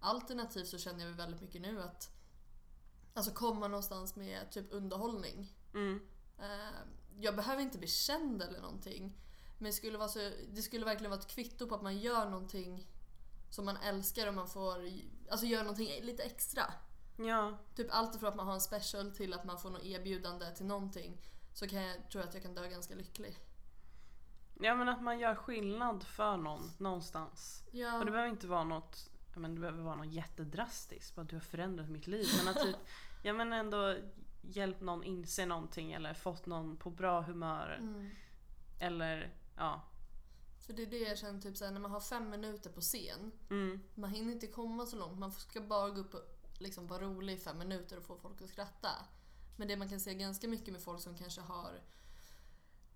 Alternativt 0.00 0.68
så 0.68 0.78
känner 0.78 1.06
jag 1.06 1.12
väldigt 1.12 1.40
mycket 1.40 1.62
nu 1.62 1.82
att 1.82 2.10
alltså 3.14 3.32
komma 3.32 3.68
någonstans 3.68 4.16
med 4.16 4.50
typ 4.50 4.66
underhållning. 4.70 5.54
Mm. 5.74 6.00
Eh, 6.38 6.78
Jag 7.20 7.36
behöver 7.36 7.62
inte 7.62 7.78
bli 7.78 7.88
känd 7.88 8.42
eller 8.42 8.60
någonting. 8.60 9.16
Men 9.58 9.66
det 9.66 9.72
skulle, 9.72 9.98
vara 9.98 10.08
så, 10.08 10.30
det 10.48 10.62
skulle 10.62 10.84
verkligen 10.84 11.10
vara 11.10 11.20
ett 11.20 11.26
kvitto 11.26 11.66
på 11.66 11.74
att 11.74 11.82
man 11.82 11.98
gör 11.98 12.30
någonting 12.30 12.86
som 13.50 13.64
man 13.64 13.76
älskar 13.76 14.26
och 14.26 14.34
man 14.34 14.48
får 14.48 14.90
alltså 15.30 15.46
gör 15.46 15.62
någonting 15.62 16.02
lite 16.02 16.22
extra. 16.22 16.72
Ja. 17.18 17.58
Typ 17.74 17.86
allt 17.90 18.14
ifrån 18.16 18.28
att 18.28 18.36
man 18.36 18.46
har 18.46 18.54
en 18.54 18.60
special 18.60 19.10
till 19.10 19.32
att 19.34 19.44
man 19.44 19.58
får 19.58 19.70
något 19.70 19.84
erbjudande 19.84 20.54
till 20.54 20.66
någonting. 20.66 21.20
Så 21.54 21.68
kan 21.68 21.82
jag, 21.82 22.10
tror 22.10 22.22
jag 22.22 22.28
att 22.28 22.34
jag 22.34 22.42
kan 22.42 22.54
dö 22.54 22.68
ganska 22.68 22.94
lycklig. 22.94 23.38
Ja 24.60 24.74
men 24.74 24.88
att 24.88 25.02
man 25.02 25.18
gör 25.18 25.34
skillnad 25.34 26.02
för 26.04 26.36
någon 26.36 26.70
någonstans. 26.78 27.64
Ja, 27.72 27.98
Och 27.98 28.04
det 28.04 28.10
behöver 28.10 28.30
inte 28.30 28.46
vara 28.46 28.64
något, 28.64 29.10
men 29.34 29.54
det 29.54 29.60
behöver 29.60 29.82
vara 29.82 29.94
något 29.96 30.12
jättedrastiskt. 30.12 31.14
Bara 31.14 31.22
att 31.22 31.28
du 31.28 31.36
har 31.36 31.40
förändrat 31.40 31.88
mitt 31.88 32.06
liv. 32.06 32.26
Men 32.38 32.48
att 32.48 32.62
typ, 32.62 32.76
ja 33.22 33.32
men 33.32 33.52
ändå 33.52 33.96
hjälpt 34.42 34.80
någon 34.80 35.04
inse 35.04 35.46
någonting 35.46 35.92
eller 35.92 36.14
fått 36.14 36.46
någon 36.46 36.76
på 36.76 36.90
bra 36.90 37.20
humör. 37.20 37.76
mm. 37.80 38.10
Eller 38.78 39.34
ja. 39.56 39.82
För 40.66 40.72
det 40.72 40.82
är 40.82 40.86
det 40.86 40.98
jag 40.98 41.18
känner 41.18 41.40
typ 41.40 41.56
såhär, 41.56 41.72
när 41.72 41.80
man 41.80 41.90
har 41.90 42.00
fem 42.00 42.30
minuter 42.30 42.70
på 42.70 42.80
scen. 42.80 43.32
Mm, 43.50 43.80
Man 43.94 44.10
hinner 44.10 44.32
inte 44.32 44.46
komma 44.46 44.86
så 44.86 44.96
långt. 44.96 45.18
Man 45.18 45.32
ska 45.32 45.60
bara 45.60 45.90
gå 45.90 46.00
upp 46.00 46.14
och 46.14 46.22
liksom 46.58 46.86
vara 46.86 47.02
rolig 47.02 47.34
i 47.34 47.36
fem 47.38 47.58
minuter 47.58 47.96
och 47.96 48.04
få 48.04 48.16
folk 48.16 48.42
att 48.42 48.48
skratta. 48.48 48.88
Men 49.56 49.68
det 49.68 49.76
man 49.76 49.88
kan 49.88 50.00
se 50.00 50.14
ganska 50.14 50.48
mycket 50.48 50.72
med 50.72 50.82
folk 50.82 51.00
som 51.00 51.14
kanske 51.16 51.40
har 51.40 51.80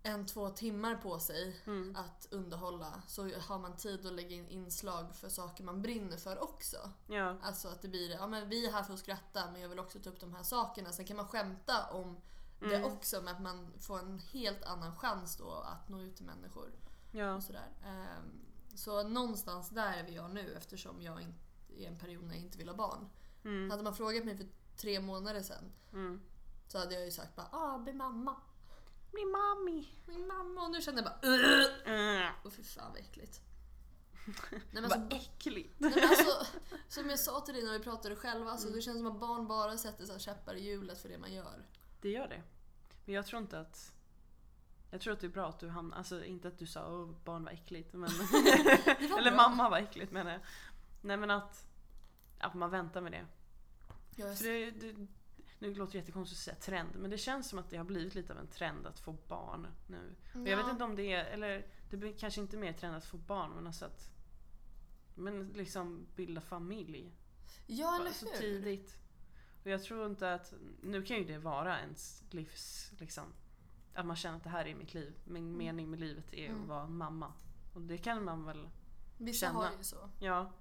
en, 0.03 0.27
två 0.27 0.49
timmar 0.51 0.95
på 0.95 1.19
sig 1.19 1.61
mm, 1.67 1.97
att 1.97 2.29
underhålla 2.31 3.03
så 3.07 3.23
har 3.39 3.59
man 3.59 3.77
tid 3.77 4.07
att 4.07 4.13
lägga 4.13 4.37
in 4.37 4.49
inslag 4.49 5.15
för 5.17 5.29
saker 5.29 5.65
man 5.65 5.83
brinner 5.83 6.17
för 6.17 6.43
också. 6.43 6.77
ja. 7.07 7.37
Alltså 7.43 7.69
att 7.69 7.83
det 7.83 7.89
blir 7.89 8.11
ja 8.11 8.27
men 8.27 8.49
vi 8.49 8.67
är 8.67 8.73
här 8.73 8.83
för 8.83 8.93
att 8.93 8.99
skratta 8.99 9.51
men 9.53 9.61
jag 9.61 9.69
vill 9.69 9.79
också 9.79 9.99
ta 9.99 10.11
upp 10.11 10.21
de 10.21 10.35
här 10.35 10.43
sakerna. 10.43 10.93
Sen 10.93 11.05
kan 11.05 11.17
man 11.17 11.29
skämta 11.29 11.87
om 11.91 12.21
det 12.61 12.75
Mm. 12.77 12.93
också 12.93 13.23
med 13.23 13.35
att 13.35 13.43
man 13.43 13.73
får 13.79 13.99
en 13.99 14.19
helt 14.19 14.63
annan 14.65 14.97
chans 14.97 15.37
då 15.37 15.51
att 15.51 15.89
nå 15.89 16.01
ut 16.01 16.17
till 16.17 16.27
människor. 16.27 16.73
Ja. 17.13 17.35
Och 17.35 17.43
sådär. 17.43 17.69
Ehm, 17.85 18.41
Så 18.75 19.03
någonstans 19.03 19.69
där 19.71 19.93
är 19.93 20.05
vi 20.05 20.15
jag 20.15 20.31
nu 20.31 20.55
eftersom 20.55 21.03
jag 21.03 21.21
in- 21.23 21.35
är 21.69 21.75
i 21.75 21.87
en 21.87 21.99
period 21.99 22.25
när 22.25 22.35
jag 22.35 22.43
inte 22.45 22.59
vill 22.59 22.69
ha 22.69 22.77
barn. 22.77 23.09
Mm, 23.45 23.71
Hade 23.71 23.83
man 23.83 23.95
frågat 23.95 24.25
mig 24.25 24.37
för 24.37 24.47
tre 24.77 25.01
månader 25.01 25.43
sedan 25.43 25.73
mm. 25.93 26.21
så 26.69 26.79
hade 26.79 26.95
jag 26.95 27.05
ju 27.05 27.11
sagt 27.11 27.37
bara 27.37 27.49
ah, 27.53 27.79
bli 27.79 27.93
mamma. 27.93 28.37
Min 29.13 29.31
mami. 29.31 29.89
Min 30.07 30.27
mamma 30.27 30.65
och 30.65 30.71
nu 30.71 30.81
känner 30.81 31.03
jag 31.03 31.13
bara. 31.13 31.19
Mm. 31.85 32.33
Åh 32.45 32.51
fy 32.51 32.63
fan 32.63 32.91
vad 32.93 33.01
äckligt. 33.01 33.41
Nej, 34.51 34.61
men 34.73 34.85
alltså, 34.85 34.99
Vad 34.99 35.13
äckligt. 35.13 35.75
nej, 35.79 35.93
men 35.95 36.09
alltså, 36.09 36.47
som 36.89 37.11
jag 37.11 37.19
sa 37.19 37.41
till 37.41 37.55
dig 37.55 37.63
när 37.65 37.73
vi 37.79 37.85
pratade 37.85 38.17
själva, 38.17 38.51
alltså, 38.51 38.67
Mm. 38.67 38.77
det 38.77 38.83
känns 38.83 38.99
som 38.99 39.07
att 39.07 39.21
barn 39.21 39.47
bara 39.47 39.79
sätter 39.79 40.07
så 40.07 40.13
här 40.13 40.19
käppar 40.19 40.55
i 40.55 40.61
hjulet 40.69 41.03
för 41.03 41.09
det 41.09 41.19
man 41.19 41.33
gör. 41.33 41.67
Det 42.01 42.11
gör 42.11 42.29
det. 42.29 42.43
Men 43.05 43.15
jag 43.15 43.27
tror 43.27 43.43
inte 43.43 43.61
att... 43.61 43.93
Jag 44.91 45.01
tror 45.01 45.13
att 45.13 45.21
det 45.21 45.27
är 45.27 45.29
bra 45.31 45.49
att 45.49 45.61
du 45.61 45.69
hamnar... 45.69 45.97
Alltså 45.97 46.25
inte 46.25 46.49
att 46.49 46.59
du 46.59 46.67
sa 46.67 47.03
att 47.03 47.25
barn 47.25 47.45
var 47.45 47.53
äckligt. 47.53 47.93
Men, 47.93 48.01
var 49.11 49.19
eller 49.19 49.31
bra. 49.31 49.37
mamma 49.49 49.69
var 49.71 49.79
äckligt 49.79 50.13
menar 50.13 50.31
jag. 50.33 50.41
Nej 51.01 51.17
men 51.17 51.31
att, 51.31 51.67
att 52.39 52.55
man 52.55 52.71
väntar 52.71 53.01
med 53.01 53.13
det. 53.13 53.27
För 54.37 54.45
det, 54.45 54.71
det, 54.71 55.07
nu 55.61 55.75
låter 55.75 55.93
det 55.93 55.99
jättekonstigt 55.99 56.39
att 56.39 56.45
säga 56.45 56.57
trend, 56.57 56.91
men 56.97 57.11
det 57.11 57.19
känns 57.19 57.49
som 57.49 57.59
att 57.59 57.71
det 57.71 57.77
har 57.77 57.85
blivit 57.85 58.15
lite 58.15 58.33
av 58.33 58.39
en 58.39 58.47
trend 58.47 58.87
att 58.87 59.01
få 59.01 59.13
barn 59.29 59.67
nu. 59.87 60.15
Och 60.35 60.49
jag 60.49 60.57
vet 60.57 60.69
inte 60.69 60.85
om 60.85 60.97
det 60.97 61.13
är, 61.13 61.25
eller 61.25 61.67
det 61.91 61.97
blir 61.97 62.13
kanske 62.13 62.41
inte 62.41 62.57
mer 62.57 62.73
trend 62.73 62.95
att 62.97 63.05
få 63.05 63.17
barn, 63.17 63.51
men 63.55 63.67
alltså 63.67 63.85
att 63.85 64.11
men 65.15 65.49
liksom 65.49 66.07
bilda 66.17 66.41
familj 66.41 67.13
Ja, 67.67 68.01
eller 68.01 68.11
så 68.11 68.27
hur? 68.27 68.37
tidigt. 68.39 68.97
Och 69.65 69.71
jag 69.71 69.83
tror 69.83 70.07
inte 70.07 70.35
att, 70.35 70.55
nu 70.83 71.03
kan 71.03 71.17
ju 71.17 71.25
det 71.25 71.39
vara 71.39 71.81
ens 71.81 72.25
livs, 72.31 72.93
liksom, 72.99 73.25
att 73.95 74.07
man 74.07 74.17
känner 74.17 74.37
att 74.37 74.45
det 74.45 74.51
här 74.51 74.67
är 74.67 74.75
mitt 74.75 74.95
liv. 74.95 75.15
Min 75.25 75.57
mening 75.57 75.91
med 75.91 76.01
livet 76.01 76.33
är 76.35 76.49
Mm. 76.49 76.63
att 76.63 76.69
vara 76.69 76.87
mamma. 76.87 77.33
Och 77.75 77.81
det 77.81 77.99
kan 77.99 78.25
man 78.25 78.45
väl, 78.45 78.69
Vissa 79.19 79.47
känna. 79.47 79.59
har 79.59 79.71
ju 79.79 79.85
så. 79.85 80.11
ja. 80.21 80.53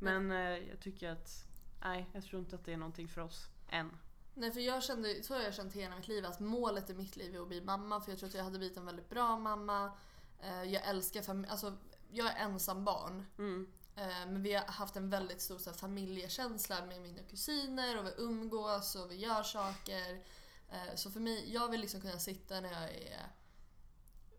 Men 0.00 0.30
eh, 0.32 0.38
jag 0.38 0.80
tycker 0.80 1.10
att, 1.10 1.46
nej 1.80 2.06
jag 2.12 2.24
tror 2.24 2.40
inte 2.40 2.56
att 2.56 2.64
det 2.64 2.72
är 2.72 2.76
någonting 2.76 3.08
för 3.08 3.20
oss. 3.20 3.48
Än. 3.72 3.96
Nej 4.34 4.50
för 4.52 4.60
jag 4.60 4.82
kände, 4.82 5.22
så 5.22 5.34
har 5.34 5.40
jag 5.42 5.54
känt 5.54 5.72
hela 5.72 5.96
mitt 5.96 6.08
liv 6.08 6.26
att 6.26 6.40
målet 6.40 6.90
i 6.90 6.94
mitt 6.94 7.16
liv 7.16 7.34
är 7.36 7.40
att 7.42 7.48
bli 7.48 7.60
mamma 7.60 8.00
för 8.00 8.10
jag 8.12 8.18
tror 8.18 8.28
att 8.28 8.34
jag 8.34 8.44
hade 8.44 8.58
blivit 8.58 8.76
en 8.76 8.86
väldigt 8.86 9.08
bra 9.10 9.38
mamma. 9.38 9.92
Eh, 10.40 10.62
Jag 10.62 10.88
älskar 10.88 11.22
familj, 11.22 11.48
alltså 11.50 11.76
jag 12.10 12.26
är 12.26 12.36
ensam 12.44 12.84
barn. 12.84 13.26
Mm. 13.38 13.72
Eh, 13.96 14.06
Men 14.06 14.42
vi 14.42 14.54
har 14.54 14.64
haft 14.64 14.96
en 14.96 15.10
väldigt 15.10 15.40
stor 15.40 15.58
så 15.58 15.70
här, 15.70 15.76
familjekänsla 15.76 16.86
med 16.86 17.00
mina 17.02 17.22
kusiner 17.22 17.98
och 17.98 18.06
vi 18.06 18.12
umgås 18.18 18.94
och 18.94 19.10
vi 19.10 19.16
gör 19.16 19.42
saker. 19.42 20.22
Eh, 20.70 20.94
Så 20.94 21.10
för 21.10 21.20
mig, 21.20 21.52
jag 21.52 21.68
vill 21.70 21.80
liksom 21.80 22.00
kunna 22.00 22.18
sitta 22.18 22.60
när 22.60 22.72
jag 22.72 22.90
är 22.94 23.26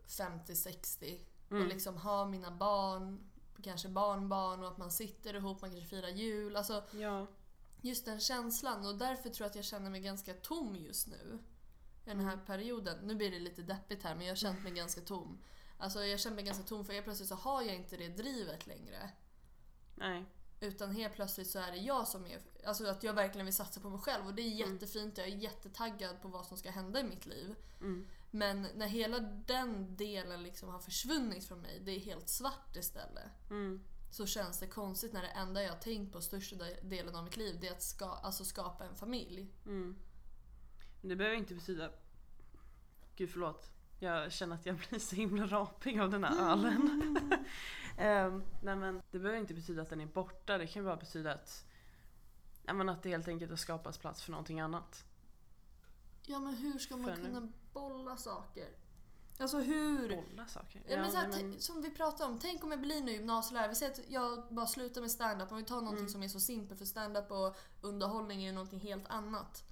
50-60 0.08 1.20
och 1.46 1.52
Mm. 1.52 1.68
liksom 1.68 1.98
ha 1.98 2.26
mina 2.26 2.52
barn, 2.52 3.20
kanske 3.64 3.90
barnbarn 3.90 4.60
och 4.64 4.68
att 4.68 4.78
man 4.78 4.92
sitter 4.92 5.34
ihop, 5.36 5.62
man 5.62 5.70
kanske 5.72 5.90
firar 5.90 6.08
jul. 6.10 6.56
Alltså 6.56 6.84
Ja. 6.92 7.28
Just 7.84 8.06
den 8.06 8.20
känslan 8.20 8.86
och 8.86 8.98
därför 8.98 9.30
tror 9.30 9.46
jag 9.46 9.50
att 9.50 9.56
jag 9.56 9.66
känner 9.66 9.90
mig 9.90 10.02
ganska 10.02 10.34
tom 10.34 10.76
just 10.76 11.08
nu. 11.08 11.40
I 12.06 12.10
den 12.10 12.20
här 12.20 12.38
perioden. 12.38 12.98
Nu 13.08 13.16
blir 13.16 13.32
det 13.32 13.40
lite 13.40 13.62
deppigt 13.62 14.04
här 14.04 14.16
men 14.16 14.26
jag 14.26 14.32
har 14.32 14.36
känt 14.36 14.64
mig 14.64 14.72
ganska 14.72 15.02
tom. 15.02 15.44
Alltså 15.78 16.04
jag 16.04 16.20
känner 16.20 16.36
mig 16.36 16.46
ganska 16.46 16.64
tom 16.64 16.86
för 16.86 16.94
helt 16.94 17.06
plötsligt 17.06 17.30
så 17.30 17.36
har 17.36 17.62
jag 17.62 17.76
inte 17.76 17.98
det 17.98 18.08
drivet 18.08 18.68
längre. 18.68 19.10
Nej. 19.96 20.26
Utan 20.60 20.92
helt 20.92 21.14
plötsligt 21.14 21.50
så 21.50 21.60
är 21.60 21.72
det 21.72 21.78
jag 21.78 22.08
som 22.08 22.26
är... 22.26 22.40
Alltså 22.66 22.88
att 22.88 23.04
jag 23.04 23.14
verkligen 23.14 23.46
vill 23.46 23.56
satsa 23.56 23.82
på 23.82 23.90
mig 23.90 24.00
själv 24.00 24.28
och 24.28 24.34
det 24.34 24.42
är 24.42 24.50
jättefint. 24.50 25.18
Jag 25.18 25.28
är 25.28 25.36
jättetaggad 25.36 26.22
på 26.22 26.28
vad 26.28 26.46
som 26.46 26.58
ska 26.58 26.72
hända 26.72 27.00
i 27.00 27.04
mitt 27.04 27.26
liv. 27.26 27.56
Mm. 27.82 28.08
Men 28.32 28.68
när 28.76 28.88
hela 28.88 29.20
den 29.20 29.96
delen 29.96 30.44
liksom 30.44 30.70
har 30.70 30.80
försvunnit 30.80 31.46
från 31.46 31.62
mig, 31.62 31.82
det 31.86 31.92
är 31.92 32.00
helt 32.00 32.30
svart 32.30 32.76
istället. 32.76 33.50
Mm. 33.50 33.84
Så 34.14 34.26
känns 34.26 34.60
det 34.60 34.68
konstigt 34.68 35.14
när 35.14 35.22
det 35.22 35.28
enda 35.28 35.64
jag 35.64 35.70
har 35.70 35.80
tänkt 35.80 36.14
på 36.14 36.22
största 36.22 36.56
delen 36.82 37.16
av 37.16 37.24
mitt 37.24 37.38
liv 37.38 37.58
det 37.62 37.68
är 37.68 37.72
att 37.72 37.84
ska, 37.84 38.06
alltså 38.06 38.46
skapa 38.46 38.86
en 38.86 38.96
familj. 38.96 39.48
Mm. 39.66 39.96
Men 41.02 41.10
det 41.10 41.16
behöver 41.16 41.38
inte 41.38 41.56
betyda... 41.56 41.90
Gud 43.16 43.30
förlåt. 43.30 43.70
Jag 44.00 44.32
känner 44.32 44.56
att 44.56 44.66
jag 44.66 44.76
blir 44.76 45.00
så 45.00 45.16
himla 45.16 45.48
rapig 45.48 46.00
av 46.00 46.10
den 46.10 46.24
här 46.24 46.52
ölen. 46.52 47.18
Ehm, 47.98 48.44
nej 48.64 48.76
men 48.76 49.02
det 49.12 49.20
behöver 49.20 49.40
inte 49.40 49.54
betyda 49.54 49.82
att 49.82 49.90
den 49.90 50.02
är 50.02 50.06
borta. 50.06 50.58
Det 50.58 50.68
kan 50.68 50.86
bara 50.86 50.96
betyda 50.96 51.34
att, 51.34 51.66
nej 52.64 52.76
men 52.76 52.90
att 52.90 53.04
det 53.04 53.10
helt 53.10 53.28
enkelt 53.28 53.52
har 53.52 53.58
skapats 53.58 53.98
plats 53.98 54.24
för 54.24 54.32
någonting 54.32 54.60
annat. 54.60 55.06
Ja 56.22 56.40
men 56.40 56.54
hur 56.54 56.80
ska 56.80 56.98
man 56.98 57.16
För 57.16 57.22
nu. 57.22 57.26
kunna 57.26 57.52
bolla 57.74 58.18
saker? 58.18 58.68
Alltså 59.38 59.58
hur... 59.58 60.16
bolla 60.16 60.48
saker. 60.48 60.82
Ja, 60.88 60.98
men 60.98 61.12
så 61.12 61.18
här, 61.18 61.28
men- 61.28 61.60
Som 61.60 61.82
vi 61.82 61.90
pratade 61.90 62.30
om, 62.34 62.40
tänk 62.40 62.64
om 62.64 62.72
jag 62.72 62.82
blir 62.82 63.02
nu 63.02 63.12
gymnasielärare. 63.12 63.70
Vi 63.70 63.76
säger 63.76 63.92
att 63.92 64.00
jag 64.10 64.48
bara 64.54 64.68
slutar 64.68 65.02
med 65.02 65.12
stand-up. 65.12 65.52
Om 65.52 65.58
vi 65.58 65.64
tar 65.64 65.76
någonting 65.76 65.98
Mm. 66.00 66.10
som 66.10 66.24
är 66.24 66.28
så 66.28 66.40
simpelt 66.40 66.80
för 66.80 66.86
stand-up 66.86 67.32
och 67.32 67.56
underhållning 67.82 68.42
är 68.44 68.46
ju 68.48 68.52
någonting 68.52 68.80
helt 68.80 69.08
annat. 69.08 69.64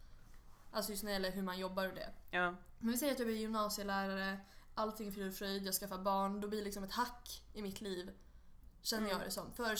Alltså 0.72 0.92
just 0.92 1.04
när 1.04 1.10
det 1.10 1.14
gäller 1.14 1.32
hur 1.32 1.42
man 1.44 1.60
jobbar 1.60 1.88
och 1.88 1.96
det. 1.96 2.14
ja. 2.32 2.56
Men 2.80 2.92
vi 2.92 2.98
säger 2.98 3.12
att 3.14 3.20
jag 3.20 3.28
blir 3.28 3.38
gymnasielärare, 3.38 4.40
allting 4.76 5.08
är 5.08 5.12
frid 5.12 5.28
och 5.28 5.34
fröjd, 5.34 5.66
jag 5.66 5.74
skaffar 5.74 5.98
barn. 5.98 6.42
Då 6.42 6.48
blir 6.48 6.60
det 6.60 6.66
liksom 6.66 6.84
ett 6.84 6.92
hack 6.92 7.44
i 7.54 7.62
mitt 7.62 7.82
liv. 7.82 8.12
Känner 8.82 9.02
Mm. 9.08 9.18
jag 9.18 9.28
det 9.28 9.32
som. 9.32 9.52
Förr 9.54 9.76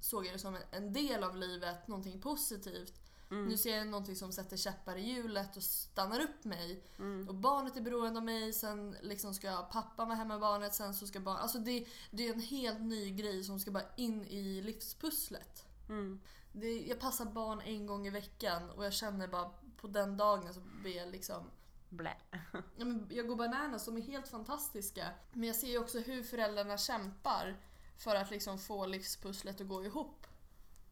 såg 0.00 0.26
jag 0.26 0.34
det 0.34 0.38
som 0.38 0.56
en 0.70 0.92
del 0.92 1.24
av 1.24 1.36
livet, 1.36 1.88
någonting 1.88 2.20
positivt. 2.20 3.00
Mm. 3.34 3.48
Nu 3.48 3.56
ser 3.56 3.76
jag 3.76 3.86
någonting 3.86 4.16
som 4.16 4.32
sätter 4.32 4.56
käppar 4.56 4.96
i 4.96 5.00
hjulet 5.00 5.56
och 5.56 5.62
stannar 5.62 6.20
upp 6.20 6.44
mig. 6.44 6.84
Mm. 6.98 7.28
Och 7.28 7.34
barnet 7.34 7.76
är 7.76 7.80
beroende 7.80 8.18
av 8.18 8.24
mig, 8.24 8.52
sen 8.52 8.96
liksom 9.02 9.34
ska 9.34 9.62
pappa 9.62 10.04
vara 10.04 10.14
hemma 10.14 10.34
med 10.34 10.40
barnet, 10.40 10.74
sen 10.74 10.94
så 10.94 11.06
ska 11.06 11.20
barn... 11.20 11.36
Alltså 11.36 11.58
det, 11.58 11.86
det 12.10 12.28
är 12.28 12.32
en 12.34 12.40
helt 12.40 12.80
ny 12.80 13.10
grej 13.10 13.44
som 13.44 13.60
ska 13.60 13.70
bara 13.70 13.94
in 13.96 14.24
i 14.24 14.62
livspusslet. 14.62 15.66
Mm. 15.88 16.20
Det, 16.52 16.80
jag 16.80 17.00
passar 17.00 17.24
barn 17.24 17.60
en 17.60 17.86
gång 17.86 18.06
i 18.06 18.10
veckan 18.10 18.70
och 18.70 18.84
jag 18.84 18.92
känner 18.92 19.28
bara 19.28 19.50
på 19.76 19.86
den 19.86 20.16
dagen 20.16 20.54
så 20.54 20.60
blir 20.60 20.96
jag 20.96 21.08
liksom... 21.08 21.50
Blä. 21.88 22.16
Ja, 22.76 22.84
men 22.84 23.06
jag 23.10 23.28
går 23.28 23.36
bananas, 23.36 23.84
de 23.84 23.96
är 23.96 24.00
helt 24.00 24.28
fantastiska. 24.28 25.08
Men 25.32 25.46
jag 25.46 25.56
ser 25.56 25.68
ju 25.68 25.78
också 25.78 25.98
hur 25.98 26.22
föräldrarna 26.22 26.78
kämpar 26.78 27.56
för 27.96 28.16
att 28.16 28.30
liksom 28.30 28.58
få 28.58 28.86
livspusslet 28.86 29.60
att 29.60 29.68
gå 29.68 29.84
ihop. 29.84 30.26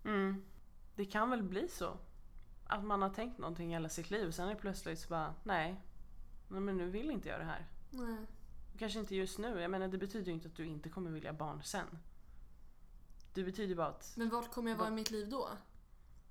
Mm. 0.04 0.44
Det 0.94 1.04
kan 1.04 1.30
väl 1.30 1.42
bli 1.42 1.68
så. 1.68 1.98
Att 2.72 2.84
man 2.84 3.02
har 3.02 3.10
tänkt 3.10 3.38
någonting 3.38 3.70
hela 3.70 3.88
sitt 3.88 4.10
liv 4.10 4.30
sen 4.30 4.48
är 4.48 4.54
det 4.54 4.60
plötsligt 4.60 5.00
så 5.00 5.08
bara, 5.08 5.34
nej. 5.42 5.80
Nej 6.48 6.60
men 6.60 6.76
nu 6.76 6.90
vill 6.90 7.10
inte 7.10 7.28
jag 7.28 7.40
det 7.40 7.44
här. 7.44 7.66
Nej. 7.90 8.26
Kanske 8.78 8.98
inte 8.98 9.14
just 9.14 9.38
nu. 9.38 9.60
Jag 9.60 9.70
menar 9.70 9.88
det 9.88 9.98
betyder 9.98 10.26
ju 10.26 10.32
inte 10.32 10.48
att 10.48 10.56
du 10.56 10.66
inte 10.66 10.88
kommer 10.88 11.10
vilja 11.10 11.32
barn 11.32 11.62
sen. 11.62 11.98
Det 13.34 13.44
betyder 13.44 13.74
bara 13.74 13.86
att... 13.86 14.12
Men 14.16 14.28
vart 14.28 14.52
kommer 14.52 14.70
jag 14.70 14.78
vara 14.78 14.88
i 14.88 14.92
mitt 14.92 15.10
liv 15.10 15.28
då? 15.28 15.48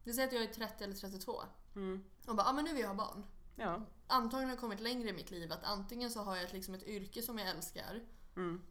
Vi 0.04 0.14
säger 0.14 0.28
att 0.28 0.34
jag 0.34 0.44
är 0.44 0.48
30 0.54 0.84
eller 0.84 0.96
32 0.96 1.42
Mm, 1.76 2.04
och 2.28 2.36
bara, 2.36 2.44
ja 2.44 2.50
ah, 2.50 2.54
men 2.54 2.66
nu 2.66 2.72
vill 2.72 2.82
jag 2.82 2.88
ha 2.88 2.96
barn. 2.96 3.24
ja. 3.56 3.82
antagligen 4.08 4.50
har 4.50 4.56
jag 4.56 4.60
kommit 4.60 4.80
längre 4.80 5.10
i 5.10 5.14
mitt 5.14 5.32
liv. 5.32 5.52
Att 5.52 5.64
antingen 5.64 6.12
så 6.12 6.20
har 6.20 6.36
jag 6.36 6.46
ett, 6.46 6.54
liksom 6.54 6.74
ett 6.74 6.84
yrke 6.84 7.22
som 7.22 7.38
jag 7.38 7.50
älskar. 7.50 8.02
Mm, 8.36 8.62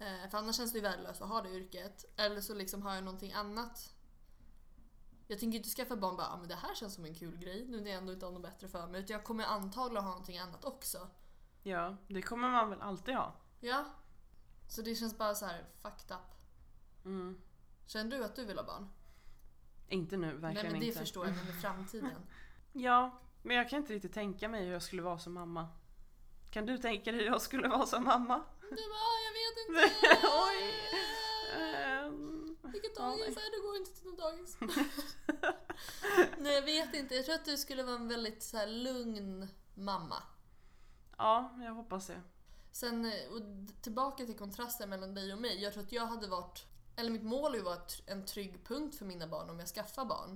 Eh, 0.00 0.30
för 0.30 0.38
annars 0.38 0.56
känns 0.56 0.72
det 0.72 0.78
ju 0.78 0.82
värdelöst 0.82 1.22
att 1.22 1.28
ha 1.28 1.42
det 1.42 1.50
yrket. 1.50 2.04
Eller 2.16 2.40
så 2.40 2.54
liksom 2.54 2.82
har 2.82 2.94
jag 2.94 3.04
någonting 3.04 3.32
annat. 3.32 3.94
Jag 5.30 5.38
tänker 5.38 5.56
inte 5.58 5.68
skaffa 5.70 5.96
barn 5.96 6.16
bara, 6.16 6.26
ah, 6.26 6.36
men 6.36 6.48
det 6.48 6.54
här 6.54 6.74
känns 6.74 6.94
som 6.94 7.04
en 7.04 7.14
kul 7.14 7.36
grej 7.38 7.66
nu 7.68 7.80
när 7.80 7.90
jag 7.90 7.98
ändå 7.98 8.12
inte 8.12 8.26
har 8.26 8.32
något 8.32 8.42
bättre 8.42 8.68
för 8.68 8.86
mig. 8.86 9.00
Utan 9.00 9.14
jag 9.14 9.24
kommer 9.24 9.44
antagligen 9.44 10.04
ha 10.04 10.10
någonting 10.10 10.38
annat 10.38 10.64
också. 10.64 11.08
ja, 11.62 11.96
det 12.08 12.22
kommer 12.22 12.48
man 12.48 12.70
väl 12.70 12.80
alltid 12.80 13.14
ha. 13.14 13.34
Ja. 13.60 13.84
Så 14.68 14.82
det 14.82 14.94
känns 14.94 15.18
bara 15.18 15.34
så 15.34 15.46
här 15.46 15.64
fucked 15.82 16.16
up. 16.16 16.34
Mm. 17.04 17.40
Känner 17.86 18.18
du 18.18 18.24
att 18.24 18.36
du 18.36 18.44
vill 18.44 18.56
ha 18.58 18.64
barn? 18.64 18.88
Inte 19.88 20.16
nu, 20.16 20.26
verkligen 20.36 20.54
Nej 20.54 20.70
men 20.72 20.80
det 20.80 20.86
inte. 20.86 20.98
förstår 20.98 21.26
jag, 21.26 21.36
men 21.36 21.48
i 21.48 21.52
framtiden. 21.52 22.10
Ja, 22.72 23.20
men 23.42 23.56
jag 23.56 23.68
kan 23.70 23.76
inte 23.78 23.92
riktigt 23.94 24.14
tänka 24.14 24.48
mig 24.48 24.64
hur 24.64 24.72
jag 24.72 24.82
skulle 24.82 25.02
vara 25.02 25.18
som 25.18 25.32
mamma. 25.34 25.68
Kan 26.50 26.66
du 26.66 26.78
tänka 26.78 27.12
dig 27.12 27.20
hur 27.20 27.26
jag 27.26 27.42
skulle 27.42 27.68
vara 27.68 27.86
som 27.86 28.04
mamma? 28.04 28.42
Du 28.60 28.68
bara, 28.68 28.76
"Ah, 28.76 29.18
jag 29.26 29.32
vet 29.32 29.68
inte. 29.68 30.26
Oj. 30.48 30.74
Ehm, 31.62 32.49
Vilket 32.62 32.96
dagis 32.96 33.36
är 33.36 33.56
du? 33.56 33.62
går 33.66 33.76
inte 33.76 33.90
till 33.94 34.06
något 34.06 34.18
dagis. 34.18 34.56
Nej 36.38 36.54
jag 36.54 36.62
vet 36.62 36.94
inte. 36.94 37.14
Jag 37.14 37.24
tror 37.24 37.34
att 37.34 37.44
du 37.44 37.56
skulle 37.58 37.82
vara 37.82 37.94
en 37.96 38.08
väldigt 38.08 38.42
så 38.42 38.56
här, 38.56 38.66
lugn 38.66 39.48
mamma. 39.74 40.22
Ja, 41.18 41.54
jag 41.64 41.74
hoppas 41.74 42.06
det. 42.06 42.20
Sen 42.72 43.04
eh, 43.04 43.32
och 43.32 43.42
tillbaka 43.82 44.26
till 44.26 44.38
kontrasten 44.38 44.88
mellan 44.90 45.14
dig 45.14 45.32
och 45.32 45.38
mig. 45.38 45.62
Jag 45.62 45.72
tror 45.72 45.82
att 45.82 45.92
jag 45.92 46.06
hade 46.06 46.26
varit, 46.26 46.66
eller 46.96 47.10
mitt 47.10 47.22
mål 47.22 47.54
är 47.54 47.58
ju 47.58 47.60
att 47.60 47.66
vara 47.66 47.82
en 48.06 48.26
trygg 48.26 48.64
punkt 48.66 48.96
för 48.98 49.04
mina 49.04 49.26
barn 49.26 49.50
om 49.50 49.58
jag 49.58 49.68
skaffar 49.68 50.04
barn. 50.04 50.30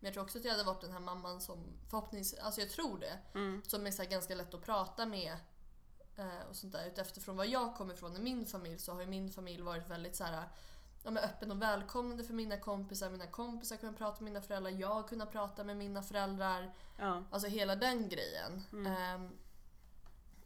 Men 0.00 0.04
jag 0.06 0.14
tror 0.14 0.24
också 0.24 0.38
att 0.38 0.44
jag 0.44 0.52
hade 0.52 0.64
varit 0.64 0.80
den 0.80 0.92
här 0.92 1.00
mamman 1.00 1.40
som 1.40 1.64
förhoppningsvis, 1.90 2.40
alltså 2.40 2.60
jag 2.60 2.70
tror 2.70 2.98
det, 2.98 3.18
Mm. 3.34 3.62
som 3.66 3.86
är 3.86 3.90
så 3.90 4.04
ganska 4.04 4.34
lätt 4.34 4.54
att 4.54 4.62
prata 4.64 5.06
med. 5.06 5.36
eh, 6.16 6.40
Och 6.50 6.56
sånt 6.56 6.72
där. 6.72 6.86
Utifrån 6.86 7.36
var 7.36 7.44
jag 7.44 7.76
kommer 7.76 7.94
ifrån 7.94 8.16
i 8.16 8.20
min 8.20 8.46
familj 8.46 8.78
så 8.78 8.92
har 8.92 9.00
ju 9.00 9.06
min 9.06 9.30
familj 9.32 9.62
varit 9.62 9.88
väldigt 9.90 10.16
så 10.16 10.24
här, 10.24 10.48
ja, 11.08 11.12
men 11.12 11.24
öppen 11.24 11.50
och 11.50 11.62
välkomnande 11.62 12.24
för 12.24 12.34
mina 12.34 12.56
kompisar. 12.56 13.10
Mina 13.10 13.26
kompisar 13.26 13.76
kunde 13.76 13.98
prata 13.98 14.24
med 14.24 14.32
mina 14.32 14.42
föräldrar, 14.42 14.70
jag 14.70 15.08
kunde 15.08 15.26
prata 15.26 15.64
med 15.64 15.76
mina 15.76 16.02
föräldrar. 16.02 16.74
Ja. 16.98 17.24
Alltså 17.30 17.48
hela 17.48 17.76
den 17.76 18.08
grejen. 18.08 18.62
Mm. 18.72 18.86
Ehm, 18.86 19.30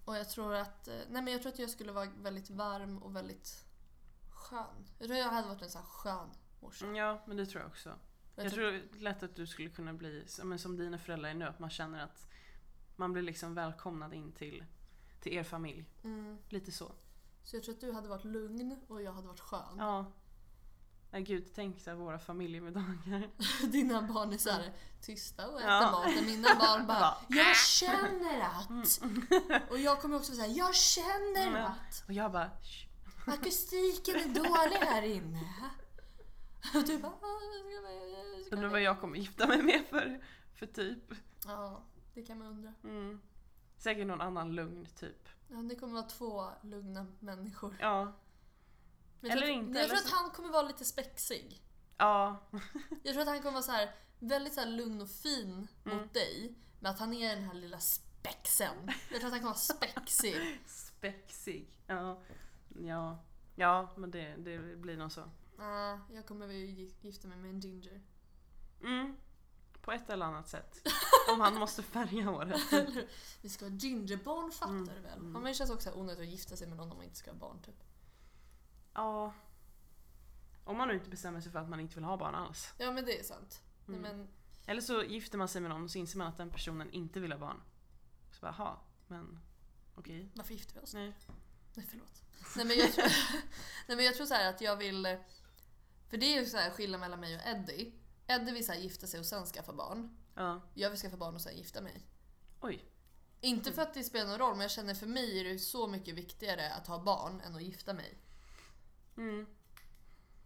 och 0.05 0.17
jag 0.17 0.31
tror 0.31 0.55
att 0.55 0.89
eh, 0.89 0.95
nej 0.95 1.23
men 1.23 1.33
jag 1.33 1.43
tror 1.43 1.53
att 1.53 1.59
jag 1.59 1.71
skulle 1.71 1.93
vara 1.93 2.09
väldigt 2.23 2.51
varm 2.51 2.99
och 2.99 3.17
väldigt 3.17 3.65
skön. 4.31 4.89
Jag 4.99 5.09
tror 5.09 5.19
jag 5.19 5.29
hade 5.29 5.49
varit 5.49 5.63
en 5.63 5.71
sån 5.71 5.81
här 5.83 5.89
skön 5.89 6.29
morsa. 6.61 6.85
Mm, 6.85 6.97
ja, 6.97 7.23
men 7.27 7.37
det 7.37 7.47
tror 7.47 7.63
jag 7.63 7.71
också. 7.71 7.99
Jag 8.37 8.47
Jag 8.47 8.53
tror- 8.53 8.99
lätt 8.99 9.23
att 9.23 9.37
du 9.37 9.47
skulle 9.47 9.71
kunna 9.71 9.93
bli 9.95 10.27
men 10.43 10.59
som 10.59 10.77
dina 10.77 10.99
föräldrar 10.99 11.31
är 11.31 11.35
nu, 11.35 11.45
att 11.45 11.59
man 11.59 11.71
känner 11.71 12.05
att 12.05 12.29
man 12.97 13.13
blir 13.13 13.23
liksom 13.23 13.55
välkomnad 13.55 14.15
in 14.15 14.33
till, 14.33 14.65
till 15.21 15.33
er 15.33 15.43
familj. 15.43 15.85
Mm. 16.05 16.39
Lite 16.49 16.73
så. 16.73 16.93
Så 17.45 17.57
jag 17.57 17.63
tror 17.63 17.75
att 17.75 17.81
du 17.81 17.93
hade 17.93 18.09
varit 18.09 18.25
lugn 18.25 18.81
och 18.89 19.03
jag 19.03 19.13
hade 19.13 19.27
varit 19.29 19.41
skön. 19.41 19.79
Ja. 19.79 20.13
Nej 21.13 21.23
gud, 21.23 21.51
tänk 21.55 21.81
så 21.81 21.91
här 21.91 21.97
våra 21.97 22.19
familjemiddagar. 22.19 23.31
Dina 23.73 24.03
barn 24.03 24.33
är 24.33 24.39
så 24.39 24.51
här 24.51 24.73
tysta 25.01 25.49
och 25.49 25.61
äter 25.61 25.71
Ja. 25.71 25.91
maten. 25.91 26.25
Mina 26.27 26.49
barn 26.55 26.87
bara 26.87 27.15
Jag 27.29 27.57
känner 27.57 28.41
att... 28.41 29.71
Och 29.71 29.79
jag 29.79 30.01
kommer 30.03 30.17
också 30.17 30.33
säga 30.33 30.47
Jag 30.47 30.75
känner 30.75 31.47
Mm. 31.47 31.65
att 31.65 32.05
Och 32.07 32.13
jag 32.13 32.33
bara 32.33 32.51
"Shh." 32.63 33.29
akustiken 33.29 34.15
är 34.17 34.35
dålig 34.35 34.77
här 34.87 35.03
inne. 35.03 35.41
Och 36.75 36.85
du 36.87 36.99
bara 36.99 37.13
"Ah, 37.13 37.39
Undrar 38.51 38.69
vad 38.69 38.83
jag 38.83 39.01
kommer 39.01 39.19
gifta 39.19 39.47
mig 39.47 39.63
med 39.63 39.83
för, 39.91 40.21
för 40.55 40.67
typ. 40.67 41.13
Ja, 41.47 41.83
det 42.15 42.23
kan 42.23 42.39
man 42.39 42.47
undra. 42.47 42.73
Mm. 42.85 43.21
Säkert 43.79 44.07
någon 44.07 44.21
annan 44.21 44.53
lugn 44.55 44.87
typ. 44.97 45.29
Ja, 45.49 45.57
det 45.57 45.75
kommer 45.77 45.93
vara 45.93 46.03
två 46.03 46.45
lugna 46.63 47.07
människor. 47.19 47.77
Ja. 47.81 48.13
Jag 49.23 49.31
Eller 49.31 49.43
tror, 49.47 49.51
inte, 49.57 49.79
Jag 49.79 49.89
tror 49.89 49.97
eller 49.99 50.05
att 50.07 50.11
så- 50.11 50.17
han 50.17 50.31
kommer 50.31 50.49
vara 50.49 50.63
lite 50.69 50.85
spexig. 50.85 51.63
Ja. 51.99 52.37
Jag 53.03 53.13
tror 53.15 53.23
att 53.23 53.29
han 53.29 53.39
kommer 53.39 53.53
vara 53.53 53.63
så 53.63 53.73
här, 53.73 53.95
väldigt 54.19 54.55
så 54.55 54.61
här 54.61 54.69
lugn 54.69 55.01
och 55.01 55.11
fin 55.11 55.69
Mm. 55.85 55.97
mot 55.99 56.15
dig. 56.15 56.55
Men 56.81 56.93
att 56.93 56.99
han 56.99 57.13
är 57.15 57.35
den 57.37 57.45
här 57.45 57.55
lilla 57.55 57.79
spexen. 57.81 58.77
Jag 59.11 59.21
tror 59.21 59.27
att 59.27 59.33
han 59.33 59.41
kommer 59.41 59.43
vara 59.43 59.55
spexig. 59.55 60.61
Spexig. 60.67 61.71
Ja. 61.87 62.23
Ja. 62.79 63.19
Ja, 63.57 63.93
men 63.97 64.11
det, 64.11 64.37
det 64.39 64.59
blir 64.77 64.97
nog 64.97 65.13
så. 65.13 65.31
Ah, 65.59 65.99
jag 66.13 66.27
kommer 66.27 66.47
väl 66.47 66.57
gi- 66.57 66.95
gifta 67.01 67.29
mig 67.29 67.39
med 67.39 67.51
en 67.51 67.61
ginger. 67.61 68.03
Mm. 68.83 69.17
På 69.83 69.93
ett 69.93 70.11
eller 70.11 70.27
annat 70.27 70.49
sätt. 70.49 70.89
Om 71.35 71.41
han 71.41 71.55
måste 71.55 71.83
färga 71.83 72.25
håret. 72.25 72.61
Vi 73.43 73.49
ska 73.49 73.65
ha 73.65 73.73
gingerbarn 73.73 74.53
fattar 74.53 74.73
Mm, 74.73 74.85
du 74.95 75.01
väl? 75.01 75.19
mm. 75.19 75.33
Ja, 75.35 75.41
men 75.41 75.45
det 75.45 75.55
känns 75.55 75.71
också 75.71 75.93
onödigt 75.95 76.21
att 76.23 76.27
gifta 76.33 76.57
sig 76.57 76.67
med 76.69 76.77
någon 76.77 76.91
om 76.91 76.97
man 76.97 77.05
inte 77.07 77.17
ska 77.19 77.31
ha 77.31 77.39
barn 77.39 77.59
typ. 77.63 77.75
Ja. 78.95 79.33
Om 80.65 80.77
man 80.77 80.89
nu 80.89 80.95
inte 80.95 81.11
bestämmer 81.11 81.41
sig 81.41 81.53
för 81.53 81.59
att 81.59 81.69
man 81.69 81.81
inte 81.81 81.95
vill 81.95 82.05
ha 82.05 82.17
barn 82.17 82.35
alls. 82.35 82.75
Ja 82.79 82.91
men 82.93 83.05
det 83.05 83.19
är 83.21 83.23
sant. 83.23 83.63
Nej, 83.87 83.99
Mm. 83.99 84.17
men, 84.17 84.29
Eller 84.67 84.81
så 84.81 85.03
gifter 85.03 85.39
man 85.39 85.49
sig 85.49 85.61
med 85.61 85.71
någon 85.71 85.85
och 85.85 85.91
så 85.91 85.99
inser 85.99 86.19
man 86.19 86.27
att 86.27 86.37
den 86.37 86.51
personen 86.51 86.91
inte 86.91 87.21
vill 87.21 87.33
ha 87.33 87.39
barn. 87.39 87.63
Så 88.33 88.41
bara, 88.41 88.51
aha, 88.51 88.81
men 89.07 89.39
okej. 89.95 90.31
varför 90.35 90.55
gifter 90.55 90.75
vi 90.75 90.81
oss? 90.81 90.95
Nej. 90.95 91.15
Nej 91.75 91.87
förlåt. 91.91 92.23
Nej 92.57 92.65
men 92.67 92.79
jag 92.79 92.93
tror, 92.93 93.05
nej, 93.89 93.97
men 93.97 94.05
jag 94.05 94.15
tror 94.15 94.27
så 94.27 94.35
här 94.35 94.51
att 94.51 94.61
jag 94.61 94.77
vill... 94.77 95.19
För 96.09 96.17
det 96.17 96.27
är 96.37 96.41
ju 96.41 96.47
så 96.47 96.57
här 96.57 96.71
skillnad 96.71 97.01
mellan 97.01 97.21
mig 97.21 97.37
och 97.37 97.43
Eddie. 97.47 97.93
Eddie 98.27 98.53
vill 98.53 98.67
så 98.67 98.73
här 98.73 98.79
gifta 98.81 99.07
sig 99.07 99.21
och 99.21 99.27
sen 99.27 99.47
skaffa 99.47 99.73
barn. 99.73 100.17
Ja. 100.35 100.61
Jag 100.75 100.91
vill 100.91 100.99
skaffa 100.99 101.17
barn 101.17 101.35
och 101.35 101.41
sen 101.41 101.57
gifta 101.57 101.81
mig. 101.81 102.07
Oj. 102.61 102.85
Inte 103.41 103.73
för 103.73 103.83
att 103.83 103.95
det 103.95 104.05
spelar 104.05 104.27
någon 104.31 104.39
roll 104.39 104.53
men 104.55 104.61
jag 104.61 104.71
känner 104.71 104.95
för 104.95 105.07
mig 105.07 105.41
är 105.41 105.45
det 105.45 105.59
så 105.59 105.87
mycket 105.89 106.15
viktigare 106.15 106.73
att 106.73 106.87
ha 106.87 107.03
barn 107.03 107.41
än 107.41 107.55
att 107.55 107.63
gifta 107.63 107.93
mig. 107.95 108.19
Mm. 109.17 109.47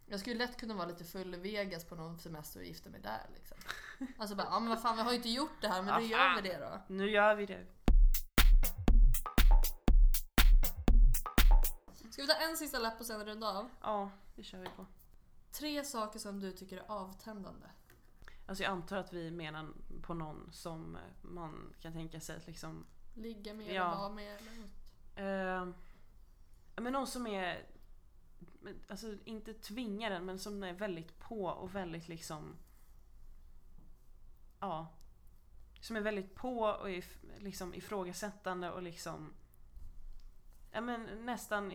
Jag 0.06 0.20
skulle 0.20 0.36
lätt 0.36 0.56
kunna 0.60 0.74
vara 0.74 0.86
lite 0.86 1.04
full 1.04 1.34
i 1.34 1.38
Vegas 1.38 1.84
på 1.84 1.94
någon 1.94 2.18
semester 2.18 2.60
och 2.60 2.66
gifta 2.66 2.90
mig 2.90 3.00
där 3.00 3.26
liksom. 3.34 3.56
Alltså 4.18 4.36
bara, 4.36 4.46
ja 4.46 4.60
men 4.60 4.68
vad 4.68 4.82
fan 4.82 4.96
vi 4.96 5.02
har 5.02 5.10
ju 5.10 5.16
inte 5.16 5.28
gjort 5.28 5.60
det 5.60 5.68
här 5.68 5.82
men 5.82 6.00
då 6.02 6.06
gör 6.06 6.36
vi 6.42 6.48
det 6.48 6.58
då. 6.58 6.94
Nu 6.94 7.10
gör 7.10 7.34
vi 7.34 7.46
det. 7.46 7.66
Ska 12.10 12.22
vi 12.22 12.28
ta 12.28 12.34
en 12.34 12.56
sista 12.56 12.78
lapp 12.78 13.00
och 13.00 13.06
sen 13.06 13.24
runda 13.26 13.46
av? 13.48 13.68
Ja, 13.82 14.10
det 14.34 14.42
kör 14.42 14.58
vi 14.58 14.68
på. 14.76 14.86
Tre 15.52 15.84
saker 15.84 16.18
som 16.18 16.40
du 16.40 16.52
tycker 16.52 16.76
är 16.76 16.84
avtändande. 16.90 17.66
Alltså 18.46 18.64
jag 18.64 18.72
antar 18.72 18.96
att 18.96 19.12
vi 19.12 19.30
menar 19.30 19.68
på 20.02 20.14
någon 20.14 20.52
som 20.52 20.98
man 21.22 21.74
kan 21.80 21.92
tänka 21.92 22.20
sig 22.20 22.36
att 22.36 22.46
liksom 22.46 22.86
Ligga 23.14 23.54
med 23.54 23.66
Ja. 23.74 23.86
eller 23.86 23.96
vara 24.00 24.08
med 24.12 24.36
eller 24.36 24.50
något. 24.60 25.74
Ja, 26.74 26.80
men 26.82 26.92
någon 26.92 27.06
som 27.06 27.26
är, 27.26 27.66
alltså 28.88 29.14
inte 29.24 29.54
tvingar 29.54 30.10
en 30.10 30.24
men 30.24 30.38
som 30.38 30.62
är 30.62 30.72
väldigt 30.72 31.18
på 31.18 31.44
och 31.44 31.74
väldigt 31.74 32.08
liksom, 32.08 32.56
ja. 34.60 34.92
Som 35.80 35.96
är 35.96 36.00
väldigt 36.00 36.34
på 36.34 36.58
och 36.60 36.90
if, 36.90 37.18
liksom 37.38 37.74
ifrågasättande 37.74 38.70
och 38.70 38.82
liksom, 38.82 39.32
ja, 40.72 40.80
men 40.80 41.26
nästan, 41.26 41.72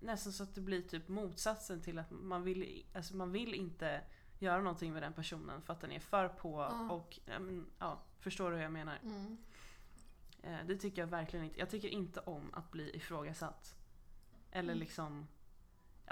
nästan 0.00 0.32
så 0.32 0.42
att 0.42 0.54
det 0.54 0.60
blir 0.60 0.82
typ 0.82 1.08
motsatsen 1.08 1.80
till 1.80 1.98
att 1.98 2.10
man 2.10 2.42
vill, 2.42 2.86
alltså 2.94 3.16
man 3.16 3.32
vill 3.32 3.54
inte 3.54 4.00
göra 4.38 4.62
någonting 4.62 4.92
med 4.92 5.02
den 5.02 5.12
personen 5.12 5.62
för 5.62 5.72
att 5.72 5.80
den 5.80 5.92
är 5.92 6.00
för 6.00 6.28
på 6.28 6.60
Ja. 6.60 6.90
och 6.90 7.18
ja, 7.24 7.38
men, 7.38 7.66
ja, 7.78 8.02
förstår 8.18 8.50
du 8.50 8.56
hur 8.56 8.62
jag 8.62 8.72
menar? 8.72 8.98
Mm. 9.02 9.36
Eh, 10.42 10.58
det 10.66 10.76
tycker 10.76 11.02
jag 11.02 11.06
verkligen 11.06 11.44
inte. 11.44 11.58
Jag 11.58 11.70
tycker 11.70 11.88
inte 11.88 12.20
om 12.20 12.54
att 12.54 12.70
bli 12.70 12.96
ifrågasatt. 12.96 13.74
Eller 14.50 14.72
Mm. 14.72 14.78
liksom, 14.78 15.26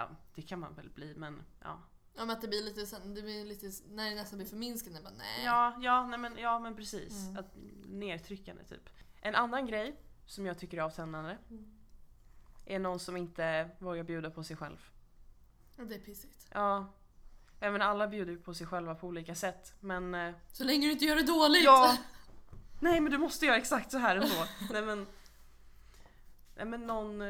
ja 0.01 0.17
det 0.35 0.43
kan 0.43 0.59
man 0.61 0.75
väl 0.75 0.91
bli 0.91 1.15
men 1.17 1.43
ja. 1.61 1.81
Ja 2.15 2.25
men 2.25 2.31
att 2.31 2.41
det 2.41 2.49
blir 2.49 2.63
lite, 2.65 2.99
det 3.05 3.23
blir 3.23 3.45
lite 3.45 3.71
när 3.89 4.11
det 4.11 4.17
nästan 4.17 4.39
blir 4.39 4.49
förminskande. 4.49 5.01
Bara, 5.01 5.15
nej. 5.19 5.45
Ja, 5.45 5.77
ja, 5.81 6.07
nej, 6.07 6.19
men, 6.19 6.39
ja 6.39 6.59
men 6.59 6.77
precis. 6.77 7.23
Mm. 7.27 7.37
Att, 7.37 7.47
nedtryckande 7.85 8.65
typ. 8.65 8.91
En 9.21 9.35
annan 9.35 9.67
grej 9.67 9.97
som 10.27 10.47
jag 10.47 10.59
tycker 10.59 10.79
är 10.79 10.83
avtändande 10.83 11.37
Mm. 11.51 11.71
är 12.67 12.79
någon 12.79 12.99
som 13.01 13.17
inte 13.17 13.71
vågar 13.79 14.03
bjuda 14.05 14.31
på 14.31 14.45
sig 14.45 14.57
själv. 14.57 14.91
Och 15.79 15.87
det 15.87 15.95
är 15.95 15.99
pissigt. 15.99 16.49
Ja. 16.53 16.93
Även 17.61 17.83
alla 17.83 18.09
bjuder 18.09 18.33
ju 18.33 18.39
på 18.39 18.55
sig 18.55 18.67
själva 18.67 18.95
på 18.95 19.07
olika 19.07 19.35
sätt 19.35 19.75
men 19.81 20.15
eh, 20.15 20.35
Så 20.53 20.65
länge 20.65 20.87
du 20.87 20.93
inte 20.93 21.05
gör 21.05 21.17
det 21.17 21.23
dåligt. 21.23 21.65
Ja! 21.65 21.97
Nej 22.81 23.01
men 23.01 23.13
du 23.13 23.19
måste 23.19 23.47
göra 23.47 23.57
exakt 23.57 23.91
så 23.91 23.99
här 23.99 24.17
ändå. 24.17 24.47
nej 24.73 24.83
men... 24.83 25.07
Nej 26.57 26.67
men 26.67 26.87
någon... 26.87 27.23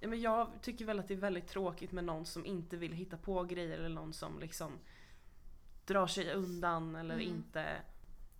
Ja, 0.00 0.08
men 0.08 0.20
jag 0.20 0.48
tycker 0.62 0.84
väl 0.84 0.98
att 0.98 1.08
det 1.08 1.14
är 1.14 1.18
väldigt 1.18 1.46
tråkigt 1.48 1.92
med 1.92 2.04
någon 2.04 2.26
som 2.26 2.46
inte 2.46 2.76
vill 2.76 2.92
hitta 2.92 3.16
på 3.16 3.44
grejer 3.44 3.78
eller 3.78 3.88
någon 3.88 4.12
som 4.12 4.38
liksom 4.38 4.72
drar 5.86 6.06
sig 6.06 6.32
undan 6.34 6.96
eller 6.96 7.14
Mm. 7.14 7.26
inte... 7.26 7.76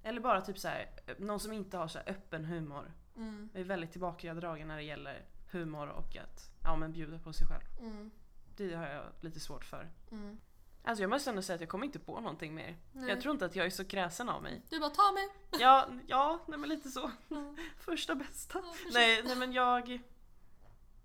Eller 0.02 0.20
bara 0.20 0.40
typ 0.40 0.58
så 0.58 0.68
här, 0.68 0.86
någon 1.18 1.40
som 1.40 1.52
inte 1.52 1.76
har 1.76 1.88
så 1.88 1.98
öppen 1.98 2.44
humor. 2.44 2.92
Mm. 3.16 3.48
är 3.54 3.64
väldigt 3.64 3.90
tillbakadragen 3.92 4.68
när 4.68 4.76
det 4.76 4.82
gäller 4.82 5.24
humor 5.50 5.88
och 5.88 6.16
att 6.16 6.50
ja, 6.62 6.76
men 6.76 6.92
bjuda 6.92 7.18
på 7.18 7.32
sig 7.32 7.46
själv. 7.46 7.64
Mm. 7.92 8.10
Det 8.56 8.74
har 8.74 8.86
jag 8.86 9.04
lite 9.20 9.40
svårt 9.40 9.64
för. 9.64 9.90
Mm. 10.10 10.38
Alltså 10.82 11.02
jag 11.02 11.10
måste 11.10 11.30
ändå 11.30 11.42
säga 11.42 11.54
att 11.54 11.60
jag 11.60 11.70
kommer 11.70 11.86
inte 11.86 11.98
på 11.98 12.20
någonting 12.20 12.54
mer. 12.54 12.76
Nej. 12.92 13.08
Jag 13.08 13.20
tror 13.20 13.32
inte 13.32 13.44
att 13.46 13.56
jag 13.56 13.66
är 13.66 13.70
så 13.70 13.84
kräsen 13.84 14.28
av 14.28 14.42
mig. 14.42 14.62
Du 14.70 14.80
bara, 14.80 14.90
ta 14.90 15.12
mig. 15.12 15.28
Ja, 15.60 15.88
ja 16.06 16.38
nej 16.48 16.58
men 16.58 16.68
lite 16.68 16.88
så. 16.88 17.10
Mm. 17.30 17.56
Första 17.78 18.14
bästa. 18.14 18.58
Ja. 18.64 18.74
Nej, 18.92 19.22
nej 19.24 19.36
men 19.36 19.52
jag... 19.52 20.00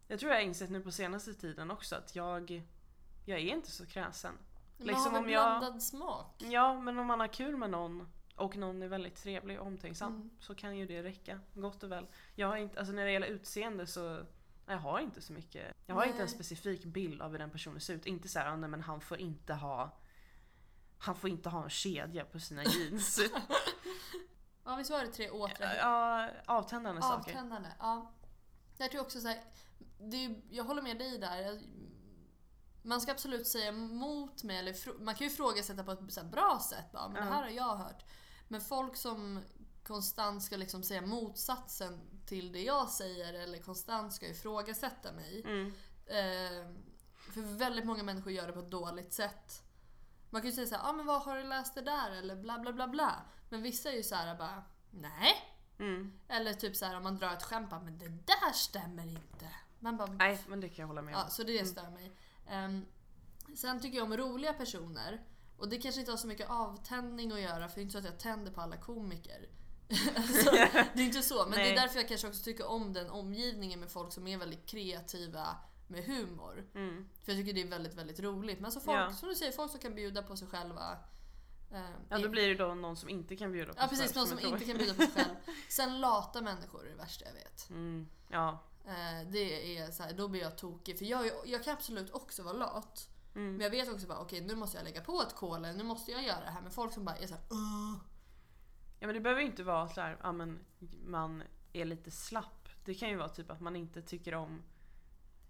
Jag 0.07 0.19
tror 0.19 0.31
jag 0.31 0.39
har 0.39 0.43
insett 0.45 0.69
nu 0.69 0.81
på 0.81 0.91
senaste 0.91 1.33
tiden 1.33 1.71
också 1.71 1.95
att 1.95 2.15
jag... 2.15 2.63
Jag 3.25 3.39
är 3.39 3.43
inte 3.53 3.71
så 3.71 3.85
kräsen. 3.85 4.37
Man 4.77 4.87
liksom 4.87 5.03
har 5.03 5.11
väl 5.11 5.23
om 5.23 5.29
jag- 5.29 5.59
blandad 5.59 5.83
smak. 5.83 6.35
Ja, 6.49 6.79
men 6.81 6.99
om 6.99 7.07
man 7.07 7.19
har 7.19 7.27
kul 7.27 7.57
med 7.57 7.69
någon 7.69 8.09
och 8.35 8.57
någon 8.57 8.81
är 8.81 8.87
väldigt 8.87 9.15
trevlig 9.15 9.59
och 9.59 9.67
omtänksam 9.67 10.15
Mm. 10.15 10.29
så 10.39 10.55
kan 10.55 10.77
ju 10.77 10.85
det 10.85 11.03
räcka 11.03 11.39
gott 11.53 11.83
och 11.83 11.91
väl. 11.91 12.07
Jag 12.35 12.47
har 12.47 12.57
inte, 12.57 12.79
alltså 12.79 12.93
när 12.93 13.05
det 13.05 13.11
gäller 13.11 13.27
utseende 13.27 13.87
så 13.87 14.25
jag 14.67 14.77
har 14.77 14.99
inte 14.99 15.21
så 15.21 15.33
mycket. 15.33 15.73
Jag 15.85 15.95
har 15.95 16.03
inte 16.05 16.17
en 16.17 16.25
Nej. 16.25 16.33
specifik 16.35 16.85
bild 16.85 17.21
av 17.21 17.31
hur 17.31 17.39
den 17.39 17.49
personen 17.49 17.79
ser 17.81 17.93
ut. 17.93 18.05
Inte 18.05 18.27
så 18.27 18.39
här, 18.39 18.47
"Ah, 18.47 18.55
nej 18.55 18.69
men 18.69 18.81
han 18.81 19.01
får 19.01 19.17
inte 19.17 19.53
ha 19.53 19.97
han 20.97 21.15
får 21.15 21.29
inte 21.29 21.49
ha 21.49 21.63
en 21.63 21.69
kedja 21.69 22.25
på 22.25 22.39
sina 22.39 22.63
jeans. 22.63 23.19
Ja 24.65 24.75
visst 24.75 24.91
var 24.91 25.01
det 25.01 25.07
tre 25.07 25.29
åtgärder? 25.29 25.75
ja, 25.77 26.29
avtändande 26.45 27.01
saker. 27.01 27.15
Avtändande. 27.31 27.69
Ja. 27.79 28.11
Jag 28.77 28.91
tror 28.91 29.01
också 29.01 29.21
så 29.21 29.27
här, 29.27 29.39
det 30.09 30.41
jag 30.49 30.63
håller 30.63 30.81
med 30.81 30.97
dig 30.99 31.17
där. 31.17 31.61
Man 32.81 33.01
ska 33.01 33.11
absolut 33.11 33.47
säga 33.47 33.67
emot 33.67 34.43
mig, 34.43 34.57
eller 34.57 35.01
man 35.03 35.15
kan 35.15 35.27
ju 35.27 35.33
ifrågasätta 35.33 35.83
på 35.83 35.91
ett 35.91 36.13
så 36.13 36.23
bra 36.23 36.61
sätt. 36.69 36.91
Bara, 36.91 37.07
men 37.07 37.15
Ja. 37.17 37.23
det 37.23 37.35
här 37.35 37.41
har 37.41 37.49
jag 37.49 37.75
hört. 37.75 38.05
Men 38.47 38.61
folk 38.61 38.95
som 38.95 39.41
konstant 39.83 40.43
ska 40.43 40.57
liksom 40.57 40.83
säga 40.83 41.01
motsatsen 41.01 41.99
till 42.25 42.51
det 42.51 42.61
jag 42.63 42.89
säger 42.89 43.33
eller 43.33 43.57
konstant 43.57 44.13
ska 44.13 44.27
ifrågasätta 44.27 45.11
mig. 45.11 45.41
Mm. 45.45 45.73
Eh, 46.05 46.67
för 47.33 47.41
väldigt 47.57 47.85
många 47.85 48.03
människor 48.03 48.31
gör 48.31 48.47
det 48.47 48.53
på 48.53 48.59
ett 48.59 48.71
dåligt 48.71 49.13
sätt. 49.13 49.63
Man 50.29 50.41
kan 50.41 50.49
ju 50.49 50.55
säga 50.55 50.67
så 50.67 50.75
här, 50.75 50.89
ah, 50.89 50.93
men 50.93 51.05
vad 51.05 51.21
har 51.21 51.37
du 51.37 51.43
läst 51.43 51.75
det 51.75 51.81
där? 51.81 52.11
Eller 52.11 52.35
bla 52.35 52.59
bla 52.59 52.73
bla 52.73 52.87
bla. 52.87 53.21
Men 53.49 53.61
vissa 53.61 53.91
är 53.91 53.95
ju 53.95 54.03
så 54.03 54.15
här 54.15 54.35
bara, 54.35 54.63
nej. 54.91 55.33
Mm. 55.79 56.19
Eller 56.27 56.53
typ 56.53 56.75
så 56.75 56.85
här 56.85 56.97
om 56.97 57.03
man 57.03 57.17
drar 57.17 57.33
ett 57.33 57.43
skämt, 57.43 57.69
bara, 57.69 57.79
men 57.81 57.97
det 57.97 58.07
där 58.09 58.51
stämmer 58.53 59.07
inte. 59.07 59.47
Man 59.83 59.97
bara, 59.97 60.11
Nej, 60.11 60.39
men 60.47 60.59
det 60.59 60.69
kan 60.69 60.83
jag 60.83 60.87
hålla 60.87 61.01
med 61.01 61.15
om. 61.15 61.21
ja, 61.25 61.29
så 61.29 61.43
det 61.43 61.65
stör 61.65 61.89
mig. 61.89 62.11
Ehm, 62.49 62.85
sen 63.55 63.81
tycker 63.81 63.97
jag 63.97 64.05
om 64.05 64.17
roliga 64.17 64.53
personer. 64.53 65.23
Och 65.57 65.69
det 65.69 65.77
kanske 65.77 65.99
inte 66.01 66.11
har 66.11 66.17
så 66.17 66.27
mycket 66.27 66.49
avtändning 66.49 67.31
att 67.31 67.39
göra, 67.41 67.67
för 67.67 67.75
det 67.75 67.81
är 67.81 67.83
inte 67.83 67.91
så 67.91 67.97
att 67.97 68.05
jag 68.05 68.19
tänder 68.19 68.51
på 68.51 68.61
alla 68.61 68.77
komiker. 68.77 69.49
alltså, 70.15 70.51
det 70.93 71.01
är 71.01 71.05
inte 71.05 71.21
så, 71.21 71.35
men 71.43 71.51
det 71.51 71.57
Nej. 71.57 71.71
är 71.71 71.75
därför 71.75 71.99
jag 71.99 72.07
kanske 72.07 72.27
också 72.27 72.43
tycker 72.43 72.65
om 72.67 72.93
den 72.93 73.09
omgivningen 73.09 73.79
med 73.79 73.91
folk 73.91 74.13
som 74.13 74.27
är 74.27 74.37
väldigt 74.37 74.65
kreativa 74.65 75.55
med 75.87 76.03
humor. 76.05 76.65
Mm. 76.75 77.09
För 77.23 77.31
jag 77.31 77.41
tycker 77.41 77.53
det 77.53 77.61
är 77.61 77.67
väldigt, 77.67 77.93
väldigt 77.93 78.19
roligt. 78.19 78.57
Men 78.57 78.65
alltså 78.65 78.79
folk, 78.79 78.97
Ja. 78.97 79.13
som 79.13 79.29
du 79.29 79.35
säger, 79.35 79.51
folk 79.51 79.71
som 79.71 79.79
kan 79.79 79.95
bjuda 79.95 80.23
på 80.23 80.37
sig 80.37 80.47
själva. 80.47 80.97
ehm, 81.73 81.83
Ja, 82.09 82.17
då 82.17 82.29
blir 82.29 82.47
det 82.47 82.55
då 82.55 82.73
någon 82.75 82.97
som 82.97 83.09
inte 83.09 83.35
kan 83.35 83.51
bjuda 83.51 83.73
på 83.73 83.79
Ja 83.79 83.87
sig 83.87 83.89
precis, 83.97 84.05
själv, 84.13 84.17
någon 84.17 84.27
som 84.27 84.37
tror. 84.37 84.53
inte 84.53 84.65
kan 84.65 84.77
bjuda 84.77 84.93
på 84.93 85.01
sig 85.01 85.11
själv. 85.11 85.35
Sen 85.69 85.99
lata 86.01 86.41
människor 86.41 86.85
är 86.85 86.89
det 86.89 86.95
värsta 86.95 87.25
jag 87.25 87.33
vet. 87.33 87.69
Mm. 87.69 88.07
Ja. 88.29 88.59
Eh, 88.85 89.27
det 89.31 89.77
är 89.77 89.91
så 89.91 90.03
här, 90.03 90.13
då 90.13 90.27
blir 90.27 90.41
jag 90.41 90.57
tokig. 90.57 90.97
För 90.97 91.05
jag, 91.05 91.25
jag 91.45 91.63
kan 91.63 91.73
absolut 91.73 92.11
också 92.11 92.43
vara 92.43 92.53
lat. 92.53 93.09
Mm. 93.35 93.51
Men 93.51 93.61
jag 93.61 93.69
vet 93.71 93.89
också 93.93 94.07
bara, 94.07 94.19
okej 94.19 94.41
nu 94.41 94.55
måste 94.55 94.77
jag 94.77 94.83
lägga 94.83 95.01
på 95.01 95.21
ett 95.21 95.35
kol, 95.35 95.57
eller 95.65 95.73
nu 95.77 95.83
måste 95.83 96.11
jag 96.11 96.23
göra 96.23 96.39
det 96.45 96.51
här. 96.51 96.61
Men 96.61 96.71
folk 96.71 96.93
som 96.93 97.05
bara 97.05 97.15
är 97.17 97.27
såhär, 97.27 97.43
"Åh." 97.49 97.93
Ja 98.99 99.07
men 99.07 99.13
det 99.15 99.21
behöver 99.21 99.41
ju 99.41 99.47
inte 99.47 99.63
vara 99.63 99.87
så 99.89 100.01
här, 100.01 100.17
ja 100.23 100.31
men 100.31 100.59
man 101.05 101.43
är 101.73 101.85
lite 101.85 102.11
slapp. 102.11 102.69
Det 102.85 102.93
kan 102.93 103.09
ju 103.09 103.15
vara 103.15 103.29
typ 103.29 103.51
att 103.51 103.61
man 103.61 103.75
inte 103.75 104.01
tycker 104.01 104.35
om, 104.35 104.61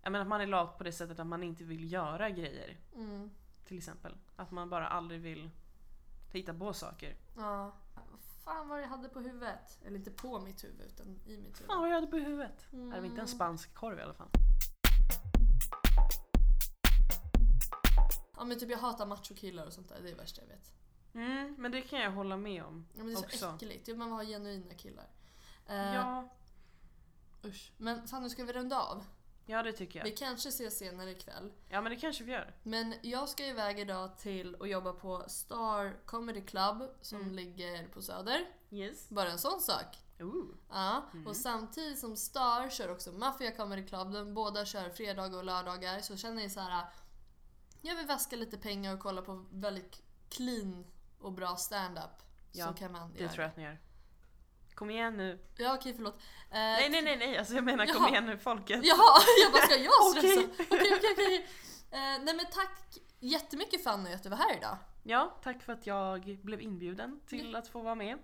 ja 0.02 0.10
men 0.10 0.22
att 0.22 0.28
man 0.28 0.42
är 0.42 0.48
lat 0.48 0.78
på 0.78 0.84
det 0.84 0.92
sättet 0.92 1.20
att 1.20 1.28
man 1.28 1.44
inte 1.44 1.64
vill 1.64 1.92
göra 1.92 2.30
grejer. 2.30 2.80
mm, 2.96 3.30
Till 3.66 3.78
exempel. 3.78 4.18
Att 4.36 4.52
man 4.52 4.70
bara 4.70 4.88
aldrig 4.88 5.22
vill 5.22 5.50
hitta 6.32 6.54
på 6.54 6.74
saker. 6.74 7.16
ja. 7.38 7.72
Vad 8.46 8.56
fan 8.56 8.68
var 8.70 8.76
det 8.78 8.82
jag 8.82 8.90
hade 8.90 9.10
på 9.10 9.20
huvudet? 9.20 9.80
Eller 9.86 9.98
inte 9.98 10.12
på 10.12 10.40
mitt 10.40 10.64
huvud, 10.64 10.88
utan 10.88 11.08
i 11.26 11.38
mitt 11.38 11.58
huvud. 11.60 11.68
Fan 11.68 11.80
vad 11.80 11.90
jag 11.90 11.96
hade 11.96 12.08
på 12.08 12.18
huvudet. 12.18 12.66
Mm. 12.74 12.90
Det 12.90 13.00
var 13.00 13.06
inte 13.06 13.22
en 13.22 13.28
spansk 13.28 13.74
korv 13.74 14.00
i 14.00 14.02
alla 14.02 14.14
fall. 14.14 14.30
Ja 18.38 18.44
men 18.46 18.60
typ 18.60 18.70
jag 18.70 18.78
hatar 18.78 19.06
machokillar 19.06 19.66
och 19.66 19.74
sånt 19.74 19.90
där, 19.90 19.96
det 20.02 20.08
är 20.08 20.12
det 20.12 20.18
värsta 20.22 20.42
jag 20.42 20.48
vet. 20.48 20.74
Mm, 21.14 21.56
men 21.60 21.72
det 21.72 21.82
kan 21.82 22.00
jag 22.00 22.12
hålla 22.12 22.38
med 22.38 22.64
om. 22.64 22.86
Ja, 22.94 22.98
men 22.98 23.08
det 23.08 23.14
är 23.14 23.16
så 23.16 23.26
Också. 23.26 23.54
äckligt, 23.56 23.86
Typ 23.86 23.98
man 23.98 24.08
vill 24.08 24.16
ha 24.16 24.24
genuina 24.24 24.74
killar. 24.74 25.08
Eh, 25.68 25.76
Ja, 25.96 26.30
Usch. 27.46 27.72
Men 27.78 28.08
fan 28.08 28.24
nu 28.24 28.30
ska 28.30 28.44
vi 28.46 28.54
runda 28.54 28.82
av. 28.82 29.04
ja 29.46 29.64
det 29.64 29.72
tycker 29.72 30.04
Vi 30.04 30.10
jag. 30.10 30.18
kanske 30.18 30.50
ses 30.50 30.78
senare 30.78 31.12
ikväll. 31.12 31.52
Ja 31.70 31.82
men 31.82 31.90
det 31.92 31.96
kanske 32.00 32.24
vi 32.24 32.32
gör. 32.32 32.56
Men 32.64 32.94
jag 33.02 33.30
ska 33.30 33.46
iväg 33.46 33.80
idag 33.80 34.18
till 34.18 34.56
att 34.60 34.70
jobba 34.70 34.94
på 34.94 35.24
Star 35.28 36.06
Comedy 36.06 36.42
Club 36.42 36.84
som 37.02 37.22
Mm. 37.22 37.34
ligger 37.34 37.88
på 37.88 38.02
Söder. 38.02 38.46
Yes. 38.72 39.10
Bara 39.10 39.32
en 39.32 39.40
sån 39.40 39.62
sak. 39.62 39.98
Ooh. 40.20 40.46
Ja, 40.70 41.10
Mm. 41.14 41.28
och 41.28 41.36
samtidigt 41.36 42.00
som 42.00 42.16
Star 42.16 42.70
kör 42.70 42.92
också 42.92 43.12
Mafia 43.12 43.52
Comedy 43.52 43.88
Club, 43.88 44.14
de 44.14 44.34
båda 44.34 44.66
kör 44.66 44.90
fredagar 44.90 45.38
och 45.38 45.44
lördagar, 45.44 46.00
så 46.00 46.18
känner 46.18 46.42
jag 46.42 46.52
så 46.52 46.60
här. 46.60 46.86
Jag 47.82 47.96
vill 47.96 48.08
vaska 48.08 48.36
lite 48.36 48.58
pengar 48.58 48.94
och 48.94 49.00
kolla 49.00 49.22
på 49.22 49.46
väldigt 49.52 50.02
clean 50.30 50.86
och 51.20 51.32
bra 51.32 51.56
stand-up. 51.56 52.24
Ja, 52.52 52.68
så 52.68 52.74
kan 52.74 52.92
man 52.92 53.14
Det 53.14 53.20
göra. 53.20 53.32
tror 53.32 53.42
jag 53.44 53.50
att 53.50 53.58
ni 53.58 53.64
gör. 53.64 53.80
Kom 54.76 54.90
igen 54.90 55.18
nu. 55.18 55.40
Ja 55.58 55.76
okej 55.76 55.94
förlåt. 55.96 56.16
Eh, 56.16 56.20
Nej 56.52 56.90
nej 56.90 57.02
nej 57.02 57.18
nej, 57.18 57.38
alltså 57.38 57.54
jag 57.56 57.64
menar 57.64 57.86
kom 57.86 57.96
Jaha. 58.02 58.10
igen 58.10 58.26
nu 58.26 58.38
folket. 58.38 58.80
Jaha, 58.86 59.22
jag 59.44 59.52
bara 59.52 59.62
ska 59.62 59.76
jag 59.76 59.94
stressa? 60.18 60.40
Okej. 60.40 60.66
Okej 60.70 60.94
okej 60.98 61.10
okej. 61.14 61.36
Eh, 61.92 62.00
Nej 62.24 62.36
men 62.36 62.46
tack 62.52 62.98
jättemycket 63.20 63.84
Fanny 63.84 64.14
att 64.14 64.24
du 64.24 64.30
var 64.30 64.38
här 64.38 64.58
idag. 64.58 64.78
Ja, 65.04 65.38
tack 65.44 65.64
för 65.64 65.74
att 65.74 65.88
jag 65.88 66.38
blev 66.42 66.62
inbjuden 66.62 67.20
till 67.28 67.56
att 67.56 67.68
få 67.68 67.82
vara 67.82 67.96
med. 67.96 68.18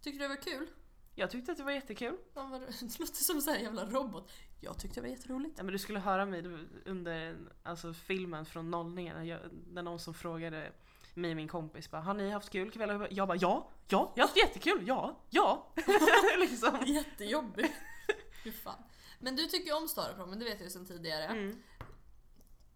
Tyckte 0.00 0.18
du 0.18 0.22
det 0.22 0.28
var 0.28 0.42
kul? 0.42 0.66
Jag 1.14 1.30
tyckte 1.30 1.52
att 1.52 1.58
det 1.58 1.64
var 1.64 1.72
jättekul. 1.72 2.16
Ja, 2.34 2.42
vad- 2.46 2.60
Det 2.80 2.98
låter 3.00 3.14
som 3.42 3.54
en 3.54 3.62
jävla 3.62 3.84
robot. 3.84 4.32
Jag 4.60 4.78
tyckte 4.78 5.00
det 5.00 5.08
var 5.08 5.16
jätteroligt. 5.16 5.54
Ja, 5.58 5.64
men 5.64 5.72
du 5.72 5.78
skulle 5.78 5.98
höra 5.98 6.26
mig 6.26 6.44
under 6.86 7.36
alltså, 7.62 7.92
filmen 7.92 8.46
från 8.46 8.70
nollningen. 8.70 9.38
När 9.72 9.82
någon 9.82 9.98
som 9.98 10.14
frågade 10.14 10.72
mig 11.14 11.30
och 11.30 11.36
min 11.36 11.48
kompis 11.48 11.90
bara, 11.90 12.02
har 12.02 12.14
ni 12.14 12.30
haft 12.30 12.50
kul 12.50 12.68
ikväll? 12.68 13.06
Jag 13.10 13.28
bara 13.28 13.36
ja, 13.38 13.70
ja, 13.88 14.12
jag 14.16 14.22
har 14.22 14.28
haft 14.28 14.36
jättekul, 14.36 14.88
ja, 14.88 15.20
ja. 15.30 15.72
liksom. 16.38 16.78
Jättejobbig. 16.86 17.72
Fy 18.44 18.52
fan. 18.52 18.82
Men 19.18 19.36
du 19.36 19.46
tycker 19.46 19.76
om 19.76 19.88
Staraprom, 19.88 20.30
men 20.30 20.38
det 20.38 20.44
vet 20.44 20.54
jag 20.54 20.64
ju 20.64 20.70
sedan 20.70 20.86
tidigare. 20.86 21.24
Mm. 21.24 21.62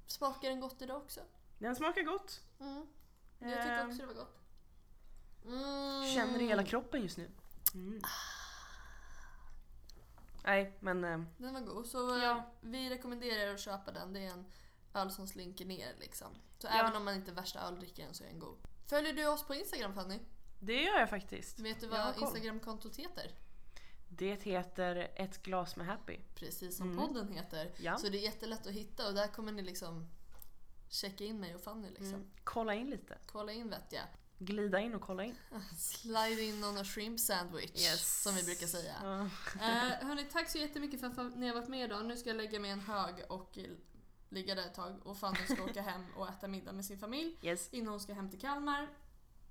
Smakar 0.06 0.48
den 0.48 0.60
gott 0.60 0.82
idag 0.82 0.96
också? 0.96 1.20
Den 1.58 1.76
smakar 1.76 2.02
gott. 2.02 2.40
Mm. 2.60 2.86
Jag 3.38 3.62
tycker 3.62 3.86
också 3.86 3.98
det 3.98 4.06
var 4.06 4.14
gott. 4.14 4.38
Mm. 5.46 6.04
Känner 6.14 6.42
i 6.42 6.46
hela 6.46 6.64
kroppen 6.64 7.02
just 7.02 7.16
nu. 7.16 7.30
Mm. 7.74 8.00
Nej, 10.44 10.76
men 10.80 11.04
eh, 11.04 11.20
Den 11.36 11.54
var 11.54 11.60
god. 11.60 11.86
Så 11.86 12.16
eh, 12.16 12.22
Ja. 12.24 12.50
vi 12.60 12.90
rekommenderar 12.90 13.38
er 13.40 13.54
att 13.54 13.60
köpa 13.60 13.92
den. 13.92 14.12
Det 14.12 14.20
är 14.20 14.30
en 14.30 14.44
öl 14.94 15.10
som 15.10 15.26
slinker 15.26 15.64
ner 15.64 15.94
liksom. 15.98 16.28
Så 16.58 16.66
Ja. 16.66 16.70
även 16.80 16.96
om 16.96 17.04
man 17.04 17.14
inte 17.14 17.30
är 17.30 17.34
värsta 17.34 17.60
öldrickaren 17.60 18.14
så 18.14 18.24
är 18.24 18.28
den 18.28 18.38
god. 18.38 18.58
Följer 18.86 19.12
du 19.12 19.26
oss 19.26 19.46
på 19.46 19.54
Instagram 19.54 19.94
Fanny? 19.94 20.18
det 20.60 20.82
gör 20.82 20.98
jag 21.00 21.10
faktiskt. 21.10 21.58
Vet 21.58 21.80
du 21.80 21.86
vad. 21.86 22.18
Instagramkontot 22.18 22.96
heter? 22.96 23.30
Det 24.08 24.42
heter 24.42 25.10
Ett 25.16 25.42
glas 25.42 25.76
med 25.76 25.86
Happy. 25.86 26.18
Precis 26.34 26.76
som 26.76 26.92
Mm. 26.92 27.06
podden 27.06 27.28
heter. 27.32 27.70
Ja. 27.78 27.96
Så 27.98 28.08
det 28.08 28.18
är 28.18 28.22
jättelätt 28.22 28.66
att 28.66 28.72
hitta 28.72 29.08
och 29.08 29.14
där 29.14 29.28
kommer 29.28 29.52
ni 29.52 29.62
liksom 29.62 30.06
checka 30.88 31.24
in 31.24 31.40
mig 31.40 31.54
och 31.54 31.60
Fanny 31.60 31.88
liksom. 31.88 32.06
Mm. 32.14 32.30
Kolla 32.44 32.74
in 32.74 32.90
lite. 32.90 33.18
Kolla 33.26 33.52
in 33.52 33.70
vet 33.70 33.92
jag. 33.92 34.04
Glida 34.38 34.80
in 34.80 34.94
och 34.94 35.00
kolla 35.02 35.24
in. 35.24 35.34
Slide 35.78 36.40
in 36.42 36.64
on 36.64 36.78
a 36.78 36.84
shrimp 36.84 37.20
sandwich. 37.20 37.70
Yes. 37.70 38.22
Som 38.22 38.34
vi 38.34 38.42
brukar 38.44 38.66
säga. 38.66 38.94
Ja. 39.02 39.20
Eh, 39.20 40.06
hörni, 40.06 40.24
tack 40.32 40.50
så 40.50 40.58
jättemycket 40.58 41.00
för 41.00 41.06
att 41.06 41.36
ni 41.36 41.46
har 41.46 41.54
varit 41.54 41.68
med 41.68 41.84
idag. 41.84 42.04
Nu 42.04 42.16
ska 42.16 42.28
jag 42.30 42.36
lägga 42.36 42.60
mig 42.60 42.70
en 42.70 42.80
hög 42.80 43.14
och 43.28 43.58
ligga 44.36 44.54
där 44.54 44.62
ett 44.66 44.74
tag. 44.74 45.06
Och 45.06 45.16
Fanny 45.16 45.38
ska 45.48 45.64
åka 45.64 45.82
hem 45.82 46.06
och 46.16 46.28
äta 46.28 46.48
middag 46.48 46.72
med 46.72 46.84
sin 46.84 46.98
familj 46.98 47.36
Yes. 47.42 47.68
innan 47.72 47.88
hon 47.90 48.00
ska 48.00 48.14
hem 48.14 48.30
till 48.30 48.40
Kalmar. 48.40 48.88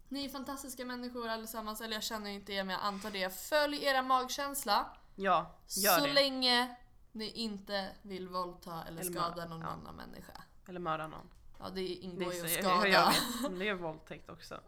Ni 0.10 0.26
är 0.26 0.30
fantastiska 0.30 0.86
människor 0.86 1.28
allesammans, 1.28 1.82
eller 1.82 1.94
jag 1.94 2.04
känner 2.04 2.30
inte 2.30 2.54
er 2.54 2.64
men 2.64 2.74
jag 2.74 2.84
antar 2.84 3.12
det. 3.12 3.36
Följ 3.36 3.84
era 3.84 4.02
magkänsla 4.02 4.98
Ja, 5.16 5.56
gör 5.68 6.00
så 6.00 6.06
det. 6.06 6.14
länge 6.14 6.76
ni 7.12 7.30
inte 7.32 7.90
vill 8.02 8.28
våldta 8.28 8.84
eller, 8.88 9.02
Eller 9.02 9.12
skada 9.14 9.46
någon 9.46 9.62
ja. 9.62 9.68
annan 9.68 9.96
människa. 9.96 10.44
Eller 10.68 10.80
mörda 10.80 11.08
någon. 11.08 11.30
Ja, 11.60 11.70
det 11.70 11.82
ingår 11.88 12.34
ju 12.34 12.40
är 12.40 12.46
att 12.46 12.52
skada. 12.64 12.88
Jag 12.88 13.08
vet, 13.08 13.42
men 13.42 13.60
det 13.60 13.70
är 13.70 13.74
våldtäkt 13.74 14.30
också. 14.30 14.62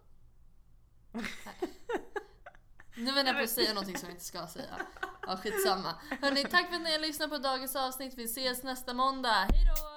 Nu 2.95 3.11
var 3.11 3.23
jag 3.23 3.35
på 3.37 3.43
att 3.43 3.49
säga 3.49 3.73
någonting 3.73 3.97
som 3.97 4.07
jag 4.09 4.13
inte 4.15 4.25
ska 4.25 4.47
säga. 4.47 4.81
Ja, 5.27 5.37
skitsamma. 5.37 5.95
Hörni, 6.21 6.43
tack 6.45 6.67
för 6.69 6.75
att 6.75 6.81
ni 6.81 6.91
har 6.91 6.99
lyssnat 6.99 7.29
på 7.29 7.37
dagens 7.37 7.75
avsnitt. 7.75 8.13
Vi 8.17 8.23
ses 8.23 8.63
nästa 8.63 8.93
måndag. 8.93 9.29
Hej 9.33 9.65
då! 9.65 9.96